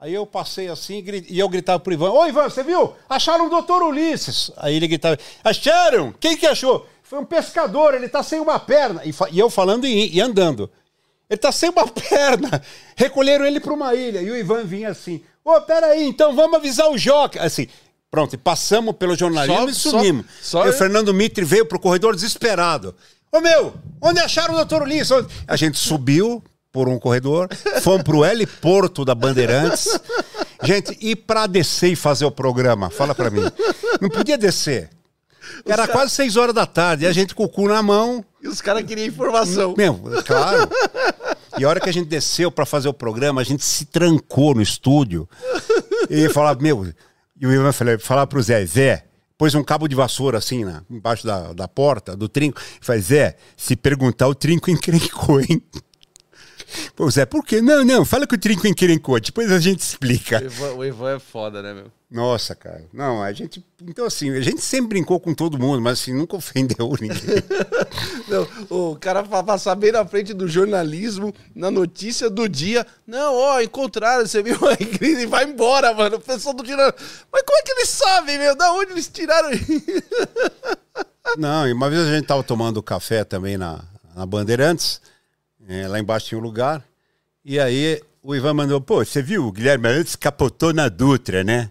Aí 0.00 0.14
eu 0.14 0.24
passei 0.24 0.68
assim 0.68 1.04
e 1.28 1.38
eu 1.38 1.50
gritava 1.50 1.78
pro 1.78 1.92
Ivan: 1.92 2.12
Ô 2.12 2.26
Ivan, 2.26 2.48
você 2.48 2.62
viu? 2.62 2.94
Acharam 3.10 3.48
o 3.48 3.50
doutor 3.50 3.82
Ulisses. 3.82 4.50
Aí 4.56 4.74
ele 4.74 4.88
gritava: 4.88 5.18
Acharam? 5.44 6.14
Quem 6.18 6.34
que 6.34 6.46
achou? 6.46 6.88
Foi 7.02 7.18
um 7.18 7.26
pescador, 7.26 7.92
ele 7.92 8.08
tá 8.08 8.22
sem 8.22 8.40
uma 8.40 8.58
perna. 8.58 9.02
E, 9.04 9.12
e 9.32 9.38
eu 9.38 9.50
falando 9.50 9.86
e, 9.86 10.14
e 10.14 10.18
andando. 10.18 10.70
Ele 11.30 11.38
tá 11.38 11.52
sem 11.52 11.70
uma 11.70 11.86
perna. 11.88 12.62
Recolheram 12.96 13.44
ele 13.44 13.60
para 13.60 13.72
uma 13.74 13.94
ilha. 13.94 14.20
E 14.22 14.30
o 14.30 14.36
Ivan 14.36 14.64
vinha 14.64 14.90
assim: 14.90 15.22
Ô, 15.44 15.60
peraí, 15.60 16.04
então 16.04 16.34
vamos 16.34 16.56
avisar 16.58 16.90
o 16.90 16.96
Joca. 16.98 17.42
Assim. 17.42 17.66
Pronto, 18.10 18.38
passamos 18.38 18.96
pelo 18.96 19.14
jornalismo 19.14 19.74
Só- 19.74 19.88
e 19.88 19.90
sumimos. 19.92 20.26
só- 20.40 20.62
só 20.62 20.66
e 20.66 20.70
o 20.70 20.72
Fernando 20.72 21.12
Mitre 21.12 21.44
veio 21.44 21.66
pro 21.66 21.78
corredor 21.78 22.14
desesperado. 22.14 22.94
Ô 23.30 23.38
meu, 23.40 23.74
onde 24.00 24.18
acharam 24.20 24.54
o 24.54 24.56
doutor 24.56 24.80
Ulisses? 24.82 25.12
A 25.46 25.54
gente 25.56 25.76
subiu 25.78 26.42
por 26.72 26.88
um 26.88 26.98
corredor, 26.98 27.48
fomos 27.82 28.02
pro 28.02 28.24
heliporto 28.24 29.04
da 29.04 29.14
Bandeirantes. 29.14 30.00
Gente, 30.62 30.96
e 31.02 31.14
pra 31.14 31.46
descer 31.46 31.92
e 31.92 31.96
fazer 31.96 32.24
o 32.24 32.30
programa? 32.30 32.88
Fala 32.88 33.14
pra 33.14 33.28
mim. 33.30 33.42
Não 34.00 34.08
podia 34.08 34.38
descer. 34.38 34.88
Era 35.66 35.86
quase 35.86 36.14
seis 36.14 36.36
horas 36.36 36.54
da 36.54 36.64
tarde, 36.66 37.04
e 37.04 37.06
a 37.06 37.12
gente 37.12 37.34
com 37.34 37.44
o 37.44 37.48
cu 37.48 37.68
na 37.68 37.82
mão. 37.82 38.24
E 38.42 38.48
os 38.48 38.60
caras 38.62 38.84
queriam 38.84 39.06
informação. 39.06 39.74
Meu, 39.76 39.94
claro. 40.24 40.68
E 41.58 41.64
a 41.64 41.68
hora 41.68 41.80
que 41.80 41.88
a 41.88 41.92
gente 41.92 42.08
desceu 42.08 42.50
pra 42.50 42.66
fazer 42.66 42.88
o 42.88 42.94
programa, 42.94 43.40
a 43.40 43.44
gente 43.44 43.64
se 43.64 43.84
trancou 43.84 44.54
no 44.54 44.62
estúdio. 44.62 45.28
E 46.08 46.28
falava, 46.28 46.60
meu. 46.60 46.86
E 47.40 47.46
o 47.46 47.52
Ivan 47.52 47.72
falou, 47.72 47.98
falar 47.98 48.26
pro 48.26 48.42
Zé, 48.42 48.64
Zé, 48.66 49.04
pôs 49.36 49.54
um 49.54 49.62
cabo 49.62 49.86
de 49.86 49.94
vassoura 49.94 50.38
assim, 50.38 50.64
na, 50.64 50.82
embaixo 50.90 51.26
da, 51.26 51.52
da 51.52 51.68
porta, 51.68 52.16
do 52.16 52.28
trinco. 52.28 52.60
E 52.80 52.84
falei, 52.84 53.00
Zé, 53.00 53.36
se 53.56 53.76
perguntar, 53.76 54.26
o 54.26 54.34
trinco 54.34 54.70
encrencou, 54.70 55.40
hein? 55.40 55.62
Pô, 56.94 57.10
Zé, 57.10 57.24
por 57.24 57.44
quê? 57.44 57.60
Não, 57.62 57.84
não, 57.84 58.04
fala 58.04 58.26
que 58.26 58.34
o 58.34 58.38
trinco 58.38 58.66
encrencou, 58.66 59.18
depois 59.20 59.50
a 59.50 59.58
gente 59.58 59.80
O 59.80 59.82
explica. 59.82 60.42
Ivan, 60.42 60.72
o 60.74 60.84
Ivan 60.84 61.16
é 61.16 61.18
foda, 61.18 61.62
né, 61.62 61.72
meu? 61.72 61.86
Nossa, 62.10 62.54
cara. 62.54 62.84
Não, 62.90 63.22
a 63.22 63.30
gente. 63.34 63.62
Então, 63.82 64.06
assim, 64.06 64.30
a 64.30 64.40
gente 64.40 64.62
sempre 64.62 64.88
brincou 64.88 65.20
com 65.20 65.34
todo 65.34 65.58
mundo, 65.58 65.80
mas 65.82 66.00
assim, 66.00 66.14
nunca 66.14 66.36
ofendeu 66.36 66.90
ninguém. 66.98 67.18
Não, 68.28 68.48
o 68.70 68.96
cara 68.96 69.22
passar 69.22 69.74
bem 69.74 69.92
na 69.92 70.06
frente 70.06 70.32
do 70.32 70.48
jornalismo, 70.48 71.34
na 71.54 71.70
notícia 71.70 72.30
do 72.30 72.48
dia. 72.48 72.86
Não, 73.06 73.34
ó, 73.34 73.60
encontraram, 73.60 74.26
você 74.26 74.42
viu 74.42 74.56
aí, 74.66 74.86
grita 74.86 75.20
e 75.20 75.26
vai 75.26 75.44
embora, 75.44 75.92
mano. 75.92 76.16
O 76.16 76.20
pessoal 76.20 76.54
do 76.54 76.62
tirando. 76.62 76.94
Mas 77.30 77.42
como 77.42 77.58
é 77.58 77.62
que 77.62 77.72
eles 77.72 77.88
sabem, 77.90 78.38
meu? 78.38 78.56
Da 78.56 78.72
onde 78.72 78.92
eles 78.92 79.08
tiraram 79.08 79.50
isso? 79.52 79.66
Não, 81.36 81.68
e 81.68 81.72
uma 81.74 81.90
vez 81.90 82.06
a 82.06 82.14
gente 82.14 82.26
tava 82.26 82.42
tomando 82.42 82.82
café 82.82 83.22
também 83.22 83.58
na, 83.58 83.84
na 84.16 84.24
Bandeirantes, 84.24 85.00
eh, 85.68 85.86
lá 85.86 86.00
embaixo 86.00 86.26
tinha 86.26 86.38
um 86.38 86.42
lugar, 86.42 86.82
e 87.44 87.60
aí 87.60 88.00
o 88.22 88.34
Ivan 88.34 88.54
mandou, 88.54 88.80
pô, 88.80 89.04
você 89.04 89.22
viu, 89.22 89.46
o 89.46 89.52
Guilherme 89.52 89.88
Arantes 89.88 90.16
capotou 90.16 90.72
na 90.72 90.88
Dutra, 90.88 91.44
né? 91.44 91.70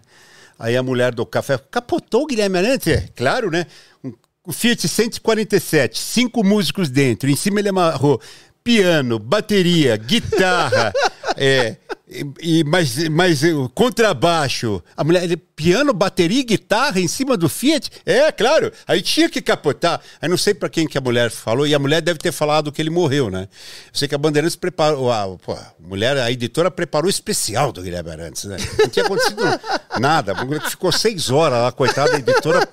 Aí 0.58 0.76
a 0.76 0.82
mulher 0.82 1.14
do 1.14 1.24
café, 1.24 1.58
capotou 1.70 2.22
o 2.22 2.26
Guilherme 2.26 2.58
Arantes? 2.58 3.10
Claro, 3.14 3.50
né? 3.50 3.66
Um, 4.02 4.12
o 4.44 4.52
Fiat 4.52 4.88
147, 4.88 5.98
cinco 5.98 6.42
músicos 6.42 6.88
dentro. 6.90 7.28
Em 7.28 7.36
cima 7.36 7.60
ele 7.60 7.68
amarrou 7.68 8.20
piano, 8.64 9.18
bateria, 9.18 9.96
guitarra, 9.96 10.92
é, 11.40 11.76
e, 12.40 12.64
mais 12.64 13.44
eh, 13.44 13.52
contrabaixo. 13.74 14.82
A 14.96 15.04
mulher, 15.04 15.36
piano, 15.54 15.92
bateria 15.92 16.40
e 16.40 16.44
guitarra 16.44 16.98
em 16.98 17.06
cima 17.06 17.36
do 17.36 17.48
Fiat? 17.48 17.90
É, 18.04 18.32
claro. 18.32 18.72
Aí 18.86 19.00
tinha 19.00 19.28
que 19.28 19.40
capotar. 19.40 20.00
Aí 20.20 20.28
não 20.28 20.36
sei 20.36 20.52
para 20.52 20.68
quem 20.68 20.86
que 20.88 20.98
a 20.98 21.00
mulher 21.00 21.30
falou, 21.30 21.66
e 21.66 21.74
a 21.74 21.78
mulher 21.78 22.02
deve 22.02 22.18
ter 22.18 22.32
falado 22.32 22.72
que 22.72 22.82
ele 22.82 22.90
morreu, 22.90 23.30
né? 23.30 23.42
Eu 23.86 23.92
sei 23.92 24.08
que 24.08 24.14
a 24.14 24.18
Bandeirantes 24.18 24.56
preparou, 24.56 25.12
a, 25.12 25.36
pô, 25.38 25.52
a 25.52 25.72
mulher, 25.78 26.16
a 26.16 26.30
editora 26.30 26.70
preparou 26.70 27.06
o 27.06 27.10
especial 27.10 27.70
do 27.70 27.82
Guilherme 27.82 28.10
Arantes, 28.10 28.44
né? 28.44 28.56
Não 28.78 28.88
tinha 28.88 29.04
acontecido 29.04 29.42
nada. 30.00 30.34
Ficou 30.68 30.90
seis 30.90 31.30
horas 31.30 31.60
lá, 31.60 31.70
coitada, 31.72 32.16
a 32.16 32.18
editora 32.18 32.68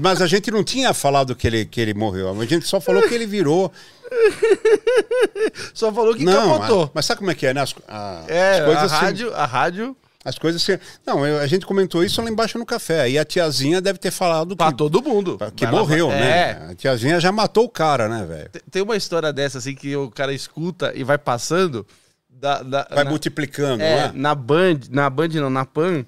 mas 0.00 0.20
a 0.20 0.26
gente 0.26 0.50
não 0.50 0.64
tinha 0.64 0.92
falado 0.92 1.34
que 1.36 1.46
ele, 1.46 1.64
que 1.64 1.80
ele 1.80 1.94
morreu. 1.94 2.30
A 2.30 2.46
gente 2.46 2.66
só 2.66 2.80
falou 2.80 3.06
que 3.06 3.14
ele 3.14 3.26
virou. 3.26 3.70
Só 5.74 5.92
falou 5.92 6.14
que 6.14 6.24
não, 6.24 6.58
capotou. 6.58 6.84
a- 6.84 6.90
mas 6.94 7.06
sabe 7.06 7.18
como 7.18 7.30
é 7.30 7.34
que 7.34 7.46
é, 7.46 7.54
né? 7.54 7.60
As, 7.60 7.74
a- 7.88 8.24
É, 8.28 8.58
as 8.58 8.64
coisas 8.64 8.82
a 8.82 8.84
assim- 8.96 9.04
rádio, 9.04 9.34
a 9.34 9.46
rádio 9.46 9.96
As 10.22 10.38
coisas 10.38 10.60
assim. 10.62 10.78
Não, 11.06 11.26
eu- 11.26 11.38
a 11.38 11.46
gente 11.46 11.64
comentou 11.64 12.04
isso 12.04 12.20
lá 12.20 12.28
embaixo 12.30 12.58
no 12.58 12.66
café. 12.66 13.08
E 13.08 13.18
a 13.18 13.24
tiazinha 13.24 13.80
deve 13.80 13.98
ter 13.98 14.10
falado 14.10 14.54
pra 14.54 14.70
que, 14.70 14.76
todo 14.76 15.02
mundo. 15.02 15.38
que 15.56 15.64
Vai 15.64 15.74
morreu, 15.74 16.08
né? 16.08 16.30
É. 16.30 16.66
A 16.70 16.74
tiazinha 16.74 17.18
já 17.18 17.32
matou 17.32 17.64
o 17.64 17.68
cara, 17.70 18.06
né, 18.08 18.26
velho? 18.26 18.50
Tem- 18.70 18.82
uma 18.82 18.96
história 18.96 19.32
dessa, 19.32 19.56
assim, 19.58 19.74
que 19.74 19.96
o 19.96 20.10
cara 20.10 20.32
escuta 20.34 20.92
e 20.94 21.02
vai 21.02 21.16
passando. 21.16 21.86
Da, 22.28 22.62
da- 22.62 22.86
Vai 22.90 23.04
na, 23.04 23.10
multiplicando, 23.10 23.82
é, 23.82 23.96
não 23.96 24.04
é? 24.08 24.12
na 24.12 24.34
Band, 24.34 24.80
na 24.90 25.08
Band 25.10 25.28
não, 25.28 25.48
na 25.50 25.64
Pan, 25.64 26.04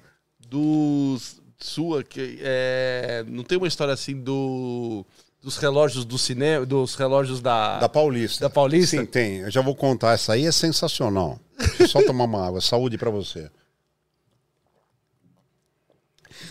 dos. 0.47 1.41
Sua, 1.59 2.03
que 2.03 2.39
é, 2.41 3.23
não 3.27 3.41
tem 3.43 3.57
uma 3.57 3.67
história 3.67 3.93
assim 3.93 4.15
do. 4.19 5.05
Dos 5.43 5.57
relógios 5.57 6.05
do 6.05 6.17
cinema, 6.17 6.65
dos 6.65 6.95
relógios 6.95 7.41
da. 7.41 7.77
Da 7.79 7.89
Paulista. 7.89 8.45
Da 8.45 8.49
Paulista? 8.49 8.97
Sim, 8.97 9.05
tem. 9.05 9.39
Eu 9.39 9.51
já 9.51 9.61
vou 9.61 9.75
contar. 9.75 10.13
Essa 10.13 10.33
aí 10.33 10.45
é 10.45 10.51
sensacional. 10.53 11.37
Deixa 11.57 11.83
eu 11.83 11.87
só 11.89 12.01
tomar 12.01 12.23
uma 12.23 12.47
água. 12.47 12.61
Saúde 12.61 12.97
pra 12.97 13.09
você. 13.09 13.51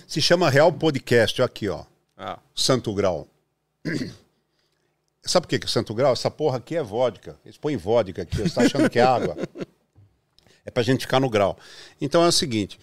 Se 0.07 0.21
chama 0.21 0.51
Real 0.51 0.71
Podcast, 0.71 1.41
aqui, 1.41 1.71
ó. 1.71 1.85
Ah, 2.19 2.39
Santo 2.55 2.93
Grau. 2.93 3.27
Sabe 5.25 5.47
por 5.47 5.51
que 5.51 5.59
que 5.61 5.67
é 5.67 5.71
Santo 5.71 5.95
Grau? 5.95 6.13
Essa 6.13 6.31
porra 6.31 6.59
aqui 6.59 6.77
é 6.77 6.83
vodka. 6.83 7.39
Eles 7.47 7.57
põem 7.57 7.79
vodka 7.79 8.23
aqui, 8.23 8.37
você 8.37 8.55
tá 8.55 8.63
achando 8.63 8.91
que 8.91 8.99
é 8.99 9.03
água? 9.03 9.37
É 10.65 10.71
pra 10.71 10.85
gente 10.85 11.01
ficar 11.01 11.19
no 11.19 11.29
grau. 11.29 11.59
Então 12.01 12.23
é 12.23 12.29
o 12.29 12.31
seguinte, 12.31 12.79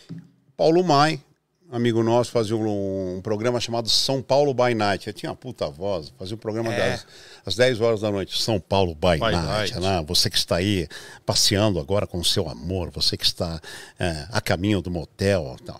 Paulo 0.57 0.83
Mai, 0.83 1.23
amigo 1.71 2.01
nosso, 2.03 2.31
fazia 2.31 2.55
um, 2.55 3.17
um 3.17 3.21
programa 3.21 3.59
chamado 3.59 3.89
São 3.89 4.21
Paulo 4.21 4.53
by 4.53 4.73
Night. 4.73 5.07
Ele 5.09 5.13
tinha 5.17 5.29
uma 5.31 5.35
puta 5.35 5.69
voz, 5.69 6.11
fazia 6.17 6.35
um 6.35 6.39
programa 6.39 6.73
É. 6.73 6.91
das, 6.91 7.07
às 7.45 7.55
10 7.55 7.81
horas 7.81 8.01
da 8.01 8.11
noite. 8.11 8.41
São 8.41 8.59
Paulo 8.59 8.95
by, 8.95 9.13
By 9.19 9.31
Night, 9.31 9.73
Night. 9.73 9.79
né? 9.79 10.03
Você 10.07 10.29
que 10.29 10.37
está 10.37 10.57
aí 10.57 10.87
passeando 11.25 11.79
agora 11.79 12.07
com 12.07 12.17
o 12.19 12.25
seu 12.25 12.49
amor, 12.49 12.89
você 12.91 13.15
que 13.15 13.25
está 13.25 13.61
é, 13.99 14.27
a 14.31 14.41
caminho 14.41 14.81
do 14.81 14.89
motel 14.91 15.55
tal. 15.65 15.79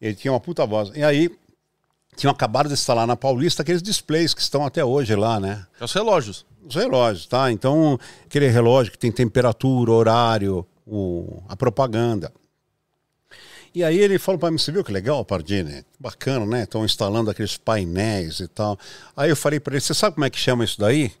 Ele 0.00 0.14
tinha 0.14 0.32
uma 0.32 0.40
puta 0.40 0.66
voz. 0.66 0.90
E 0.94 1.02
aí, 1.02 1.30
tinham 2.16 2.32
acabado 2.32 2.66
de 2.68 2.74
instalar 2.74 3.06
na 3.06 3.16
Paulista 3.16 3.62
aqueles 3.62 3.82
displays 3.82 4.34
que 4.34 4.40
estão 4.40 4.64
até 4.64 4.84
hoje 4.84 5.14
lá, 5.14 5.38
né? 5.38 5.66
é 5.80 5.84
os 5.84 5.92
relógios. 5.92 6.44
Os 6.68 6.74
relógios, 6.74 7.26
tá? 7.26 7.52
Então, 7.52 7.98
aquele 8.24 8.48
relógio 8.48 8.90
que 8.92 8.98
tem 8.98 9.12
temperatura, 9.12 9.92
horário, 9.92 10.66
o, 10.86 11.42
a 11.48 11.54
propaganda. 11.56 12.32
E 13.76 13.84
aí 13.84 13.98
ele 13.98 14.18
falou 14.18 14.38
para 14.38 14.50
mim, 14.50 14.56
você 14.56 14.72
viu 14.72 14.82
que 14.82 14.90
legal, 14.90 15.22
Pardini? 15.22 15.84
Bacana, 16.00 16.46
né? 16.46 16.62
Estão 16.62 16.82
instalando 16.82 17.30
aqueles 17.30 17.58
painéis 17.58 18.40
e 18.40 18.48
tal. 18.48 18.78
Aí 19.14 19.28
eu 19.28 19.36
falei 19.36 19.60
para 19.60 19.74
ele, 19.74 19.82
você 19.82 19.92
sabe 19.92 20.14
como 20.14 20.24
é 20.24 20.30
que 20.30 20.38
chama 20.38 20.64
isso 20.64 20.80
daí? 20.80 21.12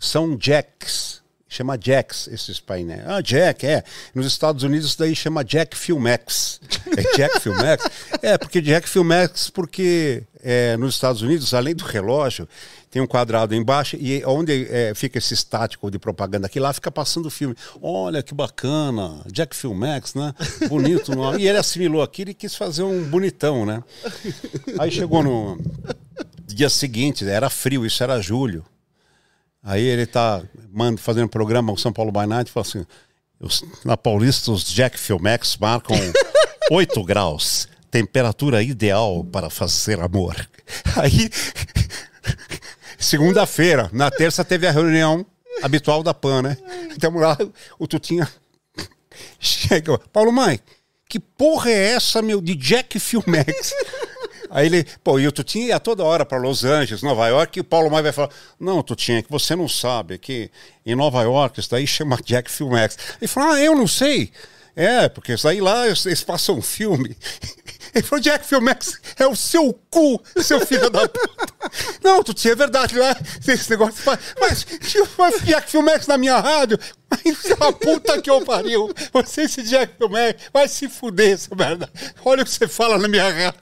São 0.00 0.36
jacks. 0.36 1.22
Chama 1.48 1.78
jacks 1.78 2.26
esses 2.26 2.58
painéis. 2.58 3.04
Ah, 3.06 3.20
jack, 3.20 3.64
é. 3.64 3.84
Nos 4.12 4.26
Estados 4.26 4.64
Unidos 4.64 4.88
isso 4.88 4.98
daí 4.98 5.14
chama 5.14 5.44
Jack 5.44 5.76
Filmex. 5.76 6.60
É 6.98 7.16
Jack 7.16 7.38
Filmex? 7.38 7.84
É, 8.20 8.36
porque 8.36 8.60
Jack 8.60 8.88
Filmex, 8.88 9.48
porque 9.48 10.24
é, 10.42 10.76
nos 10.76 10.94
Estados 10.94 11.22
Unidos, 11.22 11.54
além 11.54 11.72
do 11.72 11.84
relógio, 11.84 12.48
tem 12.92 13.00
um 13.00 13.06
quadrado 13.06 13.54
embaixo 13.54 13.96
e 13.98 14.22
onde 14.26 14.66
é, 14.70 14.92
fica 14.94 15.16
esse 15.16 15.32
estático 15.32 15.90
de 15.90 15.98
propaganda 15.98 16.46
aqui, 16.46 16.60
lá 16.60 16.74
fica 16.74 16.90
passando 16.90 17.24
o 17.26 17.30
filme. 17.30 17.56
Olha 17.80 18.22
que 18.22 18.34
bacana, 18.34 19.22
Jack 19.32 19.56
Filmex, 19.56 20.14
né? 20.14 20.34
Bonito. 20.68 21.16
Não? 21.16 21.38
E 21.38 21.48
ele 21.48 21.56
assimilou 21.56 22.02
aquilo 22.02 22.30
e 22.30 22.34
quis 22.34 22.54
fazer 22.54 22.82
um 22.82 23.02
bonitão, 23.04 23.64
né? 23.64 23.82
Aí 24.78 24.90
chegou 24.90 25.22
no 25.24 25.58
dia 26.46 26.68
seguinte, 26.68 27.26
era 27.26 27.48
frio, 27.48 27.86
isso 27.86 28.02
era 28.02 28.20
julho. 28.20 28.62
Aí 29.64 29.82
ele 29.82 30.04
tá 30.04 30.42
manda, 30.70 31.00
fazendo 31.00 31.28
programa, 31.30 31.72
o 31.72 31.78
São 31.78 31.92
Paulo 31.94 32.12
by 32.12 32.26
Night, 32.26 32.50
e 32.50 32.52
fala 32.52 32.66
assim: 32.66 32.84
os- 33.40 33.64
na 33.86 33.96
Paulista, 33.96 34.52
os 34.52 34.64
Jack 34.64 34.98
Filmex 34.98 35.56
marcam 35.56 35.96
8 36.70 37.02
graus, 37.04 37.66
temperatura 37.90 38.62
ideal 38.62 39.24
para 39.24 39.48
fazer 39.48 39.98
amor. 39.98 40.36
Aí, 40.96 41.30
segunda-feira, 43.02 43.90
na 43.92 44.10
terça 44.10 44.44
teve 44.44 44.66
a 44.66 44.70
reunião 44.70 45.26
habitual 45.62 46.02
da 46.02 46.14
PAN, 46.14 46.42
né? 46.42 46.56
Então 46.96 47.14
lá, 47.14 47.36
o 47.78 47.86
Tutinha 47.86 48.28
chega, 49.38 49.98
Paulo 50.12 50.32
Mãe, 50.32 50.60
que 51.08 51.20
porra 51.20 51.70
é 51.70 51.92
essa, 51.92 52.22
meu, 52.22 52.40
de 52.40 52.54
Jack 52.54 52.98
Filmex? 52.98 53.74
Aí 54.52 54.66
ele, 54.66 54.86
pô, 55.02 55.18
e 55.18 55.26
o 55.26 55.32
Tutinha 55.32 55.68
ia 55.68 55.80
toda 55.80 56.04
hora 56.04 56.26
para 56.26 56.36
Los 56.36 56.62
Angeles, 56.62 57.02
Nova 57.02 57.26
York, 57.26 57.58
e 57.58 57.62
o 57.62 57.64
Paulo 57.64 57.90
Maia 57.90 58.02
vai 58.02 58.12
falar: 58.12 58.28
Não, 58.60 58.82
Tutinha, 58.82 59.18
é 59.18 59.22
que 59.22 59.30
você 59.30 59.56
não 59.56 59.66
sabe, 59.66 60.18
que 60.18 60.50
em 60.84 60.94
Nova 60.94 61.22
York 61.22 61.58
isso 61.58 61.70
daí 61.70 61.86
chama 61.86 62.18
Jack 62.22 62.50
Filmex. 62.50 62.98
Ele 63.18 63.28
falou: 63.28 63.52
Ah, 63.52 63.60
eu 63.60 63.74
não 63.74 63.86
sei. 63.86 64.30
É, 64.76 65.08
porque 65.08 65.32
isso 65.32 65.48
aí 65.48 65.60
lá 65.60 65.86
eles 65.86 66.04
eles 66.04 66.22
passam 66.22 66.58
um 66.58 66.62
filme. 66.62 67.16
Ele 67.94 68.04
falou: 68.04 68.22
Jack 68.22 68.46
Filmex 68.46 68.98
é 69.18 69.26
o 69.26 69.36
seu 69.36 69.72
cu, 69.90 70.22
seu 70.42 70.64
filho 70.66 70.88
da 70.90 71.08
puta. 71.08 71.52
Não, 72.02 72.22
Tutinha, 72.24 72.52
é 72.52 72.56
verdade, 72.56 72.98
lá 72.98 73.14
esse 73.46 73.70
negócio. 73.70 73.94
faz- 74.02 74.18
Mas, 74.40 74.64
tio, 74.64 75.06
mas 75.18 75.40
Jack 75.42 75.70
Filmex 75.70 76.06
na 76.06 76.16
minha 76.18 76.38
rádio. 76.40 76.78
Mas 77.10 77.44
é 77.44 77.52
a 77.60 77.72
puta 77.72 78.20
que 78.22 78.30
eu 78.30 78.42
pariu. 78.44 78.90
Você, 79.12 79.42
esse 79.42 79.62
Jack 79.62 79.94
Filmex, 79.98 80.42
vai 80.52 80.66
se 80.68 80.88
fuder, 80.88 81.36
seu 81.38 81.54
merda. 81.56 81.88
Olha 82.24 82.42
o 82.42 82.44
que 82.44 82.50
você 82.50 82.66
fala 82.66 82.98
na 82.98 83.06
minha 83.08 83.30
rádio. 83.30 83.60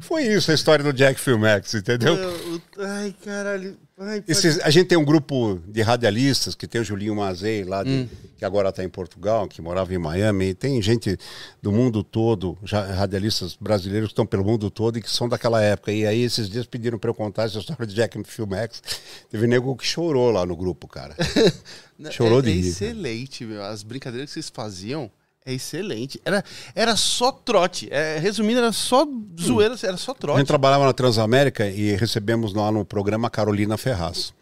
Foi 0.00 0.22
isso 0.22 0.50
a 0.50 0.54
história 0.54 0.84
do 0.84 0.92
Jack 0.92 1.20
Filmex, 1.20 1.74
entendeu? 1.74 2.14
Eu- 2.14 2.62
Ai, 2.78 3.14
caralho. 3.24 3.76
Ai, 3.98 4.22
Esses- 4.28 4.60
a 4.60 4.68
gente 4.68 4.88
tem 4.88 4.98
um 4.98 5.04
grupo 5.04 5.58
de 5.66 5.80
radialistas 5.80 6.54
que 6.54 6.66
tem 6.68 6.82
o 6.82 6.84
Julinho 6.84 7.16
Mazei 7.16 7.64
lá, 7.64 7.82
de- 7.82 8.06
que 8.36 8.44
agora 8.44 8.68
está 8.68 8.84
em 8.84 8.90
Portugal, 8.90 9.48
que 9.48 9.62
morava 9.62 9.94
em 9.94 9.96
Miami. 9.96 10.48
E 10.50 10.54
tem 10.54 10.82
gente 10.82 11.16
do 11.62 11.72
mundo 11.72 12.04
todo, 12.04 12.58
já, 12.62 12.84
radialistas 12.84 13.56
brasileiros 13.58 14.08
que 14.08 14.12
estão 14.12 14.26
pelo 14.26 14.44
mundo 14.44 14.70
todo 14.70 14.98
e 14.98 15.02
que 15.02 15.10
são 15.10 15.26
daquela 15.26 15.62
época. 15.62 15.92
E 15.92 16.06
aí 16.06 16.20
esses 16.20 16.46
dias 16.50 16.66
pediram 16.66 16.98
para 16.98 17.08
eu 17.08 17.14
contar 17.14 17.44
essa 17.44 17.58
história 17.58 17.86
de 17.86 17.94
Jack 17.94 18.22
Filmex. 18.24 18.82
Teve 19.30 19.46
nego 19.46 19.74
que 19.74 19.86
chorou 19.86 20.30
lá 20.30 20.44
no 20.44 20.54
grupo, 20.56 20.86
cara. 20.86 21.16
Chorou 22.10 22.40
é, 22.40 22.42
de 22.42 22.50
é 22.50 22.52
rir. 22.52 22.68
excelente, 22.68 23.44
meu. 23.46 23.62
As 23.64 23.82
brincadeiras 23.82 24.28
que 24.28 24.34
vocês 24.34 24.50
faziam 24.54 25.10
é 25.46 25.52
excelente. 25.54 26.20
Era, 26.24 26.44
era 26.74 26.96
só 26.96 27.30
trote. 27.32 27.88
É, 27.90 28.18
resumindo, 28.18 28.58
era 28.58 28.72
só 28.72 29.06
zoeira, 29.40 29.76
era 29.82 29.96
só 29.96 30.10
A 30.10 30.14
trote. 30.14 30.38
gente 30.38 30.46
trabalhava 30.48 30.84
na 30.84 30.92
Transamérica 30.92 31.66
e 31.68 31.94
recebemos 31.96 32.52
lá 32.52 32.70
no 32.72 32.84
programa 32.84 33.28
a 33.28 33.30
Carolina 33.30 33.76
Ferraz. 33.78 34.34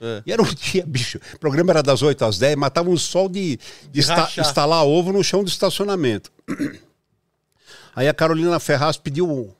É. 0.00 0.22
E 0.26 0.32
era 0.32 0.42
um 0.42 0.46
dia, 0.52 0.84
bicho. 0.86 1.20
O 1.34 1.38
programa 1.38 1.72
era 1.72 1.82
das 1.82 2.02
8 2.02 2.24
às 2.24 2.38
10, 2.38 2.56
matava 2.56 2.88
um 2.90 2.96
sol 2.96 3.28
de, 3.28 3.58
de 3.90 4.00
esta- 4.00 4.30
instalar 4.40 4.84
ovo 4.84 5.12
no 5.12 5.22
chão 5.22 5.44
do 5.44 5.48
estacionamento. 5.48 6.32
Aí 7.94 8.08
a 8.08 8.14
Carolina 8.14 8.58
Ferraz 8.60 8.96
pediu 8.96 9.54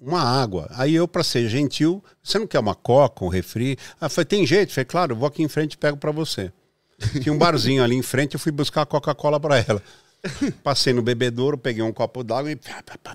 uma 0.00 0.20
água. 0.22 0.68
Aí 0.72 0.94
eu, 0.94 1.06
para 1.06 1.22
ser 1.22 1.48
gentil, 1.48 2.02
você 2.22 2.38
não 2.38 2.46
quer 2.46 2.58
uma 2.58 2.74
coca, 2.74 3.24
um 3.24 3.28
refri? 3.28 3.78
Ela 4.00 4.08
falei, 4.08 4.24
tem 4.26 4.46
jeito? 4.46 4.70
Eu 4.70 4.74
falei, 4.74 4.84
claro, 4.86 5.12
eu 5.12 5.16
vou 5.16 5.28
aqui 5.28 5.42
em 5.42 5.48
frente 5.48 5.74
e 5.74 5.78
pego 5.78 5.96
para 5.96 6.10
você. 6.10 6.52
Tinha 7.22 7.32
um 7.32 7.38
barzinho 7.38 7.82
ali 7.82 7.94
em 7.94 8.02
frente, 8.02 8.34
eu 8.34 8.40
fui 8.40 8.52
buscar 8.52 8.82
a 8.82 8.86
Coca-Cola 8.86 9.38
para 9.38 9.58
ela. 9.58 9.82
Passei 10.62 10.92
no 10.92 11.02
bebedouro, 11.02 11.58
peguei 11.58 11.82
um 11.82 11.92
copo 11.92 12.22
d'água 12.22 12.52
e 12.52 12.58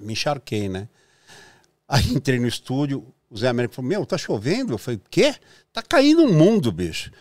me 0.02 0.14
encharquei, 0.14 0.68
né? 0.68 0.88
Aí 1.88 2.14
entrei 2.14 2.40
no 2.40 2.48
estúdio, 2.48 3.06
o 3.30 3.38
Zé 3.38 3.48
Américo 3.48 3.76
falou: 3.76 3.90
Meu, 3.90 4.06
tá 4.06 4.18
chovendo? 4.18 4.74
Eu 4.74 4.78
falei: 4.78 5.00
Quê? 5.10 5.36
Tá 5.72 5.82
caindo 5.82 6.24
um 6.24 6.34
mundo, 6.34 6.72
bicho. 6.72 7.12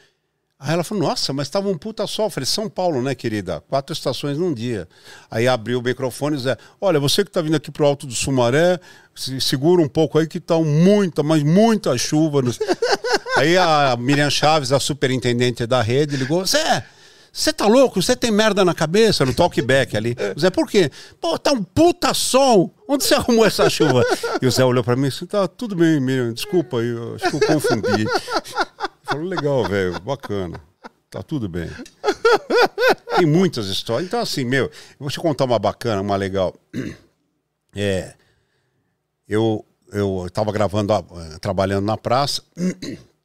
Aí 0.58 0.72
ela 0.72 0.82
falou: 0.82 1.04
Nossa, 1.04 1.32
mas 1.32 1.48
tava 1.48 1.68
um 1.68 1.78
puta 1.78 2.06
sol. 2.06 2.26
Eu 2.26 2.30
falei: 2.30 2.46
São 2.46 2.68
Paulo, 2.68 3.00
né, 3.00 3.14
querida? 3.14 3.60
Quatro 3.68 3.92
estações 3.92 4.38
num 4.38 4.52
dia. 4.52 4.88
Aí 5.30 5.46
abriu 5.46 5.78
o 5.78 5.82
microfone 5.82 6.36
e 6.36 6.40
Zé: 6.40 6.56
Olha, 6.80 6.98
você 6.98 7.24
que 7.24 7.30
tá 7.30 7.40
vindo 7.40 7.54
aqui 7.56 7.70
pro 7.70 7.86
Alto 7.86 8.06
do 8.06 8.14
Sumaré, 8.14 8.80
se 9.14 9.40
segura 9.40 9.80
um 9.80 9.88
pouco 9.88 10.18
aí 10.18 10.26
que 10.26 10.40
tá 10.40 10.58
muita, 10.58 11.22
mas 11.22 11.44
muita 11.44 11.96
chuva. 11.96 12.42
Nos... 12.42 12.58
aí 13.38 13.56
a 13.56 13.96
Miriam 13.96 14.30
Chaves, 14.30 14.72
a 14.72 14.80
superintendente 14.80 15.64
da 15.66 15.80
rede, 15.80 16.16
ligou: 16.16 16.44
Zé. 16.44 16.84
Você 17.36 17.52
tá 17.52 17.66
louco? 17.66 18.00
Você 18.00 18.16
tem 18.16 18.30
merda 18.30 18.64
na 18.64 18.72
cabeça 18.72 19.26
no 19.26 19.34
talkback 19.34 19.94
ali. 19.94 20.16
O 20.34 20.40
Zé, 20.40 20.48
por 20.48 20.66
quê? 20.66 20.90
Pô, 21.20 21.38
tá 21.38 21.52
um 21.52 21.62
puta 21.62 22.14
som. 22.14 22.70
Onde 22.88 23.04
você 23.04 23.14
arrumou 23.16 23.44
essa 23.44 23.68
chuva? 23.68 24.02
E 24.40 24.46
o 24.46 24.50
Zé 24.50 24.64
olhou 24.64 24.82
pra 24.82 24.96
mim 24.96 25.08
e 25.08 25.10
disse: 25.10 25.26
tá 25.26 25.46
tudo 25.46 25.76
bem, 25.76 26.00
Miriam, 26.00 26.32
desculpa 26.32 26.78
aí, 26.78 26.94
acho 27.14 27.30
que 27.30 27.36
eu 27.44 27.46
confundi. 27.46 28.06
Falou, 29.02 29.26
legal, 29.26 29.68
velho, 29.68 30.00
bacana. 30.00 30.58
Tá 31.10 31.22
tudo 31.22 31.46
bem. 31.48 31.70
Tem 33.16 33.26
muitas 33.26 33.66
histórias. 33.66 34.08
Então, 34.08 34.18
assim, 34.20 34.44
meu, 34.44 34.64
eu 34.64 34.70
vou 34.98 35.10
te 35.10 35.20
contar 35.20 35.44
uma 35.44 35.58
bacana, 35.58 36.00
uma 36.00 36.16
legal. 36.16 36.54
É. 37.78 38.14
Eu, 39.28 39.62
eu 39.92 40.26
tava 40.32 40.50
gravando, 40.50 40.94
a- 40.94 41.04
trabalhando 41.42 41.84
na 41.84 41.98
praça. 41.98 42.42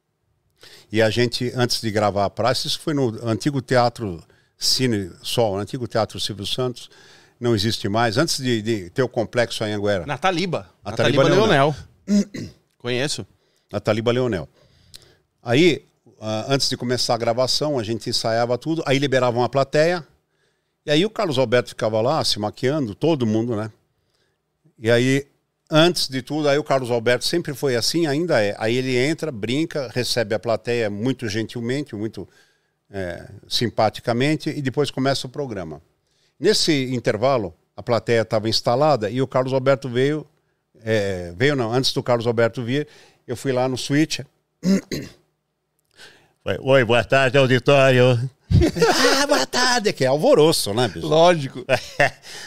E 0.92 1.00
a 1.00 1.08
gente, 1.08 1.50
antes 1.56 1.80
de 1.80 1.90
gravar 1.90 2.26
a 2.26 2.30
praça, 2.30 2.66
isso 2.66 2.78
foi 2.78 2.92
no 2.92 3.18
antigo 3.26 3.62
Teatro 3.62 4.22
Cine 4.58 5.10
Sol, 5.22 5.56
antigo 5.58 5.88
Teatro 5.88 6.20
Silvio 6.20 6.46
Santos, 6.46 6.90
não 7.40 7.54
existe 7.54 7.88
mais. 7.88 8.18
Antes 8.18 8.36
de, 8.36 8.60
de 8.60 8.90
ter 8.90 9.02
o 9.02 9.08
complexo 9.08 9.64
em 9.64 9.72
Anguera, 9.72 10.04
Nataliba. 10.04 10.70
Nataliba 10.84 11.22
Nataliba 11.24 11.46
Leonel. 11.46 11.74
Leonel. 12.06 12.50
Conheço. 12.76 13.26
na 13.72 13.80
Taliba 13.80 14.12
Leonel. 14.12 14.46
Aí, 15.42 15.86
ah, 16.20 16.44
antes 16.48 16.68
de 16.68 16.76
começar 16.76 17.14
a 17.14 17.18
gravação, 17.18 17.78
a 17.78 17.82
gente 17.82 18.10
ensaiava 18.10 18.58
tudo, 18.58 18.82
aí 18.84 18.98
liberavam 18.98 19.42
a 19.42 19.48
plateia, 19.48 20.06
e 20.84 20.90
aí 20.90 21.06
o 21.06 21.10
Carlos 21.10 21.38
Alberto 21.38 21.70
ficava 21.70 22.02
lá 22.02 22.22
se 22.22 22.38
maquiando, 22.38 22.94
todo 22.94 23.26
mundo, 23.26 23.56
né? 23.56 23.72
E 24.78 24.90
aí, 24.90 25.26
antes 25.72 26.06
de 26.06 26.20
tudo, 26.20 26.48
aí 26.48 26.58
o 26.58 26.64
Carlos 26.64 26.90
Alberto 26.90 27.24
sempre 27.24 27.54
foi 27.54 27.74
assim, 27.74 28.06
ainda 28.06 28.42
é. 28.42 28.54
Aí 28.58 28.76
ele 28.76 28.94
entra, 28.94 29.32
brinca, 29.32 29.90
recebe 29.92 30.34
a 30.34 30.38
plateia 30.38 30.90
muito 30.90 31.26
gentilmente, 31.28 31.96
muito 31.96 32.28
é, 32.90 33.26
simpaticamente, 33.48 34.50
e 34.50 34.60
depois 34.60 34.90
começa 34.90 35.26
o 35.26 35.30
programa. 35.30 35.80
Nesse 36.38 36.92
intervalo, 36.92 37.54
a 37.74 37.82
plateia 37.82 38.20
estava 38.20 38.50
instalada 38.50 39.08
e 39.08 39.22
o 39.22 39.26
Carlos 39.26 39.54
Alberto 39.54 39.88
veio, 39.88 40.26
é, 40.84 41.32
veio 41.34 41.56
não, 41.56 41.72
antes 41.72 41.92
do 41.94 42.02
Carlos 42.02 42.26
Alberto 42.26 42.62
vir, 42.62 42.86
eu 43.26 43.34
fui 43.34 43.50
lá 43.50 43.66
no 43.66 43.78
switch. 43.78 44.20
Oi, 46.44 46.84
boa 46.84 47.04
tarde, 47.04 47.38
auditório. 47.38 48.30
ah, 49.22 49.26
boa 49.26 49.46
tarde, 49.46 49.92
que 49.92 50.04
é 50.04 50.08
alvoroço, 50.08 50.72
né, 50.74 50.88
bicho? 50.88 51.06
Lógico. 51.06 51.64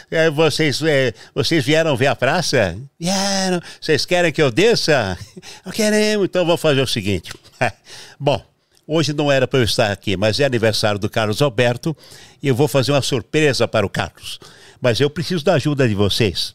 É, 0.08 0.30
vocês, 0.30 0.80
é, 0.82 1.12
vocês 1.34 1.64
vieram 1.64 1.96
ver 1.96 2.06
a 2.06 2.14
praça? 2.14 2.78
Vieram. 2.98 3.60
Vocês 3.80 4.06
querem 4.06 4.32
que 4.32 4.40
eu 4.40 4.52
desça? 4.52 5.18
Não 5.64 5.72
queremos, 5.72 6.26
então 6.26 6.46
vou 6.46 6.56
fazer 6.56 6.80
o 6.80 6.86
seguinte. 6.86 7.32
Bom, 8.20 8.40
hoje 8.86 9.12
não 9.12 9.30
era 9.32 9.48
para 9.48 9.58
eu 9.58 9.64
estar 9.64 9.90
aqui, 9.90 10.16
mas 10.16 10.38
é 10.38 10.44
aniversário 10.44 10.98
do 10.98 11.10
Carlos 11.10 11.42
Alberto 11.42 11.96
e 12.40 12.46
eu 12.46 12.54
vou 12.54 12.68
fazer 12.68 12.92
uma 12.92 13.02
surpresa 13.02 13.66
para 13.66 13.84
o 13.84 13.90
Carlos. 13.90 14.38
Mas 14.80 15.00
eu 15.00 15.10
preciso 15.10 15.44
da 15.44 15.54
ajuda 15.54 15.88
de 15.88 15.94
vocês. 15.94 16.54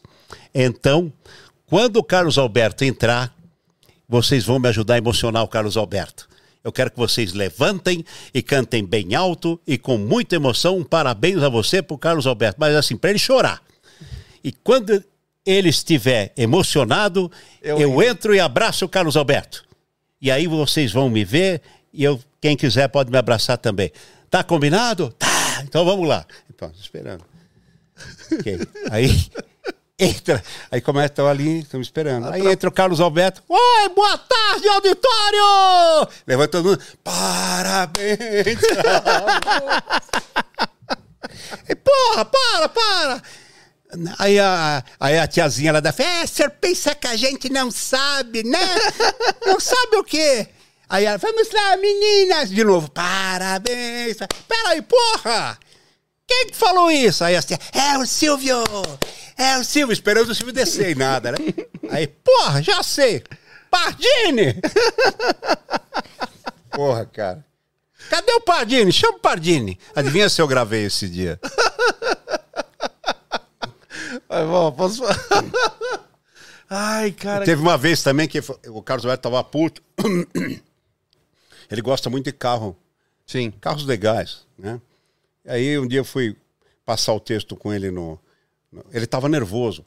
Então, 0.54 1.12
quando 1.66 1.96
o 1.98 2.04
Carlos 2.04 2.38
Alberto 2.38 2.84
entrar, 2.84 3.34
vocês 4.08 4.44
vão 4.44 4.58
me 4.58 4.68
ajudar 4.68 4.94
a 4.94 4.98
emocionar 4.98 5.42
o 5.42 5.48
Carlos 5.48 5.76
Alberto. 5.76 6.26
Eu 6.64 6.70
quero 6.72 6.90
que 6.90 6.96
vocês 6.96 7.32
levantem 7.32 8.04
e 8.32 8.42
cantem 8.42 8.84
bem 8.84 9.14
alto 9.14 9.60
e 9.66 9.76
com 9.76 9.98
muita 9.98 10.36
emoção. 10.36 10.78
Um 10.78 10.84
parabéns 10.84 11.42
a 11.42 11.48
você 11.48 11.82
pro 11.82 11.98
Carlos 11.98 12.26
Alberto, 12.26 12.58
mas 12.60 12.74
assim, 12.74 12.96
para 12.96 13.10
ele 13.10 13.18
chorar. 13.18 13.62
E 14.44 14.52
quando 14.52 15.02
ele 15.44 15.68
estiver 15.68 16.32
emocionado, 16.36 17.30
Eu 17.60 17.78
eu, 17.80 18.02
entro 18.02 18.34
e 18.34 18.40
abraço 18.40 18.84
o 18.84 18.88
Carlos 18.88 19.16
Alberto. 19.16 19.64
E 20.20 20.30
aí 20.30 20.46
vocês 20.46 20.92
vão 20.92 21.10
me 21.10 21.24
ver 21.24 21.60
e 21.92 22.04
eu, 22.04 22.20
quem 22.40 22.56
quiser 22.56 22.88
pode 22.88 23.10
me 23.10 23.18
abraçar 23.18 23.58
também. 23.58 23.90
Tá 24.30 24.44
combinado? 24.44 25.12
Tá. 25.18 25.62
Então 25.64 25.84
vamos 25.84 26.08
lá. 26.08 26.24
Então, 26.48 26.72
esperando. 26.80 27.24
Ok. 28.32 28.58
Aí 28.90 29.08
entra, 30.02 30.42
aí 30.70 30.80
começa 30.80 31.06
estão 31.06 31.28
ali, 31.28 31.60
estamos 31.60 31.86
esperando. 31.86 32.28
Aí 32.28 32.46
entra 32.46 32.68
o 32.68 32.72
Carlos 32.72 33.00
Alberto. 33.00 33.42
Oi, 33.48 33.88
boa 33.94 34.18
tarde, 34.18 34.68
auditório! 34.68 36.08
Levanta 36.26 36.50
todo 36.50 36.70
mundo. 36.70 36.82
Parabéns! 37.04 38.58
E, 41.68 41.74
Porra, 41.74 42.24
para, 42.24 42.68
para! 42.68 43.22
Aí 44.18 44.38
a, 44.38 44.82
aí 44.98 45.18
a 45.18 45.26
tiazinha 45.26 45.72
lá 45.72 45.80
da 45.80 45.92
festa, 45.92 46.22
é, 46.22 46.26
senhor 46.26 46.50
pensa 46.50 46.94
que 46.94 47.06
a 47.06 47.16
gente 47.16 47.50
não 47.50 47.70
sabe, 47.70 48.42
né? 48.42 48.58
Não 49.46 49.60
sabe 49.60 49.96
o 49.96 50.04
quê? 50.04 50.48
Aí 50.88 51.04
ela, 51.04 51.18
vamos 51.18 51.50
lá, 51.52 51.76
meninas! 51.76 52.50
De 52.50 52.64
novo, 52.64 52.90
parabéns! 52.90 54.16
Peraí, 54.48 54.82
porra! 54.82 55.58
Quem 56.32 56.46
que 56.46 56.56
falou 56.56 56.90
isso? 56.90 57.22
Aí 57.22 57.36
assim, 57.36 57.54
é 57.74 57.98
o 57.98 58.06
Silvio! 58.06 58.56
É 59.36 59.58
o 59.58 59.64
Silvio, 59.64 59.92
esperando 59.92 60.30
o 60.30 60.34
Silvio 60.34 60.54
descer 60.54 60.90
e 60.90 60.94
nada, 60.94 61.32
né? 61.32 61.38
Aí, 61.90 62.06
porra, 62.06 62.62
já 62.62 62.82
sei! 62.82 63.22
Pardini! 63.70 64.58
Porra, 66.72 67.04
cara. 67.04 67.44
Cadê 68.08 68.32
o 68.32 68.40
Pardini? 68.40 68.90
Chama 68.90 69.18
o 69.18 69.20
Pardini. 69.20 69.78
Adivinha 69.94 70.26
se 70.30 70.40
eu 70.40 70.48
gravei 70.48 70.86
esse 70.86 71.06
dia? 71.06 71.38
Ai, 74.28 74.44
bom, 74.46 74.72
posso? 74.72 75.02
Ai, 76.68 77.12
cara. 77.12 77.44
Teve 77.44 77.60
uma 77.60 77.76
vez 77.76 78.02
também 78.02 78.26
que 78.26 78.40
o 78.68 78.82
Carlos 78.82 79.04
Alberto 79.04 79.22
tava 79.22 79.44
puto. 79.44 79.82
Ele 81.70 81.82
gosta 81.82 82.08
muito 82.08 82.24
de 82.24 82.32
carro, 82.32 82.74
Sim. 83.26 83.50
carros 83.50 83.84
legais, 83.84 84.46
né? 84.58 84.80
Aí 85.46 85.78
um 85.78 85.86
dia 85.86 86.00
eu 86.00 86.04
fui 86.04 86.36
passar 86.84 87.12
o 87.14 87.20
texto 87.20 87.56
com 87.56 87.72
ele 87.72 87.90
no. 87.90 88.18
ele 88.92 89.06
tava 89.06 89.28
nervoso. 89.28 89.84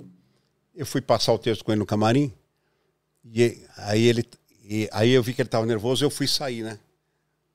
Eu 0.75 0.85
fui 0.85 1.01
passar 1.01 1.33
o 1.33 1.39
texto 1.39 1.63
com 1.63 1.71
ele 1.71 1.79
no 1.79 1.85
camarim. 1.85 2.33
E 3.23 3.63
aí 3.77 4.03
ele. 4.05 4.25
e 4.63 4.89
aí 4.91 5.11
eu 5.11 5.23
vi 5.23 5.33
que 5.33 5.41
ele 5.41 5.49
tava 5.49 5.65
nervoso, 5.65 6.03
eu 6.03 6.09
fui 6.09 6.27
sair, 6.27 6.63
né? 6.63 6.77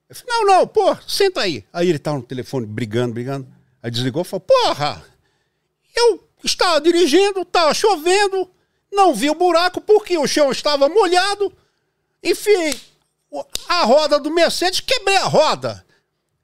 Eu 0.09 0.17
falei, 0.17 0.35
não, 0.35 0.47
não, 0.47 0.67
pô, 0.67 0.97
senta 1.07 1.43
aí. 1.43 1.65
Aí 1.73 1.89
ele 1.89 1.99
tava 1.99 2.17
no 2.19 2.23
telefone 2.25 2.67
brigando, 2.67 3.13
brigando. 3.15 3.47
Aí 3.83 3.91
desligou 3.91 4.23
e 4.23 4.25
falou, 4.25 4.41
porra! 4.41 5.05
Eu 5.95 6.29
estava 6.43 6.81
dirigindo, 6.81 7.43
estava 7.43 7.73
chovendo, 7.75 8.51
não 8.91 9.15
vi 9.15 9.31
o 9.31 9.35
buraco 9.35 9.81
porque 9.81 10.17
o 10.19 10.27
chão 10.27 10.51
estava 10.51 10.89
molhado. 10.89 11.53
Enfiei 12.23 12.75
o- 13.31 13.45
a 13.69 13.85
roda 13.85 14.19
do 14.19 14.31
Mercedes, 14.31 14.81
quebrei 14.81 15.17
a 15.19 15.27
roda. 15.27 15.85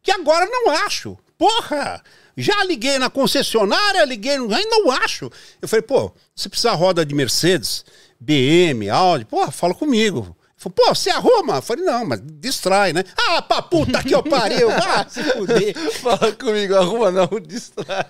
Que 0.03 0.11
agora 0.13 0.47
não 0.47 0.71
acho. 0.71 1.19
Porra! 1.39 2.03
Já 2.37 2.65
liguei 2.65 2.99
na 2.99 3.09
concessionária, 3.09 4.05
liguei 4.05 4.37
no. 4.37 4.55
Aí 4.55 4.65
não 4.67 4.91
acho. 4.91 5.31
Eu 5.61 5.67
falei, 5.67 5.83
pô, 5.83 6.13
você 6.35 6.49
precisa 6.49 6.73
de 6.73 6.77
roda 6.77 7.07
de 7.07 7.15
Mercedes, 7.15 7.85
BM, 8.21 8.91
Audi, 8.91 9.25
porra, 9.25 9.51
fala 9.51 9.75
comigo. 9.75 10.37
Falou, 10.57 10.75
pô, 10.75 10.95
você 10.95 11.11
arruma? 11.11 11.57
Eu 11.57 11.63
falei, 11.63 11.85
não, 11.85 12.05
mas 12.05 12.21
distrai, 12.23 12.93
né? 12.93 13.05
Ah, 13.17 13.41
pra 13.43 13.63
puta 13.63 14.03
que 14.03 14.15
eu 14.15 14.23
pariu! 14.23 14.69
Ah, 14.77 15.07
se 15.09 15.23
fuder! 15.23 15.75
Fala 15.93 16.33
comigo, 16.33 16.75
arruma 16.75 17.11
não, 17.11 17.29
distrai. 17.41 18.07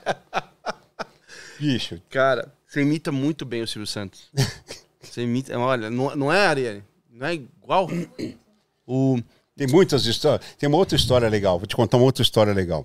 Bicho, 1.58 2.00
Cara, 2.10 2.52
você 2.66 2.82
imita 2.82 3.10
muito 3.10 3.44
bem 3.44 3.62
o 3.62 3.66
Silvio 3.66 3.86
Santos. 3.86 4.30
Você 5.00 5.22
imita. 5.22 5.56
Olha, 5.58 5.88
não, 5.88 6.14
não 6.14 6.32
é, 6.32 6.46
Ariane? 6.46 6.84
Não 7.10 7.26
é 7.26 7.34
igual? 7.34 7.88
O. 8.86 9.18
Tem 9.56 9.66
muitas 9.66 10.04
histórias. 10.04 10.46
Tem 10.58 10.68
uma 10.68 10.76
outra 10.76 10.96
história 10.96 11.28
legal. 11.28 11.58
Vou 11.58 11.66
te 11.66 11.74
contar 11.74 11.96
uma 11.96 12.04
outra 12.04 12.22
história 12.22 12.52
legal. 12.52 12.84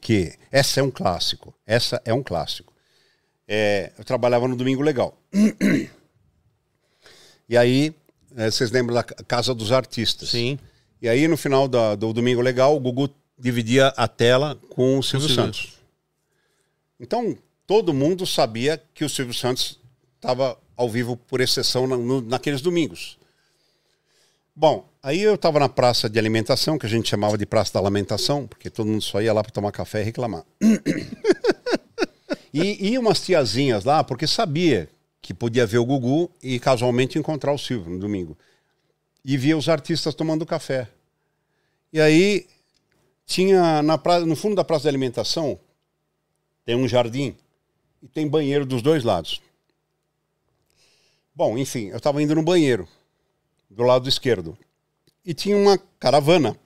Que 0.00 0.34
essa 0.50 0.80
é 0.80 0.82
um 0.82 0.90
clássico. 0.90 1.54
Essa 1.66 2.00
é 2.04 2.12
um 2.12 2.22
clássico. 2.22 2.72
É, 3.46 3.92
eu 3.98 4.04
trabalhava 4.04 4.48
no 4.48 4.56
Domingo 4.56 4.82
Legal. 4.82 5.16
E 7.48 7.56
aí, 7.58 7.94
eh, 8.36 8.50
vocês 8.50 8.70
lembram 8.70 8.94
da 8.94 9.02
Casa 9.02 9.54
dos 9.54 9.70
Artistas? 9.70 10.30
Sim. 10.30 10.58
E 11.00 11.08
aí, 11.08 11.28
no 11.28 11.36
final 11.36 11.68
da- 11.68 11.94
do 11.94 12.10
Domingo 12.12 12.40
Legal, 12.40 12.74
o 12.74 12.80
Gugu 12.80 13.10
dividia 13.38 13.88
a 13.88 14.08
tela 14.08 14.58
com 14.70 14.98
o 14.98 15.02
Silvio 15.02 15.28
Silvio. 15.28 15.44
Santos. 15.44 15.72
Então, 16.98 17.36
todo 17.66 17.92
mundo 17.92 18.26
sabia 18.26 18.82
que 18.94 19.04
o 19.04 19.08
Silvio 19.10 19.34
Santos 19.34 19.78
estava 20.16 20.58
ao 20.76 20.88
vivo, 20.88 21.16
por 21.18 21.40
exceção, 21.42 21.86
na- 21.86 21.98
no- 21.98 22.22
naqueles 22.22 22.62
domingos. 22.62 23.18
Bom, 24.56 24.88
aí 25.04 25.20
eu 25.20 25.34
estava 25.34 25.60
na 25.60 25.68
praça 25.68 26.08
de 26.08 26.18
alimentação, 26.18 26.78
que 26.78 26.86
a 26.86 26.88
gente 26.88 27.10
chamava 27.10 27.36
de 27.36 27.44
Praça 27.44 27.74
da 27.74 27.80
Lamentação, 27.80 28.46
porque 28.46 28.70
todo 28.70 28.86
mundo 28.86 29.02
só 29.02 29.20
ia 29.20 29.34
lá 29.34 29.42
para 29.42 29.52
tomar 29.52 29.70
café 29.70 30.00
e 30.00 30.04
reclamar. 30.04 30.46
e 32.52 32.88
ia 32.88 32.98
umas 32.98 33.20
tiazinhas 33.20 33.84
lá, 33.84 34.02
porque 34.02 34.26
sabia 34.26 34.88
que 35.20 35.34
podia 35.34 35.66
ver 35.66 35.76
o 35.76 35.84
Gugu 35.84 36.30
e 36.42 36.58
casualmente 36.58 37.18
encontrar 37.18 37.52
o 37.52 37.58
Silvio 37.58 37.92
no 37.92 37.98
domingo. 37.98 38.36
E 39.22 39.36
via 39.36 39.56
os 39.58 39.68
artistas 39.68 40.14
tomando 40.14 40.46
café. 40.46 40.88
E 41.92 42.00
aí 42.00 42.46
tinha 43.26 43.82
na 43.82 43.98
pra... 43.98 44.20
no 44.20 44.34
fundo 44.34 44.56
da 44.56 44.64
praça 44.64 44.82
de 44.82 44.88
alimentação 44.88 45.58
tem 46.64 46.74
um 46.74 46.88
jardim 46.88 47.36
e 48.02 48.08
tem 48.08 48.26
banheiro 48.26 48.64
dos 48.64 48.80
dois 48.80 49.04
lados. 49.04 49.42
Bom, 51.34 51.58
enfim, 51.58 51.88
eu 51.88 51.98
estava 51.98 52.22
indo 52.22 52.34
no 52.34 52.42
banheiro 52.42 52.88
do 53.68 53.82
lado 53.82 54.08
esquerdo 54.08 54.56
e 55.24 55.32
tinha 55.32 55.56
uma 55.56 55.78
caravana 55.98 56.56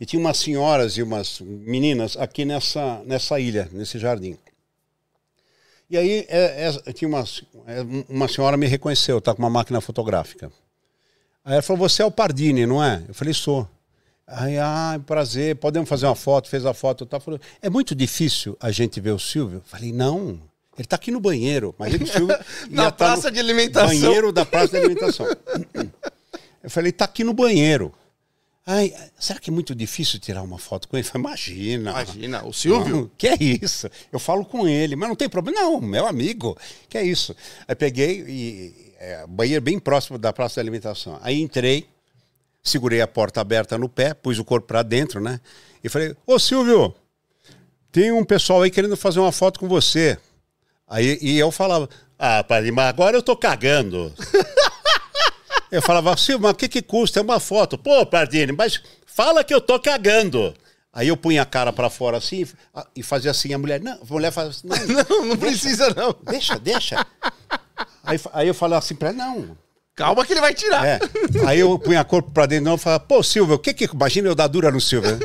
E 0.00 0.04
tinha 0.04 0.20
umas 0.20 0.38
senhoras 0.38 0.96
e 0.96 1.02
umas 1.02 1.40
meninas 1.40 2.16
aqui 2.16 2.44
nessa, 2.44 3.02
nessa 3.04 3.38
ilha, 3.40 3.68
nesse 3.72 3.98
jardim. 3.98 4.36
E 5.88 5.96
aí 5.96 6.26
é, 6.28 6.72
é, 6.86 6.92
tinha 6.92 7.08
uma, 7.08 7.24
é, 7.66 7.82
uma 8.08 8.26
senhora 8.26 8.56
me 8.56 8.66
reconheceu, 8.66 9.20
tá 9.20 9.34
com 9.34 9.42
uma 9.42 9.50
máquina 9.50 9.80
fotográfica. 9.80 10.50
Aí 11.44 11.54
ela 11.54 11.62
falou, 11.62 11.88
você 11.88 12.02
é 12.02 12.04
o 12.06 12.10
Pardini, 12.10 12.64
não 12.66 12.82
é? 12.82 13.02
Eu 13.08 13.14
falei, 13.14 13.34
sou. 13.34 13.68
Aí, 14.26 14.56
ah, 14.58 15.00
prazer, 15.04 15.56
podemos 15.56 15.88
fazer 15.88 16.06
uma 16.06 16.14
foto, 16.14 16.48
fez 16.48 16.64
a 16.64 16.72
foto, 16.72 17.04
tá? 17.04 17.20
Falou, 17.20 17.38
é 17.60 17.68
muito 17.68 17.94
difícil 17.94 18.56
a 18.60 18.70
gente 18.70 19.00
ver 19.00 19.10
o 19.10 19.18
Silvio. 19.18 19.58
Eu 19.58 19.62
falei, 19.66 19.92
não, 19.92 20.40
ele 20.78 20.86
está 20.86 20.96
aqui 20.96 21.10
no 21.10 21.20
banheiro. 21.20 21.74
Mas 21.78 21.92
ele, 21.92 22.04
o 22.04 22.06
Silvio 22.06 22.38
Na 22.70 22.90
tá 22.90 22.92
praça 22.92 23.28
no 23.28 23.34
de 23.34 23.40
alimentação. 23.40 23.88
Banheiro 23.88 24.32
da 24.32 24.46
praça 24.46 24.68
de 24.68 24.76
alimentação. 24.78 25.26
Eu 26.62 26.70
falei, 26.70 26.90
está 26.90 27.04
aqui 27.04 27.24
no 27.24 27.32
banheiro. 27.32 27.92
Ai, 28.64 28.94
será 29.18 29.40
que 29.40 29.50
é 29.50 29.52
muito 29.52 29.74
difícil 29.74 30.20
tirar 30.20 30.42
uma 30.42 30.58
foto 30.58 30.86
com 30.86 30.96
ele? 30.96 31.02
Falei, 31.04 31.26
imagina. 31.26 31.90
Imagina, 31.90 32.46
o 32.46 32.52
Silvio. 32.52 32.96
Não, 32.96 33.10
que 33.18 33.26
é 33.26 33.36
isso? 33.40 33.90
Eu 34.12 34.20
falo 34.20 34.44
com 34.44 34.68
ele, 34.68 34.94
mas 34.94 35.08
não 35.08 35.16
tem 35.16 35.28
problema. 35.28 35.60
Não, 35.60 35.80
meu 35.80 36.06
amigo, 36.06 36.56
que 36.88 36.96
é 36.96 37.02
isso? 37.02 37.34
Aí 37.66 37.74
peguei 37.74 38.24
e 38.28 38.92
é, 39.00 39.26
banheiro 39.26 39.60
bem 39.60 39.80
próximo 39.80 40.16
da 40.16 40.32
praça 40.32 40.54
de 40.54 40.60
alimentação. 40.60 41.18
Aí 41.22 41.40
entrei, 41.40 41.88
segurei 42.62 43.00
a 43.00 43.08
porta 43.08 43.40
aberta 43.40 43.76
no 43.76 43.88
pé, 43.88 44.14
pus 44.14 44.38
o 44.38 44.44
corpo 44.44 44.68
para 44.68 44.84
dentro, 44.84 45.20
né? 45.20 45.40
E 45.82 45.88
falei, 45.88 46.14
ô 46.24 46.38
Silvio, 46.38 46.94
tem 47.90 48.12
um 48.12 48.24
pessoal 48.24 48.62
aí 48.62 48.70
querendo 48.70 48.96
fazer 48.96 49.18
uma 49.18 49.32
foto 49.32 49.58
com 49.58 49.66
você. 49.66 50.16
Aí 50.86 51.18
e 51.20 51.36
eu 51.36 51.50
falava, 51.50 51.88
ah, 52.16 52.44
mas 52.72 52.86
agora 52.86 53.16
eu 53.16 53.22
tô 53.22 53.36
cagando. 53.36 54.14
eu 55.72 55.82
falava, 55.82 56.16
Silvio, 56.16 56.42
mas 56.42 56.52
o 56.52 56.54
que, 56.54 56.68
que 56.68 56.82
custa? 56.82 57.18
É 57.18 57.22
uma 57.22 57.40
foto. 57.40 57.76
Pô, 57.78 58.04
Pardini, 58.06 58.52
mas 58.52 58.80
fala 59.06 59.42
que 59.42 59.52
eu 59.52 59.60
tô 59.60 59.80
cagando. 59.80 60.54
Aí 60.92 61.08
eu 61.08 61.16
punha 61.16 61.40
a 61.40 61.46
cara 61.46 61.72
para 61.72 61.88
fora 61.88 62.18
assim 62.18 62.46
e 62.94 63.02
fazia 63.02 63.30
assim, 63.30 63.54
a 63.54 63.58
mulher, 63.58 63.80
não, 63.80 63.94
a 63.94 64.04
mulher 64.12 64.30
fazia 64.30 64.50
assim, 64.50 64.68
não, 64.92 65.04
Não, 65.08 65.26
não 65.28 65.36
precisa, 65.38 65.88
não. 65.94 66.14
deixa, 66.30 66.58
deixa. 66.58 67.06
Aí, 68.04 68.20
aí 68.34 68.48
eu 68.48 68.54
falava 68.54 68.84
assim 68.84 68.94
pra 68.94 69.08
ela, 69.08 69.16
não, 69.16 69.56
Calma 69.94 70.24
que 70.24 70.32
ele 70.32 70.40
vai 70.40 70.54
tirar. 70.54 70.86
é. 70.86 70.98
Aí 71.46 71.60
eu 71.60 71.78
punha 71.78 72.00
a 72.00 72.04
corpo 72.04 72.30
pra 72.30 72.46
dentro 72.46 72.64
não, 72.64 72.74
e 72.76 72.78
falava, 72.78 73.04
pô, 73.04 73.22
Silvio, 73.22 73.56
o 73.56 73.58
que 73.58 73.74
que. 73.74 73.84
Imagina 73.84 74.28
eu 74.28 74.34
dar 74.34 74.46
dura 74.46 74.70
no 74.70 74.80
Silvio. 74.80 75.18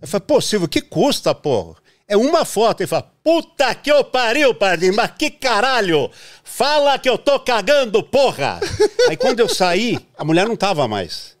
Eu 0.00 0.08
falei, 0.08 0.24
pô, 0.26 0.40
Silvio, 0.40 0.68
que 0.68 0.80
custa, 0.80 1.34
pô? 1.34 1.76
É 2.12 2.16
uma 2.16 2.44
foto. 2.44 2.82
Ele 2.82 2.86
fala, 2.88 3.10
puta 3.24 3.74
que 3.74 3.90
eu 3.90 4.04
pariu, 4.04 4.54
Pardinho, 4.54 4.94
mas 4.94 5.10
que 5.18 5.30
caralho! 5.30 6.10
Fala 6.44 6.98
que 6.98 7.08
eu 7.08 7.16
tô 7.16 7.40
cagando, 7.40 8.02
porra! 8.02 8.60
Aí 9.08 9.16
quando 9.16 9.40
eu 9.40 9.48
saí, 9.48 9.98
a 10.18 10.22
mulher 10.22 10.46
não 10.46 10.54
tava 10.54 10.86
mais. 10.86 11.32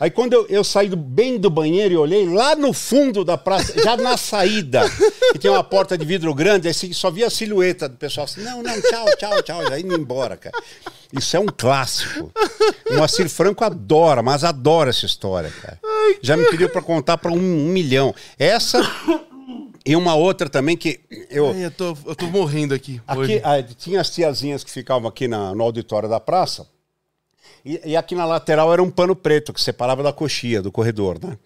Aí 0.00 0.10
quando 0.10 0.32
eu, 0.32 0.46
eu 0.48 0.64
saí 0.64 0.88
do- 0.88 0.96
bem 0.96 1.36
do 1.38 1.50
banheiro 1.50 1.92
e 1.92 1.96
olhei 1.98 2.26
lá 2.26 2.56
no 2.56 2.72
fundo 2.72 3.22
da 3.22 3.36
praça, 3.36 3.74
já 3.82 3.96
na 3.98 4.16
saída, 4.16 4.82
que 5.32 5.38
tem 5.38 5.50
uma 5.50 5.62
porta 5.62 5.98
de 5.98 6.04
vidro 6.06 6.32
grande, 6.32 6.68
aí 6.68 6.74
só 6.94 7.10
via 7.10 7.26
a 7.26 7.30
silhueta 7.30 7.86
do 7.88 7.96
pessoal 7.96 8.24
assim, 8.24 8.40
não, 8.42 8.62
não, 8.62 8.80
tchau, 8.80 9.06
tchau, 9.18 9.42
tchau, 9.42 9.68
já 9.68 9.78
indo 9.78 9.94
embora, 9.94 10.36
cara. 10.38 10.56
Isso 11.12 11.36
é 11.36 11.40
um 11.40 11.46
clássico. 11.46 12.32
O 12.90 12.94
Moacir 12.94 13.28
Franco 13.28 13.62
adora, 13.64 14.22
mas 14.22 14.42
adora 14.42 14.88
essa 14.90 15.04
história, 15.04 15.52
cara. 15.60 15.78
Já 16.22 16.34
me 16.36 16.44
pediu 16.48 16.70
para 16.70 16.80
contar 16.80 17.18
para 17.18 17.30
um, 17.32 17.36
um 17.36 17.68
milhão. 17.68 18.14
Essa 18.38 18.80
e 19.90 19.96
uma 19.96 20.14
outra 20.14 20.48
também 20.48 20.76
que 20.76 21.00
eu... 21.30 21.50
Ai, 21.50 21.64
eu, 21.66 21.70
tô, 21.70 21.96
eu 22.06 22.14
tô 22.14 22.26
morrendo 22.26 22.74
aqui. 22.74 23.00
Aqui, 23.06 23.20
hoje. 23.20 23.40
ah, 23.44 23.62
tinha 23.62 24.00
as 24.00 24.10
tiazinhas 24.10 24.62
que 24.64 24.70
ficavam 24.70 25.08
aqui 25.08 25.26
na- 25.28 25.54
no 25.54 25.62
auditório 25.62 26.08
da 26.08 26.20
praça. 26.20 26.68
E, 27.64 27.80
e 27.84 27.96
aqui 27.96 28.14
na 28.14 28.24
lateral 28.24 28.72
era 28.72 28.82
um 28.82 28.90
pano 28.90 29.16
preto 29.16 29.52
que 29.52 29.60
separava 29.60 30.02
da 30.02 30.12
coxia, 30.12 30.60
do 30.62 30.70
corredor, 30.70 31.18
né? 31.22 31.36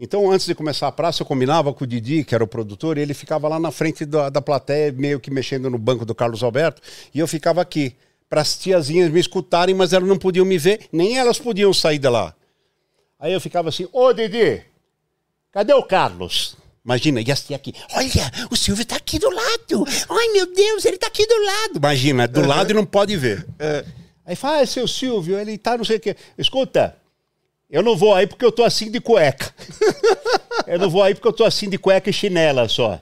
Então, 0.00 0.30
antes 0.30 0.46
de 0.46 0.54
começar 0.54 0.86
a 0.86 0.92
praça, 0.92 1.22
eu 1.22 1.26
combinava 1.26 1.72
com 1.74 1.82
o 1.82 1.86
Didi, 1.86 2.22
que 2.22 2.32
era 2.34 2.44
o 2.44 2.46
produtor, 2.46 2.96
e 2.96 3.00
ele 3.00 3.12
ficava 3.14 3.48
lá 3.48 3.58
na 3.58 3.72
frente 3.72 4.04
da, 4.06 4.30
da 4.30 4.40
plateia, 4.40 4.92
meio 4.92 5.18
que 5.18 5.28
mexendo 5.30 5.68
no 5.68 5.76
banco 5.76 6.04
do 6.04 6.14
Carlos 6.14 6.42
Alberto, 6.44 6.80
e 7.12 7.18
eu 7.18 7.26
ficava 7.26 7.60
aqui, 7.60 7.96
para 8.30 8.40
as 8.40 8.56
tiazinhas 8.56 9.10
me 9.10 9.18
escutarem, 9.18 9.74
mas 9.74 9.92
elas 9.92 10.08
não 10.08 10.16
podiam 10.16 10.46
me 10.46 10.56
ver, 10.56 10.86
nem 10.92 11.18
elas 11.18 11.38
podiam 11.40 11.74
sair 11.74 11.98
de 11.98 12.08
lá. 12.08 12.32
Aí 13.18 13.32
eu 13.32 13.40
ficava 13.40 13.70
assim, 13.70 13.88
ô 13.92 14.12
Didi, 14.12 14.62
cadê 15.50 15.72
o 15.72 15.82
Carlos? 15.82 16.56
Imagina, 16.88 17.20
e 17.20 17.30
assim 17.30 17.52
aqui, 17.52 17.74
olha, 17.94 18.32
o 18.50 18.56
Silvio 18.56 18.82
tá 18.82 18.96
aqui 18.96 19.18
do 19.18 19.28
lado. 19.28 19.84
Ai, 20.08 20.28
meu 20.28 20.46
Deus, 20.54 20.86
ele 20.86 20.96
tá 20.96 21.06
aqui 21.06 21.26
do 21.26 21.44
lado. 21.44 21.76
Imagina, 21.76 22.26
do 22.26 22.46
lado 22.46 22.70
e 22.70 22.74
não 22.74 22.86
pode 22.86 23.14
ver. 23.14 23.46
Aí 24.24 24.34
fala, 24.34 24.62
ah, 24.62 24.66
seu 24.66 24.88
Silvio, 24.88 25.38
ele 25.38 25.58
tá 25.58 25.76
não 25.76 25.84
sei 25.84 25.98
o 25.98 26.00
quê. 26.00 26.16
Escuta, 26.38 26.96
eu 27.68 27.82
não 27.82 27.94
vou 27.94 28.14
aí 28.14 28.26
porque 28.26 28.42
eu 28.42 28.50
tô 28.50 28.64
assim 28.64 28.90
de 28.90 29.02
cueca. 29.02 29.54
eu 30.66 30.78
não 30.78 30.88
vou 30.88 31.02
aí 31.02 31.14
porque 31.14 31.28
eu 31.28 31.32
tô 31.32 31.44
assim 31.44 31.68
de 31.68 31.76
cueca 31.76 32.08
e 32.08 32.12
chinela 32.12 32.66
só. 32.70 32.98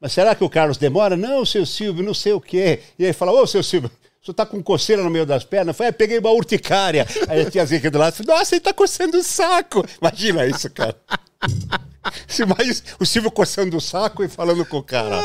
Mas 0.00 0.12
será 0.12 0.32
que 0.36 0.44
o 0.44 0.48
Carlos 0.48 0.76
demora? 0.76 1.16
Não, 1.16 1.44
seu 1.44 1.66
Silvio, 1.66 2.04
não 2.04 2.14
sei 2.14 2.32
o 2.32 2.40
quê. 2.40 2.78
E 2.96 3.04
aí 3.04 3.12
fala, 3.12 3.32
ô, 3.32 3.44
seu 3.44 3.60
Silvio, 3.64 3.90
o 4.22 4.24
senhor 4.24 4.34
tá 4.36 4.46
com 4.46 4.62
coceira 4.62 5.02
no 5.02 5.10
meio 5.10 5.26
das 5.26 5.42
pernas? 5.42 5.74
Eu 5.74 5.74
falei, 5.74 5.88
"É, 5.88 5.92
peguei 5.92 6.18
uma 6.20 6.30
urticária. 6.30 7.04
Aí 7.26 7.40
a 7.40 7.50
tiazinha 7.50 7.80
aqui 7.80 7.90
do 7.90 7.98
lado 7.98 8.14
nossa, 8.24 8.54
ele 8.54 8.60
tá 8.60 8.72
coçando 8.72 9.18
o 9.18 9.22
saco. 9.24 9.84
Imagina 10.00 10.46
isso, 10.46 10.70
cara. 10.70 10.94
Se 12.26 12.44
mais 12.46 12.82
o 13.00 13.04
Silvio 13.06 13.30
coçando 13.30 13.76
o 13.76 13.80
saco 13.80 14.22
e 14.24 14.28
falando 14.28 14.64
com 14.64 14.78
o 14.78 14.82
cara. 14.82 15.20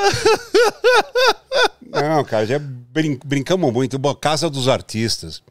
Não, 1.92 2.24
cara, 2.24 2.46
já 2.46 2.60
brin- 2.60 3.20
brincamos 3.24 3.72
muito. 3.74 3.98
Bom, 4.00 4.14
Casa 4.16 4.50
dos 4.50 4.68
Artistas. 4.68 5.42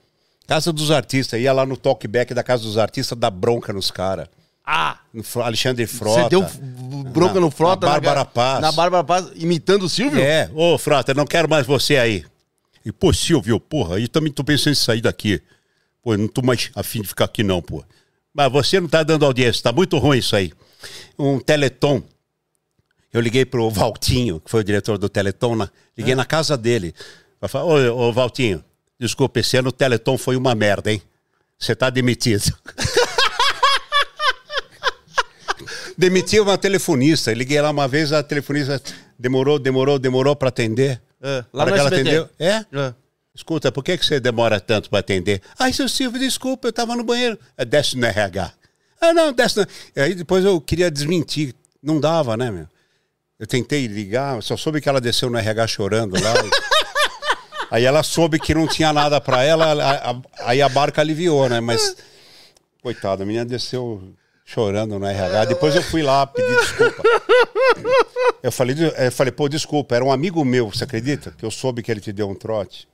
Casa 0.46 0.72
dos 0.72 0.90
Artistas. 0.90 1.40
Ia 1.40 1.52
lá 1.52 1.66
no 1.66 1.76
talkback 1.76 2.32
da 2.34 2.42
Casa 2.42 2.62
dos 2.62 2.78
Artistas, 2.78 3.18
dar 3.18 3.30
bronca 3.30 3.72
nos 3.72 3.90
caras. 3.90 4.28
Ah, 4.64 4.98
Alexandre 5.42 5.86
Frota. 5.86 6.22
você 6.22 6.28
deu 6.28 6.42
bronca 7.10 7.34
Na- 7.34 7.40
no 7.40 7.50
Frota. 7.50 7.86
na 7.86 7.92
Bárbara 7.92 8.24
Paz. 8.24 8.60
Na 8.60 8.72
Bárbara 8.72 9.04
Paz, 9.04 9.30
imitando 9.34 9.84
o 9.84 9.88
Silvio? 9.88 10.20
É, 10.22 10.48
ô 10.54 10.78
Frota, 10.78 11.12
não 11.12 11.26
quero 11.26 11.48
mais 11.48 11.66
você 11.66 11.96
aí. 11.96 12.24
E, 12.84 12.92
pô, 12.92 13.12
Silvio, 13.12 13.58
porra, 13.60 13.96
aí 13.96 14.06
também 14.08 14.32
tô 14.32 14.42
pensando 14.44 14.72
em 14.72 14.76
sair 14.76 15.00
daqui. 15.00 15.42
Pô, 16.02 16.16
não 16.16 16.28
tô 16.28 16.40
mais 16.40 16.70
afim 16.74 17.02
de 17.02 17.08
ficar 17.08 17.26
aqui 17.26 17.42
não, 17.42 17.60
pô. 17.60 17.84
Mas 18.32 18.50
você 18.50 18.80
não 18.80 18.88
tá 18.88 19.02
dando 19.02 19.26
audiência, 19.26 19.62
tá 19.62 19.72
muito 19.72 19.98
ruim 19.98 20.18
isso 20.18 20.34
aí. 20.36 20.52
Um 21.18 21.38
Teleton. 21.38 22.02
Eu 23.12 23.20
liguei 23.20 23.44
pro 23.44 23.68
Valtinho, 23.70 24.40
que 24.40 24.50
foi 24.50 24.60
o 24.60 24.64
diretor 24.64 24.96
do 24.96 25.08
Teleton, 25.08 25.56
na- 25.56 25.70
liguei 25.98 26.14
na 26.14 26.24
casa 26.24 26.56
dele. 26.56 26.94
Pra 27.38 27.48
falar, 27.48 27.64
ô, 27.64 28.08
ô 28.08 28.12
Valtinho, 28.12 28.64
desculpa, 28.98 29.40
esse 29.40 29.56
ano 29.56 29.70
o 29.70 29.72
Teleton 29.72 30.16
foi 30.16 30.36
uma 30.36 30.54
merda, 30.54 30.92
hein? 30.92 31.02
Você 31.58 31.74
tá 31.74 31.90
demitido. 31.90 32.52
Demiti 35.96 36.40
uma 36.40 36.56
telefonista. 36.56 37.30
Eu 37.30 37.36
Liguei 37.36 37.60
lá 37.60 37.70
uma 37.70 37.86
vez, 37.86 38.12
a 38.12 38.22
telefonista 38.22 38.80
demorou, 39.18 39.58
demorou, 39.58 39.98
demorou 39.98 40.34
para 40.34 40.48
atender. 40.48 41.00
É, 41.22 41.44
lá 41.52 41.66
que 41.70 41.78
ela 41.78 41.88
atendeu. 41.88 42.28
É? 42.38 42.64
É. 42.72 42.94
Escuta, 43.34 43.70
por 43.70 43.84
que, 43.84 43.98
que 43.98 44.06
você 44.06 44.18
demora 44.18 44.58
tanto 44.58 44.88
para 44.88 45.00
atender? 45.00 45.42
Ai, 45.58 45.72
seu 45.72 45.88
Silvio, 45.88 46.18
desculpa, 46.18 46.68
eu 46.68 46.72
tava 46.72 46.96
no 46.96 47.04
banheiro. 47.04 47.38
É, 47.56 47.64
desce 47.64 47.96
no 47.96 48.06
RH. 48.06 48.52
Ah, 49.00 49.12
não, 49.12 49.32
desce 49.32 49.58
no... 49.58 49.66
Aí 49.96 50.14
depois 50.14 50.44
eu 50.44 50.60
queria 50.60 50.90
desmentir. 50.90 51.54
Não 51.82 51.98
dava, 51.98 52.36
né, 52.36 52.50
meu? 52.50 52.68
Eu 53.38 53.46
tentei 53.46 53.86
ligar, 53.86 54.42
só 54.42 54.56
soube 54.56 54.80
que 54.80 54.88
ela 54.88 55.00
desceu 55.00 55.30
no 55.30 55.38
RH 55.38 55.66
chorando 55.68 56.14
lá. 56.20 56.34
Aí 57.70 57.84
ela 57.84 58.02
soube 58.02 58.38
que 58.38 58.52
não 58.52 58.66
tinha 58.66 58.92
nada 58.92 59.20
para 59.20 59.44
ela, 59.44 60.20
aí 60.40 60.60
a 60.60 60.68
barca 60.68 61.00
aliviou, 61.00 61.48
né? 61.48 61.60
Mas, 61.60 61.96
coitada, 62.82 63.22
a 63.22 63.26
menina 63.26 63.44
desceu 63.44 64.12
chorando 64.44 64.98
no 64.98 65.06
RH. 65.06 65.44
Depois 65.44 65.76
eu 65.76 65.82
fui 65.82 66.02
lá 66.02 66.26
pedir 66.26 66.56
desculpa. 66.56 67.02
Eu 68.42 68.50
falei, 68.50 68.74
eu 68.98 69.12
falei, 69.12 69.30
pô, 69.30 69.48
desculpa, 69.48 69.94
era 69.94 70.04
um 70.04 70.10
amigo 70.10 70.44
meu, 70.44 70.68
você 70.68 70.82
acredita? 70.82 71.32
Que 71.38 71.44
eu 71.44 71.50
soube 71.50 71.80
que 71.80 71.92
ele 71.92 72.00
te 72.00 72.12
deu 72.12 72.28
um 72.28 72.34
trote. 72.34 72.88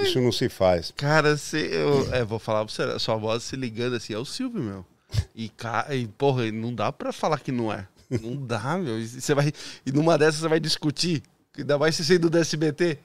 Isso 0.00 0.18
não 0.18 0.32
se 0.32 0.48
faz. 0.48 0.92
Cara, 0.96 1.36
você, 1.36 1.58
eu 1.58 2.08
é, 2.14 2.24
vou 2.24 2.38
falar 2.38 2.64
pra 2.64 2.72
você, 2.72 2.82
a 2.82 2.98
sua 2.98 3.16
voz 3.16 3.42
se 3.42 3.54
ligando 3.54 3.96
assim, 3.96 4.14
é 4.14 4.18
o 4.18 4.24
Silvio, 4.24 4.62
meu. 4.62 4.86
E, 5.34 5.50
e 5.90 6.06
porra, 6.08 6.50
não 6.52 6.74
dá 6.74 6.92
pra 6.92 7.12
falar 7.12 7.40
que 7.40 7.52
não 7.52 7.72
é. 7.72 7.86
Não 8.10 8.36
dá, 8.36 8.76
meu. 8.76 8.98
E 8.98 9.06
você 9.06 9.34
vai, 9.34 9.52
e 9.86 9.92
numa 9.92 10.18
dessas 10.18 10.40
você 10.40 10.48
vai 10.48 10.58
discutir, 10.60 11.22
ainda 11.56 11.78
mais 11.78 11.94
se 11.94 12.04
sendo 12.04 12.28
do 12.28 12.38
SBT. 12.38 12.98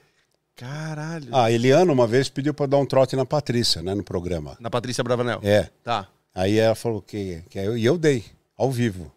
Caralho. 0.56 1.28
Ah, 1.32 1.50
Eliana 1.50 1.92
uma 1.92 2.06
vez 2.06 2.28
pediu 2.28 2.54
para 2.54 2.66
dar 2.66 2.78
um 2.78 2.86
trote 2.86 3.14
na 3.14 3.26
Patrícia, 3.26 3.82
né, 3.82 3.94
no 3.94 4.02
programa. 4.02 4.56
Na 4.58 4.70
Patrícia 4.70 5.04
Bravanel. 5.04 5.40
É. 5.42 5.70
Tá. 5.84 6.08
Aí 6.34 6.58
ela 6.58 6.74
falou 6.74 7.02
que, 7.02 7.42
que 7.50 7.58
eu, 7.58 7.76
e 7.76 7.84
eu 7.84 7.98
dei, 7.98 8.24
ao 8.56 8.70
vivo. 8.70 9.12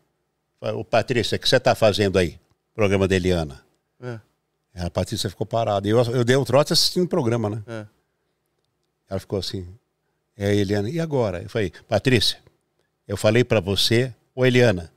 Ô, 0.61 0.83
Patrícia, 0.83 1.37
o 1.37 1.39
que 1.39 1.47
você 1.47 1.59
tá 1.59 1.73
fazendo 1.73 2.19
aí? 2.19 2.37
Programa 2.75 3.07
da 3.07 3.15
Eliana. 3.15 3.61
É, 4.01 4.19
A 4.83 4.89
Patrícia 4.89 5.29
ficou 5.29 5.47
parada. 5.47 5.87
Eu, 5.87 5.99
eu 6.11 6.23
dei 6.23 6.35
o 6.35 6.45
trote 6.45 6.73
assistindo 6.73 7.05
o 7.05 7.07
programa, 7.09 7.49
né? 7.49 7.63
é. 7.67 7.85
Ela 9.09 9.19
ficou 9.19 9.39
assim. 9.39 9.67
É 10.37 10.53
Eliana, 10.55 10.89
e 10.89 10.99
agora? 10.99 11.41
Eu 11.41 11.49
falei, 11.49 11.71
Patrícia, 11.87 12.37
eu 13.09 13.17
falei 13.17 13.43
para 13.43 13.59
você, 13.59 14.13
ô 14.35 14.45
Eliana, 14.45 14.93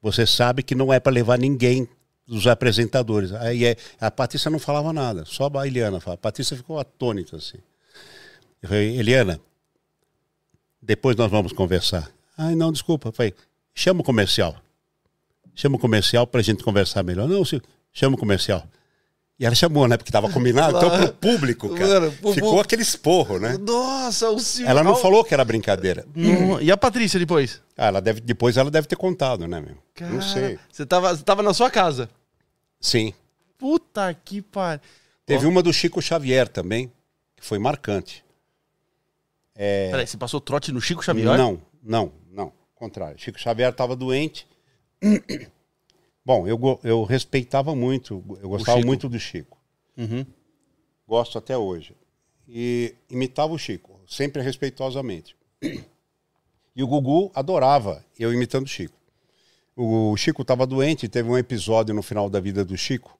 você 0.00 0.26
sabe 0.26 0.62
que 0.62 0.74
não 0.74 0.90
é 0.90 0.98
para 0.98 1.12
levar 1.12 1.38
ninguém 1.38 1.86
dos 2.26 2.46
apresentadores. 2.46 3.32
Aí 3.32 3.66
é, 3.66 3.76
a 4.00 4.10
Patrícia 4.10 4.50
não 4.50 4.58
falava 4.58 4.94
nada, 4.94 5.26
só 5.26 5.50
a 5.54 5.66
Eliana 5.66 6.00
falava. 6.00 6.14
A 6.14 6.22
Patrícia 6.22 6.56
ficou 6.56 6.80
atônita 6.80 7.36
assim. 7.36 7.58
Eu 8.62 8.70
falei, 8.70 8.96
Eliana, 8.96 9.38
depois 10.80 11.16
nós 11.16 11.30
vamos 11.30 11.52
conversar. 11.52 12.10
Ai, 12.36 12.54
não, 12.54 12.72
desculpa. 12.72 13.08
Eu 13.08 13.12
falei, 13.12 13.34
chama 13.74 14.00
o 14.00 14.04
comercial. 14.04 14.56
Chama 15.54 15.76
o 15.76 15.78
comercial 15.78 16.26
pra 16.26 16.40
gente 16.40 16.64
conversar 16.64 17.02
melhor. 17.02 17.28
Não, 17.28 17.42
chama 17.92 18.16
o 18.16 18.18
comercial. 18.18 18.66
E 19.38 19.44
ela 19.44 19.54
chamou, 19.54 19.88
né? 19.88 19.96
Porque 19.96 20.12
tava 20.12 20.30
combinado. 20.30 20.76
Então, 20.76 20.90
pro 20.96 21.12
público, 21.14 21.68
cara, 21.74 22.00
Mano, 22.02 22.12
pro 22.12 22.32
ficou 22.32 22.50
público. 22.50 22.60
aquele 22.60 22.82
esporro, 22.82 23.38
né? 23.40 23.56
Nossa, 23.58 24.30
o 24.30 24.38
Silvio. 24.38 24.70
Ela 24.70 24.84
não 24.84 24.92
Al- 24.92 24.96
falou 25.02 25.24
que 25.24 25.34
era 25.34 25.44
brincadeira. 25.44 26.06
Não, 26.14 26.60
E 26.60 26.70
a 26.70 26.76
Patrícia 26.76 27.18
depois? 27.18 27.60
Ah, 27.76 27.86
ela 27.86 28.00
deve, 28.00 28.20
depois 28.20 28.56
ela 28.56 28.70
deve 28.70 28.86
ter 28.86 28.94
contado, 28.96 29.48
né, 29.48 29.60
meu? 29.60 29.76
Não 30.08 30.22
sei. 30.22 30.56
Você 30.70 30.86
tava, 30.86 31.16
você 31.16 31.22
tava 31.24 31.42
na 31.42 31.52
sua 31.52 31.68
casa. 31.68 32.08
Sim. 32.80 33.12
Puta 33.58 34.14
que 34.24 34.40
pariu. 34.40 34.80
Teve 35.26 35.46
uma 35.46 35.62
do 35.62 35.72
Chico 35.72 36.00
Xavier 36.00 36.46
também, 36.46 36.92
que 37.36 37.44
foi 37.44 37.58
marcante. 37.58 38.22
Peraí, 39.54 40.06
você 40.06 40.16
passou 40.16 40.40
trote 40.40 40.70
no 40.70 40.80
Chico 40.80 41.02
Xavier? 41.04 41.36
Não, 41.36 41.60
não, 41.82 42.12
não. 42.30 42.52
Contrário. 42.74 43.18
Chico 43.18 43.40
Xavier 43.40 43.70
estava 43.70 43.96
doente. 43.96 44.46
Bom, 46.24 46.48
eu, 46.48 46.58
eu 46.82 47.04
respeitava 47.04 47.74
muito, 47.74 48.24
eu 48.40 48.48
gostava 48.48 48.80
muito 48.80 49.08
do 49.08 49.18
Chico. 49.18 49.58
Uhum. 49.96 50.24
Gosto 51.06 51.38
até 51.38 51.56
hoje. 51.56 51.94
E 52.48 52.94
imitava 53.10 53.52
o 53.52 53.58
Chico, 53.58 54.00
sempre 54.06 54.42
respeitosamente. 54.42 55.36
E 56.76 56.82
o 56.82 56.86
Gugu 56.86 57.30
adorava 57.34 58.04
eu 58.18 58.32
imitando 58.32 58.64
o 58.64 58.68
Chico. 58.68 58.96
O 59.76 60.16
Chico 60.16 60.42
estava 60.42 60.66
doente, 60.66 61.08
teve 61.08 61.28
um 61.28 61.36
episódio 61.36 61.94
no 61.94 62.02
final 62.02 62.30
da 62.30 62.40
vida 62.40 62.64
do 62.64 62.76
Chico. 62.76 63.18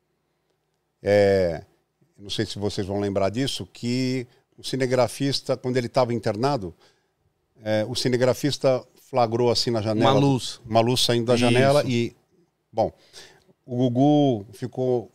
É, 1.02 1.64
não 2.18 2.30
sei 2.30 2.46
se 2.46 2.58
vocês 2.58 2.86
vão 2.86 3.00
lembrar 3.00 3.28
disso, 3.28 3.68
que 3.72 4.26
o 4.56 4.64
cinegrafista, 4.64 5.56
quando 5.56 5.76
ele 5.76 5.88
estava 5.88 6.14
internado, 6.14 6.74
é, 7.62 7.84
o 7.88 7.94
cinegrafista 7.94 8.84
flagrou 9.10 9.50
assim 9.50 9.70
na 9.70 9.82
janela. 9.82 10.12
Uma 10.12 10.20
luz. 10.20 10.60
Uma 10.66 10.80
luz 10.80 11.00
saindo 11.00 11.26
da 11.26 11.34
Isso. 11.34 11.44
janela 11.44 11.84
e. 11.86 12.14
Bom, 12.74 12.92
o 13.64 13.76
Gugu 13.76 14.46
ficou. 14.52 15.08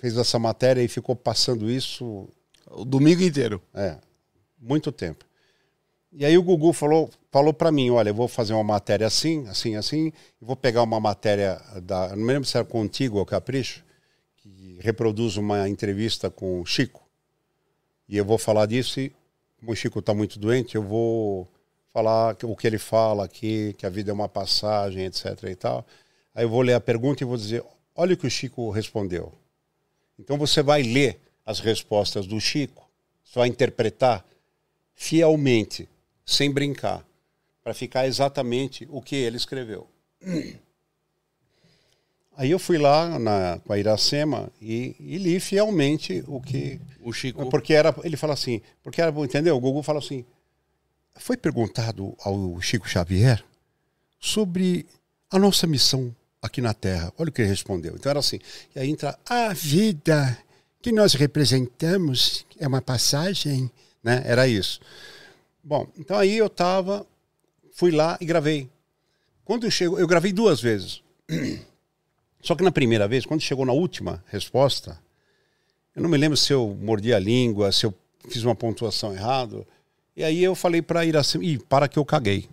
fez 0.00 0.16
essa 0.16 0.38
matéria 0.38 0.80
e 0.80 0.86
ficou 0.86 1.16
passando 1.16 1.68
isso 1.68 2.28
O 2.70 2.84
domingo 2.84 3.20
inteiro. 3.20 3.60
é, 3.74 3.98
muito 4.60 4.92
tempo. 4.92 5.24
E 6.12 6.24
aí 6.24 6.38
o 6.38 6.42
Gugu 6.42 6.72
falou, 6.72 7.10
falou 7.32 7.52
para 7.52 7.72
mim, 7.72 7.90
olha, 7.90 8.10
eu 8.10 8.14
vou 8.14 8.28
fazer 8.28 8.52
uma 8.52 8.62
matéria 8.62 9.06
assim, 9.06 9.48
assim, 9.48 9.74
assim, 9.76 10.12
vou 10.40 10.54
pegar 10.54 10.82
uma 10.82 11.00
matéria 11.00 11.60
da, 11.82 12.10
não 12.10 12.18
me 12.24 12.32
lembro 12.32 12.46
se 12.46 12.56
era 12.56 12.66
Contigo 12.66 13.18
ou 13.18 13.26
Capricho, 13.26 13.82
que 14.36 14.78
reproduz 14.80 15.36
uma 15.36 15.68
entrevista 15.68 16.30
com 16.30 16.60
o 16.60 16.66
Chico. 16.66 17.02
E 18.08 18.16
eu 18.16 18.24
vou 18.24 18.38
falar 18.38 18.66
disso 18.66 19.00
e, 19.00 19.10
como 19.58 19.72
o 19.72 19.74
Chico 19.74 19.98
está 19.98 20.14
muito 20.14 20.38
doente, 20.38 20.76
eu 20.76 20.82
vou 20.82 21.48
falar 21.92 22.36
o 22.44 22.54
que 22.54 22.66
ele 22.66 22.78
fala 22.78 23.24
aqui, 23.24 23.74
que 23.78 23.86
a 23.86 23.90
vida 23.90 24.10
é 24.10 24.14
uma 24.14 24.28
passagem, 24.28 25.06
etc 25.06 25.42
e 25.44 25.56
tal. 25.56 25.84
Aí 26.34 26.44
eu 26.44 26.48
vou 26.48 26.62
ler 26.62 26.74
a 26.74 26.80
pergunta 26.80 27.22
e 27.22 27.26
vou 27.26 27.36
dizer, 27.36 27.62
olha 27.94 28.14
o 28.14 28.16
que 28.16 28.26
o 28.26 28.30
Chico 28.30 28.70
respondeu. 28.70 29.32
Então 30.18 30.38
você 30.38 30.62
vai 30.62 30.82
ler 30.82 31.20
as 31.44 31.60
respostas 31.60 32.26
do 32.26 32.40
Chico, 32.40 32.88
você 33.24 33.38
vai 33.38 33.48
interpretar 33.48 34.24
fielmente, 34.94 35.88
sem 36.24 36.50
brincar, 36.50 37.04
para 37.62 37.74
ficar 37.74 38.06
exatamente 38.06 38.86
o 38.90 39.02
que 39.02 39.16
ele 39.16 39.36
escreveu. 39.36 39.88
Aí 42.34 42.50
eu 42.50 42.58
fui 42.58 42.78
lá 42.78 43.18
na, 43.18 43.60
com 43.64 43.72
a 43.72 43.78
Iracema 43.78 44.50
e, 44.60 44.96
e 44.98 45.18
li 45.18 45.38
fielmente 45.38 46.24
o 46.26 46.40
que. 46.40 46.80
O 47.02 47.12
Chico. 47.12 47.48
Porque 47.50 47.74
era. 47.74 47.94
Ele 48.02 48.16
fala 48.16 48.32
assim, 48.32 48.62
porque 48.82 49.02
era, 49.02 49.10
entendeu? 49.22 49.56
O 49.56 49.60
Google 49.60 49.82
fala 49.82 49.98
assim. 49.98 50.24
Foi 51.16 51.36
perguntado 51.36 52.16
ao 52.24 52.58
Chico 52.60 52.88
Xavier 52.88 53.44
sobre 54.18 54.86
a 55.30 55.38
nossa 55.38 55.66
missão 55.66 56.14
aqui 56.42 56.60
na 56.60 56.74
Terra. 56.74 57.12
Olha 57.16 57.30
o 57.30 57.32
que 57.32 57.40
ele 57.40 57.48
respondeu. 57.48 57.94
Então 57.94 58.10
era 58.10 58.18
assim. 58.18 58.40
E 58.74 58.80
aí 58.80 58.90
entra 58.90 59.16
A 59.24 59.52
vida 59.54 60.36
que 60.82 60.90
nós 60.90 61.14
representamos 61.14 62.44
é 62.58 62.66
uma 62.66 62.82
passagem. 62.82 63.70
né? 64.02 64.22
Era 64.26 64.48
isso. 64.48 64.80
Bom, 65.62 65.86
então 65.96 66.18
aí 66.18 66.36
eu 66.36 66.50
tava, 66.50 67.06
fui 67.72 67.92
lá 67.92 68.18
e 68.20 68.26
gravei. 68.26 68.68
Quando 69.44 69.70
chegou, 69.70 69.98
eu 69.98 70.06
gravei 70.08 70.32
duas 70.32 70.60
vezes. 70.60 71.02
Só 72.42 72.56
que 72.56 72.64
na 72.64 72.72
primeira 72.72 73.06
vez, 73.06 73.24
quando 73.24 73.40
chegou 73.40 73.64
na 73.64 73.72
última 73.72 74.22
resposta, 74.26 74.98
eu 75.94 76.02
não 76.02 76.10
me 76.10 76.18
lembro 76.18 76.36
se 76.36 76.52
eu 76.52 76.76
mordi 76.80 77.14
a 77.14 77.18
língua, 77.18 77.70
se 77.70 77.86
eu 77.86 77.94
fiz 78.28 78.42
uma 78.42 78.56
pontuação 78.56 79.14
errada. 79.14 79.64
E 80.16 80.24
aí 80.24 80.42
eu 80.42 80.56
falei 80.56 80.82
para 80.82 81.04
Iracema, 81.04 81.44
ih, 81.44 81.58
para 81.58 81.86
que 81.86 81.98
eu 81.98 82.04
caguei. 82.04 82.48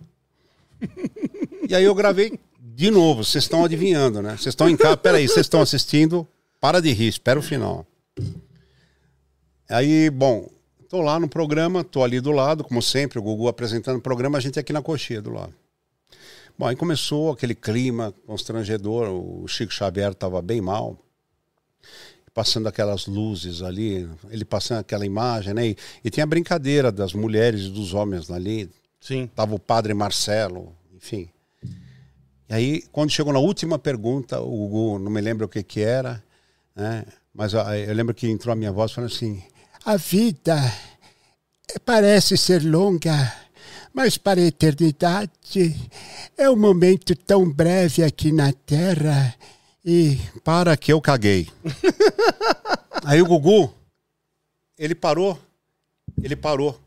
e 1.68 1.74
aí 1.74 1.82
eu 1.82 1.94
gravei 1.94 2.38
de 2.80 2.90
novo, 2.90 3.22
vocês 3.22 3.44
estão 3.44 3.62
adivinhando, 3.62 4.22
né? 4.22 4.30
Vocês 4.30 4.54
estão 4.54 4.66
em 4.66 4.74
casa, 4.74 4.96
peraí, 4.96 5.28
vocês 5.28 5.44
estão 5.44 5.60
assistindo, 5.60 6.26
para 6.58 6.80
de 6.80 6.90
rir, 6.90 7.08
espera 7.08 7.38
o 7.38 7.42
final. 7.42 7.86
Aí, 9.68 10.08
bom, 10.08 10.48
tô 10.88 11.02
lá 11.02 11.20
no 11.20 11.28
programa, 11.28 11.84
tô 11.84 12.02
ali 12.02 12.22
do 12.22 12.30
lado, 12.32 12.64
como 12.64 12.80
sempre, 12.80 13.18
o 13.18 13.22
Gugu 13.22 13.48
apresentando 13.48 13.98
o 13.98 14.00
programa, 14.00 14.38
a 14.38 14.40
gente 14.40 14.58
aqui 14.58 14.72
na 14.72 14.80
coxinha 14.80 15.20
do 15.20 15.30
lado. 15.30 15.52
Bom, 16.58 16.66
aí 16.66 16.74
começou 16.74 17.30
aquele 17.30 17.54
clima 17.54 18.14
constrangedor, 18.26 19.10
o 19.10 19.46
Chico 19.46 19.74
Xavier 19.74 20.12
estava 20.12 20.40
bem 20.40 20.62
mal, 20.62 20.96
passando 22.32 22.66
aquelas 22.66 23.06
luzes 23.06 23.60
ali, 23.60 24.08
ele 24.30 24.46
passando 24.46 24.78
aquela 24.78 25.04
imagem, 25.04 25.52
né? 25.52 25.66
E, 25.66 25.76
e 26.02 26.08
tinha 26.08 26.24
a 26.24 26.26
brincadeira 26.26 26.90
das 26.90 27.12
mulheres 27.12 27.60
e 27.60 27.68
dos 27.68 27.92
homens 27.92 28.30
ali, 28.30 28.70
Sim. 28.98 29.28
tava 29.36 29.54
o 29.54 29.58
padre 29.58 29.92
Marcelo, 29.92 30.74
enfim. 30.96 31.28
E 32.50 32.54
aí, 32.54 32.82
quando 32.90 33.12
chegou 33.12 33.32
na 33.32 33.38
última 33.38 33.78
pergunta, 33.78 34.40
o 34.40 34.66
Gugu, 34.66 34.98
não 34.98 35.08
me 35.08 35.20
lembro 35.20 35.46
o 35.46 35.48
que 35.48 35.62
que 35.62 35.82
era, 35.82 36.20
né? 36.74 37.06
Mas 37.32 37.54
ah, 37.54 37.78
eu 37.78 37.94
lembro 37.94 38.12
que 38.12 38.28
entrou 38.28 38.52
a 38.52 38.56
minha 38.56 38.72
voz 38.72 38.90
falando 38.90 39.12
assim, 39.12 39.40
A 39.84 39.96
vida 39.96 40.60
parece 41.84 42.36
ser 42.36 42.64
longa, 42.64 43.32
mas 43.94 44.18
para 44.18 44.40
a 44.40 44.46
eternidade 44.46 45.76
é 46.36 46.50
um 46.50 46.56
momento 46.56 47.14
tão 47.14 47.48
breve 47.48 48.02
aqui 48.02 48.32
na 48.32 48.52
Terra 48.52 49.32
e 49.84 50.18
para 50.42 50.76
que 50.76 50.92
eu 50.92 51.00
caguei. 51.00 51.48
Aí 53.06 53.22
o 53.22 53.26
Gugu, 53.26 53.72
ele 54.76 54.96
parou, 54.96 55.38
ele 56.20 56.34
parou. 56.34 56.80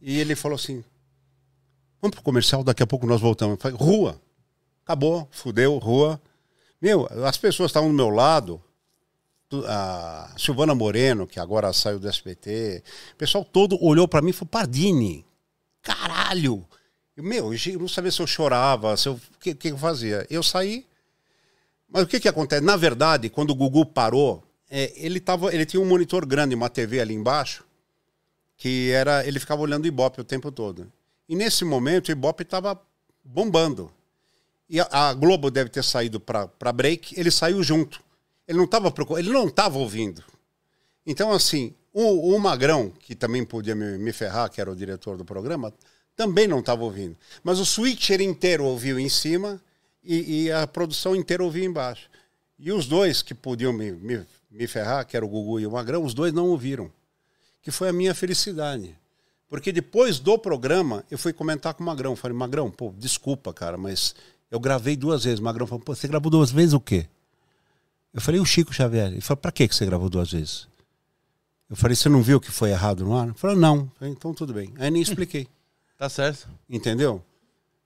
E 0.00 0.18
ele 0.18 0.34
falou 0.34 0.56
assim: 0.56 0.82
vamos 2.00 2.14
pro 2.14 2.24
comercial, 2.24 2.64
daqui 2.64 2.82
a 2.82 2.86
pouco 2.86 3.06
nós 3.06 3.20
voltamos. 3.20 3.56
Eu 3.56 3.60
falei, 3.60 3.76
rua. 3.76 4.18
Acabou, 4.92 5.26
fudeu, 5.30 5.78
rua. 5.78 6.20
Meu, 6.78 7.08
as 7.24 7.38
pessoas 7.38 7.70
estavam 7.70 7.88
do 7.88 7.94
meu 7.94 8.10
lado. 8.10 8.62
A 9.66 10.34
Silvana 10.36 10.74
Moreno, 10.74 11.26
que 11.26 11.40
agora 11.40 11.72
saiu 11.72 11.98
do 11.98 12.08
SBT, 12.08 12.82
o 13.14 13.16
pessoal 13.16 13.42
todo 13.42 13.82
olhou 13.82 14.06
para 14.06 14.20
mim 14.20 14.30
e 14.30 14.32
falou: 14.34 14.50
Pardini, 14.50 15.24
caralho! 15.80 16.66
Eu, 17.16 17.24
meu, 17.24 17.54
eu 17.54 17.78
não 17.78 17.88
sabia 17.88 18.10
se 18.10 18.20
eu 18.20 18.26
chorava, 18.26 18.94
se 18.98 19.08
eu, 19.08 19.14
o 19.14 19.38
que, 19.40 19.54
que 19.54 19.68
eu 19.68 19.78
fazia. 19.78 20.26
Eu 20.28 20.42
saí, 20.42 20.86
mas 21.88 22.02
o 22.02 22.06
que 22.06 22.20
que 22.20 22.28
acontece? 22.28 22.62
Na 22.62 22.76
verdade, 22.76 23.30
quando 23.30 23.50
o 23.50 23.54
Gugu 23.54 23.86
parou, 23.86 24.42
é, 24.70 24.92
ele, 24.94 25.20
tava, 25.20 25.54
ele 25.54 25.64
tinha 25.64 25.80
um 25.80 25.86
monitor 25.86 26.26
grande, 26.26 26.54
uma 26.54 26.68
TV 26.68 27.00
ali 27.00 27.14
embaixo, 27.14 27.64
que 28.58 28.90
era 28.90 29.26
ele 29.26 29.40
ficava 29.40 29.62
olhando 29.62 29.84
o 29.84 29.88
Ibope 29.88 30.20
o 30.20 30.24
tempo 30.24 30.52
todo. 30.52 30.92
E 31.26 31.34
nesse 31.34 31.64
momento 31.64 32.08
o 32.08 32.12
Ibope 32.12 32.42
estava 32.42 32.78
bombando. 33.24 33.90
E 34.68 34.80
a, 34.80 35.12
Globo 35.14 35.50
deve 35.50 35.70
ter 35.70 35.84
saído 35.84 36.18
para 36.18 36.72
break, 36.72 37.18
ele 37.18 37.30
saiu 37.30 37.62
junto. 37.62 38.02
Ele 38.46 38.58
não 38.58 38.64
estava 38.64 38.92
ele 39.18 39.30
não 39.30 39.46
estava 39.46 39.78
ouvindo. 39.78 40.22
Então, 41.06 41.30
assim, 41.32 41.74
o, 41.92 42.34
o 42.34 42.38
Magrão, 42.38 42.90
que 42.90 43.14
também 43.14 43.44
podia 43.44 43.74
me, 43.74 43.98
me 43.98 44.12
ferrar, 44.12 44.50
que 44.50 44.60
era 44.60 44.70
o 44.70 44.76
diretor 44.76 45.16
do 45.16 45.24
programa, 45.24 45.72
também 46.16 46.46
não 46.46 46.60
estava 46.60 46.82
ouvindo. 46.84 47.16
Mas 47.42 47.58
o 47.58 47.66
switcher 47.66 48.20
inteiro 48.20 48.64
ouviu 48.64 48.98
em 48.98 49.08
cima 49.08 49.60
e, 50.02 50.44
e 50.44 50.52
a 50.52 50.66
produção 50.66 51.14
inteira 51.14 51.42
ouvia 51.42 51.64
embaixo. 51.64 52.08
E 52.58 52.72
os 52.72 52.86
dois 52.86 53.22
que 53.22 53.34
podiam 53.34 53.72
me, 53.72 53.92
me, 53.92 54.26
me 54.50 54.66
ferrar, 54.66 55.06
que 55.06 55.16
era 55.16 55.24
o 55.24 55.28
Gugu 55.28 55.60
e 55.60 55.66
o 55.66 55.70
Magrão, 55.70 56.04
os 56.04 56.14
dois 56.14 56.32
não 56.32 56.48
ouviram. 56.48 56.90
Que 57.60 57.70
foi 57.70 57.88
a 57.88 57.92
minha 57.92 58.14
felicidade. 58.14 58.96
Porque 59.48 59.70
depois 59.70 60.18
do 60.18 60.38
programa, 60.38 61.04
eu 61.10 61.18
fui 61.18 61.32
comentar 61.32 61.74
com 61.74 61.82
o 61.82 61.86
Magrão. 61.86 62.16
Falei, 62.16 62.36
Magrão, 62.36 62.70
pô, 62.70 62.92
desculpa, 62.96 63.52
cara, 63.52 63.76
mas 63.76 64.14
eu 64.52 64.60
gravei 64.60 64.94
duas 64.96 65.24
vezes. 65.24 65.40
O 65.40 65.42
Magrão 65.42 65.66
falou, 65.66 65.82
pô, 65.82 65.94
você 65.94 66.06
gravou 66.06 66.30
duas 66.30 66.50
vezes 66.52 66.74
o 66.74 66.80
quê? 66.80 67.06
Eu 68.12 68.20
falei, 68.20 68.38
o 68.38 68.44
Chico 68.44 68.72
Xavier. 68.72 69.06
Ele 69.10 69.22
falou, 69.22 69.38
pra 69.38 69.50
que 69.50 69.66
você 69.66 69.86
gravou 69.86 70.10
duas 70.10 70.30
vezes? 70.30 70.68
Eu 71.70 71.74
falei, 71.74 71.96
você 71.96 72.10
não 72.10 72.22
viu 72.22 72.38
que 72.38 72.50
foi 72.50 72.70
errado 72.70 73.02
no 73.02 73.16
ar? 73.16 73.28
Ele 73.28 73.34
falou, 73.34 73.56
não. 73.56 73.90
Falei, 73.98 74.12
então 74.12 74.34
tudo 74.34 74.52
bem. 74.52 74.70
Aí 74.78 74.90
nem 74.90 75.02
expliquei. 75.02 75.48
Tá 75.98 76.08
certo. 76.08 76.48
Entendeu? 76.68 77.22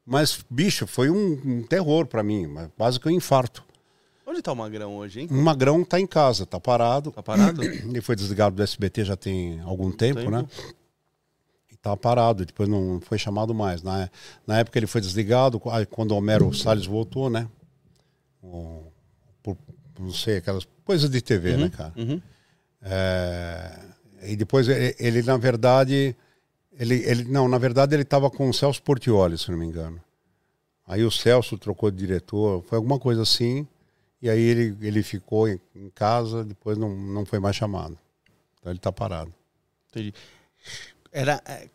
Mas, 0.06 0.42
bicho, 0.48 0.86
foi 0.86 1.10
um, 1.10 1.32
um 1.44 1.62
terror 1.62 2.06
pra 2.06 2.22
mim. 2.22 2.48
Quase 2.74 2.98
que 2.98 3.06
um 3.06 3.10
infarto. 3.10 3.62
Onde 4.26 4.40
tá 4.40 4.52
o 4.52 4.56
Magrão 4.56 4.96
hoje, 4.96 5.20
hein? 5.20 5.28
O 5.30 5.34
Magrão 5.34 5.84
tá 5.84 6.00
em 6.00 6.06
casa, 6.06 6.46
tá 6.46 6.58
parado. 6.58 7.10
Tá 7.12 7.22
parado? 7.22 7.60
Ele 7.62 8.00
foi 8.00 8.16
desligado 8.16 8.56
do 8.56 8.62
SBT 8.62 9.04
já 9.04 9.16
tem 9.16 9.60
algum 9.60 9.92
tempo, 9.92 10.20
Tempo. 10.20 10.30
né? 10.30 10.46
E 11.86 11.90
tá 11.90 11.96
parado, 11.96 12.44
depois 12.44 12.68
não 12.68 13.00
foi 13.00 13.16
chamado 13.18 13.54
mais. 13.54 13.82
Na, 13.82 14.10
na 14.46 14.58
época 14.58 14.78
ele 14.78 14.86
foi 14.86 15.00
desligado, 15.00 15.60
quando 15.90 16.10
o 16.12 16.16
Homero 16.16 16.52
Salles 16.52 16.86
voltou, 16.86 17.30
né? 17.30 17.48
O- 18.42 18.82
por, 19.42 19.56
não 19.98 20.12
sei, 20.12 20.38
aquelas 20.38 20.66
coisas 20.84 21.08
de 21.08 21.20
TV, 21.20 21.56
né, 21.56 21.68
cara? 21.68 21.92
Uhum. 21.96 22.20
É, 22.82 23.78
e 24.22 24.36
depois 24.36 24.68
ele, 24.68 24.96
ele, 24.98 25.22
na 25.22 25.36
verdade, 25.36 26.16
ele, 26.78 26.94
ele 27.08 27.24
não, 27.24 27.48
na 27.48 27.58
verdade 27.58 27.94
ele 27.94 28.02
estava 28.02 28.28
com 28.30 28.48
o 28.48 28.54
Celso 28.54 28.82
Portioli, 28.82 29.38
se 29.38 29.50
não 29.50 29.58
me 29.58 29.66
engano. 29.66 30.00
Aí 30.86 31.04
o 31.04 31.10
Celso 31.10 31.56
trocou 31.58 31.90
de 31.90 31.96
diretor, 31.98 32.62
foi 32.64 32.76
alguma 32.76 32.98
coisa 32.98 33.22
assim. 33.22 33.66
E 34.22 34.30
aí 34.30 34.40
ele, 34.40 34.76
ele 34.80 35.02
ficou 35.02 35.48
em, 35.48 35.60
em 35.74 35.90
casa, 35.90 36.44
depois 36.44 36.78
não, 36.78 36.96
não 36.96 37.24
foi 37.26 37.38
mais 37.38 37.54
chamado. 37.54 37.98
Então 38.58 38.72
ele 38.72 38.78
está 38.78 38.90
parado. 38.90 39.32
Entendi. 39.90 40.12
Era, 41.18 41.40
é, 41.46 41.66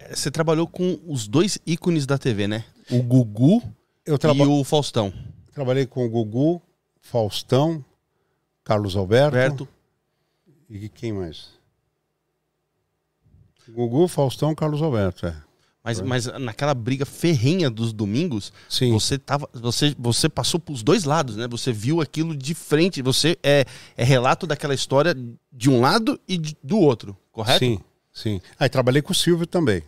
é, 0.00 0.16
você 0.16 0.28
trabalhou 0.28 0.66
com 0.66 0.98
os 1.06 1.28
dois 1.28 1.56
ícones 1.64 2.04
da 2.04 2.18
TV, 2.18 2.48
né? 2.48 2.64
O 2.90 3.00
Gugu 3.00 3.62
Eu 4.04 4.18
traba 4.18 4.42
e 4.42 4.46
o 4.48 4.64
Faustão. 4.64 5.12
trabalhei 5.54 5.86
com 5.86 6.04
o 6.04 6.08
Gugu, 6.10 6.60
Faustão, 7.00 7.84
Carlos 8.64 8.96
Alberto, 8.96 9.36
Alberto. 9.36 9.68
e 10.68 10.88
quem 10.88 11.12
mais? 11.12 11.50
Gugu, 13.68 14.08
Faustão, 14.08 14.52
Carlos 14.52 14.82
Alberto, 14.82 15.26
é. 15.26 15.36
Mas, 15.84 16.00
mas 16.00 16.26
naquela 16.26 16.74
briga 16.74 17.06
ferrenha 17.06 17.70
dos 17.70 17.92
domingos, 17.92 18.52
Sim. 18.68 18.92
você 18.92 19.16
tava. 19.16 19.48
Você, 19.54 19.94
você 19.98 20.28
passou 20.28 20.58
pros 20.58 20.82
dois 20.82 21.04
lados, 21.04 21.36
né? 21.36 21.46
Você 21.48 21.72
viu 21.72 22.00
aquilo 22.00 22.36
de 22.36 22.52
frente. 22.52 23.00
Você 23.00 23.38
é, 23.42 23.64
é 23.96 24.04
relato 24.04 24.46
daquela 24.46 24.74
história 24.74 25.14
de 25.52 25.70
um 25.70 25.80
lado 25.80 26.20
e 26.26 26.36
de- 26.36 26.56
do 26.62 26.78
outro, 26.78 27.16
correto? 27.30 27.60
Sim, 27.60 27.78
sim. 28.22 28.40
Aí 28.58 28.68
trabalhei 28.68 29.02
com 29.02 29.12
o 29.12 29.14
Silvio 29.14 29.46
também. 29.46 29.82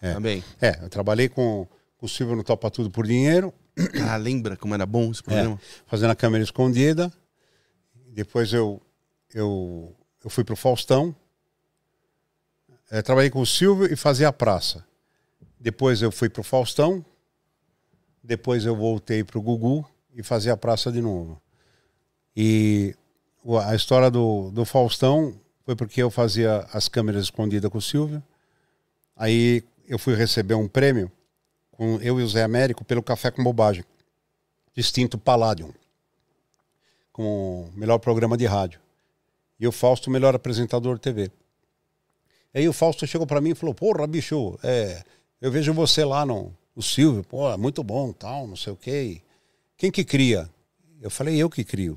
É. 0.00 0.14
Também. 0.14 0.44
É, 0.60 0.78
eu 0.82 0.88
trabalhei 0.88 1.28
com, 1.28 1.66
com 1.98 2.06
o 2.06 2.08
Silvio 2.08 2.36
no 2.36 2.42
Topa 2.44 2.70
Tudo 2.70 2.90
por 2.90 3.06
Dinheiro, 3.06 3.52
Ah, 4.06 4.16
lembra 4.16 4.56
como 4.56 4.74
era 4.74 4.84
bom 4.86 5.10
esse 5.10 5.22
programa? 5.22 5.58
fazendo 5.86 6.10
a 6.10 6.14
câmera 6.16 6.42
escondida. 6.44 7.12
Depois 8.12 8.52
eu, 8.52 8.80
eu, 9.32 9.94
eu 10.24 10.30
fui 10.30 10.44
pro 10.44 10.56
Faustão. 10.56 11.14
É, 12.90 13.00
trabalhei 13.02 13.30
com 13.30 13.40
o 13.40 13.46
Silvio 13.46 13.90
e 13.92 13.96
fazia 13.96 14.28
a 14.28 14.32
praça. 14.32 14.84
Depois 15.58 16.02
eu 16.02 16.10
fui 16.10 16.28
pro 16.28 16.42
Faustão. 16.42 17.04
Depois 18.22 18.64
eu 18.64 18.76
voltei 18.76 19.22
pro 19.24 19.40
Gugu 19.40 19.88
e 20.14 20.22
fazia 20.22 20.52
a 20.52 20.56
praça 20.56 20.90
de 20.90 21.00
novo. 21.00 21.40
E 22.36 22.94
a 23.64 23.74
história 23.74 24.10
do, 24.10 24.50
do 24.50 24.64
Faustão 24.64 25.34
foi 25.70 25.76
porque 25.76 26.02
eu 26.02 26.10
fazia 26.10 26.66
as 26.72 26.88
câmeras 26.88 27.22
escondidas 27.22 27.70
com 27.70 27.78
o 27.78 27.82
Silvio. 27.82 28.20
Aí 29.14 29.62
eu 29.86 30.00
fui 30.00 30.16
receber 30.16 30.54
um 30.54 30.66
prêmio 30.66 31.12
com 31.70 31.96
eu 32.02 32.18
e 32.18 32.24
o 32.24 32.28
Zé 32.28 32.42
Américo 32.42 32.84
pelo 32.84 33.00
Café 33.00 33.30
com 33.30 33.44
Bobagem. 33.44 33.84
Distinto 34.74 35.16
Palladium. 35.16 35.72
Como 37.12 37.70
melhor 37.76 37.98
programa 37.98 38.36
de 38.36 38.46
rádio. 38.46 38.80
E 39.60 39.68
o 39.68 39.70
Fausto, 39.70 40.10
melhor 40.10 40.34
apresentador 40.34 40.96
de 40.96 41.02
TV. 41.02 41.30
Aí 42.52 42.68
o 42.68 42.72
Fausto 42.72 43.06
chegou 43.06 43.24
para 43.26 43.40
mim 43.40 43.50
e 43.50 43.54
falou: 43.54 43.72
Porra, 43.72 44.04
bicho, 44.08 44.58
é, 44.64 45.04
eu 45.40 45.52
vejo 45.52 45.72
você 45.72 46.04
lá 46.04 46.26
no 46.26 46.52
o 46.74 46.82
Silvio, 46.82 47.22
pô, 47.22 47.48
é 47.48 47.56
muito 47.56 47.84
bom, 47.84 48.12
tal, 48.12 48.48
não 48.48 48.56
sei 48.56 48.72
o 48.72 48.76
quê. 48.76 49.22
Quem 49.76 49.92
que 49.92 50.04
cria? 50.04 50.50
Eu 51.00 51.10
falei: 51.10 51.40
Eu 51.40 51.48
que 51.48 51.62
crio. 51.62 51.96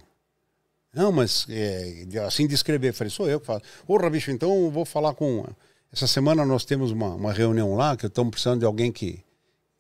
Não, 0.94 1.12
mas 1.12 1.48
é, 1.50 2.06
assim 2.26 2.46
de 2.46 2.54
escrever. 2.54 2.90
Eu 2.90 2.94
falei: 2.94 3.10
Sou 3.10 3.30
eu 3.30 3.40
que 3.40 3.46
faço. 3.46 3.62
Porra, 3.86 4.10
bicho, 4.10 4.30
então 4.30 4.66
eu 4.66 4.72
vou 4.72 4.86
falar 4.86 5.14
com. 5.16 5.46
Essa 5.92 6.08
semana 6.08 6.46
nós 6.46 6.66
temos 6.66 6.92
uma, 6.92 7.14
uma 7.16 7.34
reunião 7.34 7.76
lá 7.76 7.96
que 7.98 8.06
estamos 8.06 8.32
precisando 8.32 8.60
de 8.60 8.66
alguém 8.66 8.92
que 8.92 9.24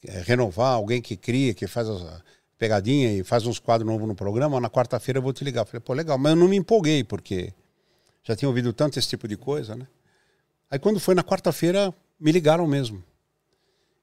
é, 0.06 0.22
renovar, 0.22 0.74
alguém 0.74 1.02
que 1.02 1.16
cria, 1.16 1.54
que 1.54 1.68
faz 1.68 1.88
as 1.88 2.22
pegadinha 2.58 3.12
e 3.12 3.24
faz 3.24 3.46
uns 3.46 3.60
quadros 3.60 3.90
novos 3.90 4.08
no 4.08 4.16
programa. 4.16 4.60
Na 4.60 4.70
quarta-feira 4.70 5.20
eu 5.20 5.24
vou 5.24 5.34
te 5.34 5.44
ligar. 5.44 5.66
Falei: 5.66 5.82
Pô, 5.82 5.94
legal, 5.94 6.18
mas 6.18 6.32
eu 6.32 6.36
não 6.36 6.48
me 6.48 6.56
empolguei 6.56 7.04
porque 7.04 7.54
já 8.24 8.36
tinha 8.36 8.48
ouvido 8.48 8.72
tanto 8.72 8.98
esse 8.98 9.08
tipo 9.08 9.28
de 9.28 9.36
coisa, 9.36 9.76
né? 9.76 9.86
Aí 10.72 10.80
quando 10.80 11.00
foi 11.00 11.14
na 11.14 11.24
quarta-feira, 11.24 11.94
me 12.20 12.32
ligaram 12.32 12.66
mesmo. 12.66 13.04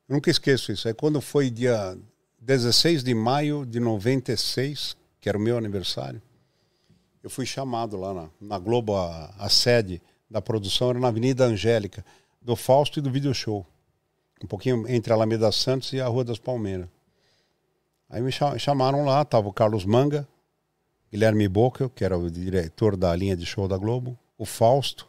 Eu 0.08 0.14
nunca 0.14 0.30
esqueço 0.30 0.70
isso. 0.70 0.86
Aí 0.86 0.94
quando 0.94 1.20
foi 1.20 1.50
dia 1.50 1.96
16 2.40 3.02
de 3.02 3.14
maio 3.14 3.64
de 3.66 3.80
96, 3.80 4.96
que 5.20 5.28
era 5.28 5.38
o 5.38 5.40
meu 5.40 5.56
aniversário, 5.56 6.20
eu 7.22 7.30
fui 7.30 7.44
chamado 7.46 7.96
lá 7.96 8.14
na, 8.14 8.30
na 8.40 8.58
Globo, 8.58 8.96
a, 8.96 9.34
a 9.38 9.48
sede 9.48 10.00
da 10.30 10.40
produção 10.40 10.90
era 10.90 10.98
na 10.98 11.08
Avenida 11.08 11.44
Angélica, 11.44 12.04
do 12.40 12.56
Fausto 12.56 12.98
e 12.98 13.02
do 13.02 13.10
Video 13.10 13.34
Show. 13.34 13.66
Um 14.42 14.46
pouquinho 14.46 14.88
entre 14.88 15.12
a 15.12 15.16
Alameda 15.16 15.50
Santos 15.52 15.92
e 15.92 16.00
a 16.00 16.06
Rua 16.06 16.24
das 16.24 16.38
Palmeiras. 16.38 16.88
Aí 18.08 18.22
me 18.22 18.32
cha- 18.32 18.56
chamaram 18.58 19.04
lá, 19.04 19.24
tava 19.24 19.48
o 19.48 19.52
Carlos 19.52 19.84
Manga, 19.84 20.26
Guilherme 21.12 21.46
Boca, 21.48 21.88
que 21.90 22.04
era 22.04 22.16
o 22.16 22.30
diretor 22.30 22.96
da 22.96 23.14
linha 23.14 23.36
de 23.36 23.44
show 23.44 23.68
da 23.68 23.76
Globo, 23.76 24.18
o 24.38 24.46
Fausto, 24.46 25.08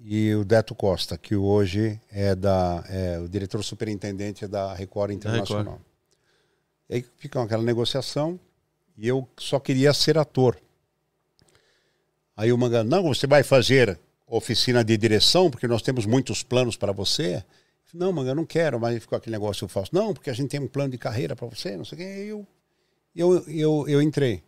e 0.00 0.34
o 0.34 0.44
Deto 0.44 0.74
Costa, 0.74 1.18
que 1.18 1.34
hoje 1.36 2.00
é, 2.10 2.34
da, 2.34 2.84
é 2.88 3.18
o 3.18 3.28
diretor 3.28 3.62
superintendente 3.62 4.46
da 4.46 4.72
Record 4.72 5.10
Internacional. 5.12 5.80
E 6.88 6.94
aí 6.96 7.06
fica 7.16 7.42
aquela 7.42 7.62
negociação 7.62 8.38
e 8.96 9.06
eu 9.06 9.28
só 9.36 9.58
queria 9.60 9.92
ser 9.92 10.16
ator. 10.16 10.56
Aí 12.38 12.52
o 12.52 12.56
Manga, 12.56 12.84
não, 12.84 13.02
você 13.02 13.26
vai 13.26 13.42
fazer 13.42 13.98
oficina 14.24 14.84
de 14.84 14.96
direção, 14.96 15.50
porque 15.50 15.66
nós 15.66 15.82
temos 15.82 16.06
muitos 16.06 16.40
planos 16.40 16.76
para 16.76 16.92
você. 16.92 17.42
Não, 17.92 18.12
Manga, 18.12 18.30
eu 18.30 18.34
não 18.36 18.46
quero, 18.46 18.78
mas 18.78 19.00
ficou 19.00 19.18
aquele 19.18 19.34
negócio 19.34 19.66
falso. 19.66 19.90
Não, 19.92 20.14
porque 20.14 20.30
a 20.30 20.32
gente 20.32 20.48
tem 20.48 20.60
um 20.60 20.68
plano 20.68 20.92
de 20.92 20.98
carreira 20.98 21.34
para 21.34 21.48
você, 21.48 21.76
não 21.76 21.84
sei 21.84 21.96
o 21.96 22.00
quê. 22.00 22.24
E 22.24 22.28
eu, 22.28 22.46
eu, 23.16 23.44
eu, 23.48 23.88
eu 23.88 24.00
entrei. 24.00 24.40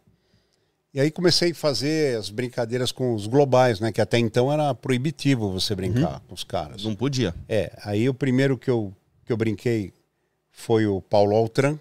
E 0.94 1.00
aí 1.00 1.10
comecei 1.10 1.50
a 1.50 1.54
fazer 1.54 2.16
as 2.16 2.30
brincadeiras 2.30 2.92
com 2.92 3.12
os 3.12 3.26
globais, 3.26 3.80
né? 3.80 3.90
Que 3.90 4.00
até 4.00 4.18
então 4.18 4.52
era 4.52 4.72
proibitivo 4.72 5.50
você 5.50 5.74
brincar 5.74 6.20
com 6.28 6.34
os 6.34 6.44
caras. 6.44 6.84
Não 6.84 6.94
podia. 6.94 7.34
É, 7.48 7.76
aí 7.82 8.08
o 8.08 8.14
primeiro 8.14 8.56
que 8.56 8.70
eu, 8.70 8.94
que 9.26 9.32
eu 9.32 9.36
brinquei 9.36 9.92
foi 10.52 10.86
o 10.86 11.00
Paulo 11.00 11.34
Altran. 11.34 11.76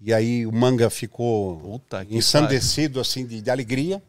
E 0.00 0.14
aí 0.14 0.46
o 0.46 0.52
manga 0.52 0.88
ficou 0.88 1.56
Puta 1.58 2.06
ensandecido 2.08 3.00
assim 3.00 3.26
de, 3.26 3.42
de 3.42 3.50
alegria. 3.50 4.00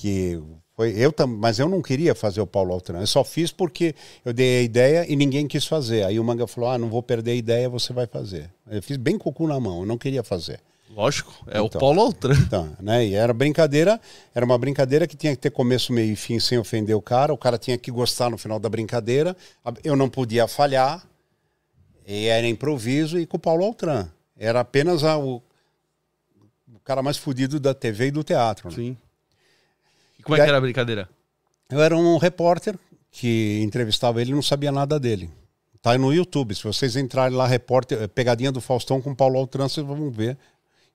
Que 0.00 0.40
foi 0.76 0.92
eu 0.96 1.10
tam, 1.12 1.26
mas 1.26 1.58
eu 1.58 1.68
não 1.68 1.82
queria 1.82 2.14
fazer 2.14 2.40
o 2.40 2.46
Paulo 2.46 2.72
Altran. 2.72 3.00
Eu 3.00 3.06
só 3.08 3.24
fiz 3.24 3.50
porque 3.50 3.94
eu 4.24 4.32
dei 4.32 4.60
a 4.60 4.62
ideia 4.62 5.12
e 5.12 5.16
ninguém 5.16 5.48
quis 5.48 5.66
fazer. 5.66 6.04
Aí 6.04 6.20
o 6.20 6.24
manga 6.24 6.46
falou: 6.46 6.70
"Ah, 6.70 6.78
não 6.78 6.88
vou 6.88 7.02
perder 7.02 7.32
a 7.32 7.34
ideia, 7.34 7.68
você 7.68 7.92
vai 7.92 8.06
fazer". 8.06 8.48
Eu 8.70 8.80
fiz 8.80 8.96
bem 8.96 9.18
com 9.18 9.28
o 9.28 9.32
cu 9.32 9.48
na 9.48 9.58
mão, 9.58 9.80
eu 9.80 9.86
não 9.86 9.98
queria 9.98 10.22
fazer. 10.22 10.60
Lógico, 10.94 11.32
é 11.48 11.60
o 11.60 11.66
Então. 11.66 11.80
Paulo 11.80 12.00
Altran. 12.00 12.34
Então, 12.46 12.76
né? 12.80 13.04
E 13.06 13.14
era 13.14 13.32
brincadeira, 13.34 14.00
era 14.32 14.44
uma 14.44 14.56
brincadeira 14.56 15.06
que 15.06 15.16
tinha 15.16 15.34
que 15.34 15.42
ter 15.42 15.50
começo, 15.50 15.92
meio 15.92 16.12
e 16.12 16.16
fim 16.16 16.38
sem 16.40 16.56
ofender 16.58 16.94
o 16.96 17.02
cara. 17.02 17.32
O 17.34 17.36
cara 17.38 17.58
tinha 17.58 17.76
que 17.76 17.90
gostar 17.90 18.30
no 18.30 18.38
final 18.38 18.58
da 18.60 18.68
brincadeira. 18.68 19.36
Eu 19.84 19.96
não 19.96 20.08
podia 20.08 20.46
falhar. 20.48 21.04
E 22.06 22.26
era 22.26 22.46
improviso 22.46 23.18
e 23.18 23.26
com 23.26 23.36
o 23.36 23.40
Paulo 23.40 23.64
Altran. 23.64 24.08
Era 24.36 24.60
apenas 24.60 25.02
a- 25.04 25.18
o, 25.18 25.42
o 26.74 26.78
cara 26.84 27.02
mais 27.02 27.16
fudido 27.16 27.58
da 27.60 27.74
TV 27.74 28.06
e 28.06 28.10
do 28.10 28.22
teatro. 28.24 28.68
Né? 28.70 28.74
Sim. 28.76 28.96
Como 30.28 30.36
é 30.40 30.44
que 30.44 30.48
era 30.48 30.58
a 30.58 30.60
brincadeira? 30.60 31.08
Eu 31.70 31.80
era 31.82 31.96
um 31.96 32.16
repórter 32.18 32.76
que 33.10 33.60
entrevistava 33.62 34.20
ele 34.20 34.30
e 34.30 34.34
não 34.34 34.42
sabia 34.42 34.70
nada 34.70 34.98
dele. 35.00 35.30
Tá 35.82 35.96
no 35.96 36.12
YouTube. 36.12 36.54
Se 36.54 36.64
vocês 36.64 36.96
entrarem 36.96 37.36
lá, 37.36 37.46
repórter, 37.46 38.02
eh, 38.02 38.06
pegadinha 38.06 38.52
do 38.52 38.60
Faustão 38.60 39.00
com 39.00 39.14
Paulo 39.14 39.38
Altran, 39.38 39.68
vocês 39.68 39.86
vão 39.86 40.10
ver. 40.10 40.36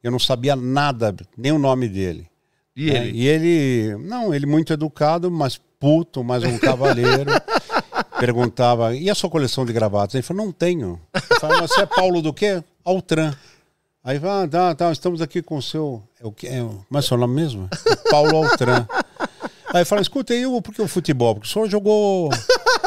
Eu 0.03 0.11
não 0.11 0.19
sabia 0.19 0.55
nada, 0.55 1.15
nem 1.38 1.51
o 1.51 1.57
nome 1.60 1.88
dele. 1.88 2.27
E 2.76 2.89
É, 2.91 3.05
ele? 3.07 3.18
e 3.18 3.27
ele, 3.27 3.97
não, 4.03 4.34
ele 4.34 4.45
muito 4.45 4.73
educado, 4.73 5.31
mas 5.31 5.60
puto, 5.80 6.23
mas 6.23 6.43
um 6.43 6.57
cavalheiro. 6.57 7.31
perguntava, 8.19 8.95
e 8.95 9.10
a 9.10 9.15
sua 9.15 9.30
coleção 9.30 9.65
de 9.65 9.73
gravatas? 9.73 10.15
Ele 10.15 10.23
falou, 10.23 10.45
não 10.45 10.51
tenho. 10.51 10.99
Eu 11.14 11.39
falei, 11.39 11.60
mas 11.61 11.72
você 11.72 11.81
é 11.81 11.85
Paulo 11.85 12.22
do 12.22 12.34
quê? 12.34 12.64
Altran. 12.84 13.34
Aí 14.03 14.19
fala, 14.19 14.43
ah, 14.43 14.47
tá, 14.47 14.76
tá, 14.76 14.91
estamos 14.91 15.22
aqui 15.22 15.41
com 15.41 15.57
o 15.57 15.61
seu. 15.61 16.03
É 16.22 16.26
o 16.27 16.31
que, 16.31 16.47
é, 16.47 16.61
o- 16.61 16.85
mas 16.89 17.05
é 17.05 17.07
seu 17.07 17.18
nome 17.18 17.35
mesmo? 17.35 17.69
Paulo 18.10 18.35
Altran. 18.38 18.85
Aí 19.74 19.84
fala, 19.84 20.02
escuta, 20.02 20.34
e 20.36 20.45
o, 20.45 20.62
por 20.62 20.74
que 20.74 20.82
o 20.82 20.88
futebol? 20.88 21.34
Porque 21.36 21.48
o 21.50 21.52
senhor 21.52 21.70
jogou. 21.70 22.30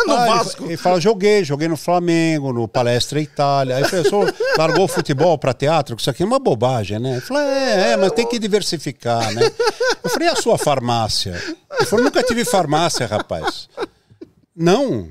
No 0.07 0.13
Ah, 0.15 0.27
ele- 0.29 0.35
Vasco. 0.39 0.65
Ele, 0.67 0.77
fala, 0.77 1.01
joguei, 1.01 1.43
joguei 1.43 1.67
no 1.67 1.77
Flamengo, 1.77 2.53
no 2.53 2.69
Palestra 2.69 3.21
Itália. 3.21 3.75
Aí 3.77 3.83
o 3.83 3.89
professor 3.89 4.33
largou 4.57 4.85
o 4.85 4.89
futebol 4.89 5.37
para 5.37 5.53
teatro, 5.53 5.97
que 5.97 6.03
isso 6.03 6.11
aqui 6.11 6.23
é 6.23 6.27
uma 6.27 6.39
bobagem, 6.39 7.01
né? 7.01 7.13
Ele 7.13 7.21
falou, 7.23 7.43
é, 7.43 7.91
é, 7.93 7.97
mas 7.97 8.13
tem 8.13 8.25
que 8.29 8.39
diversificar, 8.39 9.33
né? 9.35 9.51
Eu 10.05 10.11
falei, 10.11 10.29
e 10.29 10.31
a 10.31 10.37
sua 10.37 10.57
farmácia? 10.57 11.33
Ele 11.77 11.87
falou, 11.87 12.05
nunca 12.05 12.23
tive 12.23 12.45
farmácia, 12.45 13.05
rapaz. 13.05 13.69
Não. 14.55 15.09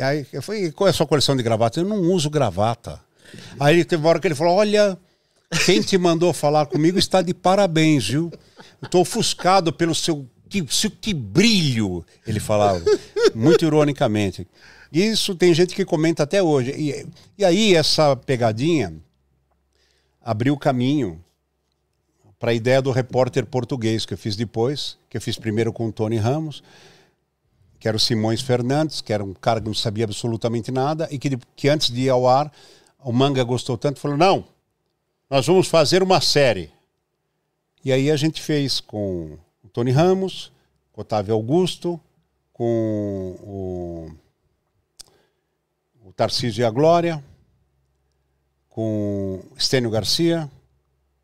Aí 0.00 0.24
eu 0.32 0.42
falei, 0.42 0.70
qual 0.70 0.86
é 0.86 0.90
a 0.90 0.94
sua 0.94 1.06
coleção 1.06 1.34
de 1.36 1.42
gravatas? 1.42 1.82
Eu 1.82 1.88
não 1.88 2.00
uso 2.02 2.30
gravata. 2.30 3.00
Aí 3.58 3.84
teve 3.84 4.00
uma 4.00 4.10
hora 4.10 4.20
que 4.20 4.28
ele 4.28 4.34
falou, 4.36 4.54
olha, 4.54 4.96
quem 5.64 5.80
te 5.82 5.98
mandou 5.98 6.32
falar 6.32 6.66
comigo 6.66 7.00
está 7.00 7.20
de 7.20 7.34
parabéns, 7.34 8.06
viu? 8.08 8.30
Eu 8.80 8.86
estou 8.86 9.00
ofuscado 9.00 9.72
pelo 9.72 9.94
seu 9.94 10.24
que, 10.48 10.62
que 11.00 11.14
brilho, 11.14 12.04
ele 12.26 12.40
falava, 12.40 12.82
muito 13.34 13.64
ironicamente. 13.64 14.46
Isso 14.92 15.34
tem 15.34 15.52
gente 15.52 15.74
que 15.74 15.84
comenta 15.84 16.22
até 16.22 16.42
hoje. 16.42 16.70
E, 16.70 17.06
e 17.38 17.44
aí 17.44 17.74
essa 17.74 18.16
pegadinha 18.16 18.94
abriu 20.22 20.56
caminho 20.56 21.22
para 22.38 22.50
a 22.50 22.54
ideia 22.54 22.82
do 22.82 22.90
repórter 22.90 23.46
português 23.46 24.04
que 24.04 24.14
eu 24.14 24.18
fiz 24.18 24.36
depois, 24.36 24.98
que 25.08 25.16
eu 25.16 25.20
fiz 25.20 25.38
primeiro 25.38 25.72
com 25.72 25.88
o 25.88 25.92
Tony 25.92 26.16
Ramos, 26.16 26.62
que 27.78 27.88
era 27.88 27.96
o 27.96 28.00
Simões 28.00 28.40
Fernandes, 28.40 29.00
que 29.00 29.12
era 29.12 29.24
um 29.24 29.34
cara 29.34 29.60
que 29.60 29.66
não 29.66 29.74
sabia 29.74 30.04
absolutamente 30.04 30.70
nada 30.70 31.08
e 31.10 31.18
que, 31.18 31.36
que 31.54 31.68
antes 31.68 31.90
de 31.90 32.02
ir 32.02 32.08
ao 32.08 32.28
ar, 32.28 32.52
o 33.02 33.12
Manga 33.12 33.42
gostou 33.42 33.76
tanto, 33.76 34.00
falou: 34.00 34.16
"Não, 34.16 34.44
nós 35.30 35.46
vamos 35.46 35.68
fazer 35.68 36.02
uma 36.02 36.20
série". 36.20 36.70
E 37.84 37.92
aí 37.92 38.10
a 38.10 38.16
gente 38.16 38.42
fez 38.42 38.80
com 38.80 39.38
Tony 39.76 39.90
Ramos, 39.90 40.50
com 40.90 41.02
Otávio 41.02 41.34
Augusto, 41.34 42.00
com 42.50 43.36
o, 43.42 44.10
o 46.02 46.12
Tarcísio 46.14 46.62
e 46.62 46.64
a 46.64 46.70
Glória, 46.70 47.22
com 48.70 49.42
Estênio 49.54 49.90
Garcia. 49.90 50.50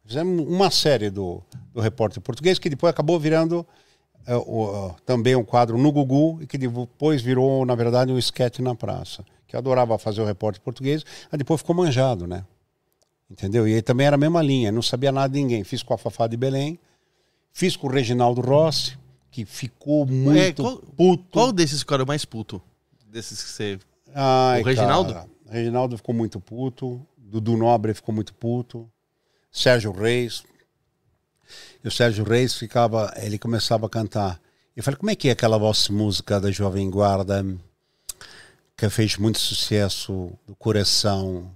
Fizemos 0.05 0.47
uma 0.47 0.71
série 0.71 1.09
do, 1.09 1.41
do 1.73 1.81
repórter 1.81 2.21
português 2.21 2.59
que 2.59 2.69
depois 2.69 2.91
acabou 2.91 3.19
virando 3.19 3.67
é, 4.27 4.37
o, 4.37 4.95
também 5.07 5.35
um 5.35 5.45
quadro 5.45 5.79
no 5.79 5.91
Gugu 5.91 6.43
e 6.43 6.47
que 6.47 6.59
depois 6.59 7.23
virou, 7.23 7.65
na 7.65 7.75
verdade, 7.75 8.13
um 8.13 8.19
esquete 8.19 8.61
na 8.61 8.75
praça. 8.75 9.25
Que 9.47 9.57
eu 9.57 9.61
adorava 9.61 9.97
fazer 9.97 10.21
o 10.21 10.27
repórter 10.27 10.61
português, 10.61 11.07
mas 11.31 11.39
depois 11.39 11.63
ficou 11.63 11.75
manjado, 11.75 12.27
né? 12.27 12.45
Entendeu? 13.31 13.67
E 13.67 13.77
aí 13.77 13.81
também 13.81 14.07
era 14.07 14.17
a 14.17 14.19
mesma 14.19 14.43
linha, 14.43 14.71
não 14.71 14.83
sabia 14.83 15.11
nada 15.11 15.33
de 15.33 15.41
ninguém. 15.41 15.65
Fiz 15.65 15.83
com 15.83 15.95
a 15.95 15.97
Fafá 15.97 16.27
de 16.27 16.37
Belém, 16.37 16.79
fiz 17.53 17.77
com 17.77 17.87
o 17.87 17.91
Reginaldo 17.91 18.41
Rossi, 18.41 18.99
que 19.31 19.45
ficou 19.45 20.07
muito 20.07 20.39
É, 20.39 20.53
qual- 20.53 20.79
puto. 20.79 21.25
Qual 21.33 21.53
desses 21.53 21.81
ficou 21.81 22.03
o 22.03 22.07
mais 22.07 22.25
puto? 22.25 22.63
Desses 23.07 23.43
que 23.43 23.51
você. 23.51 23.79
Ai, 24.15 24.61
O 24.63 24.65
Reginaldo? 24.65 25.13
cara, 25.15 25.27
Reginaldo 25.49 25.97
ficou 25.97 26.15
muito 26.15 26.41
puto. 26.41 27.05
Dudu 27.19 27.57
Nobre 27.57 27.95
ficou 27.95 28.15
muito 28.15 28.35
puto. 28.35 28.91
Sérgio 29.51 29.91
Reis. 29.93 30.43
E 31.83 31.89
o 31.89 31.91
Sérgio 31.91 32.25
Reis 32.25 32.55
ficava, 32.55 33.13
ele 33.17 33.39
começava 33.39 33.87
a 33.87 33.89
cantar. 33.89 34.41
Eu 34.77 34.83
falei, 34.83 34.99
como 34.99 35.11
é 35.11 35.15
que 35.17 35.29
é 35.29 35.33
aquela 35.33 35.59
vossa 35.59 35.93
música 35.93 36.41
da 36.41 36.51
Jovem 36.51 36.89
Guarda 36.91 37.45
que 38.77 38.89
fez 38.89 39.17
muito 39.17 39.39
sucesso 39.39 40.33
do 40.47 40.55
coração? 40.57 41.51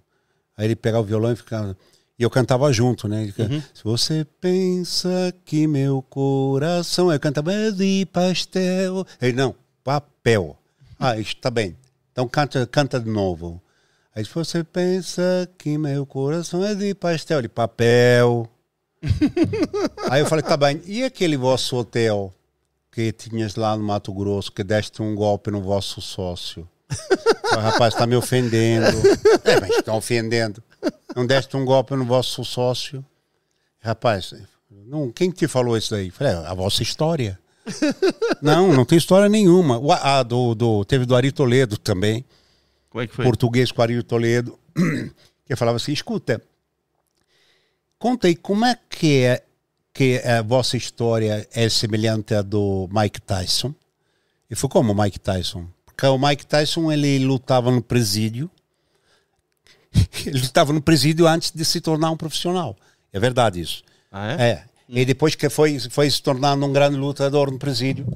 Aí 0.57 0.67
ele 0.67 0.77
pegava 0.77 1.03
o 1.03 1.07
violão 1.07 1.33
e 1.33 1.37
ficava. 1.37 1.77
E 2.19 2.23
eu 2.23 2.31
cantava 2.31 2.73
junto, 2.73 3.07
né? 3.07 3.27
Ficava, 3.27 3.51
Se 3.75 3.85
você 3.85 4.27
pensa 4.41 5.35
que 5.45 5.67
meu 5.67 6.01
coração. 6.03 7.13
Eu 7.13 7.21
cantava 7.21 7.53
"É 7.53 7.71
de 7.71 8.07
pastel. 8.07 9.07
Ele, 9.21 9.35
não, 9.35 9.55
papel. 9.85 10.57
Ah, 10.99 11.19
está 11.19 11.51
bem. 11.51 11.77
Então 12.13 12.27
canta, 12.27 12.67
canta 12.67 12.99
de 12.99 13.11
novo. 13.11 13.61
Aí 14.15 14.25
se 14.25 14.33
você 14.33 14.65
pensa 14.65 15.47
que 15.59 15.77
meu 15.77 16.07
coração 16.07 16.65
é 16.65 16.75
de 16.75 16.95
pastel, 16.95 17.43
de 17.43 17.49
papel. 17.51 18.49
Aí 20.11 20.23
eu 20.23 20.27
falei, 20.27 20.43
tá 20.43 20.57
bem. 20.57 20.81
E 20.87 21.05
aquele 21.05 21.37
vosso 21.37 21.77
hotel 21.77 22.33
que 22.91 23.13
tinhas 23.13 23.57
lá 23.57 23.77
no 23.77 23.85
Mato 23.85 24.11
Grosso, 24.15 24.51
que 24.51 24.65
deste 24.65 25.03
um 25.03 25.15
golpe 25.15 25.51
no 25.51 25.61
vosso 25.61 26.01
sócio? 26.01 26.67
O 27.53 27.57
rapaz 27.61 27.93
está 27.93 28.07
me 28.07 28.17
ofendendo. 28.17 28.87
É, 29.45 29.61
mas 29.61 29.71
estão 29.77 29.97
ofendendo. 29.99 30.63
Não 31.15 31.27
deste 31.27 31.57
um 31.57 31.65
golpe 31.65 31.95
no 31.95 32.05
vosso 32.05 32.45
sócio? 32.45 33.05
Rapaz, 33.81 34.35
não, 34.71 35.11
quem 35.11 35.31
te 35.31 35.47
falou 35.49 35.77
isso 35.77 35.91
daí? 35.93 36.11
Falei, 36.11 36.33
"É, 36.33 36.37
a 36.47 36.55
vossa 36.55 36.83
história. 36.83 37.39
Não, 38.41 38.73
não 38.73 38.85
tem 38.85 38.97
história 38.97 39.29
nenhuma. 39.29 39.77
O- 39.79 39.91
A, 39.91 40.23
do, 40.23 40.55
do, 40.55 40.85
teve 40.85 41.05
do 41.05 41.17
Ari 41.17 41.33
Toledo 41.33 41.77
também 41.77 42.25
Como 42.89 43.03
é 43.03 43.09
que 43.09 43.15
foi? 43.15 43.25
português 43.25 43.73
com 43.73 43.83
Ari 43.83 44.01
Toledo, 44.05 44.57
que 45.45 45.57
falava 45.57 45.77
assim: 45.77 45.93
escuta, 45.93 46.41
conta 47.99 48.29
aí 48.29 48.37
como 48.37 48.65
é 48.65 48.79
que 48.89 49.23
é 49.25 49.43
que 49.93 50.19
a 50.19 50.43
vossa 50.43 50.77
história 50.77 51.49
é 51.53 51.69
semelhante 51.69 52.35
à 52.35 52.43
do 52.43 52.89
Mike 52.93 53.21
Tyson. 53.23 53.75
E 54.51 54.55
foi 54.55 54.69
como 54.69 54.93
o 54.93 55.03
Mike 55.03 55.19
Tyson? 55.19 55.67
Porque 55.87 56.07
o 56.07 56.19
Mike 56.19 56.47
Tyson 56.47 56.93
ele 56.93 57.19
lutava 57.25 57.71
no 57.71 57.83
presídio. 57.83 58.49
Ele 60.27 60.41
lutava 60.41 60.73
no 60.73 60.81
presídio 60.81 61.27
antes 61.27 61.51
de 61.51 61.65
se 61.65 61.81
tornar 61.81 62.11
um 62.11 62.17
profissional. 62.17 62.77
É 63.13 63.21
verdade 63.21 63.61
isso. 63.61 63.83
Ah, 64.11 64.33
é? 64.33 64.51
É. 64.51 64.65
E 64.89 65.05
depois 65.05 65.35
que 65.35 65.49
foi, 65.49 65.79
foi 65.91 66.11
se 66.11 66.23
tornando 66.23 66.65
um 66.65 66.73
grande 66.73 66.97
lutador 66.97 67.51
no 67.51 67.59
presídio, 67.59 68.07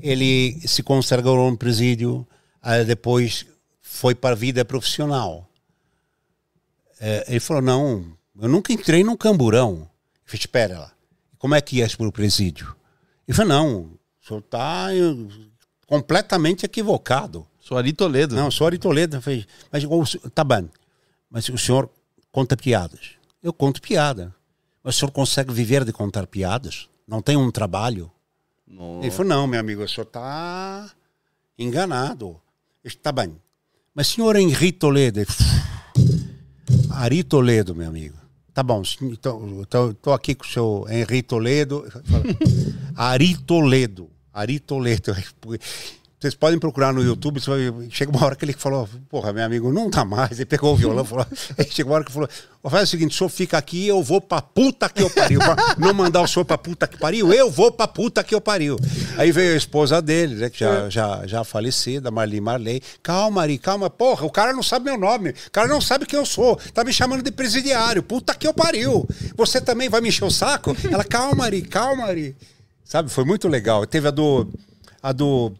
ele 0.00 0.58
se 0.66 0.82
consagrou 0.82 1.50
no 1.50 1.56
presídio, 1.56 2.26
depois 2.86 3.46
foi 3.80 4.14
para 4.14 4.34
a 4.34 4.38
vida 4.38 4.64
profissional. 4.64 5.48
É, 6.98 7.24
ele 7.28 7.40
falou, 7.40 7.62
não, 7.62 8.06
eu 8.40 8.48
nunca 8.48 8.72
entrei 8.72 9.04
num 9.04 9.16
camburão. 9.16 9.72
Eu 9.72 9.88
falei, 10.24 10.40
espera 10.40 10.78
lá, 10.78 10.92
como 11.36 11.54
é 11.54 11.60
que 11.60 11.76
ias 11.76 11.94
para 11.94 12.06
o 12.06 12.12
presídio? 12.12 12.74
Ele 13.28 13.36
falou, 13.36 13.52
não, 13.52 13.78
o 14.22 14.26
senhor 14.26 14.40
está 14.40 14.88
completamente 15.86 16.64
equivocado. 16.64 17.46
Sou 17.60 17.76
Ari 17.76 17.92
Toledo. 17.92 18.34
Não, 18.34 18.50
sou 18.50 18.66
Ari 18.66 18.78
Toledo. 18.78 19.16
Eu 19.16 19.22
falei, 19.22 19.44
mas 19.70 19.84
tá 20.34 20.42
bem, 20.42 20.70
mas 21.32 21.48
o 21.48 21.56
senhor 21.56 21.88
conta 22.30 22.58
piadas. 22.58 23.12
Eu 23.42 23.54
conto 23.54 23.80
piada. 23.80 24.34
Mas 24.84 24.96
o 24.96 24.98
senhor 24.98 25.10
consegue 25.10 25.50
viver 25.50 25.82
de 25.82 25.92
contar 25.92 26.26
piadas? 26.26 26.90
Não 27.08 27.22
tem 27.22 27.38
um 27.38 27.50
trabalho? 27.50 28.12
Nossa. 28.66 29.06
Ele 29.06 29.10
falou, 29.10 29.28
não, 29.28 29.46
meu 29.46 29.58
amigo, 29.58 29.82
o 29.82 29.88
senhor 29.88 30.04
está 30.04 30.90
enganado. 31.58 32.38
Está 32.84 33.10
bem. 33.10 33.34
Mas 33.94 34.08
senhor 34.08 34.36
Henri 34.36 34.72
Toledo, 34.72 35.20
Ari 36.90 37.24
Toledo, 37.24 37.74
meu 37.74 37.88
amigo. 37.88 38.16
Tá 38.52 38.62
bom, 38.62 38.82
estou 38.82 40.12
aqui 40.12 40.34
com 40.34 40.44
o 40.44 40.48
seu 40.48 40.84
Henri 40.90 41.22
Toledo. 41.22 41.86
Ari 42.94 43.38
Toledo. 43.38 44.10
Ari 44.34 44.60
Toledo. 44.60 45.14
Vocês 46.22 46.36
podem 46.36 46.56
procurar 46.56 46.92
no 46.92 47.02
YouTube, 47.02 47.40
você 47.40 47.50
vai- 47.72 47.88
chega 47.90 48.12
uma 48.12 48.24
hora 48.24 48.36
que 48.36 48.44
ele 48.44 48.52
falou, 48.52 48.88
porra, 49.08 49.32
meu 49.32 49.44
amigo, 49.44 49.72
não 49.72 49.90
dá 49.90 50.04
mais. 50.04 50.30
Ele 50.38 50.44
pegou 50.46 50.72
o 50.72 50.76
violão 50.76 51.02
e 51.02 51.06
falou, 51.08 51.26
aí 51.58 51.66
chegou 51.68 51.90
uma 51.90 51.96
hora 51.96 52.04
que 52.04 52.12
falou, 52.12 52.28
"Ó, 52.62 52.70
faz 52.70 52.84
o 52.84 52.90
seguinte, 52.92 53.10
o 53.12 53.18
senhor 53.18 53.28
fica 53.28 53.58
aqui, 53.58 53.88
eu 53.88 54.00
vou 54.04 54.20
pra 54.20 54.40
puta 54.40 54.88
que 54.88 55.02
eu 55.02 55.10
pariu. 55.10 55.40
Pra 55.40 55.56
não 55.76 55.92
mandar 55.92 56.20
o 56.22 56.28
senhor 56.28 56.44
pra 56.44 56.56
puta 56.56 56.86
que 56.86 56.96
pariu, 56.96 57.32
eu 57.32 57.50
vou 57.50 57.72
pra 57.72 57.88
puta 57.88 58.22
que 58.22 58.32
eu 58.32 58.40
pariu. 58.40 58.78
Aí 59.18 59.32
veio 59.32 59.54
a 59.54 59.56
esposa 59.56 60.00
dele, 60.00 60.36
né, 60.36 60.48
que 60.48 60.60
já, 60.60 60.88
já, 60.88 61.26
já 61.26 61.42
falecida, 61.42 62.08
Marli 62.08 62.40
Marley. 62.40 62.80
Calma, 63.02 63.42
Ari, 63.42 63.58
calma, 63.58 63.90
porra, 63.90 64.24
o 64.24 64.30
cara 64.30 64.52
não 64.52 64.62
sabe 64.62 64.84
meu 64.84 64.96
nome, 64.96 65.30
o 65.30 65.50
cara 65.50 65.66
não 65.66 65.80
sabe 65.80 66.06
quem 66.06 66.20
eu 66.20 66.24
sou, 66.24 66.54
tá 66.72 66.84
me 66.84 66.92
chamando 66.92 67.20
de 67.24 67.32
presidiário, 67.32 68.00
puta 68.00 68.32
que 68.32 68.46
eu 68.46 68.54
pariu. 68.54 69.08
Você 69.36 69.60
também 69.60 69.88
vai 69.88 70.00
me 70.00 70.08
encher 70.08 70.24
o 70.24 70.30
saco? 70.30 70.76
Ela, 70.88 71.02
calma, 71.02 71.46
Ari, 71.46 71.62
calma, 71.62 72.04
Ari. 72.04 72.36
Sabe, 72.84 73.10
foi 73.10 73.24
muito 73.24 73.48
legal. 73.48 73.84
Teve 73.86 74.06
a 74.06 74.12
do... 74.12 74.46
A 75.02 75.10
do 75.10 75.50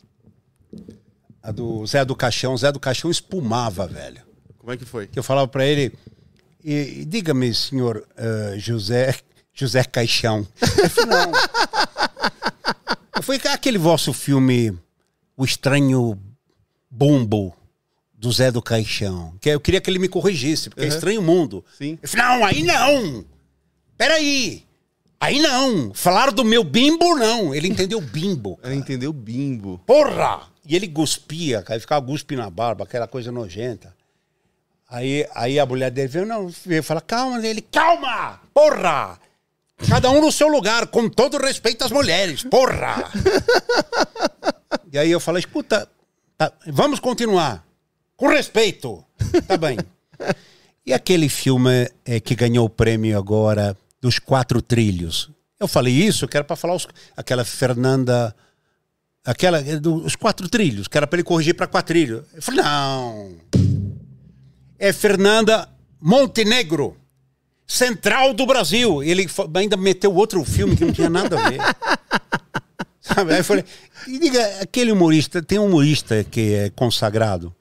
a 1.42 1.50
do 1.50 1.84
Zé 1.86 2.04
do 2.04 2.14
Caixão. 2.14 2.56
Zé 2.56 2.70
do 2.70 2.80
Caixão 2.80 3.10
espumava, 3.10 3.86
velho. 3.86 4.22
Como 4.58 4.72
é 4.72 4.76
que 4.76 4.84
foi? 4.84 5.06
Que 5.08 5.18
eu 5.18 5.22
falava 5.22 5.48
para 5.48 5.66
ele, 5.66 5.92
e, 6.64 7.00
e 7.00 7.04
diga-me, 7.04 7.52
senhor 7.52 8.06
eh, 8.16 8.54
José, 8.58 9.14
José 9.52 9.82
Caixão. 9.84 10.46
Eu 10.60 10.90
falei, 10.90 11.10
não. 11.26 11.32
Foi 13.22 13.40
aquele 13.52 13.78
vosso 13.78 14.12
filme, 14.12 14.76
O 15.36 15.44
Estranho 15.44 16.18
Bumbo, 16.90 17.54
do 18.14 18.30
Zé 18.30 18.50
do 18.52 18.62
Caixão. 18.62 19.34
Que 19.40 19.50
eu 19.50 19.60
queria 19.60 19.80
que 19.80 19.90
ele 19.90 19.98
me 19.98 20.08
corrigisse, 20.08 20.70
porque 20.70 20.84
é 20.84 20.88
Uhum. 20.88 20.94
Estranho 20.94 21.22
Mundo. 21.22 21.64
Sim. 21.76 21.98
Eu 22.00 22.08
falei, 22.08 22.26
não, 22.26 22.46
aí 22.46 22.62
não. 22.62 23.24
Peraí. 23.98 24.64
Aí 25.20 25.40
não. 25.40 25.92
Falaram 25.94 26.32
do 26.32 26.44
meu 26.44 26.62
bimbo, 26.64 27.16
não. 27.16 27.54
Ele 27.54 27.68
entendeu 27.68 28.00
bimbo. 28.00 28.58
Ela 28.62 28.74
entendeu 28.74 29.12
bimbo. 29.12 29.80
Porra! 29.86 30.51
E 30.64 30.76
ele 30.76 30.88
cuspia, 30.88 31.62
cara, 31.62 31.80
ficava 31.80 32.04
guspe 32.04 32.36
na 32.36 32.48
barba, 32.48 32.84
aquela 32.84 33.08
coisa 33.08 33.32
nojenta. 33.32 33.94
Aí, 34.88 35.26
aí 35.34 35.58
a 35.58 35.66
mulher 35.66 35.90
dele 35.90 36.08
veio, 36.08 36.26
não, 36.26 36.48
veio 36.64 36.82
falar, 36.82 37.00
calma, 37.00 37.44
ele, 37.44 37.62
calma! 37.62 38.40
Porra! 38.52 39.18
Cada 39.88 40.10
um 40.10 40.20
no 40.20 40.30
seu 40.30 40.48
lugar, 40.48 40.86
com 40.86 41.08
todo 41.08 41.38
respeito 41.38 41.84
às 41.84 41.90
mulheres, 41.90 42.44
porra! 42.44 43.10
e 44.92 44.98
aí 44.98 45.10
eu 45.10 45.18
falei, 45.18 45.40
escuta, 45.40 45.88
tá, 46.36 46.52
vamos 46.66 47.00
continuar. 47.00 47.66
Com 48.16 48.28
respeito. 48.28 49.04
Tá 49.48 49.56
bem. 49.56 49.78
E 50.84 50.92
aquele 50.92 51.28
filme 51.28 51.88
eh, 52.04 52.20
que 52.20 52.34
ganhou 52.34 52.66
o 52.66 52.70
prêmio 52.70 53.16
agora 53.16 53.76
dos 54.00 54.18
Quatro 54.18 54.60
Trilhos? 54.60 55.30
Eu 55.58 55.68
falei 55.68 55.94
isso, 55.94 56.26
que 56.28 56.36
era 56.36 56.44
para 56.44 56.56
falar 56.56 56.74
os, 56.74 56.86
aquela 57.16 57.44
Fernanda 57.44 58.34
aquela 59.24 59.58
eh, 59.58 59.78
dos 59.78 60.16
quatro 60.16 60.48
trilhos, 60.48 60.88
que 60.88 60.96
era 60.96 61.06
para 61.06 61.16
ele 61.18 61.24
corrigir 61.24 61.54
para 61.54 61.66
quatrilho. 61.66 62.24
Eu 62.34 62.42
falei, 62.42 62.62
não. 62.62 63.32
É 64.78 64.92
Fernanda 64.92 65.68
Montenegro, 66.00 66.96
Central 67.66 68.34
do 68.34 68.46
Brasil. 68.46 69.02
Ele 69.02 69.28
ainda 69.54 69.76
meteu 69.76 70.14
outro 70.14 70.44
filme 70.44 70.76
que 70.76 70.84
não 70.84 70.92
tinha 70.92 71.10
nada 71.10 71.38
a 71.38 71.50
ver. 71.50 71.60
Sabe? 73.00 73.32
Aí 73.32 73.40
eu 73.40 73.44
falei, 73.44 73.64
e 74.06 74.18
diga, 74.18 74.44
aquele 74.60 74.92
humorista, 74.92 75.42
tem 75.42 75.58
um 75.58 75.66
humorista 75.66 76.24
que 76.24 76.54
é 76.54 76.70
consagrado 76.70 77.54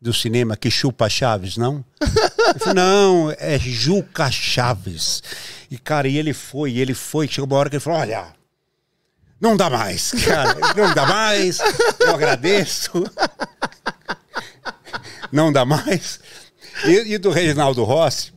do 0.00 0.12
cinema 0.12 0.56
que 0.56 0.70
chupa 0.70 1.08
Chaves, 1.08 1.56
não? 1.56 1.82
Falei, 2.58 2.74
não, 2.74 3.34
é 3.38 3.58
Juca 3.58 4.30
Chaves. 4.30 5.22
E, 5.70 5.78
cara, 5.78 6.06
e 6.06 6.18
ele 6.18 6.34
foi, 6.34 6.76
ele 6.76 6.92
foi, 6.92 7.26
chegou 7.26 7.46
uma 7.46 7.56
hora 7.56 7.70
que 7.70 7.76
ele 7.76 7.80
falou, 7.80 8.00
olha, 8.00 8.33
não 9.40 9.56
dá 9.56 9.68
mais, 9.68 10.12
cara, 10.24 10.56
não 10.76 10.94
dá 10.94 11.06
mais, 11.06 11.58
eu 12.00 12.14
agradeço. 12.14 12.90
Não 15.30 15.52
dá 15.52 15.64
mais. 15.64 16.20
E, 16.84 17.14
e 17.14 17.18
do 17.18 17.30
Reginaldo 17.30 17.82
Rossi, 17.82 18.32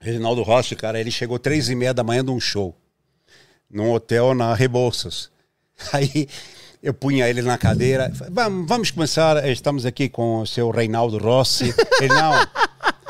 Reginaldo 0.00 0.42
Rossi, 0.42 0.76
cara, 0.76 1.00
ele 1.00 1.10
chegou 1.10 1.38
três 1.38 1.68
e 1.68 1.74
meia 1.74 1.92
da 1.92 2.04
manhã 2.04 2.24
de 2.24 2.30
um 2.30 2.40
show, 2.40 2.76
num 3.70 3.92
hotel 3.92 4.34
na 4.34 4.54
Rebouças. 4.54 5.30
Aí 5.92 6.28
eu 6.82 6.94
punha 6.94 7.28
ele 7.28 7.42
na 7.42 7.58
cadeira, 7.58 8.12
vamos, 8.30 8.68
vamos 8.68 8.90
começar, 8.90 9.48
estamos 9.48 9.86
aqui 9.86 10.08
com 10.08 10.40
o 10.40 10.46
seu 10.46 10.70
Reinaldo 10.70 11.18
Rossi. 11.18 11.74
Ele, 12.00 12.14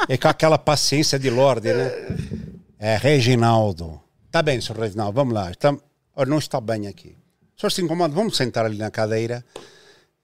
é 0.09 0.17
com 0.17 0.29
aquela 0.29 0.59
paciência 0.59 1.19
de 1.19 1.31
Lorde, 1.31 1.73
né? 1.73 1.91
É, 2.79 2.97
Reginaldo. 2.97 4.01
Tá 4.31 4.43
bem, 4.43 4.61
senhor 4.61 4.79
Reginaldo, 4.81 5.15
vamos 5.15 5.35
lá. 5.35 5.51
Está, 6.13 6.27
não 6.27 6.39
está 6.39 6.61
bem 6.61 6.87
aqui. 6.87 7.17
O 7.57 7.61
senhor 7.61 7.71
se 7.71 7.83
incomoda, 7.83 8.15
vamos 8.15 8.37
sentar 8.37 8.67
ali 8.67 8.77
na 8.77 8.91
cadeira. 8.91 9.45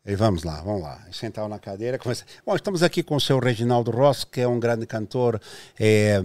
E 0.05 0.15
vamos 0.15 0.43
lá, 0.43 0.62
vamos 0.62 0.82
lá. 0.82 1.02
Sentava 1.12 1.48
na 1.48 1.59
cadeira. 1.59 1.98
Começa... 1.98 2.24
Bom, 2.44 2.55
estamos 2.55 2.82
aqui 2.82 3.02
com 3.02 3.16
o 3.16 3.20
seu 3.20 3.39
Reginaldo 3.39 3.90
Rossi, 3.90 4.27
que 4.27 4.40
é 4.40 4.48
um 4.48 4.59
grande 4.59 4.86
cantor. 4.86 5.40
É, 5.78 6.23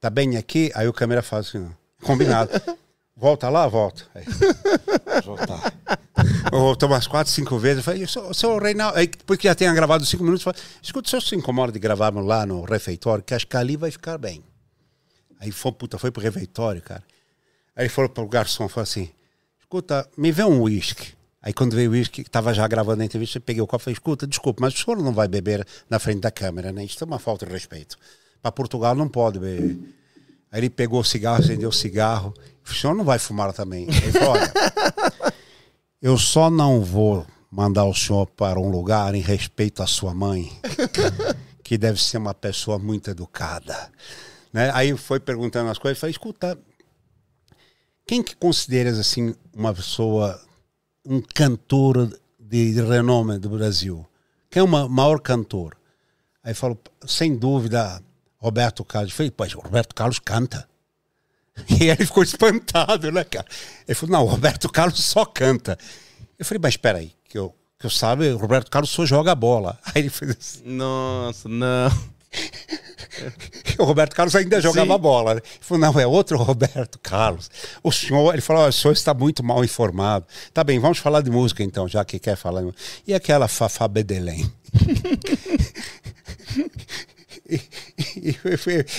tá 0.00 0.10
bem 0.10 0.36
aqui? 0.36 0.72
Aí 0.74 0.88
o 0.88 0.92
câmera 0.92 1.22
faz 1.22 1.48
assim, 1.48 1.58
não. 1.58 1.76
combinado. 2.02 2.50
Volta 3.16 3.50
lá, 3.50 3.68
volta. 3.68 4.04
Aí, 4.14 4.24
voltar. 5.22 5.74
Voltou 6.50 6.88
umas 6.88 7.06
quatro, 7.06 7.30
cinco 7.30 7.58
vezes. 7.58 7.78
Eu 7.78 7.84
falei, 7.84 8.06
seu, 8.06 8.32
seu 8.32 8.56
Reinaldo. 8.56 8.96
Aí, 8.96 9.06
depois 9.06 9.38
que 9.38 9.46
já 9.46 9.54
tenha 9.54 9.74
gravado 9.74 10.06
cinco 10.06 10.24
minutos, 10.24 10.42
falei, 10.42 10.58
escuta, 10.82 11.06
o 11.06 11.10
senhor 11.10 11.20
se 11.20 11.36
incomoda 11.36 11.70
de 11.70 11.78
gravarmos 11.78 12.24
lá 12.24 12.46
no 12.46 12.62
refeitório, 12.64 13.22
que 13.22 13.34
acho 13.34 13.46
que 13.46 13.58
ali 13.58 13.76
vai 13.76 13.90
ficar 13.90 14.16
bem. 14.16 14.42
Aí 15.38 15.52
foi, 15.52 15.70
puta, 15.72 15.98
foi 15.98 16.10
pro 16.10 16.22
refeitório, 16.22 16.80
cara. 16.80 17.02
Aí 17.80 17.84
ele 17.84 17.88
falou 17.88 18.10
pro 18.10 18.28
garçom, 18.28 18.68
falou 18.68 18.82
assim, 18.82 19.08
escuta, 19.58 20.06
me 20.14 20.30
vê 20.30 20.44
um 20.44 20.60
uísque. 20.60 21.14
Aí 21.40 21.50
quando 21.54 21.74
veio 21.74 21.88
o 21.88 21.92
uísque, 21.94 22.20
estava 22.20 22.52
já 22.52 22.68
gravando 22.68 23.00
a 23.00 23.06
entrevista, 23.06 23.40
peguei 23.40 23.62
o 23.62 23.66
copo 23.66 23.80
e 23.80 23.84
falei, 23.84 23.94
escuta, 23.94 24.26
desculpa, 24.26 24.60
mas 24.60 24.74
o 24.74 24.76
senhor 24.76 25.02
não 25.02 25.14
vai 25.14 25.26
beber 25.26 25.66
na 25.88 25.98
frente 25.98 26.20
da 26.20 26.30
câmera, 26.30 26.72
né? 26.72 26.84
Isso 26.84 27.02
é 27.02 27.06
uma 27.06 27.18
falta 27.18 27.46
de 27.46 27.52
respeito. 27.52 27.96
Para 28.42 28.52
Portugal 28.52 28.94
não 28.94 29.08
pode 29.08 29.38
beber. 29.38 29.78
Aí 30.52 30.60
ele 30.60 30.68
pegou 30.68 31.00
o 31.00 31.04
cigarro, 31.04 31.42
acendeu 31.42 31.70
o 31.70 31.72
cigarro. 31.72 32.34
O 32.62 32.74
senhor 32.74 32.94
não 32.94 33.02
vai 33.02 33.18
fumar 33.18 33.50
também. 33.54 33.84
Ele 33.84 34.12
falou, 34.12 34.32
olha, 34.32 34.52
eu 36.02 36.18
só 36.18 36.50
não 36.50 36.82
vou 36.82 37.26
mandar 37.50 37.86
o 37.86 37.94
senhor 37.94 38.26
para 38.26 38.60
um 38.60 38.68
lugar 38.68 39.14
em 39.14 39.22
respeito 39.22 39.82
à 39.82 39.86
sua 39.86 40.12
mãe, 40.12 40.52
que 41.64 41.78
deve 41.78 41.98
ser 41.98 42.18
uma 42.18 42.34
pessoa 42.34 42.78
muito 42.78 43.08
educada. 43.08 43.90
Né? 44.52 44.70
Aí 44.74 44.94
foi 44.98 45.18
perguntando 45.18 45.70
as 45.70 45.78
coisas, 45.78 45.98
falei, 45.98 46.10
escuta, 46.10 46.58
quem 48.10 48.24
que 48.24 48.34
consideras 48.34 48.98
assim 48.98 49.36
uma 49.54 49.72
pessoa, 49.72 50.42
um 51.06 51.22
cantor 51.22 52.08
de, 52.40 52.74
de 52.74 52.82
renome 52.82 53.38
do 53.38 53.48
Brasil? 53.50 54.04
Quem 54.50 54.58
é 54.58 54.64
o 54.64 54.66
maior 54.66 55.20
cantor? 55.20 55.76
Aí 56.42 56.52
falou, 56.52 56.76
sem 57.06 57.36
dúvida, 57.36 58.02
Roberto 58.36 58.84
Carlos. 58.84 59.12
Eu 59.12 59.16
falei, 59.16 59.30
pois, 59.30 59.52
Roberto 59.52 59.94
Carlos 59.94 60.18
canta. 60.18 60.68
E 61.80 61.84
ele 61.84 62.04
ficou 62.04 62.24
espantado, 62.24 63.12
né, 63.12 63.22
cara? 63.22 63.46
Ele 63.86 63.94
falou, 63.94 64.18
não, 64.18 64.26
Roberto 64.26 64.68
Carlos 64.68 65.04
só 65.04 65.24
canta. 65.24 65.78
Eu 66.36 66.44
falei, 66.44 66.60
mas 66.60 66.72
espera 66.72 66.98
aí, 66.98 67.12
que 67.28 67.38
eu, 67.38 67.54
que 67.78 67.86
eu 67.86 67.90
sabe, 67.90 68.28
Roberto 68.32 68.72
Carlos 68.72 68.90
só 68.90 69.06
joga 69.06 69.36
bola. 69.36 69.78
Aí 69.86 70.02
ele 70.02 70.10
fez 70.10 70.36
assim. 70.36 70.62
Nossa, 70.64 71.48
não. 71.48 71.90
o 73.78 73.84
Roberto 73.84 74.14
Carlos 74.14 74.34
ainda 74.34 74.60
jogava 74.60 74.94
Sim. 74.94 75.00
bola. 75.00 75.34
Né? 75.34 75.40
Ele 75.44 75.58
falou, 75.60 75.80
não, 75.80 76.00
é 76.00 76.06
outro 76.06 76.38
Roberto 76.38 76.98
Carlos. 76.98 77.50
O 77.82 77.90
senhor, 77.90 78.32
ele 78.32 78.42
falou, 78.42 78.68
o 78.68 78.72
senhor 78.72 78.92
está 78.92 79.12
muito 79.12 79.42
mal 79.42 79.64
informado. 79.64 80.26
Tá 80.52 80.62
bem, 80.62 80.78
vamos 80.78 80.98
falar 80.98 81.22
de 81.22 81.30
música 81.30 81.62
então, 81.62 81.88
já 81.88 82.04
que 82.04 82.18
quer 82.18 82.36
falar. 82.36 82.62
E 83.06 83.14
aquela 83.14 83.48
Fafá 83.48 83.88
Bedelém? 83.88 84.50
e, 87.48 87.60
e, 88.16 88.30
e, 88.30 88.36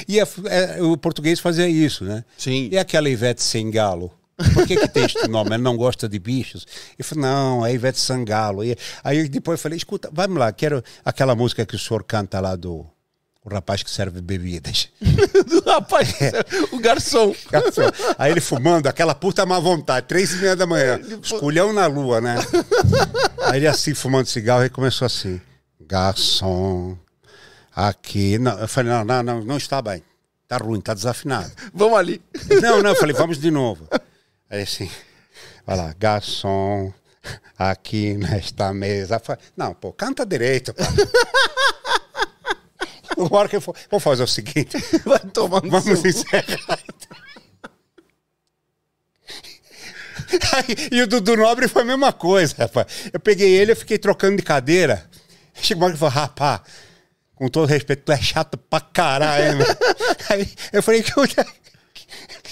e 0.08 0.20
é, 0.20 0.28
o 0.82 0.98
português 0.98 1.40
fazia 1.40 1.68
isso, 1.68 2.04
né? 2.04 2.26
Sim. 2.38 2.70
E 2.72 2.78
aquela 2.78 3.10
Ivete 3.10 3.42
Sengalo? 3.42 4.12
Por 4.54 4.66
que, 4.66 4.76
que 4.76 4.88
tem 4.88 5.06
este 5.06 5.28
nome? 5.28 5.50
Ela 5.50 5.60
não 5.60 5.78
gosta 5.78 6.10
de 6.10 6.18
bichos? 6.18 6.66
Eu 6.98 7.06
falei, 7.06 7.24
não, 7.24 7.64
é 7.64 7.74
Ivete 7.74 8.00
Sangalo. 8.00 8.64
E, 8.64 8.76
aí 9.04 9.30
depois 9.30 9.60
eu 9.60 9.62
falei, 9.62 9.78
escuta, 9.78 10.10
vamos 10.12 10.38
lá, 10.38 10.52
quero 10.52 10.84
aquela 11.06 11.36
música 11.36 11.64
que 11.64 11.76
o 11.76 11.80
senhor 11.80 12.04
canta 12.04 12.40
lá 12.40 12.56
do 12.56 12.88
o 13.44 13.50
rapaz 13.50 13.82
que 13.82 13.90
serve 13.90 14.22
bebidas. 14.22 14.90
do 15.02 15.62
rapaz, 15.70 16.22
é. 16.22 16.32
o 16.72 16.80
garçom. 16.80 17.36
garçom. 17.50 17.82
Aí 18.18 18.32
ele 18.32 18.42
fumando, 18.42 18.88
aquela 18.88 19.16
puta 19.16 19.46
má 19.46 19.60
vontade, 19.60 20.08
três 20.08 20.32
e 20.34 20.38
meia 20.38 20.56
da 20.56 20.68
manhã, 20.68 21.00
esculhão 21.22 21.74
na 21.74 21.88
lua, 21.88 22.22
né? 22.22 22.36
Aí 23.44 23.60
ele 23.60 23.68
assim, 23.68 23.94
fumando 23.94 24.28
cigarro, 24.28 24.64
e 24.64 24.70
começou 24.70 25.06
assim, 25.06 25.42
garçom, 25.80 26.98
aqui, 27.76 28.38
não. 28.38 28.60
Eu 28.60 28.68
falei, 28.68 28.92
não, 28.92 29.04
não, 29.04 29.24
não, 29.24 29.42
não 29.44 29.58
está 29.58 29.82
bem, 29.82 30.04
está 30.44 30.58
ruim, 30.58 30.80
está 30.80 30.94
desafinado. 30.94 31.52
Vamos 31.74 31.98
ali. 31.98 32.22
Não, 32.62 32.84
não, 32.84 32.92
eu 32.92 32.96
falei, 32.96 33.16
vamos 33.16 33.40
de 33.40 33.50
novo. 33.50 33.88
Aí 34.50 34.62
assim, 34.62 34.90
vai 35.66 35.78
lá, 35.78 35.96
garçom, 35.98 36.94
aqui 37.58 38.14
nesta 38.14 38.72
mesa. 38.72 39.20
Não, 39.58 39.74
pô, 39.74 39.92
canta 39.92 40.26
direito, 40.26 40.74
pô. 40.74 40.84
Que 43.50 43.56
eu 43.58 43.62
for, 43.62 43.76
vou 43.90 44.00
fazer 44.00 44.24
o 44.24 44.28
seguinte. 44.28 44.78
Vai 45.06 45.20
Vamos 45.70 46.06
encerrar. 46.06 46.80
Aí, 50.54 50.76
e 50.92 51.02
o 51.02 51.08
Dudu 51.08 51.36
Nobre 51.36 51.68
foi 51.68 51.82
a 51.82 51.86
mesma 51.86 52.14
coisa, 52.14 52.56
rapaz. 52.58 52.88
Eu 53.12 53.20
peguei 53.20 53.50
ele, 53.52 53.72
eu 53.72 53.76
fiquei 53.76 53.98
trocando 53.98 54.38
de 54.38 54.44
cadeira. 54.44 55.10
Chegou 55.54 55.82
uma 55.82 55.86
hora 55.88 55.94
que 55.94 56.00
falou, 56.00 56.14
rapaz, 56.14 56.62
com 57.36 57.50
todo 57.50 57.68
respeito, 57.68 58.04
tu 58.04 58.12
é 58.12 58.22
chato 58.22 58.58
pra 58.58 58.80
caralho. 58.80 59.66
Aí 60.30 60.48
eu 60.72 60.82
falei, 60.82 61.04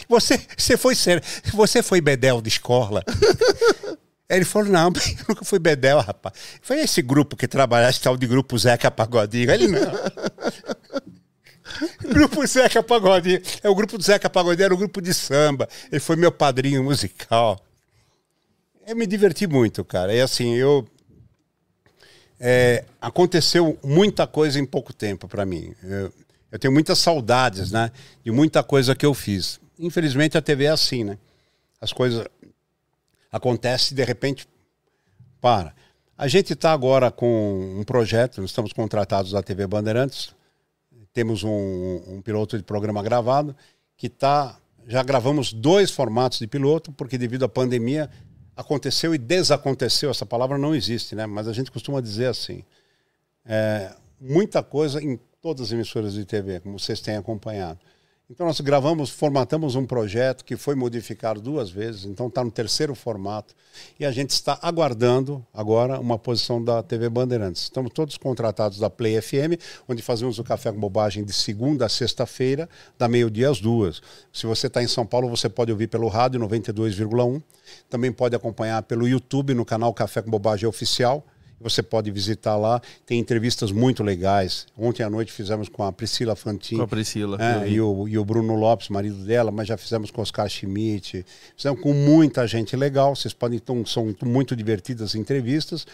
você, 0.07 0.41
você 0.57 0.75
foi 0.75 0.95
ser, 0.95 1.23
você 1.53 1.83
foi 1.83 2.01
bedel 2.01 2.41
de 2.41 2.49
escola. 2.49 3.03
Aí 4.29 4.37
ele 4.37 4.45
falou, 4.45 4.69
não, 4.69 4.87
eu 4.93 5.25
nunca 5.27 5.43
fui 5.43 5.57
bedel, 5.57 5.99
rapaz. 5.99 6.35
Foi 6.61 6.79
esse 6.79 7.01
grupo 7.01 7.35
que 7.35 7.47
trabalhasse, 7.47 7.99
tal 7.99 8.15
de 8.15 8.27
grupo 8.27 8.57
Zeca 8.57 8.91
Pagodinho. 8.91 9.49
Ele 9.49 9.67
não. 9.67 9.81
grupo 12.13 12.45
Zeca 12.45 12.83
Pagodinho. 12.83 13.41
É 13.63 13.69
o 13.69 13.73
grupo 13.73 13.97
do 13.97 14.03
Zeca 14.03 14.29
Pagodinho, 14.29 14.65
era 14.65 14.73
o 14.73 14.77
grupo 14.77 15.01
de 15.01 15.13
samba. 15.15 15.67
Ele 15.91 15.99
foi 15.99 16.15
meu 16.15 16.31
padrinho 16.31 16.83
musical. 16.83 17.59
Eu 18.85 18.95
me 18.95 19.07
diverti 19.07 19.47
muito, 19.47 19.83
cara. 19.83 20.13
E 20.13 20.21
assim, 20.21 20.53
eu. 20.53 20.87
É, 22.39 22.85
aconteceu 23.01 23.77
muita 23.83 24.25
coisa 24.25 24.59
em 24.59 24.65
pouco 24.65 24.93
tempo 24.93 25.27
para 25.27 25.45
mim. 25.45 25.73
Eu, 25.83 26.13
eu 26.51 26.59
tenho 26.59 26.73
muitas 26.73 26.99
saudades, 26.99 27.71
né? 27.71 27.91
De 28.23 28.31
muita 28.31 28.61
coisa 28.61 28.95
que 28.95 29.05
eu 29.05 29.13
fiz. 29.13 29.59
Infelizmente 29.77 30.37
a 30.37 30.41
TV 30.41 30.65
é 30.65 30.69
assim, 30.69 31.03
né? 31.03 31.17
As 31.81 31.91
coisas 31.91 32.25
acontece 33.31 33.93
de 33.93 34.03
repente 34.03 34.47
para. 35.41 35.73
A 36.17 36.27
gente 36.27 36.53
está 36.53 36.73
agora 36.73 37.09
com 37.09 37.79
um 37.79 37.83
projeto, 37.83 38.41
nós 38.41 38.49
estamos 38.49 38.73
contratados 38.73 39.31
da 39.31 39.41
TV 39.41 39.65
Bandeirantes, 39.65 40.35
temos 41.13 41.43
um, 41.43 42.01
um 42.07 42.21
piloto 42.21 42.57
de 42.57 42.63
programa 42.63 43.01
gravado 43.01 43.55
que 43.97 44.07
está. 44.07 44.59
Já 44.87 45.03
gravamos 45.03 45.53
dois 45.53 45.91
formatos 45.91 46.39
de 46.39 46.47
piloto, 46.47 46.91
porque 46.91 47.17
devido 47.17 47.45
à 47.45 47.49
pandemia 47.49 48.09
aconteceu 48.55 49.13
e 49.13 49.17
desaconteceu. 49.17 50.09
Essa 50.09 50.25
palavra 50.25 50.57
não 50.57 50.73
existe, 50.73 51.15
né? 51.15 51.25
Mas 51.25 51.47
a 51.47 51.53
gente 51.53 51.71
costuma 51.71 52.01
dizer 52.01 52.27
assim. 52.27 52.63
É, 53.45 53.93
muita 54.19 54.61
coisa 54.61 55.01
em 55.01 55.19
todas 55.41 55.67
as 55.67 55.71
emissoras 55.71 56.13
de 56.13 56.25
TV, 56.25 56.59
como 56.59 56.77
vocês 56.77 56.99
têm 56.99 57.15
acompanhado. 57.15 57.79
Então 58.31 58.45
nós 58.45 58.61
gravamos, 58.61 59.09
formatamos 59.09 59.73
um 59.73 59.87
projeto 59.87 60.45
que 60.45 60.55
foi 60.55 60.75
modificado 60.75 61.41
duas 61.41 61.71
vezes, 61.71 62.05
então 62.05 62.27
está 62.27 62.43
no 62.43 62.51
terceiro 62.51 62.93
formato. 62.93 63.55
E 63.99 64.05
a 64.05 64.11
gente 64.11 64.29
está 64.29 64.59
aguardando 64.61 65.43
agora 65.51 65.99
uma 65.99 66.15
posição 66.15 66.63
da 66.63 66.83
TV 66.83 67.09
Bandeirantes. 67.09 67.63
Estamos 67.63 67.91
todos 67.91 68.17
contratados 68.17 68.77
da 68.77 68.87
Play 68.87 69.19
FM, 69.19 69.57
onde 69.87 70.03
fazemos 70.03 70.37
o 70.37 70.43
Café 70.43 70.71
com 70.71 70.79
Bobagem 70.79 71.23
de 71.23 71.33
segunda 71.33 71.87
a 71.87 71.89
sexta-feira, 71.89 72.69
da 72.99 73.07
meio-dia 73.07 73.49
às 73.49 73.59
duas. 73.59 73.99
Se 74.31 74.45
você 74.45 74.67
está 74.67 74.83
em 74.83 74.87
São 74.87 75.07
Paulo, 75.07 75.27
você 75.27 75.49
pode 75.49 75.71
ouvir 75.71 75.87
pelo 75.87 76.07
rádio 76.07 76.39
92,1. 76.39 77.41
Também 77.89 78.11
pode 78.11 78.35
acompanhar 78.35 78.83
pelo 78.83 79.07
YouTube 79.07 79.55
no 79.55 79.65
canal 79.65 79.91
Café 79.91 80.21
com 80.21 80.29
Bobagem 80.29 80.69
Oficial 80.69 81.25
Você 81.59 81.83
pode 81.83 82.09
visitar 82.09 82.55
lá, 82.55 82.81
tem 83.05 83.19
entrevistas 83.19 83.71
muito 83.71 84.01
legais. 84.01 84.65
Ontem 84.77 85.03
à 85.03 85.09
noite 85.09 85.31
fizemos 85.31 85.67
com 85.67 85.83
a 85.83 85.91
Priscila 85.91 86.35
Fantin. 86.35 86.77
Com 86.77 86.83
a 86.83 86.87
Priscila. 86.87 87.37
É, 87.39 87.69
e, 87.69 87.81
o, 87.81 88.07
e 88.07 88.17
o 88.17 88.23
Bruno 88.23 88.55
Lopes, 88.55 88.89
marido 88.89 89.25
dela, 89.25 89.51
mas 89.51 89.67
já 89.67 89.75
fizemos 89.75 90.09
com 90.09 90.21
Oscar 90.21 90.47
Schmidt, 90.47 91.25
fizemos 91.57 91.81
com 91.81 91.93
muita 91.93 92.47
gente 92.47 92.75
legal. 92.77 93.15
Vocês 93.15 93.33
podem, 93.33 93.57
então, 93.57 93.85
são 93.85 94.15
muito 94.23 94.55
divertidas 94.55 95.09
as 95.09 95.15
entrevistas. 95.15 95.85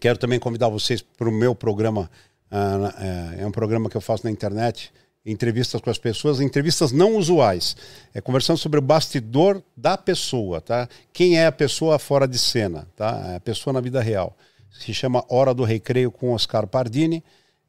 Quero 0.00 0.18
também 0.18 0.38
convidar 0.38 0.68
vocês 0.68 1.00
para 1.00 1.28
o 1.28 1.32
meu 1.32 1.54
programa, 1.54 2.10
uh, 2.50 3.38
é 3.40 3.46
um 3.46 3.50
programa 3.50 3.88
que 3.88 3.96
eu 3.96 4.00
faço 4.00 4.24
na 4.24 4.30
internet, 4.30 4.92
entrevistas 5.24 5.80
com 5.80 5.90
as 5.90 5.98
pessoas, 5.98 6.40
entrevistas 6.40 6.92
não 6.92 7.16
usuais, 7.16 7.76
é 8.14 8.20
conversando 8.20 8.58
sobre 8.58 8.78
o 8.78 8.82
bastidor 8.82 9.62
da 9.76 9.96
pessoa, 9.96 10.60
tá? 10.60 10.88
Quem 11.12 11.38
é 11.38 11.46
a 11.46 11.52
pessoa 11.52 11.98
fora 11.98 12.28
de 12.28 12.38
cena, 12.38 12.86
tá? 12.94 13.32
É 13.32 13.36
a 13.36 13.40
pessoa 13.40 13.72
na 13.72 13.80
vida 13.80 14.00
real. 14.00 14.36
Se 14.78 14.92
chama 14.94 15.24
Hora 15.28 15.52
do 15.52 15.64
Recreio 15.64 16.10
com 16.10 16.32
Oscar 16.32 16.66
Pardini. 16.66 17.22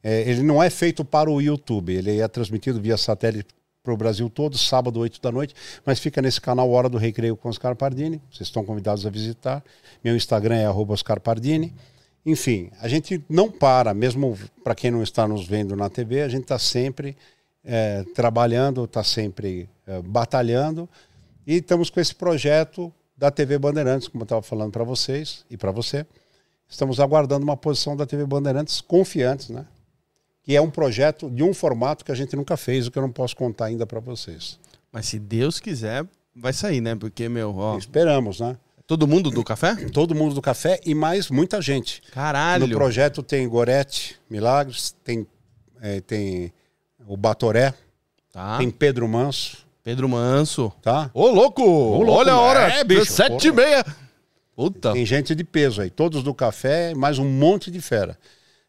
É, 0.04 0.22
ele 0.22 0.44
não 0.44 0.62
é 0.62 0.70
feito 0.70 1.04
para 1.04 1.30
o 1.30 1.42
YouTube, 1.42 1.94
ele 1.94 2.20
é 2.20 2.28
transmitido 2.28 2.80
via 2.80 2.98
satélite 2.98 3.50
para 3.84 3.94
o 3.94 3.98
Brasil 3.98 4.30
todo, 4.30 4.58
sábado, 4.58 5.00
8 5.00 5.22
da 5.22 5.32
noite, 5.32 5.56
mas 5.86 5.98
fica 5.98 6.22
nesse 6.22 6.42
canal 6.42 6.70
Hora 6.70 6.90
do 6.90 6.98
Recreio 6.98 7.38
com 7.38 7.48
Oscar 7.48 7.74
Pardini. 7.74 8.22
Vocês 8.30 8.48
estão 8.50 8.66
convidados 8.66 9.06
a 9.06 9.10
visitar. 9.10 9.64
Meu 10.04 10.16
Instagram 10.16 10.56
é 10.56 10.70
Oscar 10.70 11.22
Pardini. 11.22 11.74
Enfim, 12.26 12.70
a 12.82 12.90
gente 12.90 13.24
não 13.30 13.50
para, 13.50 13.94
mesmo 13.94 14.38
para 14.62 14.76
quem 14.76 14.92
não 14.92 15.02
está 15.02 15.26
nos 15.26 15.48
vendo 15.48 15.74
na 15.76 15.90
TV, 15.90 16.22
a 16.22 16.28
gente 16.28 16.44
está 16.44 16.60
sempre 16.60 17.16
é, 17.64 18.04
trabalhando, 18.14 18.84
está 18.84 19.06
sempre 19.06 19.70
é, 19.88 20.02
batalhando. 20.02 20.90
E 21.46 21.56
estamos 21.56 21.90
com 21.90 22.02
esse 22.02 22.14
projeto 22.14 22.92
da 23.16 23.32
TV 23.32 23.58
Bandeirantes, 23.58 24.10
como 24.10 24.24
eu 24.24 24.26
estava 24.26 24.42
falando 24.42 24.74
para 24.74 24.84
vocês 24.84 25.46
e 25.50 25.56
para 25.56 25.72
você. 25.72 26.06
Estamos 26.70 27.00
aguardando 27.00 27.44
uma 27.44 27.56
posição 27.56 27.96
da 27.96 28.06
TV 28.06 28.26
Bandeirantes 28.26 28.82
confiantes, 28.82 29.50
né? 29.50 29.66
Que 30.44 30.56
é 30.56 30.62
um 30.62 30.70
projeto 30.70 31.30
de 31.30 31.44
um 31.44 31.54
formato 31.54 32.04
que 32.04 32.12
a 32.12 32.16
gente 32.16 32.36
nunca 32.36 32.58
fez, 32.58 32.88
o 32.88 32.92
que 32.92 32.98
eu 32.98 33.02
não 33.02 33.12
posso 33.12 33.36
contar 33.36 33.66
ainda 33.66 33.86
para 33.86 34.00
vocês. 34.00 34.60
Mas 34.92 35.08
se 35.08 35.20
Deus 35.20 35.60
quiser, 35.60 36.06
vai 36.36 36.54
sair, 36.54 36.82
né? 36.82 36.96
Porque, 36.96 37.28
meu, 37.30 37.56
ó. 37.56 37.78
Esperamos, 37.78 38.40
né? 38.40 38.58
Todo 38.86 39.06
mundo 39.06 39.30
do 39.30 39.44
café? 39.44 39.76
Todo 39.92 40.16
mundo 40.16 40.34
do 40.34 40.42
café 40.42 40.80
e 40.86 40.96
mais 40.96 41.30
muita 41.30 41.62
gente. 41.62 42.02
Caralho. 42.12 42.68
No 42.68 42.74
projeto 42.74 43.22
tem 43.22 43.48
Gorete 43.48 44.18
Milagres, 44.30 44.96
tem, 45.04 45.28
é, 45.82 46.00
tem 46.00 46.54
o 47.06 47.18
Batoré, 47.18 47.74
tá. 48.32 48.58
tem 48.58 48.72
Pedro 48.72 49.06
Manso. 49.06 49.58
Pedro 49.84 50.08
Manso. 50.08 50.72
Tá? 50.82 51.12
Ô, 51.14 51.28
louco! 51.28 51.62
Ô, 51.62 52.02
louco 52.02 52.20
Olha 52.20 52.34
a 52.34 52.40
hora! 52.40 52.60
É, 52.74 52.84
bicho, 52.84 53.12
sete 53.12 53.50
e 53.50 53.52
meia. 53.52 53.86
Puta. 54.58 54.92
Tem 54.92 55.06
gente 55.06 55.36
de 55.36 55.44
peso 55.44 55.84
aí, 55.84 55.90
todos 55.92 56.24
do 56.24 56.34
café, 56.34 56.96
mais 56.96 57.20
um 57.20 57.30
monte 57.30 57.70
de 57.70 57.80
fera. 57.80 58.18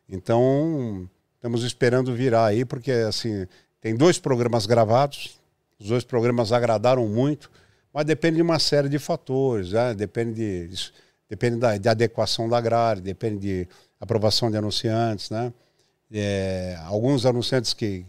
Então, 0.06 1.08
estamos 1.36 1.64
esperando 1.64 2.14
virar 2.14 2.44
aí, 2.44 2.62
porque 2.62 2.92
assim, 2.92 3.46
tem 3.80 3.96
dois 3.96 4.18
programas 4.18 4.66
gravados, 4.66 5.40
os 5.80 5.88
dois 5.88 6.04
programas 6.04 6.52
agradaram 6.52 7.08
muito. 7.08 7.50
Mas 7.90 8.04
depende 8.04 8.36
de 8.36 8.42
uma 8.42 8.58
série 8.58 8.86
de 8.86 8.98
fatores, 8.98 9.72
né? 9.72 9.94
depende, 9.94 10.68
de, 10.68 10.92
depende 11.26 11.56
da, 11.56 11.78
de 11.78 11.88
adequação 11.88 12.50
da 12.50 12.60
grade, 12.60 13.00
depende 13.00 13.38
de 13.38 13.68
aprovação 13.98 14.50
de 14.50 14.58
anunciantes. 14.58 15.30
Né? 15.30 15.50
É, 16.12 16.76
alguns 16.84 17.24
anunciantes 17.24 17.72
que, 17.72 18.04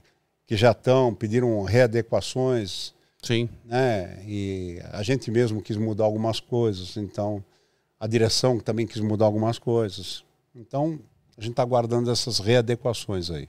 que 0.46 0.58
já 0.58 0.72
estão 0.72 1.16
pediram 1.16 1.64
readequações. 1.64 2.94
Sim. 3.24 3.48
Né? 3.64 4.22
E 4.28 4.82
a 4.92 5.02
gente 5.02 5.32
mesmo 5.32 5.62
quis 5.62 5.78
mudar 5.78 6.04
algumas 6.04 6.42
coisas, 6.42 6.98
então 6.98 7.42
a 8.00 8.08
direção 8.08 8.60
também 8.60 8.88
quis 8.88 9.02
mudar 9.02 9.26
algumas 9.26 9.60
coisas. 9.60 10.24
Então 10.56 11.00
a 11.38 11.42
gente 11.42 11.52
está 11.52 11.64
aguardando 11.64 12.10
essas 12.10 12.40
readequações 12.40 13.30
aí. 13.30 13.48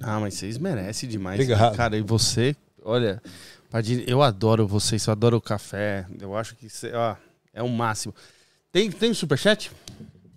Ah, 0.00 0.20
mas 0.20 0.34
vocês 0.34 0.56
merecem 0.58 1.08
demais. 1.08 1.40
Obrigado. 1.40 1.76
Cara, 1.76 1.96
e 1.96 2.02
você, 2.02 2.56
olha, 2.82 3.22
Padilha, 3.70 4.04
eu 4.08 4.22
adoro 4.22 4.66
vocês, 4.66 5.06
eu 5.06 5.12
adoro 5.12 5.36
o 5.36 5.40
café. 5.40 6.06
Eu 6.20 6.36
acho 6.36 6.54
que 6.56 6.68
ó, 6.94 7.16
é 7.52 7.62
o 7.62 7.68
máximo. 7.68 8.14
Tem, 8.70 8.90
tem 8.90 9.10
um 9.10 9.14
superchat? 9.14 9.70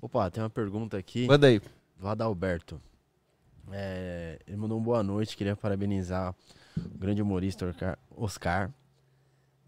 Opa, 0.02 0.30
tem 0.30 0.44
uma 0.44 0.50
pergunta 0.50 0.98
aqui. 0.98 1.26
Manda 1.26 1.48
aí. 1.48 1.62
Do 1.98 2.08
Adalberto. 2.08 2.82
É, 3.72 4.40
ele 4.48 4.58
mandou 4.58 4.78
uma 4.78 4.84
boa 4.84 5.04
noite, 5.04 5.36
queria 5.36 5.56
parabenizar 5.56 6.36
o 6.78 6.98
grande 6.98 7.22
humorista 7.22 7.98
Oscar. 8.16 8.70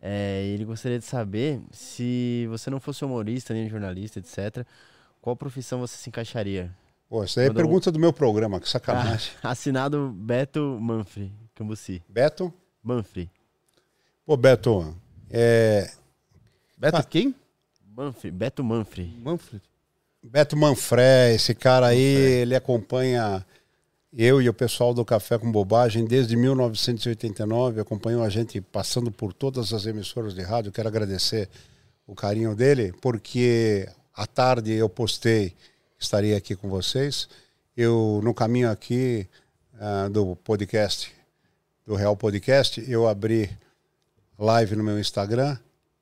É, 0.01 0.43
ele 0.45 0.63
gostaria 0.63 0.99
de 0.99 1.05
saber 1.05 1.61
se 1.71 2.47
você 2.49 2.69
não 2.69 2.79
fosse 2.79 3.03
humorista, 3.03 3.53
nem 3.53 3.67
jornalista, 3.69 4.19
etc., 4.19 4.65
qual 5.21 5.35
profissão 5.35 5.79
você 5.79 5.97
se 5.97 6.09
encaixaria? 6.09 6.71
Pô, 7.09 7.23
isso 7.23 7.39
aí 7.39 7.47
é 7.47 7.53
pergunta 7.53 7.89
um... 7.89 7.93
do 7.93 7.99
meu 7.99 8.13
programa, 8.13 8.59
que 8.59 8.69
sacanagem. 8.69 9.31
Ah, 9.41 9.51
assinado 9.51 10.13
Beto 10.15 10.77
Manfre, 10.79 11.31
Cambuci. 11.55 12.03
Beto? 12.07 12.53
Manfre. 12.83 13.29
Pô, 14.25 14.37
Beto, 14.37 14.95
é... 15.29 15.91
Beto 16.77 16.97
ah, 16.97 17.03
quem? 17.03 17.33
Manfre, 17.95 18.29
Beto 18.29 18.63
Manfre. 18.63 19.05
Manfre. 19.23 19.61
Beto 20.21 20.55
Manfré, 20.57 21.33
esse 21.33 21.55
cara 21.55 21.87
aí, 21.87 22.13
Manfré. 22.13 22.31
ele 22.41 22.55
acompanha 22.55 23.45
eu 24.13 24.41
e 24.41 24.47
o 24.47 24.53
pessoal 24.53 24.93
do 24.93 25.03
Café 25.03 25.37
com 25.37 25.51
Bobagem 25.51 26.05
desde 26.05 26.35
1989, 26.35 27.81
acompanhou 27.81 28.23
a 28.23 28.29
gente 28.29 28.61
passando 28.61 29.11
por 29.11 29.33
todas 29.33 29.73
as 29.73 29.85
emissoras 29.85 30.33
de 30.33 30.41
rádio. 30.41 30.71
Quero 30.71 30.87
agradecer 30.87 31.49
o 32.05 32.15
carinho 32.15 32.55
dele, 32.55 32.93
porque 33.01 33.87
à 34.13 34.25
tarde 34.25 34.71
eu 34.71 34.87
postei, 34.87 35.53
estaria 35.99 36.37
aqui 36.37 36.55
com 36.55 36.69
vocês. 36.69 37.27
Eu, 37.75 38.21
no 38.23 38.33
caminho 38.33 38.71
aqui 38.71 39.27
uh, 39.75 40.09
do 40.09 40.35
podcast, 40.37 41.13
do 41.85 41.95
Real 41.95 42.15
Podcast, 42.15 42.83
eu 42.89 43.07
abri 43.07 43.49
live 44.39 44.75
no 44.75 44.83
meu 44.83 44.99
Instagram 44.99 45.57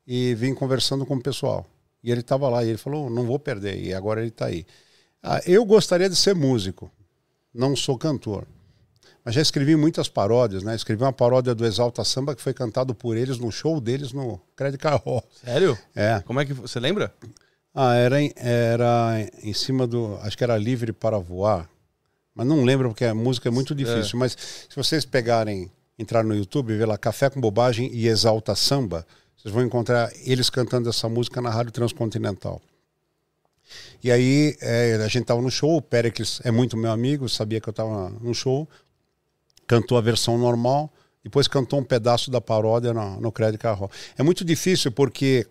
e 0.06 0.36
vim 0.36 0.54
conversando 0.54 1.06
com 1.06 1.16
o 1.16 1.22
pessoal. 1.22 1.66
E 2.04 2.12
ele 2.12 2.22
estava 2.22 2.48
lá 2.50 2.64
e 2.64 2.70
ele 2.70 2.78
falou: 2.78 3.10
não 3.10 3.26
vou 3.26 3.40
perder. 3.40 3.84
E 3.84 3.94
agora 3.94 4.22
ele 4.22 4.30
está 4.30 4.46
aí. 4.46 4.66
Ah, 5.24 5.42
eu 5.46 5.66
gostaria 5.66 6.08
de 6.08 6.16
ser 6.16 6.36
músico, 6.36 6.92
não 7.56 7.76
sou 7.76 7.98
cantor. 7.98 8.46
Mas 9.24 9.34
já 9.34 9.42
escrevi 9.42 9.76
muitas 9.76 10.08
paródias, 10.08 10.62
né? 10.62 10.76
Escrevi 10.76 11.02
uma 11.02 11.12
paródia 11.12 11.56
do 11.56 11.66
Exalta 11.66 12.04
Samba 12.04 12.36
que 12.36 12.42
foi 12.42 12.54
cantado 12.54 12.94
por 12.94 13.18
eles 13.18 13.40
no 13.40 13.52
show 13.52 13.82
deles 13.82 14.14
no 14.14 14.40
Credit 14.56 14.78
Carro. 14.78 15.24
Sério? 15.44 15.76
É. 15.96 16.22
Como 16.26 16.40
é 16.40 16.46
que 16.46 16.54
você 16.54 16.80
lembra? 16.80 17.12
Ah, 17.74 17.96
era 17.96 18.22
em, 18.22 18.32
era 18.36 19.28
em 19.42 19.54
cima 19.54 19.88
do. 19.88 20.16
Acho 20.22 20.38
que 20.38 20.44
era 20.44 20.56
Livre 20.58 20.94
para 20.94 21.18
Voar. 21.18 21.68
Mas 22.36 22.46
não 22.46 22.64
lembro 22.64 22.90
porque 22.90 23.06
a 23.06 23.16
música 23.16 23.50
é 23.50 23.52
muito 23.52 23.74
é. 23.74 23.76
difícil. 23.76 24.18
É. 24.18 24.20
Mas 24.20 24.38
se 24.70 24.76
vocês 24.76 25.04
pegarem 25.06 25.72
entrar 25.98 26.24
no 26.24 26.36
YouTube 26.36 26.74
e 26.74 26.78
ver 26.78 26.86
lá 26.86 26.98
Café 26.98 27.30
com 27.30 27.42
Bobagem 27.42 27.90
e 27.92 28.08
Exalta 28.08 28.54
Samba, 28.54 29.08
vocês 29.36 29.54
vão 29.54 29.64
encontrar 29.64 30.12
eles 30.24 30.50
cantando 30.52 30.88
essa 30.88 31.10
música 31.10 31.42
na 31.42 31.50
Rádio 31.50 31.72
Transcontinental. 31.72 32.62
E 34.04 34.12
aí 34.12 34.56
é, 34.62 34.96
a 34.96 35.08
gente 35.08 35.24
estava 35.24 35.42
no 35.42 35.50
show, 35.50 35.78
o 35.78 35.82
Pericles 35.82 36.40
é 36.44 36.52
muito 36.52 36.78
meu 36.78 36.92
amigo, 36.92 37.28
sabia 37.28 37.60
que 37.60 37.68
eu 37.68 37.72
estava 37.72 38.10
no 38.10 38.34
show, 38.34 38.68
cantou 39.68 39.98
a 39.98 40.02
versão 40.02 40.38
normal, 40.38 40.94
depois 41.24 41.48
cantou 41.48 41.80
um 41.80 41.84
pedaço 41.84 42.30
da 42.30 42.40
paródia 42.40 42.94
no, 42.94 43.20
no 43.20 43.32
Crédito 43.32 43.62
Carro. 43.62 43.90
É 44.18 44.24
muito 44.24 44.46
difícil 44.46 44.92
porque 44.92 45.48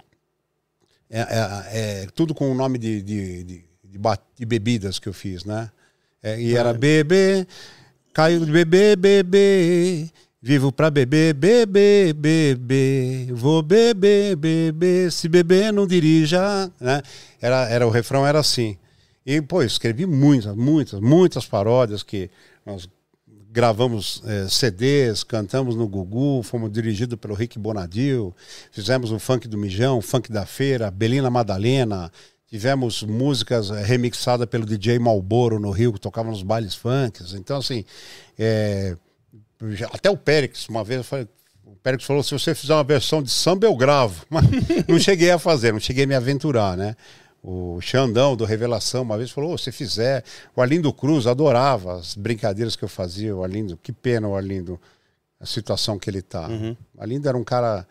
é, 1.10 1.20
é, 1.20 2.02
é 2.02 2.06
tudo 2.14 2.34
com 2.34 2.50
o 2.50 2.54
nome 2.54 2.78
de, 2.78 3.02
de, 3.02 3.44
de, 3.44 3.64
de, 4.38 4.46
bebidas 4.46 4.98
que 4.98 5.08
eu 5.08 5.12
fiz, 5.12 5.44
né? 5.44 5.70
É, 6.22 6.40
e 6.40 6.56
era 6.56 6.72
bebê, 6.72 7.46
caiu 8.12 8.44
de 8.44 8.52
bebê, 8.52 8.96
bebê, 8.96 10.10
Vivo 10.46 10.70
pra 10.70 10.90
beber, 10.90 11.32
beber, 11.32 12.12
beber. 12.12 13.32
Vou 13.32 13.62
beber, 13.62 14.36
beber. 14.36 15.10
Se 15.10 15.26
beber, 15.26 15.72
não 15.72 15.86
dirija. 15.86 16.70
Né? 16.78 17.00
Era, 17.40 17.66
era, 17.70 17.86
o 17.86 17.90
refrão 17.90 18.26
era 18.26 18.40
assim. 18.40 18.76
E, 19.24 19.40
pô, 19.40 19.62
escrevi 19.62 20.04
muitas, 20.04 20.54
muitas, 20.54 21.00
muitas 21.00 21.46
paródias 21.46 22.02
que 22.02 22.30
nós 22.66 22.86
gravamos 23.50 24.22
é, 24.26 24.46
CDs, 24.46 25.24
cantamos 25.24 25.76
no 25.76 25.88
Gugu, 25.88 26.42
fomos 26.42 26.70
dirigidos 26.70 27.18
pelo 27.18 27.32
Rick 27.32 27.58
Bonadil, 27.58 28.36
fizemos 28.70 29.12
o 29.12 29.18
funk 29.18 29.48
do 29.48 29.56
Mijão, 29.56 30.02
funk 30.02 30.30
da 30.30 30.44
feira, 30.44 30.90
Belina 30.90 31.30
Madalena, 31.30 32.12
tivemos 32.46 33.02
músicas 33.02 33.70
é, 33.70 33.82
remixadas 33.82 34.46
pelo 34.46 34.66
DJ 34.66 34.98
Malboro 34.98 35.58
no 35.58 35.70
Rio, 35.70 35.90
que 35.90 35.98
tocava 35.98 36.30
nos 36.30 36.42
bailes 36.42 36.74
funks. 36.74 37.32
Então, 37.32 37.56
assim, 37.56 37.82
é, 38.38 38.94
até 39.90 40.10
o 40.10 40.16
Périx, 40.16 40.68
uma 40.68 40.84
vez, 40.84 41.06
falei, 41.06 41.28
o 41.64 41.76
Périx 41.76 42.04
falou: 42.04 42.22
se 42.22 42.32
você 42.32 42.54
fizer 42.54 42.74
uma 42.74 42.84
versão 42.84 43.22
de 43.22 43.30
samba, 43.30 43.66
eu 43.66 43.74
gravo. 43.76 44.24
Mas 44.30 44.44
não 44.86 44.98
cheguei 44.98 45.30
a 45.30 45.38
fazer, 45.38 45.72
não 45.72 45.80
cheguei 45.80 46.04
a 46.04 46.06
me 46.06 46.14
aventurar, 46.14 46.76
né? 46.76 46.96
O 47.42 47.78
Xandão 47.80 48.34
do 48.34 48.44
Revelação 48.44 49.02
uma 49.02 49.18
vez 49.18 49.30
falou: 49.30 49.52
oh, 49.52 49.58
se 49.58 49.70
fizer. 49.72 50.24
O 50.56 50.62
Arlindo 50.62 50.92
Cruz 50.92 51.26
adorava 51.26 51.96
as 51.98 52.14
brincadeiras 52.14 52.76
que 52.76 52.84
eu 52.84 52.88
fazia. 52.88 53.34
O 53.34 53.42
Arlindo, 53.42 53.76
que 53.76 53.92
pena 53.92 54.28
o 54.28 54.36
Arlindo, 54.36 54.80
a 55.38 55.46
situação 55.46 55.98
que 55.98 56.08
ele 56.08 56.22
tá. 56.22 56.48
Uhum. 56.48 56.76
O 56.94 57.02
Arlindo 57.02 57.28
era 57.28 57.36
um 57.36 57.44
cara. 57.44 57.86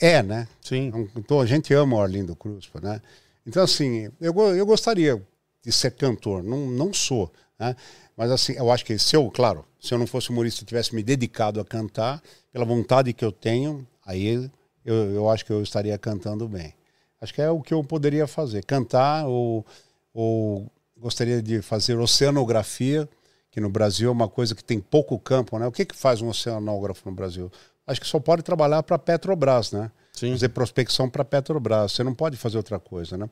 É, 0.00 0.22
né? 0.22 0.48
Sim. 0.60 1.08
Então, 1.16 1.40
a 1.40 1.46
gente 1.46 1.72
ama 1.72 1.96
o 1.96 2.00
Arlindo 2.00 2.34
Cruz, 2.34 2.68
né? 2.82 3.00
Então, 3.46 3.62
assim, 3.62 4.10
eu, 4.20 4.34
eu 4.54 4.66
gostaria 4.66 5.20
de 5.64 5.72
ser 5.72 5.92
cantor. 5.92 6.42
Não, 6.42 6.66
não 6.66 6.92
sou. 6.92 7.32
Né? 7.58 7.76
Mas 8.22 8.30
assim, 8.30 8.52
eu 8.52 8.70
acho 8.70 8.84
que 8.84 8.96
se 9.00 9.16
eu, 9.16 9.28
claro, 9.32 9.64
se 9.80 9.92
eu 9.92 9.98
não 9.98 10.06
fosse 10.06 10.30
humorista 10.30 10.62
e 10.62 10.64
tivesse 10.64 10.94
me 10.94 11.02
dedicado 11.02 11.60
a 11.60 11.64
cantar, 11.64 12.22
pela 12.52 12.64
vontade 12.64 13.12
que 13.12 13.24
eu 13.24 13.32
tenho, 13.32 13.84
aí 14.06 14.48
eu, 14.84 14.94
eu 14.94 15.28
acho 15.28 15.44
que 15.44 15.52
eu 15.52 15.60
estaria 15.60 15.98
cantando 15.98 16.46
bem. 16.46 16.72
Acho 17.20 17.34
que 17.34 17.42
é 17.42 17.50
o 17.50 17.60
que 17.60 17.74
eu 17.74 17.82
poderia 17.82 18.28
fazer. 18.28 18.64
Cantar 18.64 19.26
ou, 19.26 19.66
ou 20.14 20.70
gostaria 20.96 21.42
de 21.42 21.62
fazer 21.62 21.98
oceanografia, 21.98 23.08
que 23.50 23.60
no 23.60 23.68
Brasil 23.68 24.08
é 24.08 24.12
uma 24.12 24.28
coisa 24.28 24.54
que 24.54 24.62
tem 24.62 24.78
pouco 24.78 25.18
campo, 25.18 25.58
né? 25.58 25.66
O 25.66 25.72
que, 25.72 25.84
que 25.84 25.96
faz 25.96 26.22
um 26.22 26.28
oceanógrafo 26.28 27.10
no 27.10 27.16
Brasil? 27.16 27.50
Acho 27.84 28.00
que 28.00 28.06
só 28.06 28.20
pode 28.20 28.44
trabalhar 28.44 28.84
para 28.84 29.00
Petrobras, 29.00 29.72
né? 29.72 29.90
Sim. 30.12 30.30
Fazer 30.30 30.50
prospecção 30.50 31.10
para 31.10 31.24
Petrobras. 31.24 31.90
Você 31.90 32.04
não 32.04 32.14
pode 32.14 32.36
fazer 32.36 32.56
outra 32.56 32.78
coisa, 32.78 33.18
né? 33.18 33.28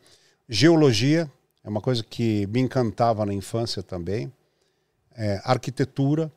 Geologia 0.48 1.30
é 1.62 1.68
uma 1.68 1.80
coisa 1.80 2.02
que 2.02 2.44
me 2.48 2.58
encantava 2.58 3.24
na 3.24 3.32
infância 3.32 3.84
também. 3.84 4.32
É, 5.16 5.40
arquitetura. 5.44 6.30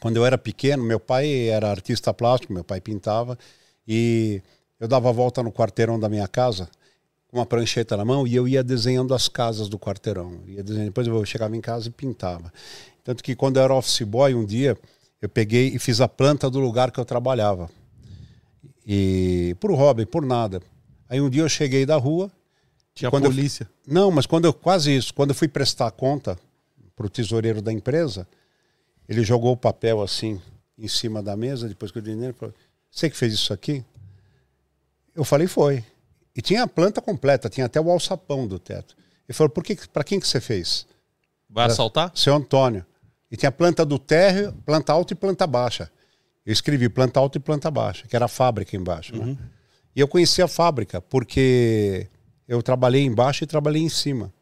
Quando 0.00 0.16
eu 0.16 0.24
era 0.24 0.38
pequeno, 0.38 0.82
meu 0.82 1.00
pai 1.00 1.48
era 1.48 1.70
artista 1.70 2.14
plástico, 2.14 2.52
meu 2.52 2.64
pai 2.64 2.80
pintava. 2.80 3.38
E 3.86 4.42
eu 4.78 4.86
dava 4.86 5.08
a 5.08 5.12
volta 5.12 5.42
no 5.42 5.50
quarteirão 5.50 5.98
da 5.98 6.08
minha 6.08 6.28
casa 6.28 6.68
com 7.28 7.38
uma 7.38 7.46
prancheta 7.46 7.96
na 7.96 8.04
mão 8.04 8.26
e 8.26 8.34
eu 8.34 8.48
ia 8.48 8.64
desenhando 8.64 9.14
as 9.14 9.28
casas 9.28 9.68
do 9.68 9.78
quarteirão. 9.78 10.40
Ia 10.46 10.62
desenhando, 10.62 10.86
depois 10.86 11.06
eu 11.06 11.24
chegava 11.24 11.56
em 11.56 11.60
casa 11.60 11.88
e 11.88 11.90
pintava. 11.90 12.52
Tanto 13.04 13.22
que 13.22 13.36
quando 13.36 13.58
eu 13.58 13.62
era 13.62 13.74
office 13.74 14.02
boy, 14.02 14.34
um 14.34 14.44
dia 14.44 14.76
eu 15.20 15.28
peguei 15.28 15.68
e 15.68 15.78
fiz 15.78 16.00
a 16.00 16.08
planta 16.08 16.48
do 16.48 16.58
lugar 16.58 16.90
que 16.90 16.98
eu 16.98 17.04
trabalhava. 17.04 17.68
E 18.86 19.54
por 19.60 19.70
hobby, 19.72 20.06
por 20.06 20.24
nada. 20.24 20.62
Aí 21.08 21.20
um 21.20 21.28
dia 21.28 21.42
eu 21.42 21.48
cheguei 21.48 21.84
da 21.84 21.96
rua. 21.96 22.30
Tinha 22.94 23.10
quando 23.10 23.24
polícia? 23.24 23.68
Eu, 23.86 23.92
não, 23.94 24.10
mas 24.10 24.26
quando 24.26 24.46
eu 24.46 24.52
quase 24.52 24.96
isso, 24.96 25.12
quando 25.12 25.30
eu 25.30 25.34
fui 25.34 25.48
prestar 25.48 25.90
conta 25.90 26.38
para 26.98 27.06
o 27.06 27.08
tesoureiro 27.08 27.62
da 27.62 27.72
empresa, 27.72 28.26
ele 29.08 29.22
jogou 29.22 29.52
o 29.52 29.56
papel 29.56 30.02
assim 30.02 30.42
em 30.76 30.88
cima 30.88 31.22
da 31.22 31.36
mesa, 31.36 31.68
depois 31.68 31.92
que 31.92 32.00
o 32.00 32.02
dinheiro 32.02 32.34
falou: 32.34 32.52
Você 32.90 33.08
que 33.08 33.16
fez 33.16 33.32
isso 33.32 33.52
aqui? 33.52 33.84
Eu 35.14 35.24
falei: 35.24 35.46
Foi. 35.46 35.84
E 36.34 36.42
tinha 36.42 36.64
a 36.64 36.66
planta 36.66 37.00
completa, 37.00 37.48
tinha 37.48 37.66
até 37.66 37.80
o 37.80 37.88
alçapão 37.88 38.48
do 38.48 38.58
teto. 38.58 38.96
Ele 39.28 39.34
falou: 39.34 39.48
Por 39.48 39.62
que, 39.62 39.76
para 39.88 40.02
quem 40.02 40.18
que 40.18 40.26
você 40.26 40.40
fez? 40.40 40.86
Vai 41.48 41.66
assaltar? 41.66 42.10
Seu 42.14 42.34
Antônio. 42.34 42.84
E 43.30 43.36
tinha 43.36 43.52
planta 43.52 43.84
do 43.84 43.98
térreo, 43.98 44.52
planta 44.66 44.92
alta 44.92 45.12
e 45.12 45.16
planta 45.16 45.46
baixa. 45.46 45.90
Eu 46.44 46.52
escrevi 46.52 46.88
planta 46.88 47.20
alta 47.20 47.38
e 47.38 47.40
planta 47.40 47.70
baixa, 47.70 48.08
que 48.08 48.16
era 48.16 48.24
a 48.24 48.28
fábrica 48.28 48.76
embaixo. 48.76 49.14
Né? 49.14 49.20
Uhum. 49.20 49.32
Né? 49.32 49.38
E 49.94 50.00
eu 50.00 50.08
conheci 50.08 50.42
a 50.42 50.48
fábrica, 50.48 51.00
porque 51.00 52.08
eu 52.46 52.62
trabalhei 52.62 53.04
embaixo 53.04 53.44
e 53.44 53.46
trabalhei 53.46 53.82
em 53.82 53.88
cima. 53.88 54.32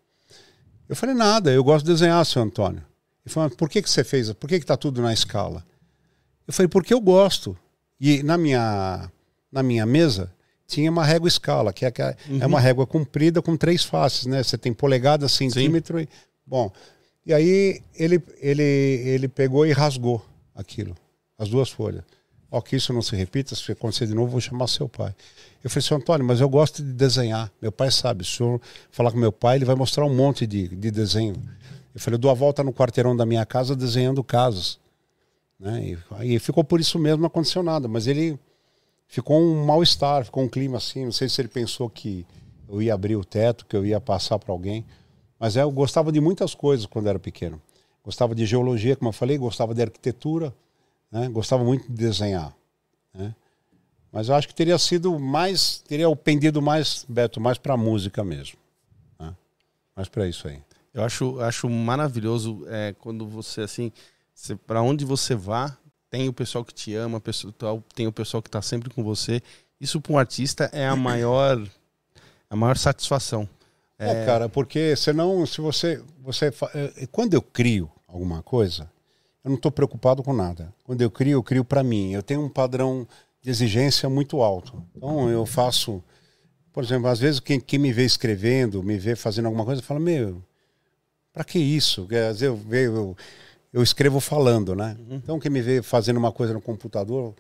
Eu 0.89 0.97
falei, 0.97 1.15
nada, 1.15 1.51
eu 1.51 1.65
gosto 1.65 1.85
de 1.85 1.93
desenhar, 1.93 2.25
seu 2.25 2.43
Antônio. 2.43 2.83
Ele 3.25 3.33
falou, 3.33 3.51
por 3.51 3.69
que, 3.69 3.83
que 3.83 3.91
você 3.91 4.05
fez? 4.05 4.33
Por 4.33 4.49
que 4.49 4.55
está 4.57 4.77
tudo 4.77 5.03
na 5.03 5.13
escala? 5.13 5.65
Eu 6.47 6.53
falei, 6.53 6.69
porque 6.69 6.95
eu 6.95 7.01
gosto. 7.01 7.57
E 8.01 8.23
na 8.23 8.39
minha, 8.39 9.11
na 9.51 9.63
minha 9.63 9.85
mesa 9.85 10.33
tinha 10.67 10.91
uma 10.91 11.05
régua 11.05 11.29
escala, 11.29 11.73
que 11.73 11.85
é, 11.85 11.91
que 11.91 12.03
é, 12.03 12.17
uhum. 12.29 12.43
é 12.43 12.47
uma 12.47 12.61
régua 12.61 12.87
comprida 12.87 13.41
com 13.41 13.57
três 13.57 13.85
faces, 13.85 14.27
né? 14.27 14.43
Você 14.43 14.59
tem 14.59 14.73
polegada, 14.73 15.29
centímetro 15.29 15.99
Sim. 15.99 16.05
e. 16.05 16.09
Bom. 16.45 16.73
E 17.25 17.33
aí 17.33 17.83
ele, 17.95 18.23
ele, 18.39 18.63
ele 18.63 19.29
pegou 19.29 19.67
e 19.67 19.73
rasgou 19.73 20.25
aquilo 20.55 20.97
as 21.39 21.49
duas 21.49 21.71
folhas. 21.71 22.05
Ó, 22.51 22.61
que 22.61 22.77
isso 22.77 22.93
não 22.93 23.03
se 23.03 23.17
repita, 23.17 23.55
se 23.55 23.73
acontecer 23.73 24.07
de 24.07 24.15
novo, 24.15 24.31
vou 24.31 24.41
chamar 24.41 24.69
seu 24.69 24.89
pai. 24.89 25.15
Eu 25.65 25.69
falei, 25.69 25.83
senhor 25.83 26.01
Antônio, 26.01 26.25
mas 26.25 26.41
eu 26.41 26.49
gosto 26.49 26.83
de 26.83 26.93
desenhar. 26.93 27.51
Meu 27.61 27.73
pai 27.73 27.91
sabe, 27.91 28.25
se 28.25 28.31
o 28.31 28.37
senhor 28.37 28.61
falar 28.91 29.11
com 29.11 29.19
meu 29.19 29.33
pai, 29.33 29.57
ele 29.57 29.65
vai 29.65 29.75
mostrar 29.75 30.05
um 30.05 30.15
monte 30.15 30.47
de, 30.47 30.69
de 30.69 30.91
desenho. 30.91 31.35
Eu 31.93 32.01
falei, 32.01 32.15
eu 32.15 32.19
dou 32.19 32.31
a 32.31 32.35
volta 32.35 32.63
no 32.63 32.73
quarteirão 32.73 33.17
da 33.17 33.27
minha 33.27 33.45
casa 33.45 33.75
desenhando 33.75 34.23
casas. 34.23 34.79
Né? 35.59 35.97
E, 36.23 36.35
e 36.35 36.39
ficou 36.39 36.63
por 36.63 36.79
isso 36.79 36.99
mesmo, 36.99 37.23
não 37.23 37.27
aconteceu 37.27 37.63
nada. 37.63 37.89
Mas 37.89 38.07
ele 38.07 38.39
ficou 39.09 39.41
um 39.41 39.65
mal-estar, 39.65 40.25
ficou 40.25 40.45
um 40.45 40.49
clima 40.49 40.77
assim. 40.77 41.05
Não 41.05 41.13
sei 41.13 41.29
se 41.29 41.41
ele 41.41 41.49
pensou 41.49 41.91
que 41.91 42.25
eu 42.69 42.81
ia 42.81 42.95
abrir 42.95 43.17
o 43.17 43.25
teto, 43.25 43.67
que 43.67 43.77
eu 43.77 43.85
ia 43.85 44.01
passar 44.01 44.39
para 44.39 44.53
alguém. 44.53 44.85
Mas 45.39 45.57
é, 45.57 45.63
eu 45.63 45.71
gostava 45.71 46.13
de 46.13 46.21
muitas 46.21 46.55
coisas 46.55 46.87
quando 46.87 47.09
era 47.09 47.19
pequeno. 47.19 47.61
Gostava 48.05 48.37
de 48.37 48.47
geologia, 48.47 48.95
como 48.95 49.09
eu 49.09 49.13
falei, 49.13 49.37
gostava 49.37 49.75
de 49.75 49.83
arquitetura 49.83 50.55
né? 51.11 51.29
Gostava 51.29 51.65
muito 51.65 51.87
de 51.89 51.95
desenhar. 51.95 52.55
Né? 53.15 53.35
Mas 54.13 54.29
eu 54.29 54.35
acho 54.35 54.49
que 54.49 54.55
teria 54.55 54.79
sido 54.79 55.19
mais, 55.19 55.79
teria 55.81 56.15
pendido 56.17 56.63
mais, 56.63 57.05
Beto, 57.09 57.41
mais 57.41 57.59
para 57.59 57.77
música 57.77 58.25
mesmo. 58.25 58.59
Né? 59.19 59.35
Mais 59.95 60.09
para 60.09 60.27
isso 60.29 60.49
aí. 60.49 60.63
Eu 60.93 61.05
acho, 61.05 61.41
acho 61.41 61.69
maravilhoso 61.69 62.65
é, 62.69 62.95
quando 62.99 63.27
você, 63.27 63.61
assim, 63.61 63.93
para 64.67 64.81
onde 64.81 65.05
você 65.05 65.35
vá, 65.35 65.77
tem 66.09 66.29
o 66.29 66.33
pessoal 66.33 66.65
que 66.65 66.73
te 66.73 66.95
ama, 66.95 67.23
tem 67.95 68.07
o 68.07 68.13
pessoal 68.13 68.43
que 68.43 68.49
está 68.49 68.63
sempre 68.63 68.89
com 68.89 69.05
você. 69.05 69.43
Isso 69.79 70.01
para 70.01 70.13
um 70.13 70.19
artista 70.19 70.71
é 70.73 70.87
a 70.87 70.97
maior, 70.97 71.63
a 72.49 72.57
maior 72.57 72.79
satisfação. 72.79 73.47
É... 73.99 74.23
é, 74.23 74.27
cara, 74.27 74.49
porque 74.49 74.97
senão, 74.97 75.45
se 75.47 75.61
você, 75.61 76.03
você, 76.21 76.47
é, 76.75 77.07
quando 77.09 77.35
eu 77.35 77.43
crio 77.43 77.91
alguma 78.07 78.43
coisa, 78.43 78.91
eu 79.47 79.51
não 79.51 79.57
estou 79.57 79.71
preocupado 79.71 80.25
com 80.25 80.33
nada. 80.33 80.75
Quando 80.83 81.03
eu 81.03 81.09
crio, 81.11 81.39
eu 81.39 81.43
crio 81.43 81.65
para 81.65 81.85
mim. 81.85 82.11
Eu 82.11 82.21
tenho 82.21 82.45
um 82.45 82.49
padrão 82.49 83.07
de 83.41 83.49
exigência 83.49 84.09
muito 84.09 84.43
alto. 84.43 84.83
Então 84.97 85.31
eu 85.31 85.47
faço, 85.47 86.03
por 86.73 86.83
exemplo, 86.83 87.07
às 87.07 87.21
vezes 87.21 87.39
quem, 87.39 87.61
quem 87.61 87.79
me 87.79 87.93
vê 87.93 88.05
escrevendo, 88.05 88.83
me 88.83 88.99
vê 88.99 89.15
fazendo 89.15 89.47
alguma 89.47 89.65
coisa, 89.65 89.81
fala: 89.81 90.01
Meu, 90.01 90.43
para 91.33 91.45
que 91.45 91.61
isso? 91.61 92.09
Às 92.29 92.41
vezes 92.41 92.43
eu, 92.43 92.61
eu, 92.73 93.17
eu 93.73 93.85
escrevo 93.85 94.19
falando, 94.19 94.75
né? 94.75 94.97
Uhum. 94.99 95.15
Então 95.15 95.39
quem 95.39 95.49
me 95.51 95.63
vê 95.63 95.81
fazendo 95.81 96.17
uma 96.17 96.33
coisa 96.33 96.53
no 96.53 96.61
computador, 96.61 97.33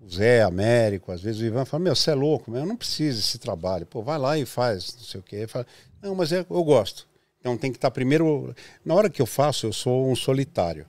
o 0.00 0.08
Zé, 0.08 0.40
Américo, 0.40 1.12
às 1.12 1.20
vezes 1.20 1.42
o 1.42 1.44
Ivan 1.44 1.66
fala: 1.66 1.84
Meu, 1.84 1.94
você 1.94 2.12
é 2.12 2.14
louco, 2.14 2.56
eu 2.56 2.64
não 2.64 2.78
preciso 2.78 3.18
desse 3.20 3.38
trabalho. 3.38 3.84
Pô, 3.84 4.00
vai 4.00 4.18
lá 4.18 4.38
e 4.38 4.46
faz, 4.46 4.96
não 4.96 5.04
sei 5.04 5.20
o 5.20 5.22
quê. 5.22 5.46
Fala, 5.46 5.66
não, 6.00 6.14
mas 6.14 6.32
é, 6.32 6.46
eu 6.48 6.64
gosto. 6.64 7.06
Então 7.40 7.58
tem 7.58 7.70
que 7.70 7.76
estar 7.76 7.90
primeiro. 7.90 8.54
Na 8.82 8.94
hora 8.94 9.10
que 9.10 9.20
eu 9.20 9.26
faço, 9.26 9.66
eu 9.66 9.72
sou 9.74 10.10
um 10.10 10.16
solitário. 10.16 10.86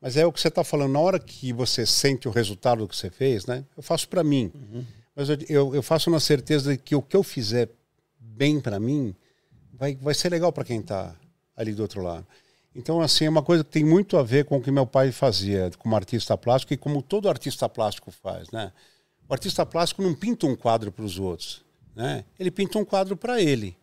Mas 0.00 0.16
é 0.16 0.24
o 0.24 0.32
que 0.32 0.40
você 0.40 0.48
está 0.48 0.64
falando, 0.64 0.92
na 0.92 1.00
hora 1.00 1.18
que 1.18 1.52
você 1.52 1.84
sente 1.84 2.26
o 2.26 2.30
resultado 2.30 2.78
do 2.78 2.88
que 2.88 2.96
você 2.96 3.10
fez, 3.10 3.44
né? 3.46 3.64
Eu 3.76 3.82
faço 3.82 4.08
para 4.08 4.24
mim. 4.24 4.50
Uhum. 4.54 4.84
Mas 5.14 5.28
eu, 5.28 5.38
eu, 5.48 5.74
eu, 5.74 5.82
faço 5.82 6.10
na 6.10 6.18
certeza 6.18 6.72
de 6.72 6.78
que 6.78 6.94
o 6.94 7.02
que 7.02 7.16
eu 7.16 7.22
fizer 7.22 7.68
bem 8.18 8.60
para 8.60 8.80
mim 8.80 9.14
vai, 9.74 9.94
vai 9.96 10.14
ser 10.14 10.30
legal 10.30 10.50
para 10.52 10.64
quem 10.64 10.80
está 10.80 11.14
ali 11.54 11.74
do 11.74 11.82
outro 11.82 12.02
lado. 12.02 12.26
Então, 12.74 13.00
assim, 13.00 13.26
é 13.26 13.28
uma 13.28 13.42
coisa 13.42 13.62
que 13.62 13.70
tem 13.70 13.84
muito 13.84 14.16
a 14.16 14.22
ver 14.22 14.44
com 14.44 14.56
o 14.56 14.62
que 14.62 14.70
meu 14.70 14.86
pai 14.86 15.12
fazia 15.12 15.70
como 15.78 15.94
artista 15.96 16.36
plástico 16.38 16.72
e 16.72 16.76
como 16.76 17.02
todo 17.02 17.28
artista 17.28 17.68
plástico 17.68 18.10
faz, 18.10 18.50
né? 18.50 18.72
O 19.28 19.32
artista 19.32 19.66
plástico 19.66 20.02
não 20.02 20.14
pinta 20.14 20.46
um 20.46 20.56
quadro 20.56 20.90
para 20.90 21.04
os 21.04 21.18
outros, 21.18 21.62
né? 21.94 22.24
Ele 22.38 22.50
pinta 22.50 22.78
um 22.78 22.84
quadro 22.84 23.16
para 23.16 23.40
ele. 23.40 23.76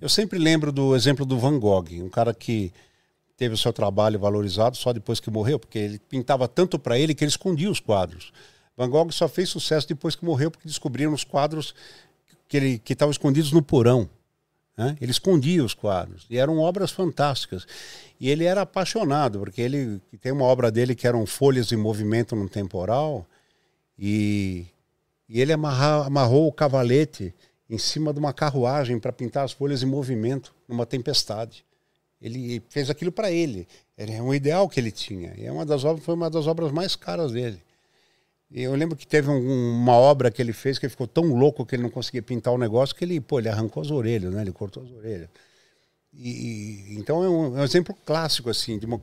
Eu 0.00 0.08
sempre 0.08 0.38
lembro 0.38 0.70
do 0.70 0.94
exemplo 0.94 1.24
do 1.24 1.38
Van 1.38 1.58
Gogh, 1.58 1.88
um 2.02 2.08
cara 2.08 2.34
que 2.34 2.72
teve 3.36 3.54
o 3.54 3.58
seu 3.58 3.72
trabalho 3.72 4.18
valorizado 4.18 4.76
só 4.76 4.92
depois 4.92 5.20
que 5.20 5.30
morreu, 5.30 5.58
porque 5.58 5.78
ele 5.78 5.98
pintava 5.98 6.46
tanto 6.46 6.78
para 6.78 6.98
ele 6.98 7.14
que 7.14 7.24
ele 7.24 7.30
escondia 7.30 7.70
os 7.70 7.80
quadros. 7.80 8.32
Van 8.76 8.88
Gogh 8.88 9.10
só 9.10 9.28
fez 9.28 9.48
sucesso 9.48 9.88
depois 9.88 10.14
que 10.14 10.24
morreu, 10.24 10.50
porque 10.50 10.68
descobriram 10.68 11.12
os 11.12 11.24
quadros 11.24 11.74
que 12.48 12.56
ele 12.56 12.78
que 12.78 12.92
estavam 12.92 13.10
escondidos 13.10 13.52
no 13.52 13.62
porão. 13.62 14.08
Né? 14.76 14.96
Ele 15.00 15.12
escondia 15.12 15.64
os 15.64 15.74
quadros 15.74 16.26
e 16.28 16.36
eram 16.36 16.58
obras 16.58 16.90
fantásticas. 16.90 17.66
E 18.18 18.28
ele 18.28 18.44
era 18.44 18.62
apaixonado, 18.62 19.38
porque 19.40 19.60
ele 19.60 20.00
tem 20.20 20.32
uma 20.32 20.44
obra 20.44 20.70
dele 20.70 20.94
que 20.94 21.06
eram 21.06 21.24
folhas 21.26 21.70
em 21.72 21.76
movimento 21.76 22.34
no 22.34 22.48
temporal 22.48 23.26
e, 23.98 24.66
e 25.28 25.40
ele 25.40 25.52
amarra, 25.52 26.06
amarrou 26.06 26.48
o 26.48 26.52
cavalete 26.52 27.32
em 27.68 27.78
cima 27.78 28.12
de 28.12 28.18
uma 28.18 28.32
carruagem 28.32 28.98
para 28.98 29.12
pintar 29.12 29.44
as 29.44 29.52
folhas 29.52 29.82
em 29.82 29.86
movimento 29.86 30.54
numa 30.68 30.84
tempestade. 30.84 31.63
Ele 32.24 32.62
fez 32.70 32.88
aquilo 32.88 33.12
para 33.12 33.30
ele. 33.30 33.68
Era 33.94 34.10
um 34.22 34.32
ideal 34.32 34.66
que 34.66 34.80
ele 34.80 34.90
tinha. 34.90 35.34
E 35.36 35.44
é 35.44 35.52
uma 35.52 35.66
das 35.66 35.84
obras, 35.84 36.02
foi 36.02 36.14
uma 36.14 36.30
das 36.30 36.46
obras 36.46 36.72
mais 36.72 36.96
caras 36.96 37.32
dele. 37.32 37.62
E 38.50 38.62
eu 38.62 38.74
lembro 38.74 38.96
que 38.96 39.06
teve 39.06 39.28
um, 39.28 39.76
uma 39.76 39.92
obra 39.92 40.30
que 40.30 40.40
ele 40.40 40.54
fez 40.54 40.78
que 40.78 40.86
ele 40.86 40.90
ficou 40.90 41.06
tão 41.06 41.24
louco 41.34 41.66
que 41.66 41.76
ele 41.76 41.82
não 41.82 41.90
conseguia 41.90 42.22
pintar 42.22 42.54
o 42.54 42.56
negócio 42.56 42.96
que 42.96 43.04
ele, 43.04 43.20
pô, 43.20 43.38
ele 43.38 43.50
arrancou 43.50 43.82
as 43.82 43.90
orelhas, 43.90 44.32
né? 44.32 44.40
Ele 44.40 44.52
cortou 44.52 44.82
as 44.82 44.90
orelhas. 44.90 45.28
E, 46.14 46.94
então 46.98 47.22
é 47.22 47.28
um, 47.28 47.58
é 47.58 47.60
um, 47.60 47.64
exemplo 47.64 47.94
clássico 48.06 48.48
assim 48.48 48.78
de, 48.78 48.86
uma, 48.86 48.98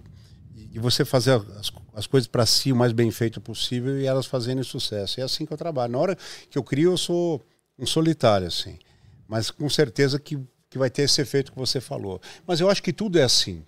de 0.49 0.79
você 0.79 1.05
fazer 1.05 1.33
as, 1.59 1.71
as 1.93 2.07
coisas 2.07 2.27
para 2.27 2.45
si 2.47 2.71
o 2.71 2.75
mais 2.75 2.91
bem 2.91 3.11
feito 3.11 3.39
possível 3.39 3.99
e 3.99 4.07
elas 4.07 4.25
fazendo 4.25 4.63
sucesso. 4.63 5.19
É 5.19 5.23
assim 5.23 5.45
que 5.45 5.53
eu 5.53 5.57
trabalho. 5.57 5.91
Na 5.91 5.99
hora 5.99 6.17
que 6.49 6.57
eu 6.57 6.63
crio, 6.63 6.93
eu 6.93 6.97
sou 6.97 7.39
um 7.77 7.85
solitário 7.85 8.47
assim, 8.47 8.79
mas 9.27 9.51
com 9.51 9.69
certeza 9.69 10.19
que 10.19 10.39
que 10.71 10.77
vai 10.77 10.89
ter 10.89 11.03
esse 11.03 11.21
efeito 11.21 11.51
que 11.51 11.59
você 11.59 11.81
falou. 11.81 12.19
Mas 12.47 12.61
eu 12.61 12.69
acho 12.69 12.81
que 12.81 12.93
tudo 12.93 13.19
é 13.19 13.23
assim. 13.23 13.61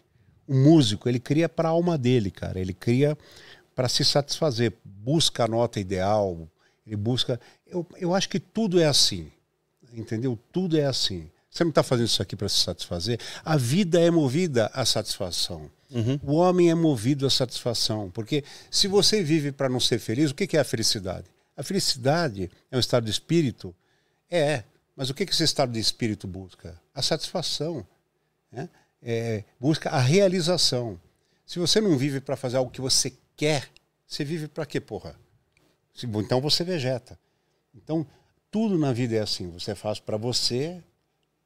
O 0.47 0.55
músico, 0.55 1.09
ele 1.09 1.19
cria 1.19 1.49
para 1.49 1.67
a 1.67 1.71
alma 1.71 1.97
dele, 1.97 2.31
cara. 2.31 2.59
Ele 2.59 2.73
cria 2.73 3.17
para 3.75 3.89
se 3.89 4.05
satisfazer. 4.05 4.73
Busca 4.85 5.43
a 5.43 5.47
nota 5.47 5.81
ideal, 5.81 6.47
ele 6.87 6.95
busca. 6.95 7.39
Eu, 7.67 7.85
eu 7.97 8.15
acho 8.15 8.29
que 8.29 8.39
tudo 8.39 8.79
é 8.79 8.85
assim. 8.85 9.29
Entendeu? 9.93 10.39
Tudo 10.49 10.79
é 10.79 10.85
assim. 10.85 11.29
Você 11.51 11.65
não 11.65 11.69
está 11.69 11.83
fazendo 11.83 12.07
isso 12.07 12.21
aqui 12.21 12.37
para 12.37 12.47
se 12.47 12.59
satisfazer? 12.59 13.19
A 13.43 13.57
vida 13.57 13.99
é 13.99 14.09
movida 14.09 14.71
à 14.73 14.85
satisfação. 14.85 15.69
Uhum. 15.91 16.19
O 16.23 16.33
homem 16.35 16.71
é 16.71 16.73
movido 16.73 17.27
à 17.27 17.29
satisfação. 17.29 18.09
Porque 18.11 18.45
se 18.71 18.87
você 18.87 19.21
vive 19.21 19.51
para 19.51 19.67
não 19.67 19.79
ser 19.79 19.99
feliz, 19.99 20.31
o 20.31 20.35
que 20.35 20.55
é 20.55 20.61
a 20.61 20.63
felicidade? 20.63 21.27
A 21.55 21.63
felicidade 21.63 22.49
é 22.71 22.77
um 22.77 22.79
estado 22.79 23.03
de 23.03 23.11
espírito? 23.11 23.75
É. 24.31 24.63
Mas 24.95 25.09
o 25.09 25.13
que 25.13 25.23
esse 25.23 25.43
estado 25.43 25.71
de 25.71 25.79
espírito 25.79 26.27
busca? 26.27 26.79
A 26.93 27.01
satisfação. 27.01 27.85
Né? 28.51 28.69
É, 29.01 29.43
busca 29.59 29.89
a 29.89 29.99
realização. 29.99 30.99
Se 31.45 31.59
você 31.59 31.81
não 31.81 31.97
vive 31.97 32.21
para 32.21 32.35
fazer 32.35 32.57
algo 32.57 32.71
que 32.71 32.81
você 32.81 33.13
quer, 33.35 33.69
você 34.07 34.23
vive 34.23 34.47
para 34.47 34.65
quê, 34.65 34.79
porra? 34.79 35.19
Então 36.03 36.39
você 36.39 36.63
vegeta. 36.63 37.19
Então, 37.75 38.05
tudo 38.49 38.77
na 38.77 38.93
vida 38.93 39.15
é 39.15 39.19
assim. 39.19 39.49
Você 39.51 39.75
faz 39.75 39.99
para 39.99 40.17
você 40.17 40.81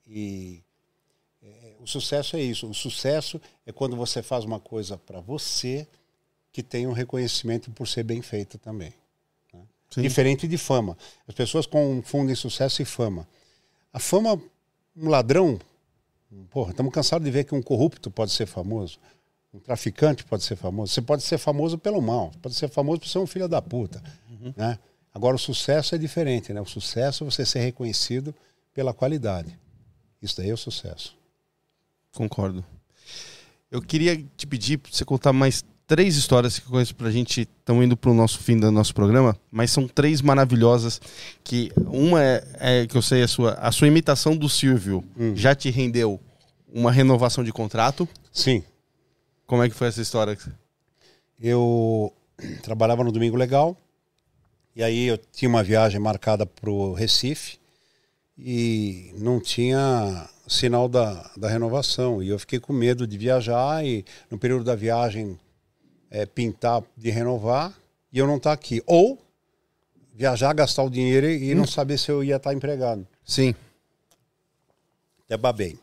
e 0.06 0.62
é, 1.42 1.76
o 1.80 1.88
sucesso 1.88 2.36
é 2.36 2.42
isso. 2.42 2.70
O 2.70 2.74
sucesso 2.74 3.42
é 3.66 3.72
quando 3.72 3.96
você 3.96 4.22
faz 4.22 4.44
uma 4.44 4.60
coisa 4.60 4.98
para 4.98 5.20
você 5.20 5.88
que 6.52 6.64
tem 6.64 6.88
um 6.88 6.92
reconhecimento 6.92 7.72
por 7.72 7.88
ser 7.88 8.04
bem 8.04 8.22
feita 8.22 8.58
também. 8.58 8.94
Né? 9.54 9.62
Diferente 9.98 10.48
de 10.48 10.58
fama. 10.58 10.98
As 11.28 11.36
pessoas 11.36 11.66
confundem 11.66 12.36
sucesso 12.36 12.82
e 12.82 12.86
fama. 12.86 13.28
A 13.98 14.00
fama, 14.00 14.40
um 14.96 15.10
ladrão, 15.10 15.60
porra, 16.52 16.70
estamos 16.70 16.94
cansados 16.94 17.26
de 17.26 17.32
ver 17.32 17.46
que 17.46 17.56
um 17.56 17.64
corrupto 17.64 18.12
pode 18.12 18.32
ser 18.32 18.46
famoso. 18.46 19.00
Um 19.52 19.58
traficante 19.58 20.24
pode 20.24 20.44
ser 20.44 20.56
famoso. 20.56 20.94
Você 20.94 21.02
pode 21.02 21.24
ser 21.24 21.40
famoso 21.40 21.80
pelo 21.80 22.00
mal. 22.00 22.32
Pode 22.40 22.54
ser 22.54 22.70
famoso 22.70 23.00
por 23.00 23.08
ser 23.08 23.18
um 23.18 23.26
filho 23.26 23.48
da 23.48 23.60
puta. 23.60 24.00
Uhum. 24.30 24.54
Né? 24.56 24.78
Agora, 25.12 25.36
o 25.36 25.40
sucesso 25.40 25.96
é 25.96 25.98
diferente. 25.98 26.54
Né? 26.54 26.62
O 26.62 26.66
sucesso 26.68 27.24
é 27.24 27.26
você 27.26 27.44
ser 27.44 27.58
reconhecido 27.58 28.36
pela 28.72 28.94
qualidade. 28.94 29.58
Isso 30.22 30.38
daí 30.38 30.52
é 30.52 30.54
o 30.54 30.58
sucesso. 30.58 31.18
Concordo. 32.14 32.64
Eu 33.72 33.82
queria 33.82 34.24
te 34.38 34.46
pedir 34.46 34.78
para 34.78 34.92
você 34.92 35.04
contar 35.06 35.34
mais 35.34 35.66
três 35.88 36.18
histórias 36.18 36.60
que 36.60 36.66
eu 36.68 36.72
conheço 36.72 36.94
pra 36.94 37.10
gente. 37.10 37.42
Estão 37.42 37.82
indo 37.82 37.96
pro 37.96 38.14
nosso 38.14 38.40
fim 38.40 38.60
do 38.60 38.70
nosso 38.70 38.94
programa, 38.94 39.36
mas 39.50 39.72
são 39.72 39.88
três 39.88 40.22
maravilhosas. 40.22 41.02
Que 41.44 41.72
uma 41.88 42.22
é, 42.22 42.44
é 42.60 42.88
que 42.88 42.96
eu 42.96 43.02
sei 43.02 43.24
a 43.24 43.28
sua, 43.28 43.54
a 43.54 43.72
sua 43.72 43.88
imitação 43.88 44.36
do 44.36 44.50
Silvio 44.50 45.04
hum. 45.18 45.36
já 45.36 45.56
te 45.56 45.70
rendeu 45.70 46.20
uma 46.72 46.92
renovação 46.92 47.44
de 47.44 47.54
contrato? 47.54 48.08
Sim. 48.32 48.62
Como 49.48 49.64
é 49.64 49.70
que 49.70 49.76
foi 49.76 49.88
essa 49.88 50.02
história? 50.02 50.38
Eu 51.42 52.14
trabalhava 52.62 53.04
no 53.04 53.12
Domingo 53.12 53.38
Legal 53.38 53.78
e 54.76 54.84
aí 54.84 55.08
eu 55.08 55.18
tinha 55.18 55.48
uma 55.48 55.64
viagem 55.64 56.00
marcada 56.00 56.46
pro 56.46 56.94
Recife 56.94 57.58
e 58.38 59.12
não 59.18 59.40
tinha 59.40 60.30
sinal 60.48 60.88
da, 60.88 61.32
da 61.36 61.50
renovação. 61.50 62.22
E 62.22 62.30
eu 62.30 62.38
fiquei 62.38 62.60
com 62.60 62.74
medo 62.74 63.08
de 63.08 63.18
viajar 63.18 63.84
e 63.86 64.06
no 64.30 64.38
período 64.38 64.66
da 64.66 64.76
viagem 64.76 65.40
é, 66.10 66.26
pintar 66.26 66.84
de 66.96 67.10
renovar 67.10 67.74
e 68.12 68.18
eu 68.18 68.28
não 68.28 68.38
estar 68.38 68.52
tá 68.52 68.54
aqui. 68.54 68.82
Ou 68.86 69.22
viajar, 70.14 70.54
gastar 70.54 70.84
o 70.84 70.90
dinheiro 70.90 71.30
e 71.30 71.54
hum. 71.54 71.58
não 71.58 71.68
saber 71.68 71.98
se 71.98 72.12
eu 72.12 72.24
ia 72.24 72.38
estar 72.38 72.50
tá 72.50 72.56
empregado. 72.56 73.08
Sim. 73.24 73.54
Até 75.26 75.38
babei. 75.38 75.78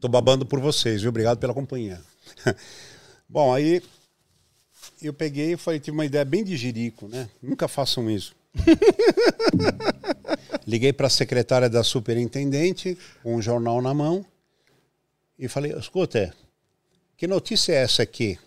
Tô 0.00 0.08
babando 0.08 0.46
por 0.46 0.60
vocês, 0.60 1.02
viu? 1.02 1.10
Obrigado 1.10 1.38
pela 1.38 1.54
companhia. 1.54 2.00
Bom, 3.28 3.52
aí 3.52 3.82
eu 5.02 5.12
peguei 5.12 5.52
e 5.52 5.56
falei, 5.56 5.80
tive 5.80 5.96
uma 5.96 6.04
ideia 6.04 6.24
bem 6.24 6.44
de 6.44 6.56
jirico, 6.56 7.08
né? 7.08 7.28
Nunca 7.42 7.68
façam 7.68 8.10
isso. 8.10 8.34
Liguei 10.66 10.92
para 10.92 11.08
a 11.08 11.10
secretária 11.10 11.68
da 11.68 11.82
superintendente, 11.82 12.96
com 13.22 13.36
um 13.36 13.42
jornal 13.42 13.82
na 13.82 13.92
mão, 13.92 14.24
e 15.38 15.48
falei: 15.48 15.72
escuta, 15.72 16.32
que 17.16 17.26
notícia 17.26 17.72
é 17.72 17.82
essa 17.82 18.02
aqui 18.02 18.38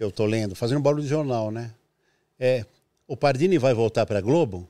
que 0.00 0.04
eu 0.04 0.10
tô 0.10 0.24
lendo? 0.24 0.54
Fazendo 0.54 0.80
barulho 0.80 1.02
de 1.02 1.10
jornal, 1.10 1.50
né? 1.50 1.72
É, 2.38 2.64
o 3.06 3.14
Pardini 3.14 3.58
vai 3.58 3.74
voltar 3.74 4.06
para 4.06 4.18
a 4.18 4.22
Globo? 4.22 4.66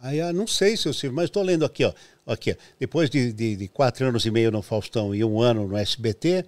Aí, 0.00 0.20
ah, 0.20 0.32
não 0.32 0.46
sei, 0.46 0.76
seu 0.76 0.94
Silvio, 0.94 1.16
mas 1.16 1.24
estou 1.24 1.42
lendo 1.42 1.64
aqui, 1.64 1.84
ó. 1.84 1.92
Aqui, 2.24 2.52
ó. 2.52 2.54
Depois 2.78 3.10
de, 3.10 3.32
de, 3.32 3.56
de, 3.56 3.66
quatro 3.66 4.06
anos 4.06 4.24
e 4.24 4.30
meio 4.30 4.52
no 4.52 4.62
Faustão 4.62 5.12
e 5.12 5.24
um 5.24 5.40
ano 5.40 5.66
no 5.66 5.76
SBT, 5.76 6.44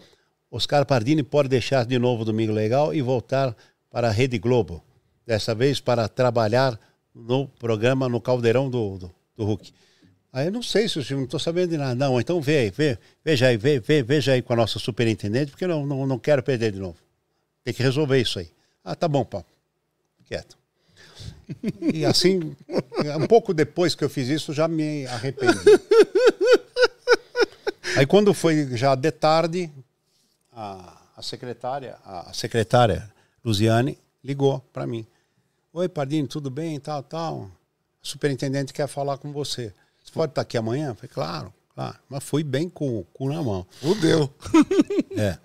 Oscar 0.53 0.87
Pardini 0.87 1.25
pode 1.25 1.49
deixar 1.49 1.85
de 1.85 1.99
novo 1.99 2.23
o 2.23 2.25
Domingo 2.25 2.53
Legal 2.53 2.95
e 2.95 3.03
voltar 3.03 3.57
para 3.91 4.07
a 4.07 4.13
Rede 4.13 4.39
Globo. 4.39 4.81
Dessa 5.27 5.53
vez 5.53 5.81
para 5.81 6.07
trabalhar 6.07 6.79
no 7.13 7.49
programa, 7.59 8.09
no 8.09 8.21
caldeirão 8.21 8.71
do, 8.71 8.99
do, 8.99 9.15
do 9.37 9.45
Hulk. 9.45 9.73
Aí 10.33 10.47
eu 10.47 10.53
não 10.53 10.63
sei 10.63 10.89
se 10.89 11.01
eu 11.01 11.17
não 11.17 11.25
estou 11.25 11.41
sabendo 11.41 11.71
de 11.71 11.77
nada. 11.77 11.97
Não, 11.97 12.21
então 12.21 12.41
vê, 12.41 12.71
vê, 12.71 12.97
veja 13.25 13.49
aí, 13.49 13.57
vê, 13.57 13.81
vê, 13.81 14.01
veja 14.01 14.31
aí 14.31 14.43
com 14.43 14.53
a 14.53 14.57
nossa 14.57 14.79
superintendente, 14.79 15.51
porque 15.51 15.67
não, 15.67 15.85
não, 15.85 16.07
não 16.07 16.21
quero 16.21 16.41
perder 16.41 16.71
de 16.71 16.79
novo. 16.79 17.04
Tem 17.65 17.73
que 17.73 17.83
resolver 17.83 18.21
isso 18.21 18.39
aí. 18.39 18.51
Ah, 18.85 18.95
tá 18.95 19.09
bom, 19.09 19.25
pá. 19.25 19.43
Quieto. 20.27 20.57
E 21.93 22.05
assim, 22.05 22.55
um 23.21 23.27
pouco 23.27 23.53
depois 23.53 23.95
que 23.95 24.05
eu 24.05 24.11
fiz 24.11 24.29
isso, 24.29 24.53
já 24.53 24.69
me 24.69 25.07
arrependi. 25.07 25.59
Aí 27.97 28.07
quando 28.07 28.35
foi 28.35 28.77
já 28.77 28.95
de 28.95 29.11
tarde, 29.11 29.71
a, 30.53 31.01
a 31.17 31.23
secretária, 31.23 31.97
a 32.05 32.33
secretária 32.33 33.11
Luziane 33.45 33.99
ligou 34.23 34.61
para 34.73 34.87
mim. 34.87 35.07
Oi, 35.73 35.89
Pardinho, 35.89 36.27
tudo 36.27 36.51
bem? 36.51 36.79
Tal, 36.81 37.03
tal. 37.03 37.35
O 37.37 37.51
superintendente 38.03 38.73
quer 38.73 38.87
falar 38.87 39.19
com 39.19 39.33
você. 39.33 39.73
Você 40.03 40.13
pode 40.13 40.33
estar 40.33 40.43
aqui 40.43 40.57
amanhã? 40.57 40.89
Eu 40.89 40.95
falei, 40.95 41.11
claro, 41.13 41.55
claro. 41.75 41.97
Mas 42.09 42.23
fui 42.25 42.43
bem 42.43 42.69
com 42.69 42.99
o 42.99 43.05
cu 43.05 43.29
na 43.29 43.43
mão. 43.43 43.67
Fudeu. 43.81 44.33
é. 45.17 45.39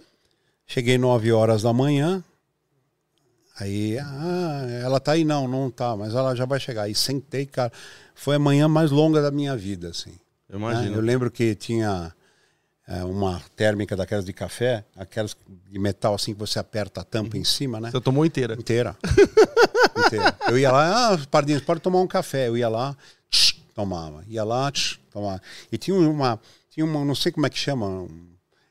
Cheguei 0.71 0.99
nove 0.99 1.31
horas 1.31 1.63
da 1.63 1.73
manhã. 1.73 2.23
Aí, 3.59 3.97
ah, 3.97 4.67
ela 4.83 4.99
tá 4.99 5.13
aí? 5.13 5.25
Não, 5.25 5.47
não 5.47 5.71
tá, 5.71 5.97
mas 5.97 6.13
ela 6.13 6.35
já 6.35 6.45
vai 6.45 6.59
chegar. 6.59 6.83
Aí 6.83 6.93
sentei, 6.93 7.47
cara. 7.47 7.71
Foi 8.13 8.35
a 8.35 8.39
manhã 8.39 8.67
mais 8.67 8.91
longa 8.91 9.19
da 9.19 9.31
minha 9.31 9.57
vida, 9.57 9.89
assim. 9.89 10.13
Eu 10.47 10.59
imagino. 10.59 10.93
É, 10.93 10.97
eu 10.97 11.01
lembro 11.01 11.31
que 11.31 11.55
tinha 11.55 12.13
é, 12.87 13.03
uma 13.03 13.41
térmica 13.55 13.95
daquelas 13.95 14.23
de 14.23 14.31
café, 14.31 14.85
aquelas 14.95 15.35
de 15.67 15.79
metal 15.79 16.13
assim 16.13 16.33
que 16.33 16.39
você 16.39 16.59
aperta 16.59 17.01
a 17.01 17.03
tampa 17.03 17.35
em 17.35 17.43
cima, 17.43 17.79
né? 17.79 17.89
Você 17.89 17.99
tomou 17.99 18.23
inteira? 18.23 18.53
Inteira. 18.53 18.95
inteira. 20.05 20.37
Eu 20.49 20.57
ia 20.59 20.71
lá, 20.71 21.13
ah, 21.15 21.17
pardinhos, 21.31 21.63
pode 21.63 21.79
tomar 21.79 21.99
um 21.99 22.07
café. 22.07 22.47
Eu 22.47 22.55
ia 22.55 22.69
lá, 22.69 22.95
tch, 23.27 23.55
tomava. 23.73 24.23
Ia 24.27 24.43
lá, 24.43 24.71
tch, 24.71 24.99
tomava. 25.11 25.41
E 25.71 25.79
tinha 25.79 25.97
uma, 25.97 26.39
tinha 26.69 26.85
uma, 26.85 27.03
não 27.03 27.15
sei 27.15 27.31
como 27.31 27.47
é 27.47 27.49
que 27.49 27.57
chama, 27.57 28.07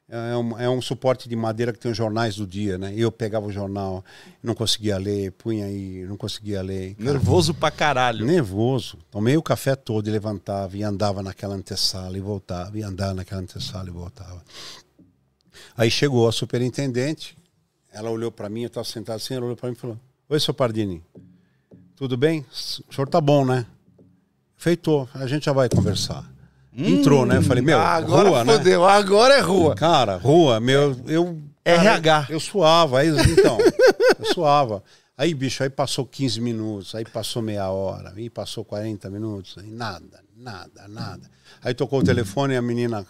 é 0.09 0.37
um, 0.37 0.59
é 0.59 0.71
um 0.71 0.81
suporte 0.81 1.29
de 1.29 1.37
madeira 1.37 1.71
que 1.71 1.79
tem 1.79 1.91
os 1.91 1.97
jornais 1.97 2.37
do 2.37 2.47
dia, 2.47 2.79
né? 2.79 2.95
Eu 2.97 3.13
pegava 3.13 3.47
o 3.47 3.53
jornal, 3.53 4.03
não 4.43 4.55
conseguia 4.55 4.97
ler, 4.97 5.33
punha 5.33 5.67
aí, 5.67 6.05
não 6.09 6.17
conseguia 6.17 6.63
ler. 6.63 6.95
Cara. 6.95 7.13
Nervoso 7.13 7.53
pra 7.53 7.71
caralho. 7.71 8.25
Nervoso. 8.25 8.97
Tomei 9.11 9.37
o 9.37 9.43
café 9.43 9.77
todo 9.77 10.09
e 10.09 10.11
levantava 10.11 10.77
e 10.79 10.83
andava 10.83 11.23
naquela 11.23 11.55
antessala 11.55 12.17
e 12.17 12.21
voltava, 12.21 12.79
e 12.79 12.83
andava 12.83 13.13
naquela 13.13 13.43
antessala 13.43 13.89
e 13.89 13.93
voltava. 13.93 14.43
Aí 15.77 15.91
chegou 15.91 16.27
a 16.27 16.33
superintendente, 16.33 17.37
ela 17.93 18.11
olhou 18.11 18.33
para 18.33 18.49
mim, 18.49 18.63
eu 18.63 18.69
estava 18.69 18.87
sentado 18.87 19.17
assim, 19.17 19.35
ela 19.35 19.45
olhou 19.45 19.57
para 19.57 19.69
mim 19.69 19.77
e 19.77 19.79
falou: 19.79 20.01
Oi, 20.31 20.41
seu 20.41 20.55
Pardini, 20.55 21.03
tudo 21.95 22.17
bem? 22.17 22.47
O 22.89 22.95
senhor 22.95 23.09
tá 23.09 23.21
bom, 23.21 23.45
né? 23.45 23.67
Feitou, 24.57 25.07
a 25.13 25.27
gente 25.27 25.45
já 25.45 25.53
vai 25.53 25.69
conversar. 25.69 26.38
Entrou, 26.87 27.27
né? 27.27 27.39
Eu 27.39 27.43
falei, 27.43 27.63
meu, 27.63 27.79
agora 27.81 28.29
rua, 28.29 28.45
né? 28.45 28.53
fodeu, 28.57 28.87
né? 28.87 28.93
agora 28.93 29.35
é 29.35 29.41
rua. 29.41 29.75
Cara, 29.75 30.17
rua, 30.17 30.61
meu, 30.61 30.97
eu. 31.07 31.43
RH. 31.65 32.29
eu 32.31 32.41
suava, 32.41 33.01
aí, 33.01 33.09
então, 33.09 33.59
eu 34.19 34.25
suava. 34.33 34.83
Aí, 35.17 35.35
bicho, 35.35 35.63
aí 35.63 35.69
passou 35.69 36.07
15 36.07 36.41
minutos, 36.41 36.95
aí 36.95 37.05
passou 37.05 37.43
meia 37.43 37.69
hora, 37.69 38.13
aí 38.17 38.31
passou 38.31 38.65
40 38.65 39.11
minutos, 39.11 39.57
aí 39.59 39.69
nada, 39.69 40.23
nada, 40.37 40.87
nada. 40.87 41.29
Aí 41.61 41.75
tocou 41.75 41.99
o 41.99 42.05
telefone 42.05 42.55
e 42.55 42.57
a 42.57 42.63
menina, 42.63 43.05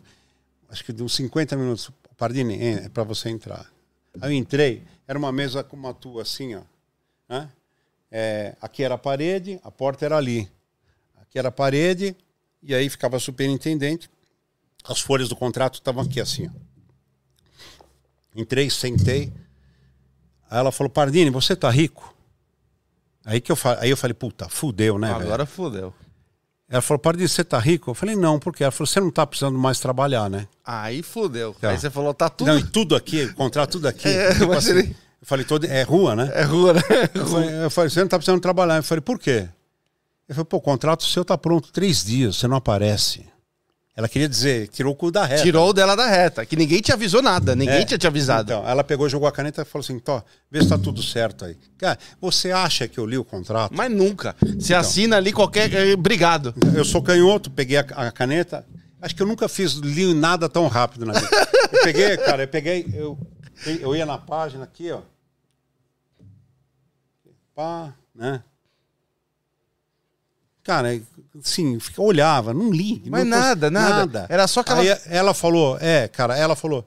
acho 0.71 0.83
que 0.83 0.93
deu 0.93 1.07
50 1.07 1.55
minutos, 1.55 1.91
Pardini, 2.17 2.59
é 2.61 2.89
para 2.89 3.05
você 3.05 3.29
entrar. 3.29 3.67
Aí 4.21 4.33
eu 4.33 4.37
entrei, 4.37 4.83
era 5.07 5.19
uma 5.19 5.31
mesa 5.31 5.63
como 5.63 5.87
a 5.87 5.93
tua, 5.93 6.23
assim, 6.23 6.55
ó. 6.55 6.63
Né? 7.29 7.49
É, 8.11 8.57
aqui 8.61 8.83
era 8.83 8.95
a 8.95 8.99
parede, 8.99 9.61
a 9.63 9.71
porta 9.71 10.07
era 10.07 10.17
ali. 10.17 10.51
Aqui 11.21 11.39
era 11.39 11.49
a 11.49 11.53
parede, 11.53 12.17
e 12.63 12.75
aí 12.75 12.89
ficava 12.89 13.19
superintendente. 13.19 14.11
As 14.85 15.01
folhas 15.01 15.29
do 15.29 15.37
contrato 15.37 15.75
estavam 15.75 16.03
aqui 16.03 16.21
assim. 16.21 16.49
Ó. 16.49 16.51
Entrei, 18.35 18.71
sentei. 18.71 19.33
Aí 20.51 20.59
ela 20.59 20.73
falou: 20.73 20.91
Pardini, 20.91 21.31
você 21.31 21.57
tá 21.57 21.71
rico? 21.71 22.15
Aí, 23.25 23.41
que 23.41 23.53
eu, 23.53 23.59
aí 23.79 23.91
eu 23.91 23.97
falei: 23.97 24.15
puta, 24.15 24.49
fudeu, 24.49 24.99
né? 24.99 25.11
Agora 25.11 25.45
velho? 25.45 25.47
fudeu. 25.47 25.95
Ela 26.69 26.81
falou: 26.81 26.99
Pardini, 26.99 27.29
você 27.29 27.45
tá 27.45 27.59
rico? 27.59 27.91
Eu 27.91 27.95
falei: 27.95 28.17
não, 28.17 28.39
porque 28.39 28.63
ela 28.63 28.71
falou: 28.71 28.87
você 28.87 29.01
não 29.01 29.11
tá 29.11 29.27
precisando 29.27 29.59
mais 29.59 29.81
trabalhar, 29.81 30.31
né? 30.31 30.47
Aí 30.65 31.03
fudeu. 31.03 31.55
Tá. 31.61 31.71
Aí 31.71 31.79
você 31.79 31.91
falou: 31.91 32.15
tá 32.15 32.29
tudo. 32.29 32.47
Não, 32.47 32.59
e 32.59 32.65
tudo 32.65 32.95
aqui, 32.95 33.33
contrato 33.35 33.73
tudo 33.73 33.89
aqui. 33.89 34.09
É, 34.09 34.35
tipo 34.35 34.53
assim, 34.53 34.71
ele... 34.71 34.97
Eu 35.21 35.27
falei: 35.27 35.45
todo... 35.45 35.67
é 35.67 35.83
rua, 35.83 36.15
né? 36.15 36.31
É 36.35 36.45
rua, 36.45 36.75
né? 36.75 36.81
Eu 37.15 37.27
falei, 37.27 37.65
eu 37.65 37.71
falei: 37.71 37.91
você 37.91 38.01
não 38.01 38.09
tá 38.09 38.17
precisando 38.17 38.41
trabalhar. 38.41 38.77
Eu 38.77 38.83
falei: 38.83 39.03
por 39.03 39.19
quê? 39.19 39.49
Ele 40.29 40.35
falou, 40.35 40.45
pô, 40.45 40.57
o 40.59 40.61
contrato 40.61 41.05
seu 41.05 41.25
tá 41.25 41.39
pronto 41.39 41.73
três 41.73 42.05
dias, 42.05 42.37
você 42.37 42.47
não 42.47 42.57
aparece. 42.59 43.25
Ela 43.97 44.09
queria 44.09 44.29
dizer, 44.29 44.69
tirou 44.69 44.93
o 44.93 44.97
cu 44.97 45.11
da 45.11 45.25
reta. 45.25 45.43
Tirou 45.43 45.73
dela 45.73 45.97
da 45.97 46.07
reta, 46.07 46.47
que 46.47 46.55
ninguém 46.55 46.81
te 46.81 46.93
avisou 46.93 47.21
nada, 47.21 47.57
ninguém 47.57 47.79
É. 47.81 47.85
tinha 47.85 47.99
te 47.99 48.07
avisado. 48.07 48.53
Então, 48.53 48.69
ela 48.69 48.85
pegou, 48.85 49.09
jogou 49.09 49.27
a 49.27 49.33
caneta 49.33 49.63
e 49.63 49.65
falou 49.65 49.83
assim: 49.83 49.99
Tó, 49.99 50.23
vê 50.49 50.63
se 50.63 50.69
tá 50.69 50.79
tudo 50.79 51.03
certo 51.03 51.45
aí. 51.45 51.57
Cara, 51.77 51.99
você 52.21 52.53
acha 52.53 52.87
que 52.87 52.99
eu 52.99 53.05
li 53.05 53.19
o 53.19 53.25
contrato? 53.25 53.75
Mas 53.75 53.91
nunca. 53.91 54.37
Você 54.41 54.73
Então. 54.73 54.79
assina 54.79 55.17
ali 55.17 55.33
qualquer. 55.33 55.73
eh, 55.75 55.95
Obrigado. 55.95 56.55
Eu 56.77 56.85
sou 56.85 57.03
canhoto, 57.03 57.51
peguei 57.51 57.79
a, 57.79 57.81
a 57.81 58.13
caneta. 58.13 58.65
Acho 59.03 59.17
que 59.17 59.23
eu 59.23 59.27
nunca 59.27 59.49
fiz, 59.49 59.73
li 59.73 60.15
nada 60.15 60.49
tão 60.49 60.69
rápido 60.69 61.05
na 61.05 61.15
vida. 61.15 61.49
Eu 61.73 61.83
peguei, 61.83 62.17
cara, 62.19 62.45
eu 62.45 62.49
peguei, 62.49 62.87
eu, 62.95 63.19
eu 63.81 63.97
ia 63.97 64.07
na 64.07 64.17
página 64.19 64.63
aqui, 64.63 64.93
ó. 64.93 65.01
Pá, 67.55 67.93
né? 68.15 68.43
Cara, 70.69 71.01
assim, 71.43 71.81
fica- 71.81 72.03
olhava, 72.03 72.53
não 72.53 72.71
li. 72.71 73.03
Mas 73.09 73.25
não 73.27 73.39
cons- 73.39 73.47
nada, 73.47 73.71
nada. 73.71 74.27
Era 74.29 74.47
só 74.47 74.61
aquela- 74.61 74.83
Aí 74.83 74.95
ela 75.07 75.33
falou, 75.33 75.79
é, 75.81 76.07
cara, 76.09 76.37
ela 76.37 76.55
falou, 76.55 76.85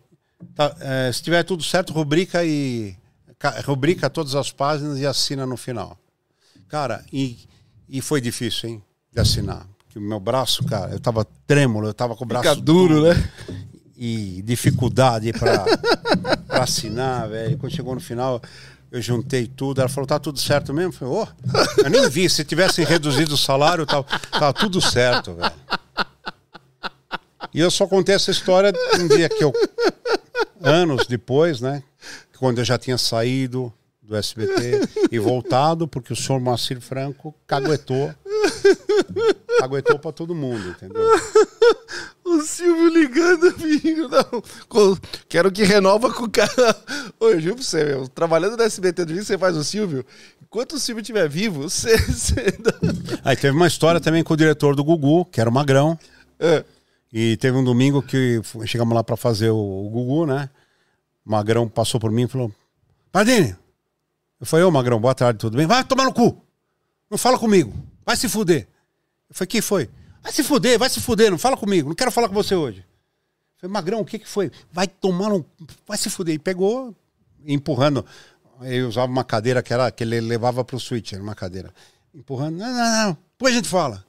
tá, 0.54 0.76
é, 0.80 1.12
se 1.12 1.24
tiver 1.24 1.42
tudo 1.42 1.64
certo, 1.64 1.92
rubrica 1.92 2.46
e 2.46 2.96
ca- 3.40 3.60
rubrica 3.66 4.08
todas 4.08 4.36
as 4.36 4.52
páginas 4.52 5.00
e 5.00 5.06
assina 5.08 5.48
no 5.48 5.58
final. 5.58 5.98
Cara, 6.70 7.04
e, 7.12 7.40
e 7.90 8.02
foi 8.02 8.22
difícil, 8.22 8.70
hein, 8.70 8.84
de 9.12 9.20
assinar. 9.20 9.66
Porque 9.80 9.98
o 9.98 10.02
meu 10.02 10.20
braço, 10.20 10.64
cara, 10.64 10.92
eu 10.92 11.00
tava 11.00 11.26
trêmulo, 11.48 11.88
eu 11.88 11.94
tava 11.96 12.16
com 12.16 12.24
o 12.24 12.28
braço 12.28 12.48
Fica 12.50 12.62
duro, 12.62 13.02
né? 13.02 13.32
e 13.98 14.44
dificuldade 14.44 15.34
para 15.34 15.66
assinar, 16.50 17.28
velho. 17.30 17.58
Quando 17.58 17.74
chegou 17.74 17.96
no 17.96 18.00
final, 18.02 18.40
eu 18.92 19.02
juntei 19.02 19.48
tudo. 19.48 19.80
Ela 19.80 19.90
falou: 19.90 20.06
tá 20.08 20.20
tudo 20.20 20.40
certo 20.40 20.74
mesmo? 20.74 20.92
Eu 20.92 20.98
falei: 20.98 21.14
ô, 21.14 21.28
eu 21.84 21.90
nem 21.90 22.10
vi. 22.10 22.30
Se 22.30 22.44
tivessem 22.44 22.86
reduzido 22.86 23.36
o 23.36 23.38
salário, 23.38 23.86
tava, 23.86 24.06
tava 24.32 24.54
tudo 24.54 24.82
certo, 24.82 25.34
velho. 25.34 25.54
E 27.54 27.60
eu 27.60 27.72
só 27.72 27.88
contei 27.88 28.16
essa 28.16 28.32
história 28.32 28.72
um 29.00 29.08
dia 29.08 29.30
que 29.30 29.44
eu. 29.44 29.54
anos 30.62 31.08
depois, 31.08 31.62
né? 31.62 31.84
Quando 32.38 32.60
eu 32.60 32.66
já 32.66 32.78
tinha 32.78 32.98
saído 32.98 33.74
do 34.02 34.16
SBT 34.16 35.08
e 35.12 35.20
voltado, 35.20 35.88
porque 35.88 36.12
o 36.12 36.16
senhor 36.16 36.40
Moacir 36.40 36.82
Franco 36.82 37.34
caguetou. 37.48 38.14
Caguetou 39.60 40.00
pra 40.00 40.12
todo 40.12 40.34
mundo, 40.34 40.70
entendeu? 40.70 41.04
O 42.32 42.42
Silvio 42.44 42.88
ligando, 42.88 43.52
filho. 43.60 44.08
Não. 44.08 44.98
Quero 45.28 45.52
que 45.52 45.64
renova 45.64 46.14
com 46.14 46.24
o 46.24 46.30
cara. 46.30 46.76
Ô, 47.20 47.30
eu 47.30 47.40
juro 47.42 47.56
pra 47.56 47.64
você, 47.64 47.84
meu. 47.84 48.08
Trabalhando 48.08 48.56
no 48.56 48.64
SBT 48.64 49.06
do 49.06 49.14
que 49.14 49.24
você 49.24 49.38
faz 49.38 49.56
o 49.58 49.64
Silvio, 49.64 50.06
enquanto 50.42 50.74
o 50.74 50.80
Silvio 50.80 51.02
estiver 51.02 51.28
vivo, 51.28 51.64
você. 51.70 51.98
você 51.98 52.36
Aí 53.24 53.36
teve 53.36 53.56
uma 53.56 53.68
história 53.68 54.00
também 54.00 54.24
com 54.24 54.34
o 54.34 54.38
diretor 54.38 54.76
do 54.76 54.84
Gugu, 54.84 55.26
que 55.26 55.42
era 55.42 55.50
o 55.50 55.54
Magrão. 55.54 56.00
É. 56.40 56.64
E 57.12 57.36
teve 57.38 57.58
um 57.58 57.64
domingo 57.64 58.02
que 58.02 58.42
chegamos 58.66 58.96
lá 58.96 59.04
pra 59.04 59.18
fazer 59.18 59.50
o, 59.50 59.58
o 59.58 59.90
Gugu, 59.90 60.26
né? 60.26 60.50
O 61.26 61.32
Magrão 61.32 61.68
passou 61.68 62.00
por 62.00 62.12
mim 62.12 62.24
e 62.24 62.28
falou: 62.28 62.52
Pardini, 63.12 63.56
eu 64.40 64.46
falei, 64.46 64.66
ô 64.66 64.72
Magrão, 64.72 65.00
boa 65.00 65.14
tarde, 65.14 65.40
tudo 65.40 65.58
bem? 65.58 65.68
Vai 65.68 65.84
tomar 65.84 66.06
no 66.06 66.14
cu! 66.14 66.42
Não 67.10 67.18
fala 67.18 67.38
comigo, 67.38 67.74
vai 68.06 68.16
se 68.16 68.30
fuder. 68.30 68.68
Eu 69.30 69.36
falei, 69.36 69.48
que 69.48 69.62
foi? 69.62 69.90
Vai 70.22 70.32
se 70.32 70.44
fuder, 70.44 70.78
vai 70.78 70.90
se 70.90 71.00
fuder, 71.00 71.32
não 71.32 71.38
fala 71.38 71.58
comigo, 71.58 71.90
não 71.90 71.96
quero 71.96 72.12
falar 72.12 72.28
com 72.28 72.34
você 72.34 72.56
hoje. 72.56 72.80
Eu 72.80 73.62
falei, 73.62 73.74
Magrão, 73.74 74.02
o 74.02 74.06
que 74.06 74.20
que 74.20 74.28
foi? 74.28 74.52
Vai 74.72 74.88
tomar 74.88 75.30
no. 75.30 75.46
Vai 75.88 75.98
se 75.98 76.10
fuder. 76.10 76.36
E 76.36 76.40
pegou, 76.40 76.96
empurrando. 77.46 78.06
Ele 78.62 78.84
usava 78.84 79.12
uma 79.12 79.24
cadeira 79.24 79.64
que, 79.64 79.74
era, 79.74 79.90
que 79.92 80.04
ele 80.04 80.22
levava 80.22 80.64
pro 80.64 80.80
switch, 80.80 81.14
era 81.14 81.24
uma 81.24 81.36
cadeira. 81.36 81.74
Empurrando, 82.14 82.58
não, 82.58 82.68
não, 82.68 83.06
não, 83.06 83.18
depois 83.32 83.54
a 83.54 83.58
gente 83.58 83.70
fala. 83.70 84.06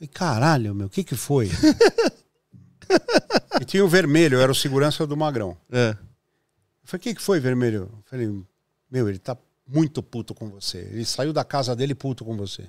E 0.00 0.06
caralho, 0.06 0.74
meu, 0.74 0.86
o 0.86 0.90
que 0.90 1.02
que 1.02 1.16
foi? 1.16 1.50
e 3.60 3.64
tinha 3.64 3.84
o 3.84 3.88
vermelho, 3.88 4.36
eu 4.36 4.40
era 4.40 4.52
o 4.52 4.54
segurança 4.54 5.06
do 5.06 5.16
Magrão. 5.16 5.56
É. 5.70 5.90
Eu 5.90 5.96
falei, 6.84 7.00
o 7.00 7.02
que 7.02 7.14
que 7.16 7.22
foi, 7.22 7.40
vermelho? 7.40 7.90
Eu 7.92 8.02
falei, 8.06 8.44
meu, 8.90 9.08
ele 9.08 9.18
tá 9.18 9.36
muito 9.66 10.02
puto 10.02 10.34
com 10.34 10.48
você. 10.48 10.78
Ele 10.78 11.04
saiu 11.04 11.32
da 11.32 11.44
casa 11.44 11.74
dele 11.74 11.94
puto 11.94 12.24
com 12.24 12.36
você. 12.36 12.68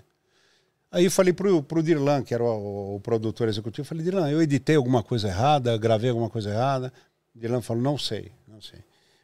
Aí 0.92 1.06
eu 1.06 1.12
falei 1.12 1.32
pro, 1.32 1.64
pro 1.64 1.82
Dirlan, 1.82 2.22
que 2.22 2.34
era 2.34 2.44
o, 2.44 2.96
o 2.96 3.00
produtor 3.00 3.48
executivo, 3.48 3.88
falei, 3.88 4.04
Dirlan, 4.04 4.30
eu 4.30 4.42
editei 4.42 4.76
alguma 4.76 5.02
coisa 5.02 5.30
errada, 5.30 5.78
gravei 5.78 6.10
alguma 6.10 6.30
coisa 6.30 6.50
errada. 6.50 6.92
Dirlan 7.34 7.62
falou, 7.62 7.82
não 7.82 7.98
sei, 7.98 8.32
não 8.48 8.60
sei. 8.62 8.80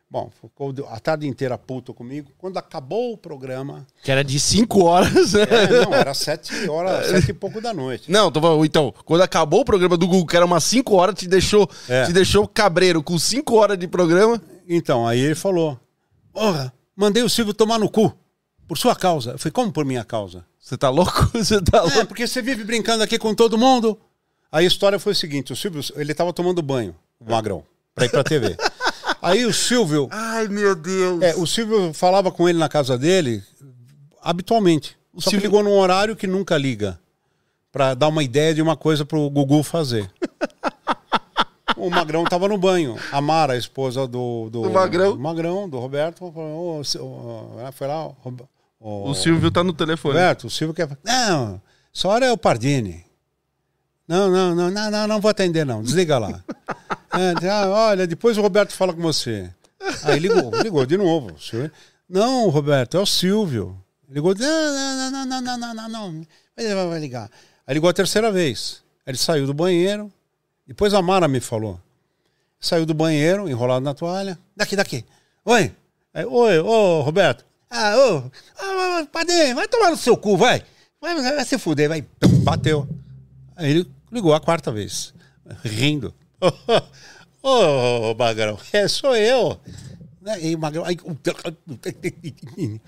Bom, 0.09 0.31
ficou 0.41 0.73
a 0.87 0.97
tarde 1.01 1.27
inteira 1.27 1.57
puto 1.57 1.93
comigo. 1.93 2.31
Quando 2.37 2.55
acabou 2.55 3.11
o 3.11 3.17
programa, 3.17 3.85
Que 4.01 4.09
era 4.09 4.23
de 4.23 4.39
5 4.39 4.81
horas, 4.85 5.33
né? 5.33 5.41
é, 5.41 5.83
não, 5.85 5.93
era 5.93 6.13
sete 6.13 6.69
horas, 6.69 7.07
sete 7.07 7.31
e 7.31 7.33
pouco 7.33 7.59
da 7.59 7.73
noite. 7.73 8.09
Não, 8.09 8.31
tô 8.31 8.39
falando, 8.39 8.63
então, 8.63 8.93
quando 9.03 9.19
acabou 9.23 9.59
o 9.59 9.65
programa 9.65 9.97
do 9.97 10.07
Google, 10.07 10.25
que 10.25 10.37
era 10.37 10.45
umas 10.45 10.63
5 10.63 10.95
horas, 10.95 11.15
te 11.15 11.27
deixou, 11.27 11.69
É. 11.89 12.05
te 12.05 12.13
deixou 12.13 12.47
cabreiro 12.47 13.03
com 13.03 13.19
5 13.19 13.53
horas 13.53 13.77
de 13.77 13.85
programa. 13.85 14.41
Então, 14.69 15.05
aí 15.05 15.19
ele 15.19 15.35
falou: 15.35 15.77
Porra, 16.31 16.71
mandei 16.95 17.21
o 17.21 17.29
Silvio 17.29 17.53
tomar 17.53 17.77
no 17.77 17.89
cu. 17.89 18.13
Por 18.67 18.77
sua 18.77 18.95
causa. 18.95 19.31
Eu 19.31 19.39
falei, 19.39 19.51
como 19.53 19.71
por 19.71 19.85
minha 19.85 20.03
causa? 20.03 20.45
Você 20.59 20.77
tá 20.77 20.89
louco? 20.89 21.29
Você 21.33 21.61
tá 21.61 21.77
É, 21.77 21.81
louco? 21.81 22.05
porque 22.07 22.27
você 22.27 22.41
vive 22.41 22.63
brincando 22.63 23.01
aqui 23.03 23.17
com 23.17 23.33
todo 23.33 23.57
mundo. 23.57 23.97
Aí 24.51 24.65
a 24.65 24.67
história 24.67 24.99
foi 24.99 25.13
o 25.13 25.15
seguinte: 25.15 25.53
o 25.53 25.55
Silvio, 25.55 25.81
ele 25.95 26.13
tava 26.13 26.33
tomando 26.33 26.61
banho, 26.61 26.93
o 27.19 27.29
magrão, 27.31 27.63
pra 27.95 28.05
ir 28.05 28.09
pra 28.09 28.23
TV. 28.23 28.57
Aí 29.21 29.45
o 29.45 29.53
Silvio, 29.53 30.07
Ai, 30.11 30.47
meu 30.47 30.75
Deus. 30.75 31.21
é, 31.21 31.35
o 31.35 31.47
Silvio 31.47 31.91
falava 31.93 32.31
com 32.31 32.47
ele 32.47 32.59
na 32.59 32.69
casa 32.69 32.97
dele 32.97 33.41
habitualmente. 34.21 34.95
O 35.13 35.21
Silvio- 35.21 35.41
ligou 35.41 35.63
num 35.63 35.77
horário 35.77 36.15
que 36.15 36.27
nunca 36.27 36.57
liga. 36.57 36.99
Pra 37.71 37.93
dar 37.93 38.07
uma 38.09 38.23
ideia 38.23 38.53
de 38.53 38.61
uma 38.61 38.75
coisa 38.77 39.05
pro 39.05 39.29
Gugu 39.29 39.63
fazer. 39.63 40.09
O 41.75 41.91
Magrão 41.91 42.23
tava 42.23 42.47
no 42.47 42.57
banho. 42.57 42.97
A 43.11 43.21
Mara, 43.21 43.53
a 43.53 43.57
esposa 43.57 44.07
do. 44.07 44.49
Do, 44.49 44.63
Do 44.63 44.69
Magrão? 44.71 45.11
do 45.13 45.19
Magrão, 45.19 45.69
do 45.69 45.77
Roberto, 45.77 46.31
falou: 46.33 46.79
"Ô, 46.79 46.83
Sil- 46.83 47.03
ô, 47.05 47.59
ela 47.59 47.71
foi 47.71 47.85
lá. 47.85 48.09
O, 48.79 49.09
o 49.09 49.15
Silvio 49.15 49.49
tá 49.51 49.63
no 49.63 49.73
telefone. 49.73 50.13
Roberto, 50.13 50.47
o 50.47 50.49
Silvio 50.49 50.73
quer. 50.73 50.89
Não, 51.03 51.61
só 51.91 52.09
hora 52.09 52.25
é 52.25 52.31
o 52.31 52.37
Pardini. 52.37 53.05
Não, 54.07 54.29
não, 54.31 54.55
não, 54.55 54.71
não, 54.71 54.91
não, 54.91 55.07
não 55.07 55.21
vou 55.21 55.29
atender, 55.29 55.65
não. 55.65 55.83
Desliga 55.83 56.17
lá. 56.17 56.43
é, 57.13 57.49
ah, 57.49 57.67
olha, 57.67 58.07
depois 58.07 58.37
o 58.37 58.41
Roberto 58.41 58.71
fala 58.71 58.93
com 58.93 59.01
você. 59.01 59.49
Ah, 59.81 60.11
Aí 60.11 60.19
ligou, 60.19 60.49
ligou 60.61 60.85
de 60.85 60.97
novo. 60.97 61.35
Não, 62.07 62.47
Roberto, 62.49 62.95
é 62.95 62.99
o 62.99 63.05
Silvio. 63.05 63.77
Ligou, 64.09 64.31
ah, 64.31 64.35
não, 64.37 65.11
não, 65.11 65.25
não, 65.25 65.41
não, 65.41 65.57
não, 65.57 65.73
não, 65.73 65.89
não. 65.89 66.27
Ele 66.55 66.73
vai 66.73 66.99
ligar. 66.99 67.29
Aí 67.65 67.73
ligou 67.73 67.89
a 67.89 67.93
terceira 67.93 68.31
vez. 68.31 68.81
Ele 69.05 69.17
saiu 69.17 69.45
do 69.45 69.53
banheiro. 69.53 70.11
Depois 70.65 70.93
a 70.93 71.01
Mara 71.01 71.27
me 71.27 71.39
falou. 71.39 71.79
Saiu 72.59 72.85
do 72.85 72.93
banheiro, 72.93 73.49
enrolado 73.49 73.83
na 73.83 73.93
toalha. 73.93 74.39
Daqui, 74.55 74.75
daqui. 74.75 75.05
Oi. 75.45 75.71
Aí, 76.13 76.25
Oi, 76.25 76.59
ô, 76.59 77.01
Roberto. 77.01 77.45
Ah, 77.69 77.95
ô. 77.97 78.23
Ah, 78.57 79.07
Padre, 79.11 79.53
vai 79.53 79.67
tomar 79.67 79.91
no 79.91 79.97
seu 79.97 80.15
cu, 80.17 80.37
vai. 80.37 80.63
Vai, 81.01 81.15
vai 81.21 81.45
se 81.45 81.57
fuder, 81.57 81.89
vai. 81.89 82.01
Pum, 82.01 82.39
Bateu. 82.43 82.87
Aí 83.55 83.71
ele 83.71 83.91
ligou 84.11 84.33
a 84.33 84.39
quarta 84.39 84.71
vez, 84.71 85.13
rindo. 85.63 86.13
Ô, 87.43 88.13
Magrão, 88.15 88.57
é, 88.73 88.87
sou 88.87 89.15
eu. 89.15 89.59
Né, 90.21 90.37
E 90.43 90.55
o 90.55 90.59
Magrão. 90.59 90.83
aí- 90.85 90.97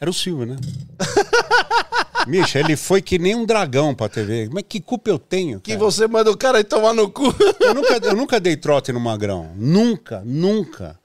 Era 0.00 0.10
o 0.10 0.14
Silvio, 0.14 0.46
né? 0.46 0.56
Misha, 2.26 2.58
ele 2.60 2.76
foi 2.76 3.02
que 3.02 3.18
nem 3.18 3.34
um 3.34 3.44
dragão 3.44 3.94
pra 3.94 4.08
TV. 4.08 4.48
Mas 4.52 4.64
que 4.68 4.80
culpa 4.80 5.10
eu 5.10 5.18
tenho? 5.18 5.60
Que 5.60 5.72
cara? 5.72 5.84
você 5.84 6.06
manda 6.06 6.30
o 6.30 6.36
cara 6.36 6.62
tomar 6.64 6.92
no 6.94 7.10
cu. 7.10 7.24
Eu 7.60 7.74
nunca, 7.74 8.00
eu 8.06 8.14
nunca 8.16 8.40
dei 8.40 8.56
trote 8.56 8.92
no 8.92 9.00
Magrão. 9.00 9.52
Nunca, 9.56 10.22
nunca. 10.24 10.98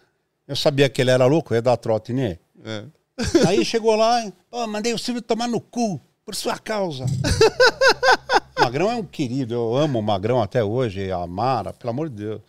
Eu 0.48 0.56
sabia 0.56 0.88
que 0.90 1.02
ele 1.02 1.12
era 1.12 1.26
louco, 1.26 1.54
eu 1.54 1.58
ia 1.58 1.62
dar 1.62 1.76
trote 1.78 2.14
nele. 2.14 2.40
É. 2.64 2.84
Aí 3.48 3.64
chegou 3.64 3.96
lá, 3.96 4.22
pô, 4.50 4.66
mandei 4.68 4.94
o 4.94 4.98
Silvio 5.00 5.22
tomar 5.22 5.48
no 5.48 5.60
cu, 5.62 6.00
por 6.26 6.36
sua 6.36 6.58
causa. 6.58 7.06
Magrão 8.60 8.92
é 8.92 8.96
um 8.96 9.04
querido, 9.04 9.54
eu 9.54 9.76
amo 9.76 10.00
o 10.00 10.04
Magrão 10.04 10.42
até 10.42 10.64
hoje, 10.64 11.12
a 11.12 11.26
Mara, 11.28 11.72
pelo 11.74 11.92
amor 11.92 12.10
de 12.10 12.16
Deus. 12.16 12.42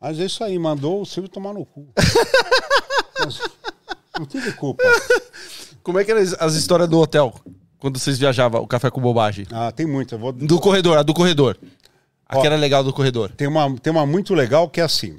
Mas 0.00 0.18
é 0.20 0.24
isso 0.24 0.42
aí, 0.44 0.58
mandou 0.58 1.00
o 1.02 1.06
Silvio 1.06 1.30
tomar 1.30 1.52
no 1.54 1.64
cu. 1.64 1.86
Mas 3.24 3.40
não 4.18 4.26
tive 4.26 4.52
culpa. 4.52 4.82
Como 5.82 5.98
é 5.98 6.04
que 6.04 6.10
eram 6.10 6.20
as- 6.20 6.34
as 6.34 6.54
histórias 6.54 6.88
do 6.88 6.98
hotel? 6.98 7.34
Quando 7.78 7.98
vocês 7.98 8.18
viajavam, 8.18 8.62
o 8.62 8.66
café 8.66 8.90
com 8.90 9.00
bobagem? 9.00 9.46
Ah, 9.52 9.70
tem 9.70 9.86
muito. 9.86 10.14
Eu 10.14 10.18
vou... 10.18 10.32
Do 10.32 10.58
corredor, 10.58 10.96
a 10.98 11.02
do 11.02 11.12
corredor. 11.14 11.56
Ó. 12.32 12.38
Aquela 12.38 12.56
legal 12.56 12.82
do 12.82 12.92
corredor. 12.92 13.30
Tem 13.30 13.46
uma, 13.46 13.74
tem 13.78 13.90
uma 13.90 14.06
muito 14.06 14.34
legal 14.34 14.68
que 14.68 14.80
é 14.80 14.84
assim. 14.84 15.18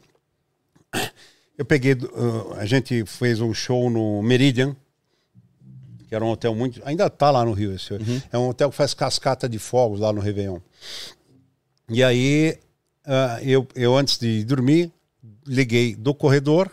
Eu 1.57 1.65
peguei. 1.65 1.93
uh, 1.93 2.53
a 2.57 2.65
gente 2.65 3.05
fez 3.05 3.39
um 3.39 3.53
show 3.53 3.89
no 3.89 4.21
Meridian, 4.21 4.75
que 6.07 6.13
era 6.13 6.23
um 6.23 6.29
hotel 6.29 6.53
muito. 6.53 6.81
Ainda 6.85 7.09
tá 7.09 7.31
lá 7.31 7.43
no 7.45 7.53
Rio 7.53 7.73
esse. 7.73 7.93
É 8.31 8.37
um 8.37 8.49
hotel 8.49 8.69
que 8.69 8.75
faz 8.75 8.93
cascata 8.93 9.47
de 9.47 9.59
fogos 9.59 9.99
lá 9.99 10.11
no 10.11 10.21
Réveillon. 10.21 10.59
E 11.89 12.03
aí, 12.03 12.57
ah, 13.05 13.39
eu, 13.41 13.67
eu 13.75 13.95
antes 13.95 14.17
de 14.17 14.43
dormir, 14.43 14.91
liguei 15.45 15.95
do 15.95 16.13
corredor 16.13 16.69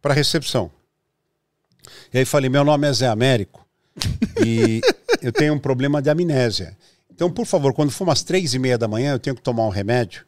para 0.00 0.12
a 0.12 0.14
recepção. 0.14 0.70
E 2.12 2.18
aí 2.18 2.24
falei: 2.24 2.48
meu 2.48 2.64
nome 2.64 2.88
é 2.88 2.92
Zé 2.92 3.08
Américo 3.08 3.66
e 4.44 4.80
eu 5.20 5.32
tenho 5.32 5.54
um 5.54 5.58
problema 5.58 6.00
de 6.00 6.10
amnésia. 6.10 6.76
Então, 7.10 7.30
por 7.30 7.46
favor, 7.46 7.72
quando 7.72 7.90
for 7.90 8.04
umas 8.04 8.22
três 8.22 8.54
e 8.54 8.58
meia 8.58 8.76
da 8.76 8.88
manhã, 8.88 9.12
eu 9.12 9.18
tenho 9.18 9.36
que 9.36 9.42
tomar 9.42 9.64
um 9.66 9.70
remédio, 9.70 10.24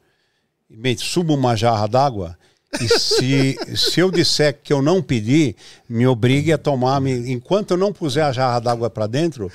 subo 0.99 1.35
uma 1.35 1.57
jarra 1.57 1.87
d'água 1.89 2.39
e 2.81 2.89
se, 2.89 3.57
se 3.75 4.01
eu 4.01 4.11
disser 4.11 4.59
que 4.63 4.73
eu 4.73 4.83
não 4.83 5.01
pedi, 5.03 5.57
me 5.89 6.07
obrigue 6.07 6.53
a 6.53 6.59
tomar. 6.59 7.01
Me, 7.01 7.33
enquanto 7.33 7.71
eu 7.71 7.77
não 7.77 7.93
puser 7.93 8.25
a 8.25 8.33
jarra 8.33 8.61
d'água 8.61 8.91
para 8.91 9.07
dentro, 9.07 9.51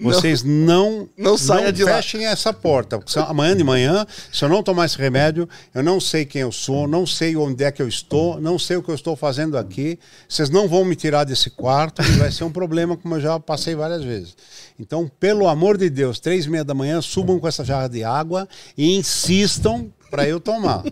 vocês 0.00 0.42
não, 0.42 1.08
não, 1.16 1.38
saia 1.38 1.72
de 1.72 1.84
fechem 1.84 2.24
lá. 2.24 2.32
essa 2.32 2.52
porta. 2.52 2.98
Porque 2.98 3.18
amanhã 3.18 3.56
de 3.56 3.64
manhã, 3.64 4.06
se 4.32 4.44
eu 4.44 4.48
não 4.48 4.62
tomar 4.62 4.86
esse 4.86 4.98
remédio, 4.98 5.48
eu 5.74 5.82
não 5.82 5.98
sei 6.00 6.26
quem 6.26 6.42
eu 6.42 6.52
sou, 6.52 6.86
não 6.86 7.06
sei 7.06 7.36
onde 7.36 7.64
é 7.64 7.72
que 7.72 7.80
eu 7.80 7.88
estou, 7.88 8.40
não 8.40 8.58
sei 8.58 8.76
o 8.76 8.82
que 8.82 8.90
eu 8.90 8.94
estou 8.94 9.16
fazendo 9.16 9.56
aqui. 9.56 9.98
Vocês 10.28 10.50
não 10.50 10.68
vão 10.68 10.84
me 10.84 10.94
tirar 10.94 11.24
desse 11.24 11.48
quarto 11.48 12.02
e 12.02 12.18
vai 12.18 12.30
ser 12.30 12.44
um 12.44 12.52
problema, 12.52 12.96
como 12.96 13.14
eu 13.14 13.20
já 13.20 13.40
passei 13.40 13.74
várias 13.74 14.04
vezes. 14.04 14.36
Então, 14.78 15.10
pelo 15.18 15.48
amor 15.48 15.78
de 15.78 15.88
Deus, 15.88 16.20
três 16.20 16.44
e 16.44 16.50
meia 16.50 16.64
da 16.64 16.74
manhã, 16.74 17.00
subam 17.00 17.38
com 17.38 17.48
essa 17.48 17.64
jarra 17.64 17.88
de 17.88 18.04
água 18.04 18.46
e 18.76 18.96
insistam 18.96 19.90
para 20.10 20.28
eu 20.28 20.38
tomar. 20.38 20.84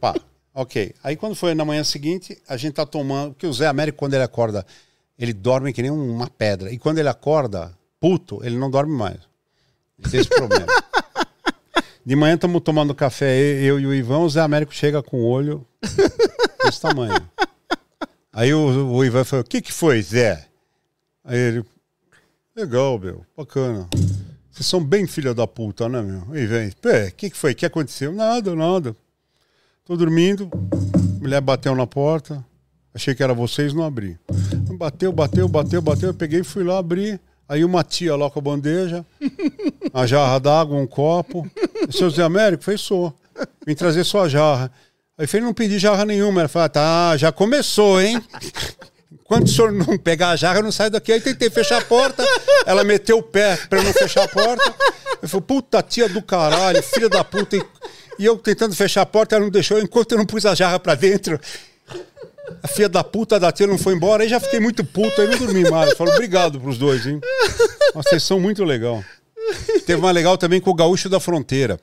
Pá. 0.00 0.14
Ok. 0.60 0.94
Aí 1.02 1.16
quando 1.16 1.34
foi 1.34 1.54
na 1.54 1.64
manhã 1.64 1.82
seguinte, 1.82 2.36
a 2.46 2.54
gente 2.54 2.74
tá 2.74 2.84
tomando. 2.84 3.32
Porque 3.32 3.46
o 3.46 3.52
Zé 3.52 3.66
Américo, 3.66 3.96
quando 3.96 4.12
ele 4.12 4.22
acorda, 4.22 4.66
ele 5.18 5.32
dorme 5.32 5.72
que 5.72 5.80
nem 5.80 5.90
uma 5.90 6.28
pedra. 6.28 6.70
E 6.70 6.78
quando 6.78 6.98
ele 6.98 7.08
acorda, 7.08 7.74
puto, 7.98 8.44
ele 8.44 8.58
não 8.58 8.70
dorme 8.70 8.92
mais. 8.92 9.20
Tem 10.10 10.20
esse 10.20 10.28
problema. 10.28 10.66
De 12.04 12.14
manhã 12.14 12.34
estamos 12.34 12.60
tomando 12.62 12.94
café, 12.94 13.38
eu 13.62 13.80
e 13.80 13.86
o 13.86 13.94
Ivan, 13.94 14.18
o 14.18 14.28
Zé 14.28 14.40
Américo 14.40 14.74
chega 14.74 15.02
com 15.02 15.22
o 15.22 15.24
olho 15.24 15.66
desse 16.62 16.80
tamanho. 16.80 17.26
Aí 18.30 18.52
o, 18.52 18.92
o 18.92 19.02
Ivan 19.02 19.24
falou: 19.24 19.42
O 19.42 19.48
que, 19.48 19.62
que 19.62 19.72
foi, 19.72 20.02
Zé? 20.02 20.46
Aí 21.24 21.38
ele: 21.38 21.64
Legal, 22.54 22.98
meu, 22.98 23.24
bacana. 23.34 23.88
Vocês 24.50 24.66
são 24.66 24.84
bem 24.84 25.06
filha 25.06 25.32
da 25.32 25.46
puta, 25.46 25.88
né, 25.88 26.02
meu? 26.02 26.26
Aí 26.34 26.46
vem: 26.46 26.68
o 26.68 27.12
que, 27.12 27.30
que 27.30 27.36
foi? 27.36 27.52
O 27.52 27.56
que 27.56 27.64
aconteceu? 27.64 28.12
Nada, 28.12 28.54
nada. 28.54 28.94
Tô 29.90 29.96
dormindo, 29.96 30.48
a 30.72 31.20
mulher 31.20 31.40
bateu 31.40 31.74
na 31.74 31.84
porta, 31.84 32.46
achei 32.94 33.12
que 33.12 33.24
era 33.24 33.34
vocês, 33.34 33.74
não 33.74 33.82
abri. 33.82 34.16
Bateu, 34.78 35.10
bateu, 35.10 35.48
bateu, 35.48 35.82
bateu, 35.82 36.10
eu 36.10 36.14
peguei 36.14 36.42
e 36.42 36.44
fui 36.44 36.62
lá 36.62 36.78
abrir. 36.78 37.20
Aí 37.48 37.64
uma 37.64 37.82
tia 37.82 38.14
lá 38.14 38.30
com 38.30 38.38
a 38.38 38.42
bandeja, 38.42 39.04
a 39.92 40.06
jarra 40.06 40.38
d'água, 40.38 40.78
um 40.78 40.86
copo. 40.86 41.44
O 41.88 41.92
seu 41.92 42.08
Zé 42.08 42.22
Américo 42.22 42.62
fez 42.62 42.80
só. 42.80 43.12
Vim 43.66 43.74
trazer 43.74 44.04
só 44.04 44.26
a 44.26 44.28
jarra. 44.28 44.70
Aí 45.18 45.26
falei, 45.26 45.44
não 45.44 45.52
pedi 45.52 45.76
jarra 45.76 46.04
nenhuma. 46.04 46.42
Ela 46.42 46.48
falou, 46.48 46.68
tá, 46.68 47.16
já 47.16 47.32
começou, 47.32 48.00
hein? 48.00 48.22
Enquanto 49.12 49.46
o 49.46 49.50
senhor 49.50 49.72
não 49.72 49.98
pegar 49.98 50.30
a 50.30 50.36
jarra, 50.36 50.60
eu 50.60 50.62
não 50.62 50.70
saio 50.70 50.92
daqui. 50.92 51.10
Aí 51.10 51.20
tentei 51.20 51.50
fechar 51.50 51.78
a 51.78 51.84
porta, 51.84 52.24
ela 52.64 52.84
meteu 52.84 53.18
o 53.18 53.22
pé 53.24 53.56
pra 53.68 53.80
eu 53.80 53.82
não 53.82 53.92
fechar 53.92 54.22
a 54.22 54.28
porta. 54.28 54.72
Eu 55.20 55.28
falei, 55.28 55.46
puta 55.48 55.82
tia 55.82 56.08
do 56.08 56.22
caralho, 56.22 56.80
filha 56.80 57.08
da 57.08 57.24
puta. 57.24 57.56
E 58.20 58.26
eu 58.26 58.36
tentando 58.36 58.76
fechar 58.76 59.00
a 59.00 59.06
porta, 59.06 59.34
ela 59.34 59.44
não 59.46 59.50
deixou. 59.50 59.80
Enquanto 59.80 60.12
eu 60.12 60.18
não 60.18 60.26
pus 60.26 60.44
a 60.44 60.54
jarra 60.54 60.78
pra 60.78 60.94
dentro, 60.94 61.40
a 62.62 62.68
filha 62.68 62.86
da 62.86 63.02
puta 63.02 63.40
da 63.40 63.50
tia 63.50 63.66
não 63.66 63.78
foi 63.78 63.94
embora. 63.94 64.22
Aí 64.22 64.28
já 64.28 64.38
fiquei 64.38 64.60
muito 64.60 64.84
puto, 64.84 65.22
aí 65.22 65.26
não 65.26 65.38
dormi 65.38 65.64
mais. 65.70 65.94
Falei, 65.94 66.12
obrigado 66.12 66.60
pros 66.60 66.76
dois, 66.76 67.06
hein? 67.06 67.18
Uma 67.94 68.02
sessão 68.02 68.38
muito 68.38 68.62
legal. 68.62 69.02
Teve 69.86 69.94
uma 69.94 70.10
legal 70.10 70.36
também 70.36 70.60
com 70.60 70.68
o 70.68 70.74
Gaúcho 70.74 71.08
da 71.08 71.18
Fronteira, 71.18 71.80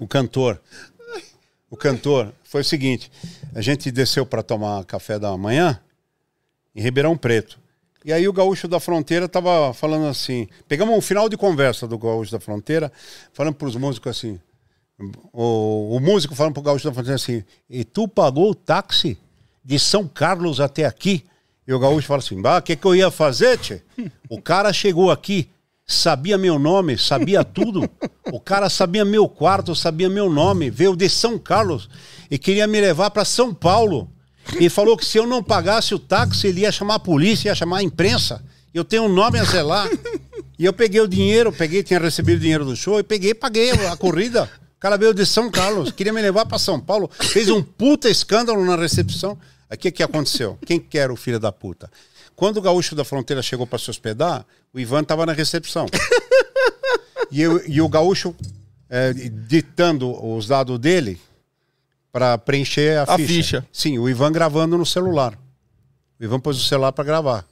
o 0.00 0.08
cantor. 0.08 0.60
O 1.70 1.76
cantor. 1.76 2.32
Foi 2.42 2.62
o 2.62 2.64
seguinte: 2.64 3.08
a 3.54 3.60
gente 3.60 3.88
desceu 3.92 4.26
para 4.26 4.42
tomar 4.42 4.84
café 4.84 5.16
da 5.16 5.36
manhã 5.36 5.80
em 6.74 6.82
Ribeirão 6.82 7.16
Preto. 7.16 7.56
E 8.04 8.12
aí 8.12 8.26
o 8.26 8.32
Gaúcho 8.32 8.66
da 8.66 8.80
Fronteira 8.80 9.28
tava 9.28 9.72
falando 9.74 10.08
assim. 10.08 10.48
Pegamos 10.66 10.92
um 10.98 11.00
final 11.00 11.28
de 11.28 11.36
conversa 11.36 11.86
do 11.86 11.96
Gaúcho 11.96 12.32
da 12.32 12.40
Fronteira, 12.40 12.90
falando 13.32 13.54
para 13.54 13.68
os 13.68 13.76
músicos 13.76 14.10
assim: 14.10 14.40
o, 15.32 15.96
o 15.96 16.00
músico 16.00 16.34
falando 16.34 16.54
pro 16.54 16.62
Gaúcho 16.62 16.84
da 16.84 16.92
Fronteira 16.92 17.16
assim: 17.16 17.42
e 17.68 17.84
tu 17.84 18.06
pagou 18.06 18.50
o 18.50 18.54
táxi 18.54 19.18
de 19.64 19.78
São 19.78 20.06
Carlos 20.06 20.60
até 20.60 20.84
aqui? 20.84 21.24
E 21.66 21.72
o 21.72 21.78
Gaúcho 21.78 22.06
fala 22.06 22.20
assim: 22.20 22.40
bah, 22.40 22.58
o 22.58 22.62
que, 22.62 22.76
que 22.76 22.86
eu 22.86 22.94
ia 22.94 23.10
fazer, 23.10 23.58
tchê? 23.58 23.82
O 24.28 24.40
cara 24.40 24.72
chegou 24.72 25.10
aqui, 25.10 25.48
sabia 25.86 26.36
meu 26.36 26.58
nome, 26.58 26.98
sabia 26.98 27.44
tudo. 27.44 27.88
O 28.32 28.40
cara 28.40 28.68
sabia 28.68 29.04
meu 29.04 29.28
quarto, 29.28 29.74
sabia 29.74 30.08
meu 30.08 30.30
nome, 30.30 30.70
veio 30.70 30.94
de 30.94 31.08
São 31.08 31.38
Carlos 31.38 31.88
e 32.30 32.38
queria 32.38 32.66
me 32.66 32.80
levar 32.80 33.10
para 33.10 33.24
São 33.24 33.52
Paulo. 33.52 34.08
E 34.58 34.68
falou 34.68 34.96
que 34.96 35.04
se 35.04 35.18
eu 35.18 35.26
não 35.26 35.42
pagasse 35.42 35.94
o 35.94 35.98
táxi, 35.98 36.48
ele 36.48 36.62
ia 36.62 36.72
chamar 36.72 36.96
a 36.96 37.00
polícia, 37.00 37.48
ia 37.48 37.54
chamar 37.54 37.78
a 37.78 37.82
imprensa. 37.82 38.42
Eu 38.72 38.84
tenho 38.84 39.04
um 39.04 39.08
nome 39.08 39.38
a 39.38 39.44
zelar. 39.44 39.88
E 40.58 40.64
eu 40.66 40.74
peguei 40.74 41.00
o 41.00 41.08
dinheiro, 41.08 41.50
peguei, 41.50 41.82
tinha 41.82 41.98
recebido 41.98 42.36
o 42.36 42.40
dinheiro 42.40 42.66
do 42.66 42.76
show, 42.76 43.00
e 43.00 43.02
peguei 43.02 43.32
paguei 43.32 43.70
a 43.70 43.96
corrida. 43.96 44.46
Cara 44.80 44.96
veio 44.96 45.12
de 45.12 45.26
São 45.26 45.50
Carlos, 45.50 45.92
queria 45.92 46.12
me 46.12 46.22
levar 46.22 46.46
para 46.46 46.58
São 46.58 46.80
Paulo, 46.80 47.10
fez 47.20 47.50
um 47.50 47.62
puta 47.62 48.08
escândalo 48.08 48.64
na 48.64 48.76
recepção. 48.76 49.38
O 49.70 49.76
que, 49.76 49.90
que 49.92 50.02
aconteceu? 50.02 50.58
Quem 50.66 50.80
que 50.80 50.98
era 50.98 51.12
o 51.12 51.16
filho 51.16 51.38
da 51.38 51.52
puta? 51.52 51.90
Quando 52.34 52.56
o 52.56 52.62
gaúcho 52.62 52.94
da 52.94 53.04
fronteira 53.04 53.42
chegou 53.42 53.66
para 53.66 53.78
se 53.78 53.90
hospedar, 53.90 54.44
o 54.72 54.80
Ivan 54.80 55.02
estava 55.02 55.26
na 55.26 55.32
recepção. 55.34 55.84
e, 57.30 57.42
eu, 57.42 57.62
e 57.68 57.80
o 57.82 57.88
gaúcho 57.88 58.34
é, 58.88 59.12
ditando 59.12 60.10
os 60.34 60.46
dados 60.46 60.78
dele 60.78 61.20
para 62.10 62.38
preencher 62.38 62.98
a, 62.98 63.02
A 63.02 63.16
ficha. 63.18 63.28
ficha. 63.28 63.66
Sim, 63.70 63.98
o 63.98 64.08
Ivan 64.08 64.32
gravando 64.32 64.78
no 64.78 64.86
celular. 64.86 65.38
O 66.18 66.24
Ivan 66.24 66.40
pôs 66.40 66.56
o 66.56 66.64
celular 66.64 66.92
para 66.92 67.04
gravar. 67.04 67.44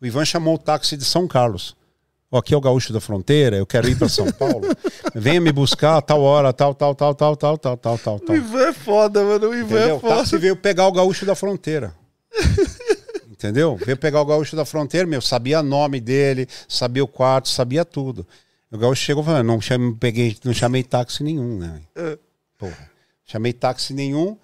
O 0.00 0.06
Ivan 0.06 0.24
chamou 0.24 0.54
o 0.54 0.58
táxi 0.58 0.96
de 0.96 1.04
São 1.04 1.28
Carlos. 1.28 1.76
Ó, 2.34 2.38
aqui 2.38 2.52
é 2.52 2.56
o 2.56 2.60
gaúcho 2.60 2.92
da 2.92 3.00
fronteira, 3.00 3.56
eu 3.56 3.64
quero 3.64 3.88
ir 3.88 3.96
para 3.96 4.08
São 4.08 4.26
Paulo. 4.32 4.66
Venha 5.14 5.40
me 5.40 5.52
buscar 5.52 5.98
a 5.98 6.02
tal 6.02 6.20
hora, 6.20 6.52
tal, 6.52 6.74
tal, 6.74 6.92
tal, 6.92 7.14
tal, 7.14 7.36
tal, 7.36 7.56
tal, 7.56 7.76
tal, 7.78 7.96
tal, 7.96 8.20
O. 8.28 8.34
Ivan 8.34 8.60
é 8.60 8.72
foda, 8.72 9.22
mano. 9.22 9.50
O 9.50 9.54
Ivan 9.54 9.76
Entendeu? 9.76 9.88
é 9.88 9.94
O 9.94 10.00
foda. 10.00 10.16
táxi 10.16 10.36
veio 10.38 10.56
pegar 10.56 10.88
o 10.88 10.92
gaúcho 10.92 11.24
da 11.24 11.36
fronteira. 11.36 11.94
Entendeu? 13.30 13.76
Veio 13.76 13.96
pegar 13.96 14.20
o 14.20 14.24
gaúcho 14.24 14.56
da 14.56 14.64
fronteira, 14.64 15.06
meu, 15.06 15.20
sabia 15.22 15.60
o 15.60 15.62
nome 15.62 16.00
dele, 16.00 16.48
sabia 16.68 17.04
o 17.04 17.06
quarto, 17.06 17.48
sabia 17.48 17.84
tudo. 17.84 18.26
O 18.68 18.78
gaúcho 18.78 19.02
chegou 19.04 19.22
e 19.22 19.26
falou, 19.26 19.44
não, 19.44 19.60
chamei, 19.60 19.94
peguei, 20.00 20.36
não 20.44 20.52
chamei 20.52 20.82
táxi 20.82 21.22
nenhum, 21.22 21.56
né? 21.58 21.80
Porra. 22.58 22.90
Chamei 23.24 23.52
táxi 23.52 23.94
nenhum 23.94 24.36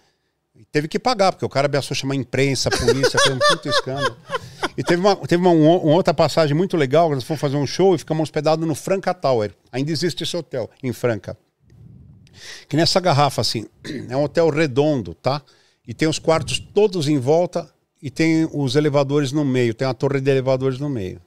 e 0.55 0.65
teve 0.65 0.87
que 0.87 0.99
pagar, 1.01 1.33
porque 1.33 1.45
o 1.45 1.49
cara 1.49 1.67
ameaçou 1.67 1.97
chamar 1.97 2.15
imprensa, 2.15 2.71
polícia, 2.71 3.19
foi 3.19 3.33
um 3.33 3.39
puto 3.41 3.69
escândalo. 3.69 4.17
E 4.81 4.83
teve 4.83 4.99
uma, 4.99 5.15
teve 5.15 5.47
uma, 5.47 5.51
uma 5.51 5.95
outra 5.95 6.15
passagem 6.15 6.57
muito 6.57 6.75
legal, 6.75 7.11
nós 7.11 7.23
fomos 7.23 7.39
fazer 7.39 7.59
um 7.59 7.67
show 7.67 7.95
e 7.95 7.99
ficamos 7.99 8.23
hospedados 8.23 8.67
no 8.67 8.75
Franca 8.75 9.13
Tower. 9.13 9.55
Ainda 9.71 9.93
existe 9.93 10.23
esse 10.23 10.35
hotel, 10.35 10.71
em 10.83 10.91
Franca. 10.91 11.37
Que 12.67 12.79
nessa 12.79 12.99
garrafa, 12.99 13.43
assim, 13.43 13.67
é 14.09 14.17
um 14.17 14.25
hotel 14.25 14.49
redondo, 14.49 15.13
tá? 15.13 15.43
E 15.87 15.93
tem 15.93 16.09
os 16.09 16.19
quartos 16.19 16.59
todos 16.59 17.09
em 17.09 17.19
volta 17.19 17.71
e 18.01 18.11
tem 18.11 18.49
os 18.55 18.75
elevadores 18.75 19.33
no 19.33 19.45
meio, 19.45 19.75
tem 19.75 19.87
a 19.87 19.93
torre 19.93 20.19
de 20.19 20.31
elevadores 20.31 20.79
no 20.79 20.89
meio. 20.89 21.21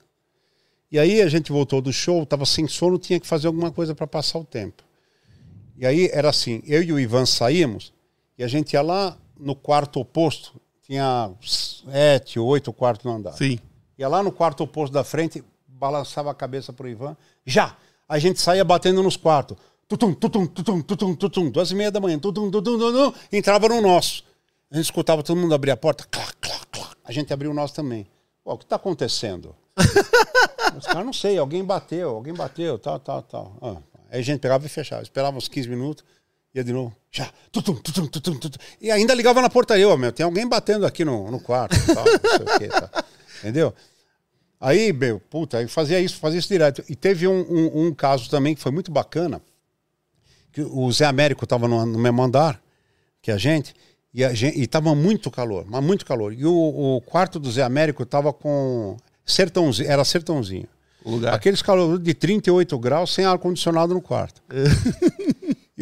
E 0.91 0.97
aí 0.97 1.21
a 1.21 1.29
gente 1.29 1.51
voltou 1.51 1.79
do 1.79 1.93
show, 1.93 2.25
tava 2.25 2.47
sem 2.47 2.67
sono, 2.67 2.97
tinha 2.97 3.19
que 3.19 3.27
fazer 3.27 3.45
alguma 3.45 3.71
coisa 3.71 3.93
para 3.93 4.07
passar 4.07 4.39
o 4.39 4.43
tempo. 4.43 4.81
E 5.77 5.85
aí 5.85 6.09
era 6.11 6.27
assim, 6.27 6.59
eu 6.65 6.81
e 6.81 6.91
o 6.91 6.99
Ivan 6.99 7.27
saímos 7.27 7.93
e 8.35 8.43
a 8.43 8.47
gente 8.47 8.73
ia 8.73 8.81
lá 8.81 9.15
no 9.39 9.55
quarto 9.55 9.99
oposto, 9.99 10.59
tinha 10.83 11.31
sete, 11.41 12.39
oito 12.39 12.71
quartos 12.71 13.05
no 13.05 13.13
andar. 13.13 13.33
Sim. 13.33 13.57
Ia 13.97 14.07
lá 14.07 14.21
no 14.21 14.31
quarto 14.31 14.63
oposto 14.63 14.93
da 14.93 15.03
frente, 15.03 15.43
balançava 15.67 16.29
a 16.29 16.33
cabeça 16.33 16.71
pro 16.71 16.87
Ivan, 16.87 17.17
já! 17.45 17.75
A 18.07 18.19
gente 18.19 18.39
saía 18.39 18.63
batendo 18.63 19.01
nos 19.01 19.15
quartos. 19.15 19.57
Tutum, 19.87 20.13
tutum, 20.13 20.45
tutum, 20.45 20.81
tutum, 20.81 21.15
tutum, 21.15 21.49
duas 21.49 21.71
e 21.71 21.75
meia 21.75 21.89
da 21.89 21.99
manhã, 21.99 22.19
tutum, 22.19 22.51
tutum, 22.51 22.77
tutum, 22.77 23.13
entrava 23.31 23.67
no 23.69 23.81
nosso. 23.81 24.23
A 24.69 24.75
gente 24.75 24.85
escutava 24.85 25.23
todo 25.23 25.39
mundo 25.39 25.53
abrir 25.53 25.71
a 25.71 25.77
porta, 25.77 26.03
clá, 26.09 26.25
clá, 26.41 26.59
clá. 26.71 26.91
A 27.03 27.11
gente 27.11 27.33
abriu 27.33 27.51
o 27.51 27.53
nosso 27.53 27.73
também. 27.73 28.07
Pô, 28.43 28.53
o 28.53 28.57
que 28.57 28.65
tá 28.65 28.75
acontecendo? 28.75 29.55
Os 30.77 30.85
caras 30.85 31.05
não 31.05 31.13
sei, 31.13 31.37
alguém 31.37 31.63
bateu, 31.63 32.09
alguém 32.09 32.33
bateu, 32.33 32.77
tal, 32.77 32.99
tal, 32.99 33.21
tal. 33.21 33.57
Ah, 33.61 33.77
aí 34.09 34.19
a 34.19 34.23
gente 34.23 34.39
pegava 34.39 34.65
e 34.65 34.69
fechava, 34.69 35.01
esperava 35.01 35.37
uns 35.37 35.47
15 35.47 35.69
minutos, 35.69 36.03
ia 36.53 36.63
de 36.63 36.71
novo, 36.71 36.95
já, 37.11 37.31
tutum, 37.51 37.75
tutum, 37.75 38.07
tutum, 38.07 38.37
tutum. 38.37 38.59
E 38.79 38.91
ainda 38.91 39.13
ligava 39.13 39.41
na 39.41 39.49
portaria, 39.49 39.87
ó, 39.87 39.97
meu, 39.97 40.11
tem 40.11 40.23
alguém 40.23 40.47
batendo 40.47 40.85
aqui 40.85 41.03
no, 41.03 41.31
no 41.31 41.39
quarto, 41.39 41.75
tal, 41.93 42.05
não 42.05 42.37
sei 42.37 42.55
o 42.55 42.59
quê, 42.59 42.67
tá. 42.67 43.03
entendeu? 43.39 43.73
Aí, 44.59 44.93
meu, 44.93 45.19
puta, 45.19 45.57
aí 45.57 45.67
fazia 45.67 45.99
isso, 45.99 46.17
fazia 46.17 46.39
isso 46.39 46.47
direto. 46.47 46.83
E 46.87 46.95
teve 46.95 47.27
um, 47.27 47.41
um, 47.41 47.87
um 47.87 47.93
caso 47.93 48.29
também 48.29 48.55
que 48.55 48.61
foi 48.61 48.71
muito 48.71 48.91
bacana, 48.91 49.41
que 50.53 50.61
o 50.61 50.89
Zé 50.91 51.05
Américo 51.05 51.43
estava 51.43 51.67
no, 51.67 51.85
no 51.85 51.99
mesmo 51.99 52.23
andar 52.23 52.61
que 53.21 53.31
a 53.31 53.37
gente, 53.37 53.73
e, 54.13 54.23
a 54.23 54.33
gente, 54.33 54.59
e 54.59 54.67
tava 54.67 54.93
muito 54.93 55.31
calor, 55.31 55.65
mas 55.67 55.83
muito 55.83 56.05
calor. 56.05 56.33
E 56.33 56.45
o, 56.45 56.53
o 56.97 57.01
quarto 57.01 57.39
do 57.39 57.49
Zé 57.49 57.63
Américo 57.63 58.05
tava 58.05 58.31
com 58.31 58.97
sertãozinho, 59.25 59.89
era 59.89 60.03
sertãozinho. 60.03 60.67
Lugar. 61.05 61.33
Aqueles 61.33 61.61
calor 61.61 61.99
de 61.99 62.13
38 62.13 62.77
graus 62.79 63.13
sem 63.13 63.25
ar-condicionado 63.25 63.93
no 63.93 64.01
quarto. 64.01 64.41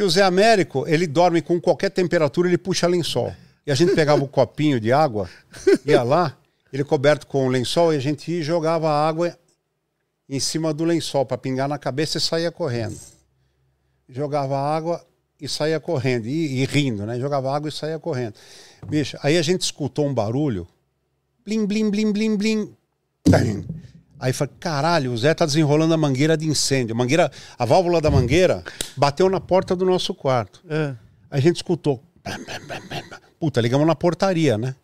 e 0.01 0.05
o 0.05 0.09
Zé 0.09 0.21
Américo, 0.21 0.87
ele 0.87 1.07
dorme 1.07 1.41
com 1.41 1.59
qualquer 1.59 1.89
temperatura, 1.89 2.47
ele 2.47 2.57
puxa 2.57 2.87
lençol. 2.87 3.33
E 3.65 3.71
a 3.71 3.75
gente 3.75 3.93
pegava 3.93 4.23
um 4.23 4.27
copinho 4.27 4.79
de 4.79 4.91
água, 4.91 5.29
ia 5.85 6.03
lá, 6.03 6.37
ele 6.71 6.83
coberto 6.83 7.27
com 7.27 7.47
lençol, 7.47 7.93
e 7.93 7.97
a 7.97 7.99
gente 7.99 8.31
ia 8.31 8.43
jogava 8.43 8.89
a 8.89 9.07
água 9.07 9.37
em 10.27 10.39
cima 10.39 10.73
do 10.73 10.83
lençol 10.83 11.25
para 11.25 11.37
pingar 11.37 11.67
na 11.67 11.77
cabeça 11.77 12.17
e 12.17 12.21
saía 12.21 12.51
correndo. 12.51 12.97
Jogava 14.07 14.57
água 14.57 15.05
e 15.39 15.47
saía 15.47 15.79
correndo, 15.79 16.27
e, 16.27 16.61
e, 16.61 16.65
rindo, 16.65 17.05
né? 17.05 17.19
Jogava 17.19 17.53
água 17.55 17.69
e 17.69 17.71
saía 17.71 17.99
correndo. 17.99 18.35
Bicho, 18.87 19.17
aí 19.21 19.37
a 19.37 19.41
gente 19.41 19.61
escutou 19.61 20.07
um 20.07 20.13
barulho, 20.13 20.67
blim, 21.45 21.65
blim, 21.65 21.89
blim, 21.89 22.11
blim, 22.11 22.37
blim. 22.37 22.75
Aí 24.21 24.31
falei, 24.31 24.53
caralho, 24.59 25.11
o 25.11 25.17
Zé 25.17 25.33
tá 25.33 25.47
desenrolando 25.47 25.95
a 25.95 25.97
mangueira 25.97 26.37
de 26.37 26.47
incêndio. 26.47 26.93
A 26.93 26.97
mangueira, 26.97 27.31
a 27.57 27.65
válvula 27.65 27.99
da 27.99 28.11
mangueira 28.11 28.63
bateu 28.95 29.27
na 29.27 29.39
porta 29.39 29.75
do 29.75 29.83
nosso 29.83 30.13
quarto. 30.13 30.63
É. 30.69 30.95
Aí 31.31 31.39
a 31.39 31.41
gente 31.41 31.55
escutou. 31.55 32.03
Puta, 33.39 33.59
ligamos 33.59 33.87
na 33.87 33.95
portaria, 33.95 34.59
né? 34.59 34.75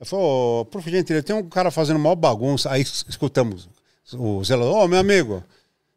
Eu 0.00 0.06
falei, 0.06 0.24
oh, 0.24 0.64
por 0.70 0.80
gentileza, 0.80 1.22
tem 1.22 1.36
um 1.36 1.46
cara 1.46 1.70
fazendo 1.70 1.98
maior 1.98 2.16
bagunça. 2.16 2.70
Aí 2.70 2.80
escutamos 2.80 3.68
o 4.14 4.42
zelador, 4.42 4.74
ô 4.74 4.84
oh, 4.84 4.88
meu 4.88 5.00
amigo, 5.00 5.44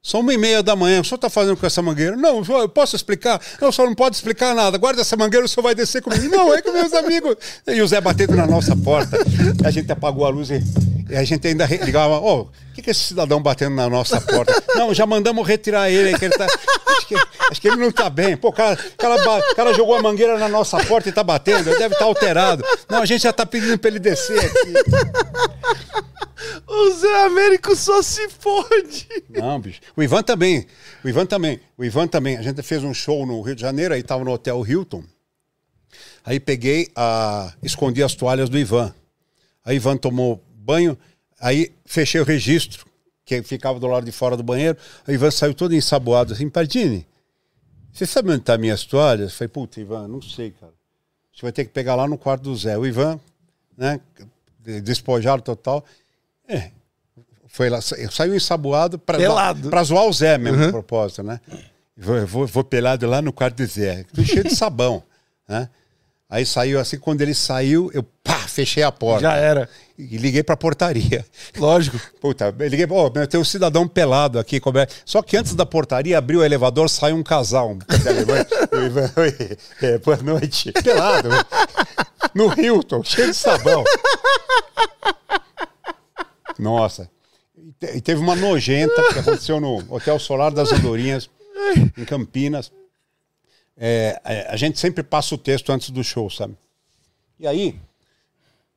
são 0.04 0.22
uma 0.22 0.34
e 0.34 0.38
meia 0.38 0.64
da 0.64 0.76
manhã, 0.76 1.00
o 1.00 1.06
senhor 1.06 1.18
está 1.18 1.30
fazendo 1.30 1.56
com 1.56 1.64
essa 1.64 1.80
mangueira? 1.80 2.16
Não, 2.18 2.44
eu 2.44 2.68
posso 2.68 2.96
explicar? 2.96 3.40
Não, 3.62 3.70
o 3.70 3.72
senhor 3.72 3.88
não 3.88 3.94
pode 3.94 4.16
explicar 4.16 4.56
nada. 4.56 4.76
Guarda 4.76 5.02
essa 5.02 5.16
mangueira, 5.16 5.46
o 5.46 5.48
senhor 5.48 5.62
vai 5.62 5.76
descer 5.76 6.02
comigo. 6.02 6.36
Não, 6.36 6.52
é 6.52 6.60
com 6.60 6.72
meus 6.72 6.92
amigos. 6.92 7.36
E 7.68 7.80
o 7.80 7.88
Zé 7.88 8.02
batendo 8.02 8.36
na 8.36 8.48
nossa 8.48 8.76
porta. 8.76 9.20
A 9.64 9.70
gente 9.70 9.92
apagou 9.92 10.26
a 10.26 10.30
luz 10.30 10.50
e, 10.50 10.60
e 11.08 11.16
a 11.16 11.24
gente 11.24 11.48
ainda 11.48 11.68
ligava, 11.68 12.18
ô, 12.18 12.26
oh, 12.26 12.42
o 12.42 12.74
que, 12.74 12.82
que 12.82 12.90
é 12.90 12.92
esse 12.92 13.02
cidadão 13.02 13.40
batendo 13.44 13.76
na 13.76 13.88
nossa 13.88 14.20
porta? 14.20 14.52
Não, 14.74 14.92
já 14.92 15.06
mandamos 15.06 15.48
retirar 15.48 15.92
ele, 15.92 16.18
que 16.18 16.26
ele 16.26 16.36
tá. 16.36 16.48
Acho 16.88 17.08
que, 17.08 17.16
acho 17.52 17.62
que 17.62 17.68
ele 17.68 17.78
não 17.78 17.90
está 17.90 18.10
bem. 18.10 18.36
Pô, 18.36 18.48
o 18.48 18.54
cara, 18.54 18.76
cara, 18.98 19.44
cara, 19.56 19.74
jogou 19.74 19.96
a 19.96 20.02
mangueira 20.02 20.36
na 20.40 20.50
nossa 20.50 20.84
porta 20.86 21.10
e 21.10 21.12
está 21.12 21.24
batendo, 21.24 21.70
ele 21.70 21.78
deve 21.78 21.94
estar 21.94 22.00
tá 22.00 22.06
alterado. 22.06 22.66
Não, 22.90 23.04
a 23.04 23.06
gente 23.06 23.22
já 23.22 23.30
está 23.30 23.46
pedindo 23.46 23.78
para 23.78 23.92
ele 23.92 24.00
descer 24.00 24.40
aqui. 24.40 24.74
O 26.68 26.92
Zé 26.92 27.26
Américo 27.26 27.76
só 27.76 28.02
se 28.02 28.28
fode. 28.30 29.08
Não, 29.30 29.60
bicho. 29.60 29.80
O 29.96 30.04
Ivan 30.04 30.24
também. 30.24 30.66
O 31.04 31.10
Ivan 31.10 31.26
também. 31.26 31.60
O 31.78 31.84
Ivan 31.84 32.08
também. 32.08 32.38
A 32.38 32.42
gente 32.42 32.62
fez 32.62 32.84
um 32.84 32.94
show 32.94 33.26
no 33.26 33.42
Rio 33.42 33.56
de 33.56 33.62
Janeiro, 33.62 33.94
aí 33.94 34.04
tava 34.04 34.24
no 34.24 34.32
Hotel 34.32 34.66
Hilton. 34.66 35.04
Aí 36.24 36.40
peguei, 36.40 36.90
a... 36.96 37.54
escondi 37.62 38.02
as 38.02 38.16
toalhas 38.16 38.50
do 38.50 38.58
Ivan. 38.58 38.94
Aí 39.66 39.76
Ivan 39.76 39.98
tomou 39.98 40.44
banho, 40.56 40.98
aí 41.40 41.72
fechei 41.86 42.22
o 42.22 42.24
registro, 42.24 42.86
que 43.26 43.42
ficava 43.44 43.80
do 43.80 43.88
lado 43.88 44.06
de 44.06 44.12
fora 44.12 44.38
do 44.38 44.44
banheiro. 44.44 44.78
Aí 45.08 45.16
Ivan 45.16 45.32
saiu 45.32 45.54
todo 45.54 45.76
ensaboado 45.76 46.34
assim, 46.34 46.50
Pardini, 46.50 47.06
você 47.92 48.06
sabe 48.06 48.32
onde 48.32 48.42
tá 48.42 48.58
minhas 48.58 48.86
toalhas? 48.86 49.34
Falei, 49.34 49.50
puta, 49.50 49.82
Ivan, 49.82 50.08
não 50.08 50.22
sei, 50.22 50.52
cara. 50.52 50.74
Você 51.34 51.42
vai 51.42 51.52
ter 51.52 51.66
que 51.66 51.72
pegar 51.72 51.96
lá 51.96 52.08
no 52.08 52.18
quarto 52.18 52.44
do 52.44 52.56
Zé. 52.56 52.78
O 52.78 52.86
Ivan, 52.86 53.20
né, 53.78 54.00
despojado 54.84 55.42
total. 55.42 55.84
É. 56.48 56.72
Foi 57.52 57.70
lá, 57.70 57.80
saiu 57.82 58.34
ensaboado 58.34 58.98
para 58.98 59.84
zoar 59.84 60.06
o 60.06 60.14
Zé 60.14 60.38
mesmo, 60.38 60.58
uhum. 60.58 60.66
de 60.68 60.72
propósito, 60.72 61.22
né? 61.22 61.38
Vou, 61.98 62.26
vou, 62.26 62.48
vou, 62.48 62.64
pelado 62.64 63.06
lá 63.06 63.22
no 63.22 63.34
quarto 63.34 63.58
do 63.58 63.66
Zé, 63.66 64.06
tudo 64.06 64.26
cheio 64.26 64.46
de 64.46 64.56
sabão, 64.56 65.04
né? 65.48 65.68
Aí 66.30 66.46
saiu 66.46 66.80
assim, 66.80 66.98
quando 66.98 67.20
ele 67.20 67.34
saiu, 67.34 67.92
eu 67.94 68.04
pá, 68.24 68.38
fechei 68.48 68.84
a 68.84 68.92
porta. 68.92 69.24
Já 69.24 69.36
era. 69.36 69.68
E 69.98 70.16
liguei 70.16 70.42
pra 70.42 70.56
portaria. 70.56 71.26
Lógico. 71.58 72.00
Puta, 72.22 72.56
liguei, 72.58 72.88
pô, 72.88 73.08
oh, 73.08 73.28
tem 73.28 73.38
um 73.38 73.44
cidadão 73.44 73.86
pelado 73.86 74.40
aqui. 74.40 74.58
Como 74.62 74.78
é? 74.78 74.88
Só 75.04 75.22
que 75.22 75.36
antes 75.36 75.54
da 75.54 75.66
portaria, 75.66 76.18
abriu 76.18 76.40
o 76.40 76.44
elevador, 76.46 76.90
saiu 76.90 77.18
um 77.18 77.24
casal. 77.24 77.78
é, 79.82 79.98
boa 79.98 80.18
noite. 80.24 80.72
Pelado. 80.72 81.28
No 82.34 82.58
Hilton, 82.58 83.04
cheio 83.04 83.28
de 83.28 83.34
sabão. 83.34 83.84
Nossa. 86.58 87.10
E 87.82 88.00
teve 88.00 88.22
uma 88.22 88.36
nojenta 88.36 88.94
que 89.12 89.20
aconteceu 89.20 89.60
no 89.60 89.84
Hotel 89.94 90.20
Solar 90.20 90.52
das 90.52 90.72
Andorinhas, 90.72 91.30
em 91.98 92.06
Campinas. 92.06 92.72
É, 93.76 94.22
é, 94.24 94.48
a 94.50 94.56
gente 94.56 94.80
sempre 94.80 95.02
passa 95.02 95.34
o 95.34 95.38
texto 95.38 95.72
antes 95.72 95.90
do 95.90 96.04
show, 96.04 96.30
sabe? 96.30 96.56
E 97.40 97.48
aí, 97.48 97.80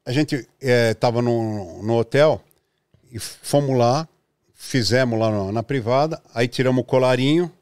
a 0.06 0.12
gente 0.12 0.48
estava 0.60 1.18
é, 1.18 1.22
no, 1.22 1.82
no 1.82 1.98
hotel 1.98 2.42
e 3.12 3.18
fomos 3.18 3.76
lá, 3.76 4.08
fizemos 4.54 5.18
lá 5.18 5.30
na, 5.30 5.52
na 5.52 5.62
privada, 5.62 6.22
aí 6.34 6.48
tiramos 6.48 6.82
o 6.82 6.86
colarinho, 6.86 7.52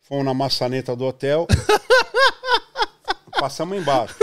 fomos 0.00 0.24
na 0.24 0.34
maçaneta 0.34 0.96
do 0.96 1.04
hotel, 1.04 1.46
passamos 3.38 3.78
embaixo. 3.78 4.16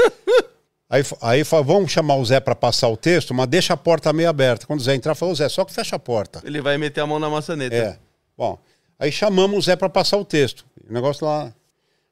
Aí, 0.91 1.03
aí 1.21 1.43
falou, 1.45 1.63
vamos 1.63 1.89
chamar 1.89 2.17
o 2.17 2.25
Zé 2.25 2.41
para 2.41 2.53
passar 2.53 2.89
o 2.89 2.97
texto, 2.97 3.33
mas 3.33 3.47
deixa 3.47 3.73
a 3.73 3.77
porta 3.77 4.11
meio 4.11 4.27
aberta. 4.27 4.67
Quando 4.67 4.81
o 4.81 4.83
Zé 4.83 4.93
entrar, 4.93 5.15
falou, 5.15 5.33
Zé, 5.33 5.47
só 5.47 5.63
que 5.63 5.73
fecha 5.73 5.95
a 5.95 5.99
porta. 5.99 6.41
Ele 6.43 6.59
vai 6.61 6.77
meter 6.77 6.99
a 6.99 7.07
mão 7.07 7.17
na 7.17 7.29
maçaneta. 7.29 7.73
É. 7.73 7.97
Bom, 8.37 8.59
aí 8.99 9.09
chamamos 9.09 9.57
o 9.57 9.61
Zé 9.61 9.77
para 9.77 9.87
passar 9.87 10.17
o 10.17 10.25
texto. 10.25 10.65
O 10.85 10.91
negócio 10.91 11.25
lá. 11.25 11.53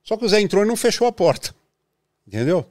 Só 0.01 0.15
que 0.15 0.23
o 0.23 0.29
Zé 0.29 0.39
entrou 0.39 0.63
e 0.63 0.67
não 0.67 0.77
fechou 0.77 1.05
a 1.07 1.11
porta. 1.11 1.53
Entendeu? 2.25 2.65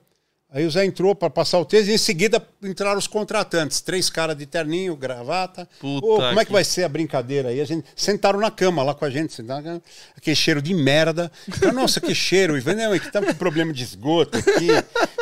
Aí 0.50 0.64
o 0.64 0.70
Zé 0.70 0.86
entrou 0.86 1.14
para 1.14 1.28
passar 1.28 1.58
o 1.58 1.64
texto 1.64 1.90
e 1.90 1.92
em 1.92 1.98
seguida 1.98 2.42
entraram 2.62 2.98
os 2.98 3.06
contratantes. 3.06 3.82
Três 3.82 4.08
caras 4.08 4.34
de 4.34 4.46
terninho, 4.46 4.96
gravata. 4.96 5.68
Puta 5.78 6.00
Pô, 6.00 6.16
como 6.16 6.40
é 6.40 6.44
que 6.44 6.50
vai 6.50 6.64
ser 6.64 6.84
a 6.84 6.88
brincadeira 6.88 7.50
aí? 7.50 7.60
A 7.60 7.66
gente 7.66 7.86
sentaram 7.94 8.40
na 8.40 8.50
cama 8.50 8.82
lá 8.82 8.94
com 8.94 9.04
a 9.04 9.10
gente. 9.10 9.34
Sentaram, 9.34 9.82
aquele 10.16 10.34
cheiro 10.34 10.62
de 10.62 10.72
merda. 10.72 11.30
Nossa, 11.74 12.00
que 12.00 12.14
cheiro. 12.14 12.56
E 12.56 12.74
não, 12.74 12.94
é 12.94 12.98
que 12.98 13.12
tá 13.12 13.20
com 13.20 13.34
problema 13.34 13.74
de 13.74 13.82
esgoto 13.82 14.38
aqui, 14.38 14.68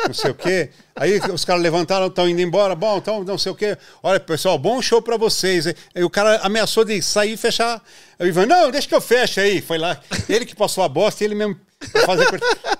não 0.07 0.13
sei 0.13 0.31
o 0.31 0.33
quê. 0.33 0.69
Aí 0.95 1.19
os 1.19 1.43
caras 1.43 1.61
levantaram, 1.61 2.07
estão 2.07 2.29
indo 2.29 2.39
embora. 2.39 2.73
Bom, 2.73 2.97
então 2.97 3.21
não 3.25 3.37
sei 3.37 3.51
o 3.51 3.55
quê. 3.55 3.77
Olha, 4.01 4.21
pessoal, 4.21 4.57
bom 4.57 4.81
show 4.81 5.01
para 5.01 5.17
vocês. 5.17 5.67
Aí 5.93 6.05
o 6.05 6.09
cara 6.09 6.37
ameaçou 6.37 6.85
de 6.85 7.01
sair 7.01 7.33
e 7.33 7.37
fechar. 7.37 7.83
Aí 8.17 8.27
o 8.27 8.29
Ivan, 8.29 8.45
não, 8.45 8.71
deixa 8.71 8.87
que 8.87 8.95
eu 8.95 9.01
feche 9.01 9.41
aí. 9.41 9.59
Foi 9.59 9.77
lá. 9.77 9.99
Ele 10.29 10.45
que 10.45 10.55
passou 10.55 10.85
a 10.85 10.87
bosta, 10.87 11.21
ele 11.25 11.35
mesmo, 11.35 11.59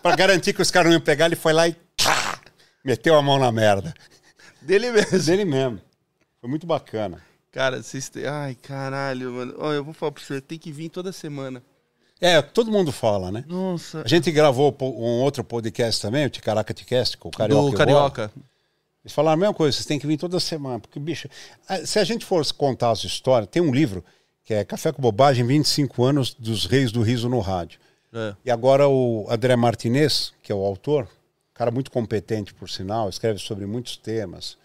para 0.01 0.15
garantir 0.15 0.53
que 0.53 0.61
os 0.61 0.71
caras 0.71 0.87
não 0.87 0.97
iam 0.97 1.01
pegar, 1.01 1.25
ele 1.25 1.35
foi 1.35 1.51
lá 1.51 1.67
e 1.67 1.75
meteu 2.87 3.15
a 3.15 3.21
mão 3.21 3.37
na 3.37 3.51
merda. 3.51 3.93
Dele 4.61 4.91
mesmo. 4.91 5.19
Dele 5.19 5.43
mesmo. 5.43 5.81
Foi 6.39 6.49
muito 6.49 6.65
bacana. 6.65 7.21
Cara, 7.51 7.83
vocês. 7.83 8.09
Ai, 8.25 8.55
caralho, 8.55 9.29
mano. 9.33 9.55
Olha, 9.57 9.75
eu 9.75 9.83
vou 9.83 9.93
falar 9.93 10.13
pra 10.13 10.23
você, 10.23 10.39
tem 10.39 10.57
que 10.57 10.71
vir 10.71 10.87
toda 10.87 11.11
semana. 11.11 11.61
É, 12.21 12.41
todo 12.41 12.71
mundo 12.71 12.93
fala, 12.93 13.29
né? 13.29 13.43
Nossa. 13.45 14.03
A 14.03 14.07
gente 14.07 14.31
gravou 14.31 14.75
um 14.81 15.21
outro 15.21 15.43
podcast 15.43 16.01
também, 16.01 16.25
o 16.25 16.29
Ticaraca 16.29 16.73
Ticast, 16.73 17.17
com 17.17 17.27
o 17.27 17.31
Carioca. 17.31 17.71
Do 17.71 17.77
Carioca. 17.77 18.31
Eles 19.03 19.13
falaram 19.13 19.33
a 19.33 19.37
mesma 19.37 19.53
coisa, 19.53 19.75
vocês 19.75 19.85
têm 19.85 19.99
que 19.99 20.07
vir 20.07 20.17
toda 20.17 20.39
semana. 20.39 20.79
Porque, 20.79 20.99
bicho, 20.99 21.29
se 21.85 21.99
a 21.99 22.03
gente 22.05 22.25
for 22.25 22.45
contar 22.53 22.91
as 22.91 23.03
histórias, 23.03 23.49
tem 23.51 23.61
um 23.61 23.73
livro 23.73 24.03
que 24.45 24.53
é 24.53 24.63
Café 24.63 24.93
com 24.93 25.01
Bobagem, 25.01 25.45
25 25.45 26.03
anos 26.05 26.33
dos 26.33 26.65
Reis 26.65 26.91
do 26.91 27.01
Riso 27.01 27.27
no 27.27 27.39
Rádio. 27.41 27.79
É. 28.13 28.33
E 28.45 28.49
agora 28.49 28.87
o 28.87 29.27
André 29.29 29.55
Martinez, 29.57 30.31
que 30.41 30.51
é 30.51 30.55
o 30.55 30.63
autor, 30.65 31.07
cara 31.57 31.71
muito 31.71 31.89
competente, 31.89 32.53
por 32.53 32.69
sinal, 32.69 33.09
escreve 33.09 33.39
sobre 33.39 33.65
muitos 33.65 33.97
temas. 33.97 34.57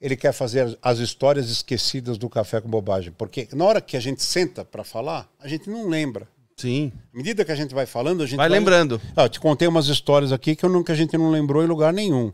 Ele 0.00 0.16
quer 0.16 0.32
fazer 0.32 0.78
as 0.80 0.98
histórias 0.98 1.50
esquecidas 1.50 2.16
do 2.16 2.28
Café 2.28 2.60
com 2.60 2.68
Bobagem, 2.68 3.12
porque 3.16 3.48
na 3.52 3.64
hora 3.64 3.80
que 3.80 3.96
a 3.96 4.00
gente 4.00 4.22
senta 4.22 4.64
para 4.64 4.84
falar, 4.84 5.28
a 5.40 5.48
gente 5.48 5.68
não 5.68 5.88
lembra. 5.88 6.28
Sim. 6.56 6.92
À 7.12 7.16
medida 7.16 7.44
que 7.44 7.50
a 7.50 7.56
gente 7.56 7.74
vai 7.74 7.84
falando, 7.84 8.22
a 8.22 8.26
gente 8.26 8.36
vai, 8.36 8.48
vai... 8.48 8.58
lembrando. 8.58 9.00
Ah, 9.16 9.24
eu 9.24 9.28
te 9.28 9.40
contei 9.40 9.66
umas 9.66 9.88
histórias 9.88 10.30
aqui 10.30 10.54
que, 10.54 10.64
eu 10.64 10.70
nunca, 10.70 10.92
a 10.92 10.96
gente 10.96 11.18
não 11.18 11.30
lembrou 11.30 11.64
em 11.64 11.66
lugar 11.66 11.92
nenhum. 11.92 12.32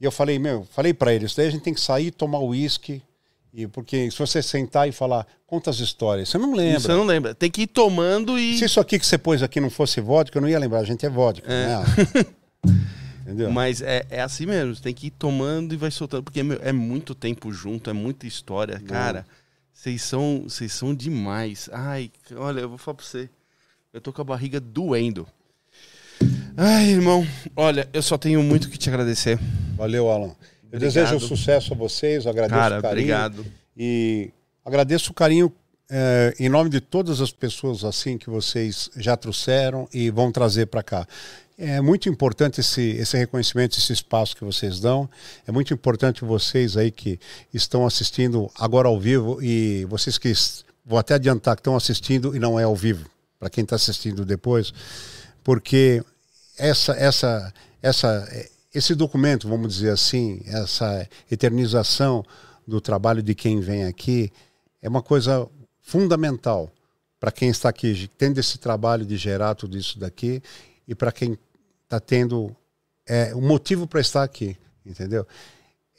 E 0.00 0.04
eu 0.04 0.10
falei, 0.10 0.38
meu, 0.38 0.66
falei 0.72 0.92
para 0.92 1.14
ele, 1.14 1.26
isso 1.26 1.36
daí 1.36 1.46
a 1.46 1.50
gente 1.50 1.62
tem 1.62 1.74
que 1.74 1.80
sair, 1.80 2.10
tomar 2.10 2.40
uísque, 2.40 3.00
e 3.52 3.68
porque 3.68 4.10
se 4.10 4.18
você 4.18 4.42
sentar 4.42 4.88
e 4.88 4.92
falar, 4.92 5.24
conta 5.46 5.70
as 5.70 5.78
histórias, 5.78 6.28
você 6.28 6.38
não 6.38 6.52
lembra. 6.52 6.80
Você 6.80 6.88
não 6.88 7.04
lembra. 7.04 7.32
Tem 7.32 7.48
que 7.48 7.62
ir 7.62 7.66
tomando 7.68 8.36
e. 8.36 8.58
Se 8.58 8.64
isso 8.64 8.80
aqui 8.80 8.98
que 8.98 9.06
você 9.06 9.16
pôs 9.16 9.40
aqui 9.40 9.60
não 9.60 9.70
fosse 9.70 10.00
vodka, 10.00 10.36
eu 10.36 10.42
não 10.42 10.48
ia 10.48 10.58
lembrar. 10.58 10.80
A 10.80 10.84
gente 10.84 11.06
é 11.06 11.08
vodka. 11.08 11.46
É. 11.52 11.68
Né? 11.68 11.84
Entendeu? 13.24 13.50
Mas 13.50 13.80
é, 13.80 14.04
é 14.10 14.20
assim 14.20 14.44
mesmo, 14.44 14.74
você 14.74 14.82
tem 14.82 14.92
que 14.92 15.06
ir 15.06 15.10
tomando 15.10 15.72
e 15.72 15.78
vai 15.78 15.90
soltando, 15.90 16.22
porque 16.22 16.42
meu, 16.42 16.60
é 16.62 16.72
muito 16.72 17.14
tempo 17.14 17.50
junto, 17.50 17.88
é 17.88 17.92
muita 17.92 18.26
história. 18.26 18.78
Não. 18.78 18.86
Cara, 18.86 19.26
vocês 19.72 20.02
são, 20.02 20.44
vocês 20.46 20.72
são 20.72 20.94
demais. 20.94 21.70
Ai, 21.72 22.10
olha, 22.36 22.60
eu 22.60 22.68
vou 22.68 22.76
falar 22.76 22.96
pra 22.96 23.06
você. 23.06 23.30
Eu 23.92 24.00
tô 24.00 24.12
com 24.12 24.20
a 24.20 24.24
barriga 24.24 24.60
doendo. 24.60 25.26
Ai, 26.54 26.90
irmão, 26.90 27.26
olha, 27.56 27.88
eu 27.92 28.02
só 28.02 28.18
tenho 28.18 28.42
muito 28.42 28.68
que 28.68 28.76
te 28.76 28.90
agradecer. 28.90 29.38
Valeu, 29.74 30.10
Alan. 30.10 30.26
Eu 30.70 30.76
obrigado. 30.76 30.80
desejo 30.80 31.20
sucesso 31.20 31.72
a 31.72 31.76
vocês, 31.76 32.26
agradeço 32.26 32.60
Cara, 32.60 32.78
o 32.78 32.82
carinho. 32.82 33.04
obrigado. 33.04 33.46
E 33.76 34.30
agradeço 34.64 35.12
o 35.12 35.14
carinho 35.14 35.52
é, 35.90 36.34
em 36.38 36.48
nome 36.48 36.70
de 36.70 36.80
todas 36.80 37.20
as 37.20 37.30
pessoas 37.32 37.84
assim 37.84 38.16
que 38.16 38.30
vocês 38.30 38.90
já 38.96 39.16
trouxeram 39.16 39.88
e 39.92 40.10
vão 40.10 40.30
trazer 40.32 40.66
para 40.66 40.82
cá. 40.82 41.06
É 41.56 41.80
muito 41.80 42.08
importante 42.08 42.60
esse, 42.60 42.82
esse 42.82 43.16
reconhecimento, 43.16 43.78
esse 43.78 43.92
espaço 43.92 44.36
que 44.36 44.44
vocês 44.44 44.80
dão. 44.80 45.08
É 45.46 45.52
muito 45.52 45.72
importante 45.72 46.24
vocês 46.24 46.76
aí 46.76 46.90
que 46.90 47.18
estão 47.52 47.86
assistindo 47.86 48.50
agora 48.58 48.88
ao 48.88 48.98
vivo 48.98 49.40
e 49.40 49.84
vocês 49.84 50.18
que 50.18 50.32
vou 50.84 50.98
até 50.98 51.14
adiantar 51.14 51.54
que 51.54 51.60
estão 51.60 51.76
assistindo 51.76 52.34
e 52.34 52.38
não 52.38 52.58
é 52.58 52.64
ao 52.64 52.74
vivo, 52.74 53.08
para 53.38 53.48
quem 53.48 53.62
está 53.62 53.76
assistindo 53.76 54.24
depois, 54.24 54.72
porque 55.42 56.04
essa, 56.58 56.92
essa, 56.92 57.54
essa, 57.80 58.48
esse 58.74 58.94
documento, 58.94 59.48
vamos 59.48 59.74
dizer 59.74 59.90
assim, 59.90 60.40
essa 60.46 61.08
eternização 61.30 62.24
do 62.66 62.80
trabalho 62.80 63.22
de 63.22 63.34
quem 63.34 63.60
vem 63.60 63.84
aqui 63.84 64.32
é 64.82 64.88
uma 64.88 65.02
coisa 65.02 65.48
fundamental 65.80 66.70
para 67.20 67.30
quem 67.30 67.48
está 67.48 67.68
aqui 67.68 68.10
tendo 68.18 68.38
esse 68.38 68.58
trabalho 68.58 69.06
de 69.06 69.16
gerar 69.16 69.54
tudo 69.54 69.78
isso 69.78 69.98
daqui 69.98 70.42
e 70.86 70.94
para 70.94 71.10
quem 71.10 71.38
está 71.84 72.00
tendo 72.00 72.54
é, 73.06 73.34
um 73.34 73.46
motivo 73.46 73.86
para 73.86 74.00
estar 74.00 74.22
aqui, 74.22 74.56
entendeu? 74.84 75.26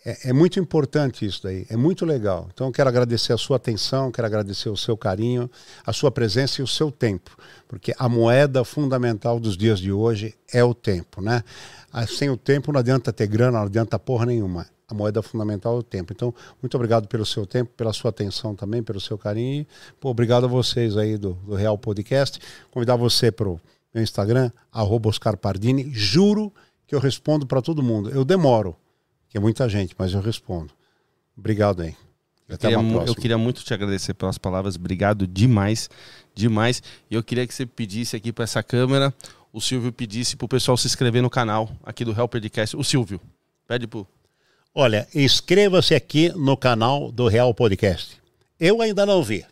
É, 0.05 0.29
é, 0.29 0.33
muito 0.33 0.59
importante 0.59 1.25
isso 1.25 1.41
daí, 1.41 1.65
é 1.67 1.75
muito 1.75 2.05
legal. 2.05 2.47
Então, 2.53 2.71
quero 2.71 2.87
agradecer 2.87 3.33
a 3.33 3.37
sua 3.37 3.57
atenção, 3.57 4.11
quero 4.11 4.27
agradecer 4.27 4.69
o 4.69 4.77
seu 4.77 4.95
carinho, 4.95 5.49
a 5.83 5.91
sua 5.91 6.11
presença 6.11 6.61
e 6.61 6.63
o 6.63 6.67
seu 6.67 6.91
tempo, 6.91 7.35
porque 7.67 7.91
a 7.97 8.07
moeda 8.07 8.63
fundamental 8.63 9.39
dos 9.39 9.57
dias 9.57 9.79
de 9.79 9.91
hoje 9.91 10.35
é 10.53 10.63
o 10.63 10.75
tempo, 10.75 11.21
né? 11.21 11.43
Ah, 11.91 12.05
sem 12.05 12.29
o 12.29 12.37
tempo 12.37 12.71
não 12.71 12.79
adianta 12.79 13.11
ter 13.11 13.25
grana, 13.25 13.57
não 13.57 13.65
adianta 13.65 13.97
porra 13.97 14.27
nenhuma. 14.27 14.67
A 14.87 14.93
moeda 14.93 15.23
fundamental 15.23 15.77
é 15.77 15.79
o 15.79 15.83
tempo. 15.83 16.13
Então, 16.13 16.31
muito 16.61 16.75
obrigado 16.75 17.07
pelo 17.07 17.25
seu 17.25 17.47
tempo, 17.47 17.71
pela 17.75 17.91
sua 17.91 18.09
atenção 18.09 18.55
também, 18.55 18.83
pelo 18.83 19.01
seu 19.01 19.17
carinho. 19.17 19.65
Pô, 19.99 20.09
obrigado 20.09 20.43
a 20.43 20.47
vocês 20.47 20.95
aí 20.95 21.17
do, 21.17 21.33
do 21.33 21.55
Real 21.55 21.75
Podcast. 21.75 22.39
Convidar 22.69 22.95
você 22.95 23.31
para 23.31 23.49
o 23.49 23.59
meu 23.95 24.03
Instagram, 24.03 24.51
arroba 24.73 25.07
Oscar 25.07 25.37
Pardini. 25.37 25.89
Juro 25.93 26.53
que 26.85 26.93
eu 26.93 26.99
respondo 26.99 27.47
para 27.47 27.61
todo 27.61 27.81
mundo. 27.81 28.09
Eu 28.09 28.25
demoro, 28.25 28.75
que 29.29 29.37
é 29.37 29.39
muita 29.39 29.69
gente, 29.69 29.95
mas 29.97 30.13
eu 30.13 30.19
respondo. 30.19 30.73
Obrigado 31.37 31.81
aí. 31.81 31.95
Eu 32.47 32.57
queria, 32.57 32.77
eu 32.77 33.15
queria, 33.15 33.37
muito 33.37 33.63
te 33.63 33.73
agradecer 33.73 34.13
pelas 34.13 34.37
palavras. 34.37 34.75
Obrigado 34.75 35.25
demais, 35.25 35.89
demais. 36.35 36.83
E 37.09 37.15
eu 37.15 37.23
queria 37.23 37.47
que 37.47 37.53
você 37.53 37.65
pedisse 37.65 38.17
aqui 38.17 38.33
para 38.33 38.43
essa 38.43 38.61
câmera, 38.61 39.13
o 39.51 39.61
Silvio 39.61 39.93
pedisse 39.93 40.35
para 40.35 40.45
o 40.45 40.49
pessoal 40.49 40.75
se 40.75 40.85
inscrever 40.85 41.23
no 41.23 41.29
canal 41.29 41.71
aqui 41.81 42.03
do 42.03 42.11
Real 42.11 42.27
Podcast. 42.27 42.75
O 42.75 42.83
Silvio, 42.83 43.19
pede 43.65 43.87
pro. 43.87 44.05
Olha, 44.75 45.07
inscreva-se 45.15 45.95
aqui 45.95 46.29
no 46.35 46.57
canal 46.57 47.13
do 47.13 47.29
Real 47.29 47.53
Podcast. 47.53 48.21
Eu 48.59 48.81
ainda 48.81 49.05
não 49.05 49.23
vi 49.23 49.45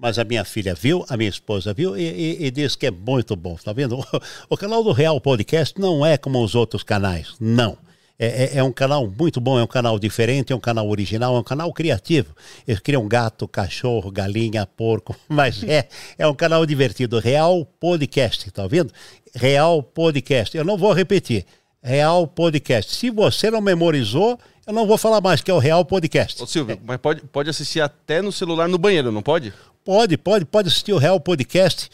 mas 0.00 0.18
a 0.18 0.24
minha 0.24 0.44
filha 0.44 0.74
viu, 0.74 1.04
a 1.10 1.16
minha 1.16 1.28
esposa 1.28 1.74
viu 1.74 1.96
e, 1.96 2.02
e, 2.02 2.46
e 2.46 2.50
disse 2.50 2.76
que 2.76 2.86
é 2.86 2.90
muito 2.90 3.36
bom. 3.36 3.56
Tá 3.62 3.70
vendo? 3.70 3.98
O, 3.98 4.04
o, 4.54 4.56
canal 4.56 4.82
do 4.82 4.92
Real 4.92 5.20
Podcast 5.20 5.78
não 5.78 6.04
é 6.04 6.16
como 6.16 6.42
os 6.42 6.54
outros 6.54 6.82
canais, 6.82 7.34
não. 7.38 7.76
É, 8.18 8.44
é, 8.44 8.56
é, 8.58 8.62
um 8.62 8.72
canal 8.72 9.06
muito 9.06 9.40
bom, 9.40 9.58
é 9.58 9.62
um 9.62 9.66
canal 9.66 9.98
diferente, 9.98 10.52
é 10.52 10.56
um 10.56 10.60
canal 10.60 10.88
original, 10.88 11.36
é 11.36 11.38
um 11.38 11.44
canal 11.44 11.70
criativo. 11.72 12.34
Eles 12.66 12.80
criam 12.80 13.06
gato, 13.06 13.46
cachorro, 13.46 14.10
galinha, 14.10 14.66
porco, 14.66 15.14
mas 15.28 15.62
é, 15.64 15.86
é 16.18 16.26
um 16.26 16.34
canal 16.34 16.64
divertido. 16.64 17.18
Real 17.18 17.66
Podcast, 17.78 18.50
tá 18.50 18.66
vendo? 18.66 18.92
Real 19.34 19.82
Podcast. 19.82 20.56
Eu 20.56 20.64
não 20.64 20.78
vou 20.78 20.94
repetir. 20.94 21.44
Real 21.82 22.26
Podcast. 22.26 22.94
Se 22.94 23.10
você 23.10 23.50
não 23.50 23.60
memorizou, 23.60 24.38
eu 24.66 24.72
não 24.72 24.86
vou 24.86 24.96
falar 24.96 25.20
mais, 25.20 25.40
que 25.40 25.50
é 25.50 25.54
o 25.54 25.58
Real 25.58 25.84
Podcast. 25.84 26.42
Ô 26.42 26.46
Silvio, 26.46 26.74
é. 26.74 26.78
mas 26.84 26.98
pode, 26.98 27.22
pode 27.22 27.50
assistir 27.50 27.80
até 27.80 28.22
no 28.22 28.30
celular 28.30 28.68
no 28.68 28.78
banheiro, 28.78 29.10
não 29.10 29.22
pode? 29.22 29.52
Pode, 29.84 30.18
pode, 30.18 30.44
pode 30.44 30.68
assistir 30.68 30.92
o 30.92 30.98
Real 30.98 31.18
Podcast. 31.18 31.90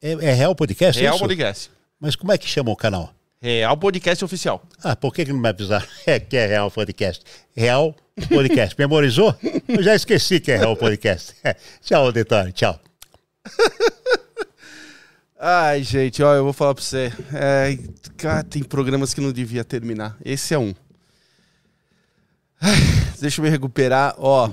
É, 0.00 0.12
é 0.12 0.32
Real 0.32 0.54
Podcast? 0.54 1.00
Real 1.00 1.14
isso? 1.14 1.22
Podcast. 1.22 1.70
Mas 2.00 2.16
como 2.16 2.32
é 2.32 2.38
que 2.38 2.48
chama 2.48 2.70
o 2.70 2.76
canal? 2.76 3.12
Real 3.40 3.76
Podcast 3.76 4.24
Oficial. 4.24 4.62
Ah, 4.82 4.96
por 4.96 5.12
que, 5.12 5.24
que 5.24 5.32
não 5.32 5.40
me 5.40 5.48
avisaram 5.48 5.86
é, 6.06 6.18
que 6.18 6.36
é 6.36 6.46
Real 6.46 6.70
Podcast? 6.70 7.22
Real 7.54 7.94
Podcast. 8.28 8.74
Memorizou? 8.80 9.36
Eu 9.68 9.82
já 9.82 9.94
esqueci 9.94 10.40
que 10.40 10.50
é 10.50 10.56
Real 10.56 10.74
Podcast. 10.76 11.34
tchau, 11.84 12.06
auditório. 12.06 12.52
Tchau. 12.52 12.80
Ai, 15.38 15.82
gente, 15.82 16.22
ó, 16.22 16.34
eu 16.34 16.44
vou 16.44 16.54
falar 16.54 16.74
pra 16.74 16.82
você. 16.82 17.12
É, 17.34 17.78
cara, 18.16 18.42
tem 18.42 18.62
programas 18.62 19.12
que 19.12 19.20
não 19.20 19.30
devia 19.30 19.62
terminar. 19.62 20.16
Esse 20.24 20.54
é 20.54 20.58
um. 20.58 20.74
Ai, 22.58 22.74
deixa 23.20 23.40
eu 23.40 23.44
me 23.44 23.50
recuperar. 23.50 24.14
Ó, 24.16 24.50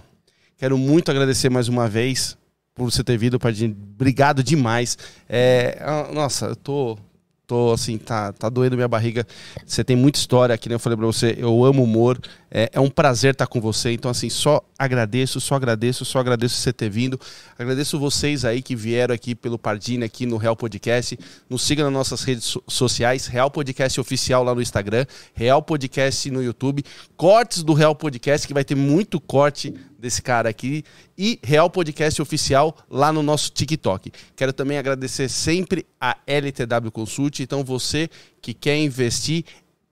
quero 0.57 0.77
muito 0.77 1.09
agradecer 1.09 1.49
mais 1.49 1.69
uma 1.69 1.87
vez 1.87 2.37
por 2.75 2.89
você 2.89 3.03
ter 3.03 3.17
vindo, 3.17 3.39
Pardinho. 3.39 3.75
Obrigado 3.93 4.43
demais. 4.43 4.97
É, 5.29 5.77
ah, 5.81 6.09
nossa, 6.11 6.47
eu 6.47 6.55
tô, 6.55 6.97
tô 7.45 7.71
assim, 7.71 7.97
tá, 7.97 8.33
tá 8.33 8.49
doendo 8.49 8.75
minha 8.75 8.87
barriga. 8.87 9.27
Você 9.65 9.83
tem 9.83 9.95
muita 9.95 10.17
história, 10.17 10.57
que 10.57 10.67
nem 10.67 10.75
eu 10.75 10.79
falei 10.79 10.97
pra 10.97 11.05
você, 11.05 11.35
eu 11.37 11.63
amo 11.63 11.83
humor. 11.83 12.19
É, 12.49 12.69
é 12.73 12.79
um 12.79 12.89
prazer 12.89 13.33
estar 13.33 13.45
com 13.45 13.61
você. 13.61 13.91
Então, 13.91 14.09
assim, 14.09 14.29
só 14.29 14.61
agradeço, 14.77 15.39
só 15.39 15.55
agradeço, 15.55 16.03
só 16.03 16.19
agradeço 16.19 16.55
você 16.55 16.73
ter 16.73 16.89
vindo. 16.89 17.19
Agradeço 17.57 17.99
vocês 17.99 18.43
aí 18.43 18.61
que 18.61 18.75
vieram 18.75 19.13
aqui 19.13 19.35
pelo 19.35 19.59
Pardini, 19.59 20.03
aqui 20.03 20.25
no 20.25 20.37
Real 20.37 20.55
Podcast. 20.55 21.17
Nos 21.47 21.61
siga 21.61 21.83
nas 21.83 21.93
nossas 21.93 22.23
redes 22.23 22.57
sociais, 22.67 23.27
Real 23.27 23.51
Podcast 23.51 23.99
Oficial 23.99 24.43
lá 24.43 24.55
no 24.55 24.61
Instagram, 24.61 25.05
Real 25.33 25.61
Podcast 25.61 26.29
no 26.31 26.41
YouTube, 26.41 26.83
cortes 27.15 27.61
do 27.61 27.73
Real 27.73 27.95
Podcast, 27.95 28.47
que 28.47 28.53
vai 28.53 28.63
ter 28.63 28.75
muito 28.75 29.19
corte 29.19 29.73
desse 30.03 30.21
cara 30.21 30.49
aqui, 30.49 30.83
e 31.17 31.39
Real 31.41 31.69
Podcast 31.69 32.21
Oficial 32.21 32.75
lá 32.89 33.13
no 33.13 33.23
nosso 33.23 33.49
TikTok. 33.51 34.11
Quero 34.35 34.51
também 34.51 34.77
agradecer 34.77 35.29
sempre 35.29 35.85
a 35.99 36.17
LTW 36.27 36.91
Consult. 36.91 37.39
Então, 37.39 37.63
você 37.63 38.09
que 38.41 38.53
quer 38.53 38.77
investir 38.77 39.45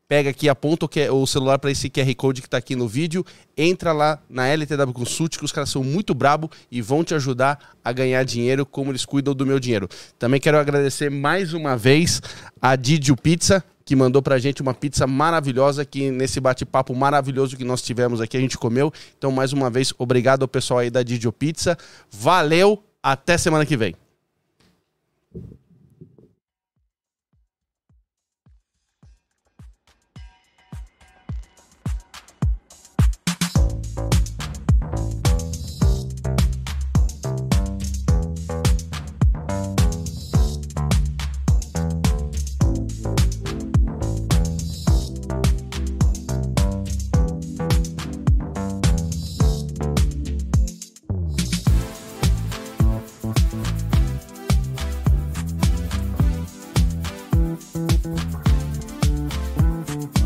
pega 0.10 0.30
aqui, 0.30 0.50
aponta 0.50 0.86
o 1.14 1.26
celular 1.26 1.58
para 1.58 1.72
esse 1.72 1.90
QR 1.90 2.14
Code 2.16 2.42
que 2.42 2.48
está 2.48 2.58
aqui 2.58 2.76
no 2.76 2.86
vídeo, 2.86 3.26
entra 3.56 3.94
lá 3.94 4.22
na 4.30 4.46
LTW 4.46 4.92
Consult, 4.92 5.38
que 5.38 5.46
os 5.46 5.54
caras 5.54 5.70
são 5.70 5.86
muito 5.86 6.14
brabo 6.14 6.52
e 6.70 6.82
vão 6.82 7.02
te 7.02 7.16
ajudar 7.16 7.78
a 7.82 7.94
ganhar 7.94 8.22
dinheiro 8.26 8.66
como 8.66 8.92
eles 8.92 9.06
cuidam 9.06 9.34
do 9.34 9.46
meu 9.46 9.58
dinheiro. 9.58 9.88
Também 10.20 10.42
quero 10.42 10.58
agradecer 10.58 11.10
mais 11.10 11.54
uma 11.54 11.78
vez 11.78 12.22
a 12.62 12.76
Didio 12.76 13.16
Pizza, 13.16 13.64
que 13.92 13.96
mandou 13.98 14.22
pra 14.22 14.40
gente 14.40 14.62
uma 14.62 14.74
pizza 14.74 15.06
maravilhosa 15.06 15.84
que 15.84 16.10
nesse 16.12 16.40
bate-papo 16.40 16.96
maravilhoso 16.96 17.58
que 17.58 17.66
nós 17.66 17.82
tivemos 17.82 18.22
aqui 18.22 18.38
a 18.38 18.40
gente 18.40 18.58
comeu. 18.58 18.90
Então, 19.18 19.34
mais 19.34 19.52
uma 19.52 19.70
vez, 19.70 19.94
obrigado 19.98 20.44
ao 20.44 20.48
pessoal 20.48 20.80
aí 20.80 20.90
da 20.90 21.04
Didio 21.04 21.34
Pizza. 21.34 21.78
Valeu, 22.10 22.82
até 23.04 23.38
semana 23.38 23.66
que 23.66 23.76
vem. 23.76 23.94